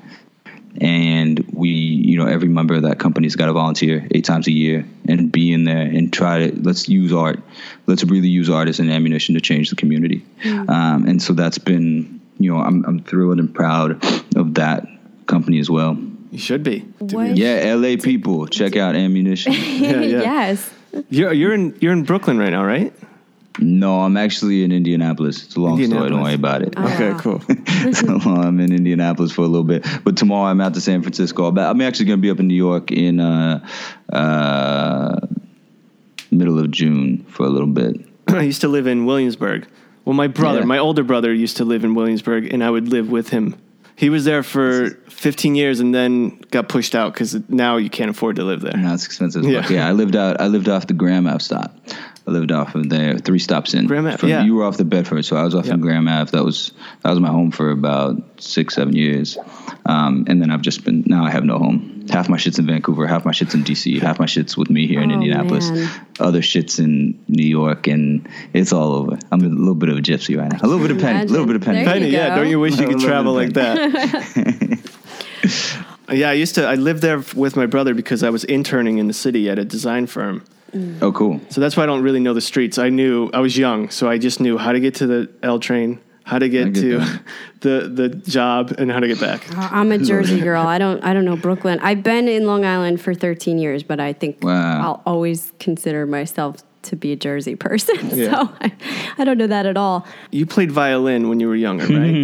and 0.79 1.39
we 1.51 1.69
you 1.69 2.17
know 2.17 2.27
every 2.27 2.47
member 2.47 2.75
of 2.75 2.83
that 2.83 2.99
company's 2.99 3.35
got 3.35 3.47
to 3.47 3.53
volunteer 3.53 4.07
eight 4.11 4.23
times 4.23 4.47
a 4.47 4.51
year 4.51 4.85
and 5.07 5.31
be 5.31 5.51
in 5.51 5.65
there 5.65 5.81
and 5.81 6.13
try 6.13 6.47
to 6.47 6.61
let's 6.61 6.87
use 6.87 7.11
art 7.11 7.41
let's 7.87 8.03
really 8.05 8.29
use 8.29 8.49
art 8.49 8.69
as 8.69 8.79
an 8.79 8.89
ammunition 8.89 9.35
to 9.35 9.41
change 9.41 9.69
the 9.69 9.75
community 9.75 10.23
um, 10.69 11.05
and 11.07 11.21
so 11.21 11.33
that's 11.33 11.57
been 11.57 12.21
you 12.39 12.53
know 12.53 12.61
I'm, 12.61 12.85
I'm 12.85 13.03
thrilled 13.03 13.39
and 13.39 13.53
proud 13.53 14.03
of 14.35 14.53
that 14.53 14.87
company 15.27 15.59
as 15.59 15.69
well 15.69 15.97
You 16.31 16.39
should 16.39 16.63
be. 16.63 16.79
What? 16.99 17.35
yeah 17.35 17.73
la 17.75 17.97
people 17.97 18.47
check 18.47 18.77
out 18.77 18.95
ammunition 18.95 19.51
Yeah, 19.55 20.01
yeah. 20.01 20.21
yes. 20.21 20.73
You're 21.09 21.33
you're 21.33 21.53
in 21.53 21.77
you're 21.81 21.93
in 21.93 22.03
Brooklyn 22.03 22.37
right 22.37 22.49
now, 22.49 22.65
right? 22.65 22.93
No 23.59 24.01
i'm 24.01 24.15
actually 24.17 24.63
in 24.63 24.71
indianapolis 24.71 25.43
it's 25.43 25.55
a 25.55 25.59
long 25.59 25.83
story 25.83 26.09
don't 26.09 26.21
worry 26.21 26.33
about 26.33 26.61
it 26.61 26.73
Okay, 26.77 27.13
cool. 27.19 27.39
so 27.93 28.17
I'm 28.19 28.59
in 28.59 28.71
Indianapolis 28.73 29.31
for 29.31 29.41
a 29.41 29.47
little 29.47 29.63
bit, 29.63 29.85
but 30.03 30.15
tomorrow 30.17 30.49
I'm 30.49 30.61
out 30.61 30.73
to 30.75 30.81
San 30.81 31.01
Francisco. 31.01 31.45
I'll 31.45 31.51
be- 31.51 31.61
I'm 31.61 31.81
actually 31.81 32.05
going 32.05 32.19
to 32.19 32.21
be 32.21 32.29
up 32.29 32.39
in 32.39 32.47
New 32.47 32.55
York 32.55 32.91
in 32.91 33.19
uh, 33.19 33.65
uh, 34.11 35.19
middle 36.31 36.59
of 36.59 36.71
June 36.71 37.25
for 37.29 37.43
a 37.45 37.49
little 37.49 37.67
bit. 37.67 37.97
I 38.27 38.41
used 38.43 38.61
to 38.61 38.67
live 38.67 38.87
in 38.87 39.05
Williamsburg. 39.05 39.67
Well, 40.05 40.13
my 40.13 40.27
brother, 40.27 40.59
Yeah. 40.59 40.65
my 40.65 40.77
older 40.77 41.03
brother, 41.03 41.33
used 41.33 41.57
to 41.57 41.65
live 41.65 41.83
in 41.83 41.93
Williamsburg, 41.95 42.51
and 42.53 42.63
I 42.63 42.69
would 42.69 42.87
live 42.89 43.09
with 43.09 43.29
him. 43.29 43.55
He 43.95 44.09
was 44.09 44.25
there 44.25 44.41
for 44.41 44.91
15 45.09 45.53
years 45.55 45.79
and 45.79 45.93
then 45.93 46.39
got 46.49 46.67
pushed 46.69 46.95
out 46.95 47.13
because 47.13 47.37
now 47.49 47.77
you 47.77 47.89
can't 47.89 48.09
afford 48.09 48.37
to 48.37 48.43
live 48.43 48.61
there. 48.61 48.75
Now 48.75 48.93
it's 48.95 49.05
expensive. 49.05 49.43
Yeah. 49.43 49.61
Yeah. 49.69 49.69
yeah, 49.69 49.87
I 49.87 49.91
lived 49.91 50.15
out. 50.15 50.41
I 50.41 50.47
lived 50.47 50.67
off 50.69 50.87
the 50.87 50.93
Graham 50.93 51.27
Ave 51.27 51.39
stop. 51.39 51.77
I 52.27 52.31
lived 52.31 52.51
off 52.51 52.75
of 52.75 52.87
there, 52.89 53.17
three 53.17 53.39
stops 53.39 53.73
in. 53.73 53.87
Graham 53.87 54.05
Ave, 54.05 54.17
From- 54.17 54.29
yeah. 54.29 54.43
You 54.43 54.55
were 54.55 54.63
off 54.63 54.77
the 54.77 54.85
Bedford, 54.85 55.25
so 55.25 55.35
I 55.37 55.43
was 55.43 55.55
off 55.55 55.65
Yeah. 55.65 55.73
in 55.73 55.81
Graham 55.81 56.07
Ave. 56.07 56.31
That 56.31 56.45
was 56.45 56.71
that 57.01 57.09
was 57.09 57.19
my 57.19 57.29
home 57.29 57.49
for 57.51 57.71
about 57.71 58.21
six, 58.39 58.75
seven 58.75 58.95
years, 58.95 59.37
um, 59.85 60.25
and 60.27 60.41
then 60.41 60.51
I've 60.51 60.61
just 60.61 60.83
been. 60.83 61.03
Now 61.07 61.25
I 61.25 61.31
have 61.31 61.43
no 61.43 61.57
home. 61.57 62.05
Half 62.09 62.29
my 62.29 62.37
shit's 62.37 62.59
in 62.59 62.65
Vancouver, 62.67 63.07
half 63.07 63.25
my 63.25 63.31
shit's 63.31 63.53
in 63.55 63.63
DC, 63.63 63.99
half 64.01 64.19
my 64.19 64.25
shit's 64.25 64.55
with 64.57 64.69
me 64.69 64.85
here 64.85 65.01
in 65.01 65.11
Oh, 65.11 65.15
Indianapolis. 65.15 65.71
man. 65.71 65.89
Other 66.19 66.41
shit's 66.41 66.77
in 66.79 67.17
New 67.27 67.45
York, 67.47 67.87
and 67.87 68.27
it's 68.53 68.71
all 68.73 68.93
over. 68.93 69.17
I'm 69.31 69.41
a 69.41 69.47
little 69.47 69.75
bit 69.75 69.89
of 69.89 69.97
a 69.97 70.01
gypsy 70.01 70.37
right 70.37 70.51
now. 70.51 70.59
A 70.61 70.67
little 70.67 70.81
bit 70.85 70.91
of 70.95 71.01
penny, 71.01 71.21
a 71.23 71.25
little 71.25 71.45
bit 71.47 71.55
of 71.55 71.61
penny. 71.63 71.83
There 71.83 71.93
Penny, 71.93 72.09
yeah. 72.09 72.35
Don't 72.35 72.49
you 72.49 72.59
wish 72.59 72.77
you 72.79 72.87
could 72.87 72.99
travel 72.99 73.33
like 73.33 73.53
that? 73.53 74.79
yeah, 76.11 76.29
I 76.29 76.33
used 76.33 76.55
to. 76.55 76.65
I 76.65 76.75
lived 76.75 77.01
there 77.01 77.23
with 77.35 77.55
my 77.55 77.65
brother 77.65 77.93
because 77.93 78.23
I 78.23 78.29
was 78.29 78.43
interning 78.45 78.97
in 78.97 79.07
the 79.07 79.13
city 79.13 79.49
at 79.49 79.57
a 79.57 79.65
design 79.65 80.05
firm. 80.07 80.43
Oh, 81.01 81.11
cool. 81.11 81.41
So 81.49 81.59
that's 81.61 81.75
why 81.75 81.83
I 81.83 81.85
don't 81.85 82.01
really 82.03 82.19
know 82.19 82.33
the 82.33 82.41
streets. 82.41 82.77
I 82.77 82.89
knew 82.89 83.29
I 83.33 83.39
was 83.39 83.57
young, 83.57 83.89
so 83.89 84.09
I 84.09 84.17
just 84.17 84.39
knew 84.39 84.57
how 84.57 84.71
to 84.71 84.79
get 84.79 84.95
to 84.95 85.07
the 85.07 85.29
L 85.43 85.59
train, 85.59 85.99
how 86.23 86.39
to 86.39 86.47
get 86.49 86.73
get 86.73 86.81
to 86.81 86.97
that. 86.99 87.21
the 87.61 87.91
the 87.93 88.09
job, 88.09 88.73
and 88.77 88.91
how 88.91 88.99
to 88.99 89.07
get 89.07 89.19
back. 89.19 89.49
Uh, 89.57 89.67
I'm 89.71 89.91
a 89.91 89.97
Jersey 89.97 90.39
girl. 90.49 90.65
I 90.65 90.77
don't 90.77 91.03
I 91.03 91.13
don't 91.13 91.25
know 91.25 91.35
Brooklyn. 91.35 91.79
I've 91.81 92.03
been 92.03 92.27
in 92.27 92.45
Long 92.47 92.63
Island 92.65 93.01
for 93.01 93.13
13 93.13 93.57
years, 93.57 93.83
but 93.83 93.99
I 93.99 94.13
think 94.13 94.43
Wow. 94.43 94.81
I'll 94.81 95.01
always 95.05 95.51
consider 95.59 96.05
myself 96.05 96.57
to 96.83 96.95
be 96.95 97.11
a 97.11 97.15
Jersey 97.15 97.55
person. 97.55 97.95
Yeah. 98.15 98.31
So 98.31 98.53
I, 98.61 98.71
I 99.19 99.23
don't 99.23 99.37
know 99.37 99.47
that 99.47 99.65
at 99.65 99.77
all. 99.77 100.07
You 100.31 100.45
played 100.45 100.71
violin 100.71 101.29
when 101.29 101.39
you 101.39 101.47
were 101.47 101.55
younger, 101.55 101.85
right? 101.85 102.15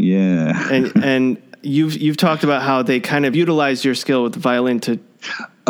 yeah. 0.00 0.72
and 0.72 1.04
and 1.04 1.42
you've 1.62 1.96
you've 1.98 2.16
talked 2.16 2.42
about 2.44 2.62
how 2.62 2.82
they 2.82 2.98
kind 3.00 3.26
of 3.26 3.36
utilized 3.36 3.84
your 3.84 3.94
skill 3.94 4.22
with 4.22 4.32
the 4.32 4.40
violin 4.40 4.80
to 4.80 4.98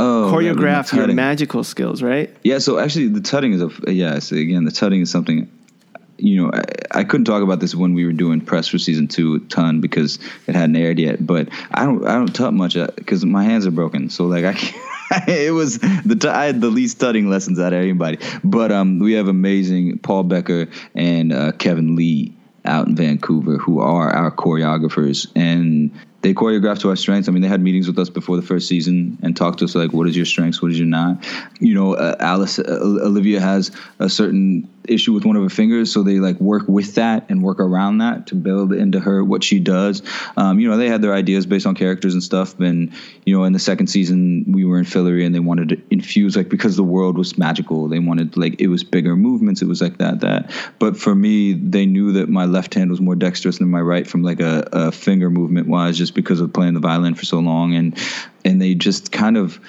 Oh, 0.01 0.31
choreograph 0.33 0.95
your 0.95 1.09
magical 1.09 1.63
skills, 1.63 2.03
right? 2.03 2.35
Yeah, 2.43 2.59
so 2.59 2.79
actually, 2.79 3.09
the 3.09 3.21
tutting 3.21 3.53
is 3.53 3.63
a 3.63 3.93
yes. 3.93 4.33
Again, 4.33 4.65
the 4.65 4.71
tutting 4.71 5.03
is 5.03 5.11
something. 5.11 5.51
You 6.17 6.43
know, 6.43 6.51
I, 6.53 7.01
I 7.01 7.05
couldn't 7.05 7.27
talk 7.27 7.43
about 7.43 7.61
this 7.61 7.75
when 7.75 7.93
we 7.93 8.07
were 8.07 8.13
doing 8.13 8.41
press 8.41 8.69
for 8.69 8.79
season 8.79 9.09
two 9.09 9.35
a 9.35 9.41
ton 9.41 9.81
because 9.83 10.19
it 10.47 10.55
hadn't 10.55 10.77
aired 10.77 10.99
yet. 10.99 11.25
But 11.27 11.49
I 11.71 11.85
don't, 11.85 12.07
I 12.07 12.15
don't 12.15 12.35
tut 12.35 12.55
much 12.55 12.75
because 12.75 13.25
my 13.27 13.45
hands 13.45 13.67
are 13.67 13.71
broken. 13.71 14.09
So 14.09 14.25
like 14.25 14.45
I. 14.45 14.55
Can't, 14.55 14.77
it 15.29 15.53
was 15.53 15.79
the 15.79 16.17
t- 16.19 16.29
I 16.29 16.47
had 16.47 16.61
the 16.61 16.71
least 16.71 17.01
tutting 17.01 17.29
lessons 17.29 17.59
out 17.59 17.73
of 17.73 17.81
anybody, 17.81 18.19
but 18.45 18.71
um, 18.71 19.01
we 19.01 19.15
have 19.15 19.29
amazing 19.29 19.99
Paul 19.99 20.23
Becker 20.23 20.69
and 20.95 21.33
uh, 21.33 21.53
Kevin 21.53 21.97
Lee 21.97 22.33
out 22.65 22.87
in 22.87 22.95
Vancouver 22.95 23.57
who 23.59 23.81
are 23.81 24.11
our 24.11 24.31
choreographers 24.31 25.27
and 25.35 25.91
they 26.23 26.35
choreographed 26.35 26.81
to 26.81 26.91
our 26.91 26.97
strengths. 26.97 27.29
I 27.29 27.33
mean, 27.33 27.43
they 27.43 27.49
had 27.49 27.63
meetings 27.63 27.87
with 27.87 27.99
us 27.99 28.11
before 28.11 28.37
the 28.37 28.43
first 28.43 28.69
season 28.69 29.19
and 29.23 29.37
talked 29.37 29.61
to 29.61 29.65
us 29.65 29.75
like, 29.75 29.93
what 29.93 30.07
is 30.07 30.17
your 30.17 30.27
strengths, 30.27 30.61
what 30.61 30.71
is 30.71 30.79
your 30.79 30.87
not. 30.87 31.25
You 31.61 31.75
know, 31.75 31.95
uh, 31.95 32.17
Alice, 32.21 32.59
uh, 32.59 32.63
Olivia 33.03 33.41
has 33.41 33.71
a 33.99 34.09
certain 34.09 34.69
issue 34.89 35.13
with 35.13 35.25
one 35.25 35.37
of 35.37 35.43
her 35.43 35.49
fingers, 35.49 35.93
so 35.93 36.03
they 36.03 36.19
like 36.19 36.41
work 36.41 36.67
with 36.69 36.95
that 36.95 37.27
and 37.29 37.43
work 37.43 37.61
around 37.61 37.99
that 37.99 38.27
to 38.29 38.35
build 38.35 38.73
into 38.73 39.01
her 39.01 39.23
what 39.25 39.45
she 39.45 39.61
does. 39.61 40.03
Um, 40.37 40.61
you 40.61 40.69
know, 40.69 40.77
they 40.77 40.89
had 40.89 41.03
their 41.03 41.15
ideas 41.15 41.47
based 41.47 41.67
on 41.67 41.75
characters 41.75 42.15
and 42.15 42.23
stuff. 42.23 42.59
And 42.61 42.93
you 43.25 43.37
know, 43.37 43.45
in 43.45 43.53
the 43.53 43.59
second 43.59 43.89
season, 43.89 44.45
we 44.49 44.65
were 44.65 44.79
in 44.79 44.85
Fillory 44.85 45.25
and 45.25 45.35
they 45.35 45.41
wanted 45.41 45.69
to 45.71 45.83
infuse 45.91 46.37
like 46.37 46.49
because 46.49 46.77
the 46.77 46.85
world 46.85 47.19
was 47.19 47.39
magical, 47.39 47.89
they 47.89 47.99
wanted 47.99 48.37
like 48.37 48.61
it 48.61 48.69
was 48.69 48.85
bigger 48.85 49.17
movements. 49.17 49.63
It 49.63 49.69
was 49.69 49.81
like 49.81 49.99
that, 49.99 50.21
that. 50.21 50.53
But 50.79 50.97
for 50.97 51.15
me, 51.15 51.53
they 51.53 51.87
knew 51.87 52.13
that 52.13 52.29
my 52.29 52.45
left 52.45 52.75
hand 52.75 52.91
was 52.91 53.01
more 53.01 53.17
dexterous 53.17 53.59
than 53.59 53.69
my 53.69 53.81
right 53.81 54.07
from 54.07 54.23
like 54.23 54.41
a, 54.41 54.69
a 54.73 54.93
finger 54.93 55.31
movement 55.31 55.69
wise, 55.69 55.99
just 55.99 56.15
because 56.15 56.41
of 56.41 56.53
playing 56.53 56.75
the 56.75 56.81
violin 56.81 57.15
for 57.15 57.25
so 57.25 57.39
long, 57.39 57.75
and 57.75 57.97
and 58.45 58.61
they 58.61 58.75
just 58.75 59.13
kind 59.13 59.37
of 59.37 59.61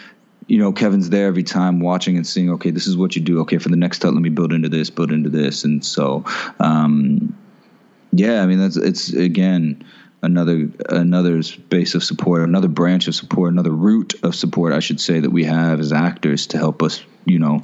you 0.51 0.57
know, 0.57 0.73
Kevin's 0.73 1.09
there 1.09 1.27
every 1.27 1.43
time 1.43 1.79
watching 1.79 2.17
and 2.17 2.27
seeing, 2.27 2.49
okay, 2.49 2.71
this 2.71 2.85
is 2.85 2.97
what 2.97 3.15
you 3.15 3.21
do. 3.21 3.39
Okay, 3.39 3.57
for 3.57 3.69
the 3.69 3.77
next 3.77 3.99
tut, 3.99 4.13
let 4.13 4.21
me 4.21 4.27
build 4.27 4.51
into 4.51 4.67
this, 4.67 4.89
build 4.89 5.13
into 5.13 5.29
this. 5.29 5.63
And 5.63 5.83
so, 5.83 6.25
um, 6.59 7.33
yeah, 8.11 8.43
I 8.43 8.45
mean, 8.47 8.59
that's, 8.59 8.75
it's 8.75 9.13
again, 9.13 9.81
another, 10.21 10.69
another 10.89 11.41
base 11.69 11.95
of 11.95 12.03
support, 12.03 12.41
another 12.41 12.67
branch 12.67 13.07
of 13.07 13.15
support, 13.15 13.53
another 13.53 13.71
route 13.71 14.13
of 14.23 14.35
support, 14.35 14.73
I 14.73 14.81
should 14.81 14.99
say, 14.99 15.21
that 15.21 15.29
we 15.29 15.45
have 15.45 15.79
as 15.79 15.93
actors 15.93 16.45
to 16.47 16.57
help 16.57 16.83
us, 16.83 17.01
you 17.23 17.39
know, 17.39 17.63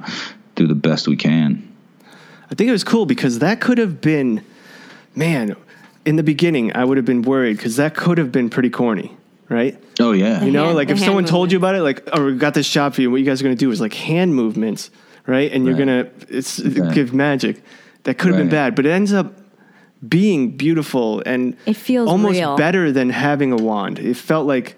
do 0.56 0.66
the 0.66 0.74
best 0.74 1.10
we 1.10 1.18
can. 1.18 1.68
I 2.50 2.56
think 2.56 2.70
it 2.70 2.72
was 2.72 2.86
cool 2.86 3.06
because 3.06 3.40
that 3.40 3.60
could 3.60 3.80
have 3.80 4.00
been, 4.00 4.46
man, 5.14 5.58
in 6.06 6.16
the 6.16 6.24
beginning, 6.24 6.74
I 6.74 6.86
would 6.86 6.96
have 6.96 7.06
been 7.06 7.24
worried 7.24 7.58
because 7.58 7.76
that 7.76 7.98
could 7.98 8.18
have 8.18 8.32
been 8.32 8.50
pretty 8.50 8.70
corny, 8.70 9.18
right? 9.50 9.82
Oh, 10.00 10.12
yeah. 10.12 10.44
You 10.44 10.52
know, 10.52 10.66
hand- 10.66 10.76
like 10.76 10.90
if 10.90 10.98
hand 10.98 11.06
someone 11.06 11.26
told 11.26 11.52
you 11.52 11.58
about 11.58 11.76
it, 11.76 11.82
like, 11.82 12.08
oh, 12.14 12.26
we 12.26 12.36
got 12.36 12.54
this 12.54 12.66
shot 12.66 12.96
for 12.96 13.02
you. 13.02 13.10
What 13.12 13.18
you 13.20 13.26
guys 13.26 13.42
are 13.42 13.44
going 13.44 13.56
to 13.56 13.60
do 13.60 13.72
is 13.72 13.80
like 13.82 13.94
hand 13.94 14.36
movements, 14.36 14.90
right? 15.26 15.52
And 15.52 15.66
you're 15.66 15.76
going 15.76 15.88
to 15.88 16.10
it's 16.30 16.60
Right. 16.60 16.94
give 16.94 17.14
magic. 17.14 17.62
That 18.04 18.18
could 18.18 18.30
have 18.30 18.38
been 18.38 18.50
bad, 18.50 18.76
but 18.76 18.86
it 18.86 18.92
ends 18.92 19.12
up 19.14 19.34
being 20.08 20.52
beautiful 20.56 21.22
and 21.26 21.56
It 21.66 21.74
feels 21.76 22.08
almost 22.10 22.38
real. 22.38 22.56
better 22.56 22.92
than 22.92 23.10
having 23.10 23.52
a 23.52 23.58
wand. 23.58 24.00
It 24.00 24.16
felt 24.16 24.46
like, 24.48 24.76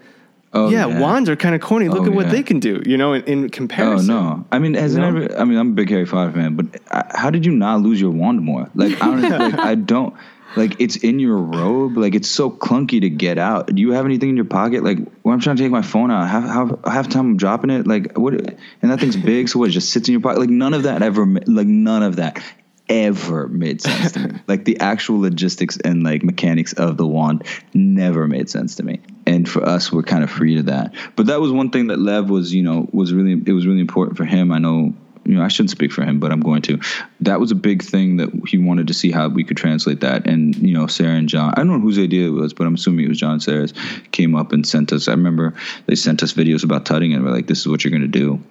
Oh, 0.51 0.67
yeah, 0.69 0.87
wands 0.99 1.29
are 1.29 1.35
kind 1.35 1.53
of 1.53 1.61
corny. 1.61 1.89
Look 1.89 1.99
Oh, 2.01 2.05
at 2.07 2.11
what 2.13 2.25
yeah. 2.25 2.31
they 2.31 2.41
can 2.41 2.59
do, 2.59 2.81
you 2.83 2.97
know, 2.97 3.13
in, 3.13 3.23
in 3.25 3.45
Oh 3.45 3.49
comparison. 3.49 4.07
no! 4.07 4.45
I 4.51 4.57
mean, 4.57 4.73
has 4.73 4.95
You 4.95 5.03
it 5.03 5.05
ever? 5.05 5.37
I 5.39 5.43
mean, 5.43 5.59
I'm 5.59 5.69
a 5.69 5.73
big 5.73 5.91
Harry 5.91 6.07
Potter 6.07 6.31
fan, 6.31 6.55
but 6.55 6.65
uh, 6.89 7.03
how 7.13 7.29
did 7.29 7.45
you 7.45 7.51
not 7.51 7.81
lose 7.81 8.01
your 8.01 8.09
wand 8.09 8.41
more? 8.41 8.67
Like, 8.73 8.99
honestly, 8.99 9.29
like, 9.37 9.53
I 9.59 9.75
don't. 9.75 10.15
Like, 10.55 10.79
it's 10.79 10.95
in 10.97 11.19
your 11.19 11.37
robe. 11.37 11.97
Like, 11.97 12.15
it's 12.15 12.29
so 12.29 12.49
clunky 12.49 13.01
to 13.01 13.09
get 13.09 13.37
out. 13.37 13.73
Do 13.73 13.81
you 13.81 13.91
have 13.91 14.05
anything 14.05 14.29
in 14.29 14.35
your 14.35 14.45
pocket? 14.45 14.83
Like, 14.83 14.97
when 15.21 15.33
I'm 15.33 15.39
trying 15.39 15.55
to 15.57 15.63
take 15.63 15.71
my 15.71 15.81
phone 15.81 16.11
out, 16.11 16.27
half 16.27 16.43
half, 16.43 16.85
half 16.85 17.09
time 17.09 17.31
I'm 17.31 17.37
dropping 17.37 17.69
it. 17.69 17.87
Like, 17.87 18.17
what? 18.17 18.33
And 18.33 18.91
that 18.91 18.99
thing's 18.99 19.17
big, 19.17 19.49
so 19.49 19.59
what? 19.59 19.69
It 19.69 19.73
just 19.73 19.91
sits 19.91 20.07
in 20.07 20.13
your 20.13 20.21
pocket. 20.21 20.39
Like, 20.39 20.49
none 20.49 20.73
of 20.73 20.83
that 20.83 21.01
ever. 21.01 21.25
Like, 21.25 21.67
none 21.67 22.03
of 22.03 22.17
that 22.17 22.41
ever 22.89 23.47
made 23.47 23.81
sense 23.81 24.13
to 24.13 24.19
me. 24.19 24.39
Like 24.47 24.65
the 24.65 24.79
actual 24.79 25.19
logistics 25.19 25.77
and 25.77 26.01
like 26.01 26.23
mechanics 26.23 26.73
of 26.73 26.97
the 26.97 27.05
wand 27.05 27.43
never 27.73 28.27
made 28.27 28.49
sense 28.49 28.75
to 28.75 28.83
me. 28.83 28.99
And 29.27 29.47
for 29.47 29.63
us, 29.63 29.91
we're 29.91 30.01
kind 30.01 30.23
of 30.23 30.31
free 30.31 30.55
to 30.55 30.63
that. 30.63 30.95
But 31.15 31.27
that 31.27 31.39
was 31.39 31.51
one 31.51 31.69
thing 31.69 31.87
that 31.87 31.99
Lev 31.99 32.31
was, 32.31 32.51
you 32.51 32.63
know, 32.63 32.89
was 32.91 33.13
really 33.13 33.33
it 33.45 33.51
was 33.51 33.67
really 33.67 33.81
important 33.81 34.17
for 34.17 34.25
him. 34.25 34.51
I 34.51 34.57
know, 34.57 34.95
you 35.29 35.35
know, 35.35 35.43
I 35.43 35.47
shouldn't 35.47 35.69
speak 35.69 35.91
for 35.91 36.03
him, 36.03 36.19
but 36.19 36.31
I'm 36.31 36.41
going 36.41 36.61
to. 36.63 36.79
That 37.21 37.39
was 37.39 37.51
a 37.51 37.55
big 37.55 37.83
thing 37.83 38.17
that 38.17 38.29
he 38.47 38.57
wanted 38.57 38.87
to 38.87 38.93
see 38.93 39.11
how 39.11 39.27
we 39.29 39.43
could 39.43 39.57
translate 39.57 39.99
that. 40.01 40.27
And 40.27 40.55
you 40.55 40.73
know, 40.73 40.87
Sera 40.87 41.13
and 41.15 41.29
John, 41.29 41.53
I 41.53 41.57
don't 41.57 41.67
know 41.67 41.79
whose 41.79 41.99
idea 41.99 42.27
it 42.27 42.31
was, 42.31 42.53
but 42.53 42.65
I'm 42.67 42.73
assuming 42.75 43.05
it 43.05 43.09
was 43.09 43.19
John 43.19 43.33
and 43.33 43.43
Sera's. 43.43 43.73
Came 44.11 44.35
up 44.35 44.51
and 44.51 44.65
sent 44.67 44.91
us. 44.91 45.07
I 45.07 45.11
remember 45.11 45.53
they 45.85 45.95
sent 45.95 46.23
us 46.23 46.33
videos 46.33 46.63
about 46.63 46.85
tutting, 46.85 47.13
and 47.13 47.23
we're 47.23 47.31
like, 47.31 47.47
"This 47.47 47.59
is 47.59 47.67
what 47.67 47.83
you're 47.83 47.91
going 47.91 48.01
to 48.01 48.07
do." 48.07 48.41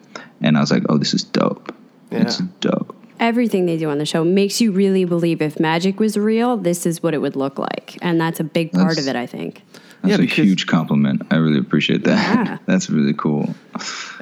And 0.41 0.57
I 0.57 0.61
was 0.61 0.71
like, 0.71 0.85
"Oh, 0.89 0.99
this 0.99 1.15
is 1.15 1.25
dope. 1.25 1.75
Yeah. 2.11 2.23
It's 2.23 2.39
dope." 2.61 2.95
Everything 3.21 3.67
they 3.67 3.77
do 3.77 3.91
on 3.91 3.99
the 3.99 4.07
show 4.07 4.23
makes 4.25 4.61
you 4.61 4.71
really 4.71 5.05
believe 5.05 5.43
if 5.43 5.59
magic 5.59 5.99
was 5.99 6.17
real, 6.17 6.57
this 6.57 6.87
is 6.87 7.03
what 7.03 7.15
it 7.15 7.19
would 7.19 7.35
look 7.35 7.59
like. 7.59 7.99
And 8.01 8.21
that's 8.21 8.39
a 8.39 8.45
big 8.45 8.71
part 8.71 8.91
That's- 8.91 9.05
of 9.05 9.09
it, 9.09 9.17
I 9.17 9.27
think. 9.27 9.63
That's 10.03 10.11
Yeah, 10.11 10.15
a 10.15 10.19
because- 10.19 10.37
huge 10.45 10.67
compliment. 10.69 11.23
I 11.33 11.35
really 11.37 11.59
appreciate 11.59 12.05
that. 12.05 12.47
Yeah. 12.47 12.59
That's 12.67 12.89
really 12.89 13.15
cool. 13.15 13.53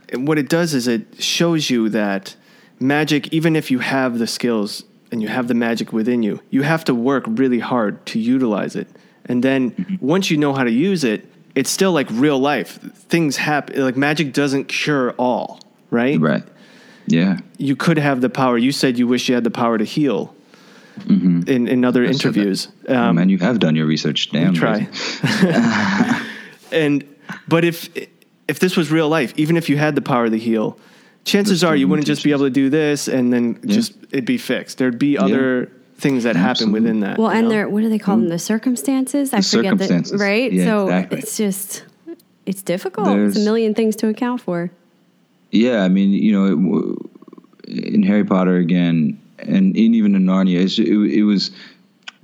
And 0.09 0.27
what 0.27 0.39
it 0.39 0.49
does 0.49 0.73
is 0.73 0.89
it 0.89 1.23
shows 1.23 1.69
you 1.69 1.91
that 1.91 2.35
magic, 2.81 3.33
even 3.33 3.57
if 3.57 3.71
you 3.71 3.79
have 3.81 4.19
the 4.19 4.27
skills 4.27 4.85
and 5.13 5.23
you 5.23 5.29
have 5.29 5.49
the 5.49 5.55
magic 5.55 5.93
within 5.93 6.23
you, 6.23 6.41
you 6.51 6.63
have 6.63 6.85
to 6.85 6.95
work 6.95 7.25
really 7.27 7.59
hard 7.61 8.05
to 8.07 8.19
utilize 8.19 8.77
it. 8.77 8.89
And 9.27 9.43
then 9.43 9.71
Mm-hmm. 9.73 10.07
once 10.07 10.31
you 10.31 10.37
know 10.37 10.53
how 10.53 10.65
to 10.65 10.71
use 10.71 11.05
it, 11.05 11.25
it's 11.55 11.71
still 11.71 11.93
like 11.93 12.09
real 12.11 12.39
life. 12.39 12.79
Things 13.09 13.37
happen. 13.37 13.83
Like 13.83 13.97
magic 13.97 14.33
doesn't 14.33 14.65
cure 14.69 15.13
all, 15.13 15.61
right? 15.91 16.21
Right. 16.21 16.45
Yeah. 17.07 17.39
You 17.57 17.77
could 17.77 17.99
have 17.99 18.21
the 18.21 18.29
power. 18.29 18.59
You 18.59 18.73
said 18.73 18.99
you 18.99 19.07
wish 19.07 19.29
you 19.29 19.35
had 19.35 19.45
the 19.45 19.51
power 19.51 19.79
to 19.79 19.85
heal 19.85 20.35
in, 21.09 21.67
in 21.69 21.85
other 21.85 22.01
Mm-hmm. 22.03 22.13
that. 22.13 22.25
interviews. 22.25 22.69
Oh, 22.89 22.95
Um, 22.97 23.17
man, 23.17 23.29
you 23.29 23.39
have 23.39 23.59
done 23.59 23.75
your 23.77 23.87
research. 23.87 24.31
Damn. 24.31 24.55
try. 24.55 24.89
And 26.73 27.05
but 27.49 27.65
if 27.65 27.89
if 28.49 28.59
this 28.59 28.77
was 28.77 28.91
real 28.91 29.09
life, 29.09 29.33
even 29.37 29.57
if 29.57 29.69
you 29.69 29.77
had 29.77 29.95
the 29.95 30.03
power 30.03 30.29
to 30.29 30.37
heal, 30.39 30.79
chances 31.27 31.63
are 31.63 31.77
you 31.77 31.89
wouldn't 31.89 32.07
just 32.07 32.25
be 32.25 32.31
able 32.31 32.45
to 32.45 32.51
do 32.51 32.71
this 32.71 33.09
and 33.09 33.33
then 33.33 33.61
just 33.67 33.93
it'd 34.11 34.25
be 34.25 34.39
fixed. 34.39 34.79
There'd 34.79 34.99
be 34.99 35.19
other 35.19 35.71
things 35.99 36.25
that 36.25 36.37
happen 36.37 36.51
Absolutely. 36.51 36.81
within 36.81 37.01
that. 37.01 37.19
Well, 37.19 37.31
and 37.31 37.43
know? 37.43 37.49
they're 37.51 37.69
what 37.69 37.83
do 37.83 37.89
they 37.91 37.99
call 37.99 38.17
them? 38.17 38.27
Hmm. 38.27 38.31
The 38.31 38.39
circumstances. 38.39 39.33
I 39.35 39.39
The 39.39 39.43
forget 39.43 39.73
circumstances. 39.73 40.13
that. 40.13 40.19
Right. 40.25 40.53
Yeah, 40.53 40.65
so 40.65 40.85
exactly. 40.85 41.19
it's 41.19 41.37
just 41.37 41.85
it's 42.47 42.63
difficult. 42.63 43.09
it's 43.09 43.15
There's- 43.35 43.37
a 43.37 43.41
million 43.41 43.75
things 43.75 43.97
to 43.97 44.09
account 44.09 44.41
for. 44.41 44.71
Yeah, 45.51 45.83
I 45.85 45.89
mean, 45.89 46.11
you 46.11 46.33
know, 46.33 46.45
it, 47.67 47.69
in 47.95 48.03
Harry 48.03 48.25
Potter 48.25 48.57
again, 48.57 49.21
and 49.39 49.77
in, 49.77 49.95
even 49.95 50.15
in 50.15 50.25
Narnia, 50.25 50.61
it's, 50.61 50.79
it, 50.79 50.89
it 50.89 51.23
was 51.23 51.51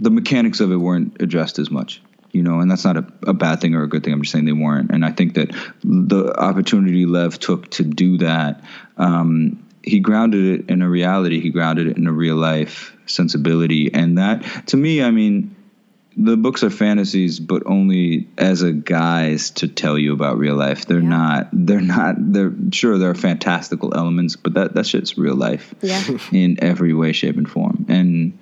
the 0.00 0.10
mechanics 0.10 0.60
of 0.60 0.72
it 0.72 0.76
weren't 0.76 1.20
addressed 1.22 1.58
as 1.58 1.70
much. 1.70 2.02
You 2.32 2.42
know, 2.42 2.60
and 2.60 2.70
that's 2.70 2.84
not 2.84 2.96
a, 2.96 3.06
a 3.26 3.34
bad 3.34 3.60
thing 3.60 3.74
or 3.74 3.82
a 3.82 3.88
good 3.88 4.02
thing. 4.04 4.12
I'm 4.14 4.22
just 4.22 4.32
saying 4.32 4.46
they 4.46 4.52
weren't. 4.52 4.90
And 4.90 5.04
I 5.04 5.12
think 5.12 5.34
that 5.34 5.54
the 5.84 6.34
opportunity 6.38 7.04
Lev 7.04 7.38
took 7.38 7.70
to 7.72 7.84
do 7.84 8.16
that, 8.18 8.64
um, 8.96 9.66
he 9.82 10.00
grounded 10.00 10.60
it 10.60 10.70
in 10.70 10.82
a 10.82 10.88
reality. 10.88 11.40
He 11.40 11.50
grounded 11.50 11.88
it 11.88 11.96
in 11.96 12.06
a 12.06 12.12
real 12.12 12.36
life 12.36 12.96
sensibility, 13.06 13.92
and 13.92 14.18
that 14.18 14.66
to 14.68 14.76
me, 14.76 15.02
I 15.02 15.10
mean, 15.10 15.56
the 16.16 16.36
books 16.36 16.62
are 16.62 16.70
fantasies, 16.70 17.40
but 17.40 17.62
only 17.66 18.28
as 18.36 18.60
a 18.62 18.70
guise 18.70 19.50
to 19.52 19.66
tell 19.66 19.98
you 19.98 20.12
about 20.12 20.36
real 20.38 20.56
life. 20.56 20.84
They're 20.86 21.00
Yeah. 21.00 21.08
not. 21.08 21.48
They're 21.52 21.80
not. 21.80 22.16
They're 22.18 22.52
sure 22.70 22.98
there 22.98 23.10
are 23.10 23.14
fantastical 23.14 23.94
elements, 23.94 24.36
but 24.36 24.54
that 24.54 24.74
that 24.74 24.86
shit's 24.86 25.16
real 25.18 25.34
life. 25.36 25.74
Yeah. 25.80 26.02
in 26.32 26.58
every 26.62 26.92
way, 26.94 27.12
shape, 27.12 27.36
and 27.38 27.48
form. 27.50 27.86
And 27.88 28.38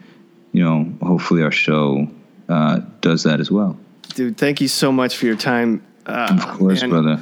you 0.52 0.64
know, 0.64 0.92
hopefully, 1.00 1.42
our 1.44 1.52
show 1.52 2.08
uh, 2.48 2.80
does 3.00 3.22
that 3.22 3.38
as 3.40 3.50
well. 3.50 3.78
dude, 4.14 4.36
thank 4.36 4.60
you 4.60 4.66
so 4.68 4.90
much 4.90 5.16
for 5.16 5.26
your 5.26 5.36
time. 5.36 5.82
Uh, 6.04 6.36
Of 6.42 6.58
course, 6.58 6.80
man. 6.80 6.90
brother. 6.90 7.20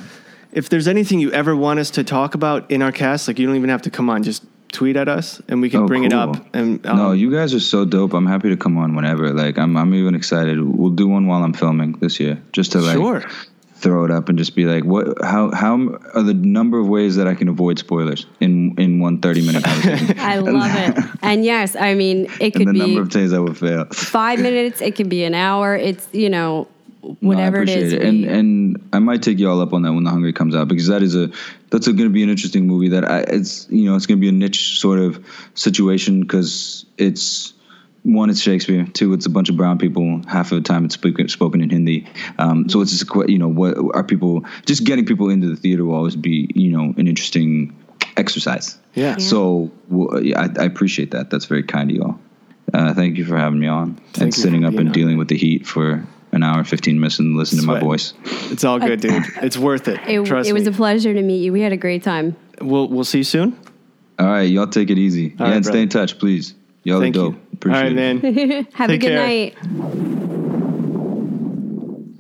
If 0.53 0.69
there's 0.69 0.89
anything 0.89 1.21
you 1.21 1.31
ever 1.33 1.55
want 1.55 1.79
us 1.79 1.91
to 1.93 2.05
talk 2.05 2.35
about 2.35 2.71
in 2.71 2.83
our 2.83 2.93
cast, 2.93 3.29
like 3.29 3.39
you 3.39 3.47
don't 3.47 3.57
even 3.57 3.69
have 3.71 3.83
to 3.83 3.91
come 3.91 4.09
on, 4.11 4.23
just 4.23 4.45
tweet 4.73 4.97
at 4.97 5.09
us 5.09 5.41
and 5.49 5.61
we 5.63 5.71
can 5.71 5.83
Oh, 5.83 5.87
bring 5.87 6.05
it 6.05 6.13
up. 6.13 6.37
And 6.55 6.85
um, 6.87 6.97
no, 6.97 7.13
you 7.13 7.31
guys 7.33 7.55
are 7.55 7.61
so 7.61 7.85
dope. 7.85 8.13
I'm 8.13 8.27
happy 8.27 8.51
to 8.51 8.57
come 8.57 8.77
on 8.79 8.95
whenever. 8.95 9.33
Like, 9.33 9.59
I'm 9.59 9.77
I'm 9.77 9.95
even 9.95 10.15
excited. 10.15 10.61
We'll 10.63 10.91
do 10.91 11.09
one 11.09 11.27
while 11.27 11.43
I'm 11.43 11.53
filming 11.55 11.93
this 12.01 12.19
year, 12.21 12.43
just 12.53 12.73
to 12.73 12.81
like 12.81 12.97
sure. 12.97 13.23
throw 13.75 14.05
it 14.05 14.11
up 14.11 14.29
and 14.29 14.37
just 14.39 14.55
be 14.57 14.65
like, 14.65 14.85
what? 14.85 15.23
How 15.23 15.51
how 15.53 15.99
are 16.15 16.23
the 16.23 16.35
number 16.35 16.79
of 16.79 16.87
ways 16.89 17.17
that 17.17 17.27
I 17.27 17.35
can 17.35 17.49
avoid 17.49 17.79
spoilers 17.79 18.27
in 18.41 18.75
in 18.79 19.01
one 19.01 19.21
30 19.21 19.47
minute 19.47 19.65
conversation? 19.71 20.19
I 20.19 20.37
love 20.39 20.71
it. 20.75 21.05
And 21.23 21.45
yes, 21.45 21.75
I 21.77 21.95
mean 21.95 22.25
it 22.25 22.41
and 22.41 22.53
could 22.55 22.69
the 22.69 22.73
be 22.73 22.79
number 22.79 23.03
of 23.03 23.11
times 23.11 23.33
I 23.33 23.39
would 23.39 23.57
fail. 23.57 23.85
five 23.87 24.39
minutes. 24.41 24.81
It 24.81 24.97
could 24.97 25.09
be 25.09 25.25
an 25.25 25.35
hour. 25.35 25.77
It's 25.77 26.09
you 26.13 26.29
know 26.31 26.69
No, 27.03 27.11
I 27.11 27.15
whatever 27.21 27.63
it. 27.63 28.03
And 28.03 28.19
we- 28.23 28.29
and 28.29 28.89
I 28.93 28.99
might 28.99 29.23
take 29.23 29.39
you 29.39 29.49
all 29.49 29.61
up 29.61 29.73
on 29.73 29.83
that 29.83 29.93
when 29.93 30.05
The 30.05 30.11
Hungry 30.11 30.33
comes 30.33 30.55
out 30.55 30.69
because 30.69 30.89
that 30.89 31.03
is 31.03 31.15
a 31.15 31.31
that's 31.71 31.87
going 31.87 31.99
to 31.99 32.09
be 32.11 32.23
an 32.23 32.29
interesting 32.31 32.67
movie 32.67 32.89
that 32.89 33.09
I 33.09 33.21
it's 33.21 33.67
you 33.71 33.85
know 33.89 33.95
it's 33.97 34.07
going 34.07 34.19
to 34.19 34.21
be 34.21 34.29
a 34.29 34.33
niche 34.33 34.79
sort 34.81 34.99
of 34.99 35.25
situation 35.55 36.21
because 36.21 36.85
it's 36.99 37.53
one 38.03 38.31
it's 38.31 38.41
Shakespeare 38.41 38.85
two 38.95 39.13
it's 39.13 39.27
a 39.27 39.31
bunch 39.31 39.49
of 39.49 39.57
brown 39.57 39.79
people 39.79 40.23
half 40.29 40.51
of 40.53 40.57
the 40.63 40.67
time 40.67 40.85
it's 40.85 40.95
spoken 40.95 41.29
spoken 41.29 41.61
in 41.61 41.71
Hindi 41.71 42.07
um, 42.39 42.69
so 42.69 42.81
it's 42.81 42.91
just 42.97 43.11
you 43.31 43.39
know 43.39 43.49
what 43.49 43.77
are 43.95 44.03
people 44.05 44.45
just 44.67 44.85
getting 44.85 45.05
people 45.07 45.29
into 45.31 45.49
the 45.49 45.57
theater 45.57 45.85
will 45.85 45.95
always 45.95 46.17
be 46.17 46.51
you 46.55 46.71
know 46.71 46.95
an 46.97 47.07
interesting 47.07 47.77
exercise 48.17 48.79
Yeah. 48.95 49.17
so 49.19 49.71
well, 49.89 50.23
yeah, 50.23 50.41
I, 50.41 50.63
I 50.63 50.65
appreciate 50.65 51.11
that 51.13 51.31
that's 51.31 51.45
very 51.47 51.63
kind 51.63 51.91
of 51.91 51.97
y'all 51.97 52.19
uh, 52.75 52.93
thank 52.95 53.17
you 53.19 53.25
for 53.25 53.37
having 53.37 53.59
me 53.61 53.67
on 53.67 53.95
Thank 54.13 54.23
and 54.23 54.35
sitting 54.35 54.65
up 54.65 54.75
and 54.75 54.89
on. 54.89 54.93
dealing 54.93 55.19
with 55.19 55.29
the 55.29 55.37
heat 55.37 55.67
for 55.67 56.05
an 56.39 56.43
hour 56.43 56.59
and 56.59 56.69
15 56.69 56.99
minutes 56.99 57.19
and 57.19 57.37
listening 57.37 57.63
to 57.63 57.67
my 57.67 57.81
voice 57.81 58.15
It's 58.51 58.65
all 58.65 58.79
good, 58.79 59.01
dude. 59.01 59.23
It's 59.43 59.57
worth 59.59 59.89
it. 59.89 60.01
it, 60.09 60.25
Trust 60.25 60.49
it 60.49 60.53
was 60.53 60.65
me. 60.65 60.71
a 60.71 60.73
pleasure 60.73 61.13
to 61.13 61.23
meet 61.23 61.39
you. 61.43 61.53
We 61.53 61.61
had 61.61 61.73
a 61.73 61.77
great 61.77 62.03
time. 62.03 62.37
we'll 62.61 62.89
we'll 62.89 63.05
see 63.05 63.19
you 63.19 63.25
soon. 63.25 63.59
All 64.19 64.27
right, 64.27 64.43
y'all 64.51 64.67
take 64.67 64.91
it 64.91 64.99
easy. 64.99 65.35
All 65.39 65.47
yeah, 65.47 65.53
right, 65.53 65.57
and 65.57 65.67
stay 65.67 65.83
in 65.83 65.89
touch, 65.89 66.19
please. 66.19 66.55
Y'all 66.85 67.01
Thank 67.01 67.15
are 67.17 67.19
dope. 67.19 67.35
you. 67.35 67.41
Appreciate 67.55 67.79
all 67.79 67.83
right, 67.85 67.93
it. 68.25 68.37
man. 68.37 68.67
Have 68.75 68.89
Take 68.89 69.03
a 69.03 69.07
good 69.07 69.13
care. 69.13 69.27
night. 69.27 69.57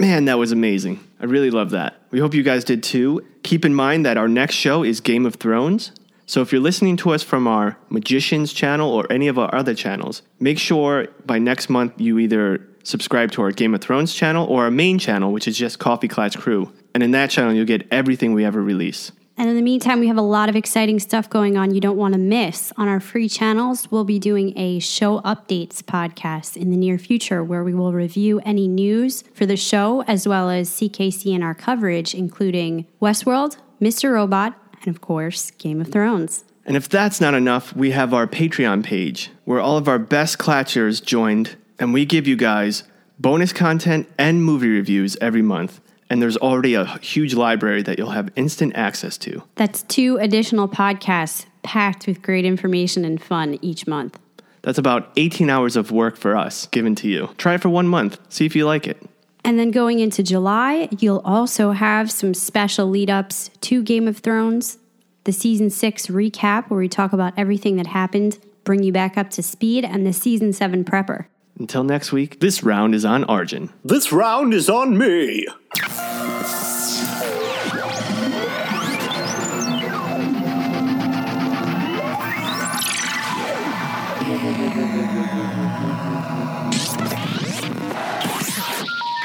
Man, 0.00 0.26
that 0.26 0.38
was 0.38 0.52
amazing. 0.52 1.00
I 1.20 1.24
really 1.24 1.50
love 1.50 1.70
that. 1.70 1.94
We 2.10 2.20
hope 2.20 2.34
you 2.34 2.42
guys 2.44 2.62
did 2.64 2.82
too. 2.82 3.26
Keep 3.42 3.64
in 3.64 3.74
mind 3.74 4.06
that 4.06 4.16
our 4.16 4.28
next 4.28 4.54
show 4.54 4.84
is 4.84 5.00
Game 5.00 5.26
of 5.26 5.36
Thrones. 5.36 5.90
So 6.26 6.40
if 6.42 6.52
you're 6.52 6.60
listening 6.60 6.96
to 6.98 7.10
us 7.10 7.22
from 7.22 7.48
our 7.48 7.78
Magicians 7.88 8.52
channel 8.52 8.92
or 8.92 9.10
any 9.10 9.26
of 9.28 9.38
our 9.38 9.52
other 9.54 9.74
channels, 9.74 10.22
make 10.38 10.58
sure 10.58 11.08
by 11.24 11.38
next 11.38 11.68
month 11.68 11.94
you 12.00 12.18
either 12.18 12.58
subscribe 12.88 13.30
to 13.32 13.42
our 13.42 13.52
Game 13.52 13.74
of 13.74 13.80
Thrones 13.80 14.14
channel 14.14 14.46
or 14.46 14.64
our 14.64 14.70
main 14.70 14.98
channel, 14.98 15.32
which 15.32 15.46
is 15.46 15.56
just 15.56 15.78
Coffee 15.78 16.08
Klatch 16.08 16.38
Crew. 16.38 16.72
And 16.94 17.02
in 17.02 17.10
that 17.12 17.30
channel, 17.30 17.52
you'll 17.52 17.66
get 17.66 17.86
everything 17.90 18.32
we 18.32 18.44
ever 18.44 18.62
release. 18.62 19.12
And 19.36 19.48
in 19.48 19.54
the 19.54 19.62
meantime, 19.62 20.00
we 20.00 20.08
have 20.08 20.16
a 20.16 20.22
lot 20.22 20.48
of 20.48 20.56
exciting 20.56 20.98
stuff 20.98 21.30
going 21.30 21.56
on 21.56 21.72
you 21.72 21.80
don't 21.80 21.96
want 21.96 22.14
to 22.14 22.18
miss. 22.18 22.72
On 22.76 22.88
our 22.88 22.98
free 22.98 23.28
channels, 23.28 23.88
we'll 23.88 24.04
be 24.04 24.18
doing 24.18 24.52
a 24.58 24.80
show 24.80 25.20
updates 25.20 25.80
podcast 25.80 26.56
in 26.56 26.70
the 26.70 26.76
near 26.76 26.98
future 26.98 27.44
where 27.44 27.62
we 27.62 27.72
will 27.72 27.92
review 27.92 28.40
any 28.40 28.66
news 28.66 29.22
for 29.34 29.46
the 29.46 29.56
show 29.56 30.02
as 30.08 30.26
well 30.26 30.50
as 30.50 30.68
CKC 30.70 31.32
and 31.36 31.44
our 31.44 31.54
coverage, 31.54 32.16
including 32.16 32.86
Westworld, 33.00 33.58
Mr. 33.80 34.12
Robot, 34.12 34.60
and 34.80 34.88
of 34.88 35.00
course, 35.00 35.52
Game 35.52 35.80
of 35.80 35.92
Thrones. 35.92 36.44
And 36.64 36.76
if 36.76 36.88
that's 36.88 37.20
not 37.20 37.34
enough, 37.34 37.74
we 37.76 37.92
have 37.92 38.12
our 38.12 38.26
Patreon 38.26 38.82
page 38.82 39.30
where 39.44 39.60
all 39.60 39.76
of 39.76 39.86
our 39.86 40.00
best 40.00 40.38
klatchers 40.38 41.02
joined, 41.02 41.56
and 41.78 41.92
we 41.92 42.04
give 42.04 42.26
you 42.26 42.36
guys 42.36 42.84
bonus 43.18 43.52
content 43.52 44.08
and 44.18 44.42
movie 44.42 44.68
reviews 44.68 45.16
every 45.20 45.42
month. 45.42 45.80
And 46.10 46.22
there's 46.22 46.38
already 46.38 46.74
a 46.74 46.86
huge 46.98 47.34
library 47.34 47.82
that 47.82 47.98
you'll 47.98 48.10
have 48.10 48.30
instant 48.34 48.74
access 48.74 49.18
to. 49.18 49.42
That's 49.56 49.82
two 49.82 50.16
additional 50.16 50.68
podcasts 50.68 51.44
packed 51.62 52.06
with 52.06 52.22
great 52.22 52.46
information 52.46 53.04
and 53.04 53.22
fun 53.22 53.58
each 53.60 53.86
month. 53.86 54.18
That's 54.62 54.78
about 54.78 55.12
18 55.16 55.50
hours 55.50 55.76
of 55.76 55.90
work 55.92 56.16
for 56.16 56.36
us 56.36 56.66
given 56.66 56.94
to 56.96 57.08
you. 57.08 57.30
Try 57.36 57.54
it 57.54 57.60
for 57.60 57.68
one 57.68 57.86
month, 57.86 58.18
see 58.28 58.46
if 58.46 58.56
you 58.56 58.64
like 58.66 58.86
it. 58.86 59.02
And 59.44 59.58
then 59.58 59.70
going 59.70 60.00
into 60.00 60.22
July, 60.22 60.88
you'll 60.98 61.22
also 61.24 61.72
have 61.72 62.10
some 62.10 62.34
special 62.34 62.86
lead 62.86 63.08
ups 63.08 63.50
to 63.62 63.82
Game 63.82 64.08
of 64.08 64.18
Thrones, 64.18 64.78
the 65.24 65.32
season 65.32 65.70
six 65.70 66.08
recap, 66.08 66.68
where 66.70 66.80
we 66.80 66.88
talk 66.88 67.12
about 67.12 67.34
everything 67.36 67.76
that 67.76 67.86
happened, 67.86 68.38
bring 68.64 68.82
you 68.82 68.92
back 68.92 69.16
up 69.16 69.30
to 69.30 69.42
speed, 69.42 69.84
and 69.84 70.06
the 70.06 70.12
season 70.12 70.52
seven 70.52 70.84
prepper. 70.84 71.26
Until 71.58 71.82
next 71.82 72.12
week, 72.12 72.38
this 72.38 72.62
round 72.62 72.94
is 72.94 73.04
on 73.04 73.24
Arjun. 73.24 73.70
This 73.84 74.12
round 74.12 74.54
is 74.54 74.70
on 74.70 74.96
me. 74.96 75.46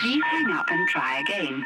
Please 0.02 0.24
hang 0.24 0.52
up 0.52 0.66
and 0.70 0.88
try 0.90 1.20
again. 1.20 1.66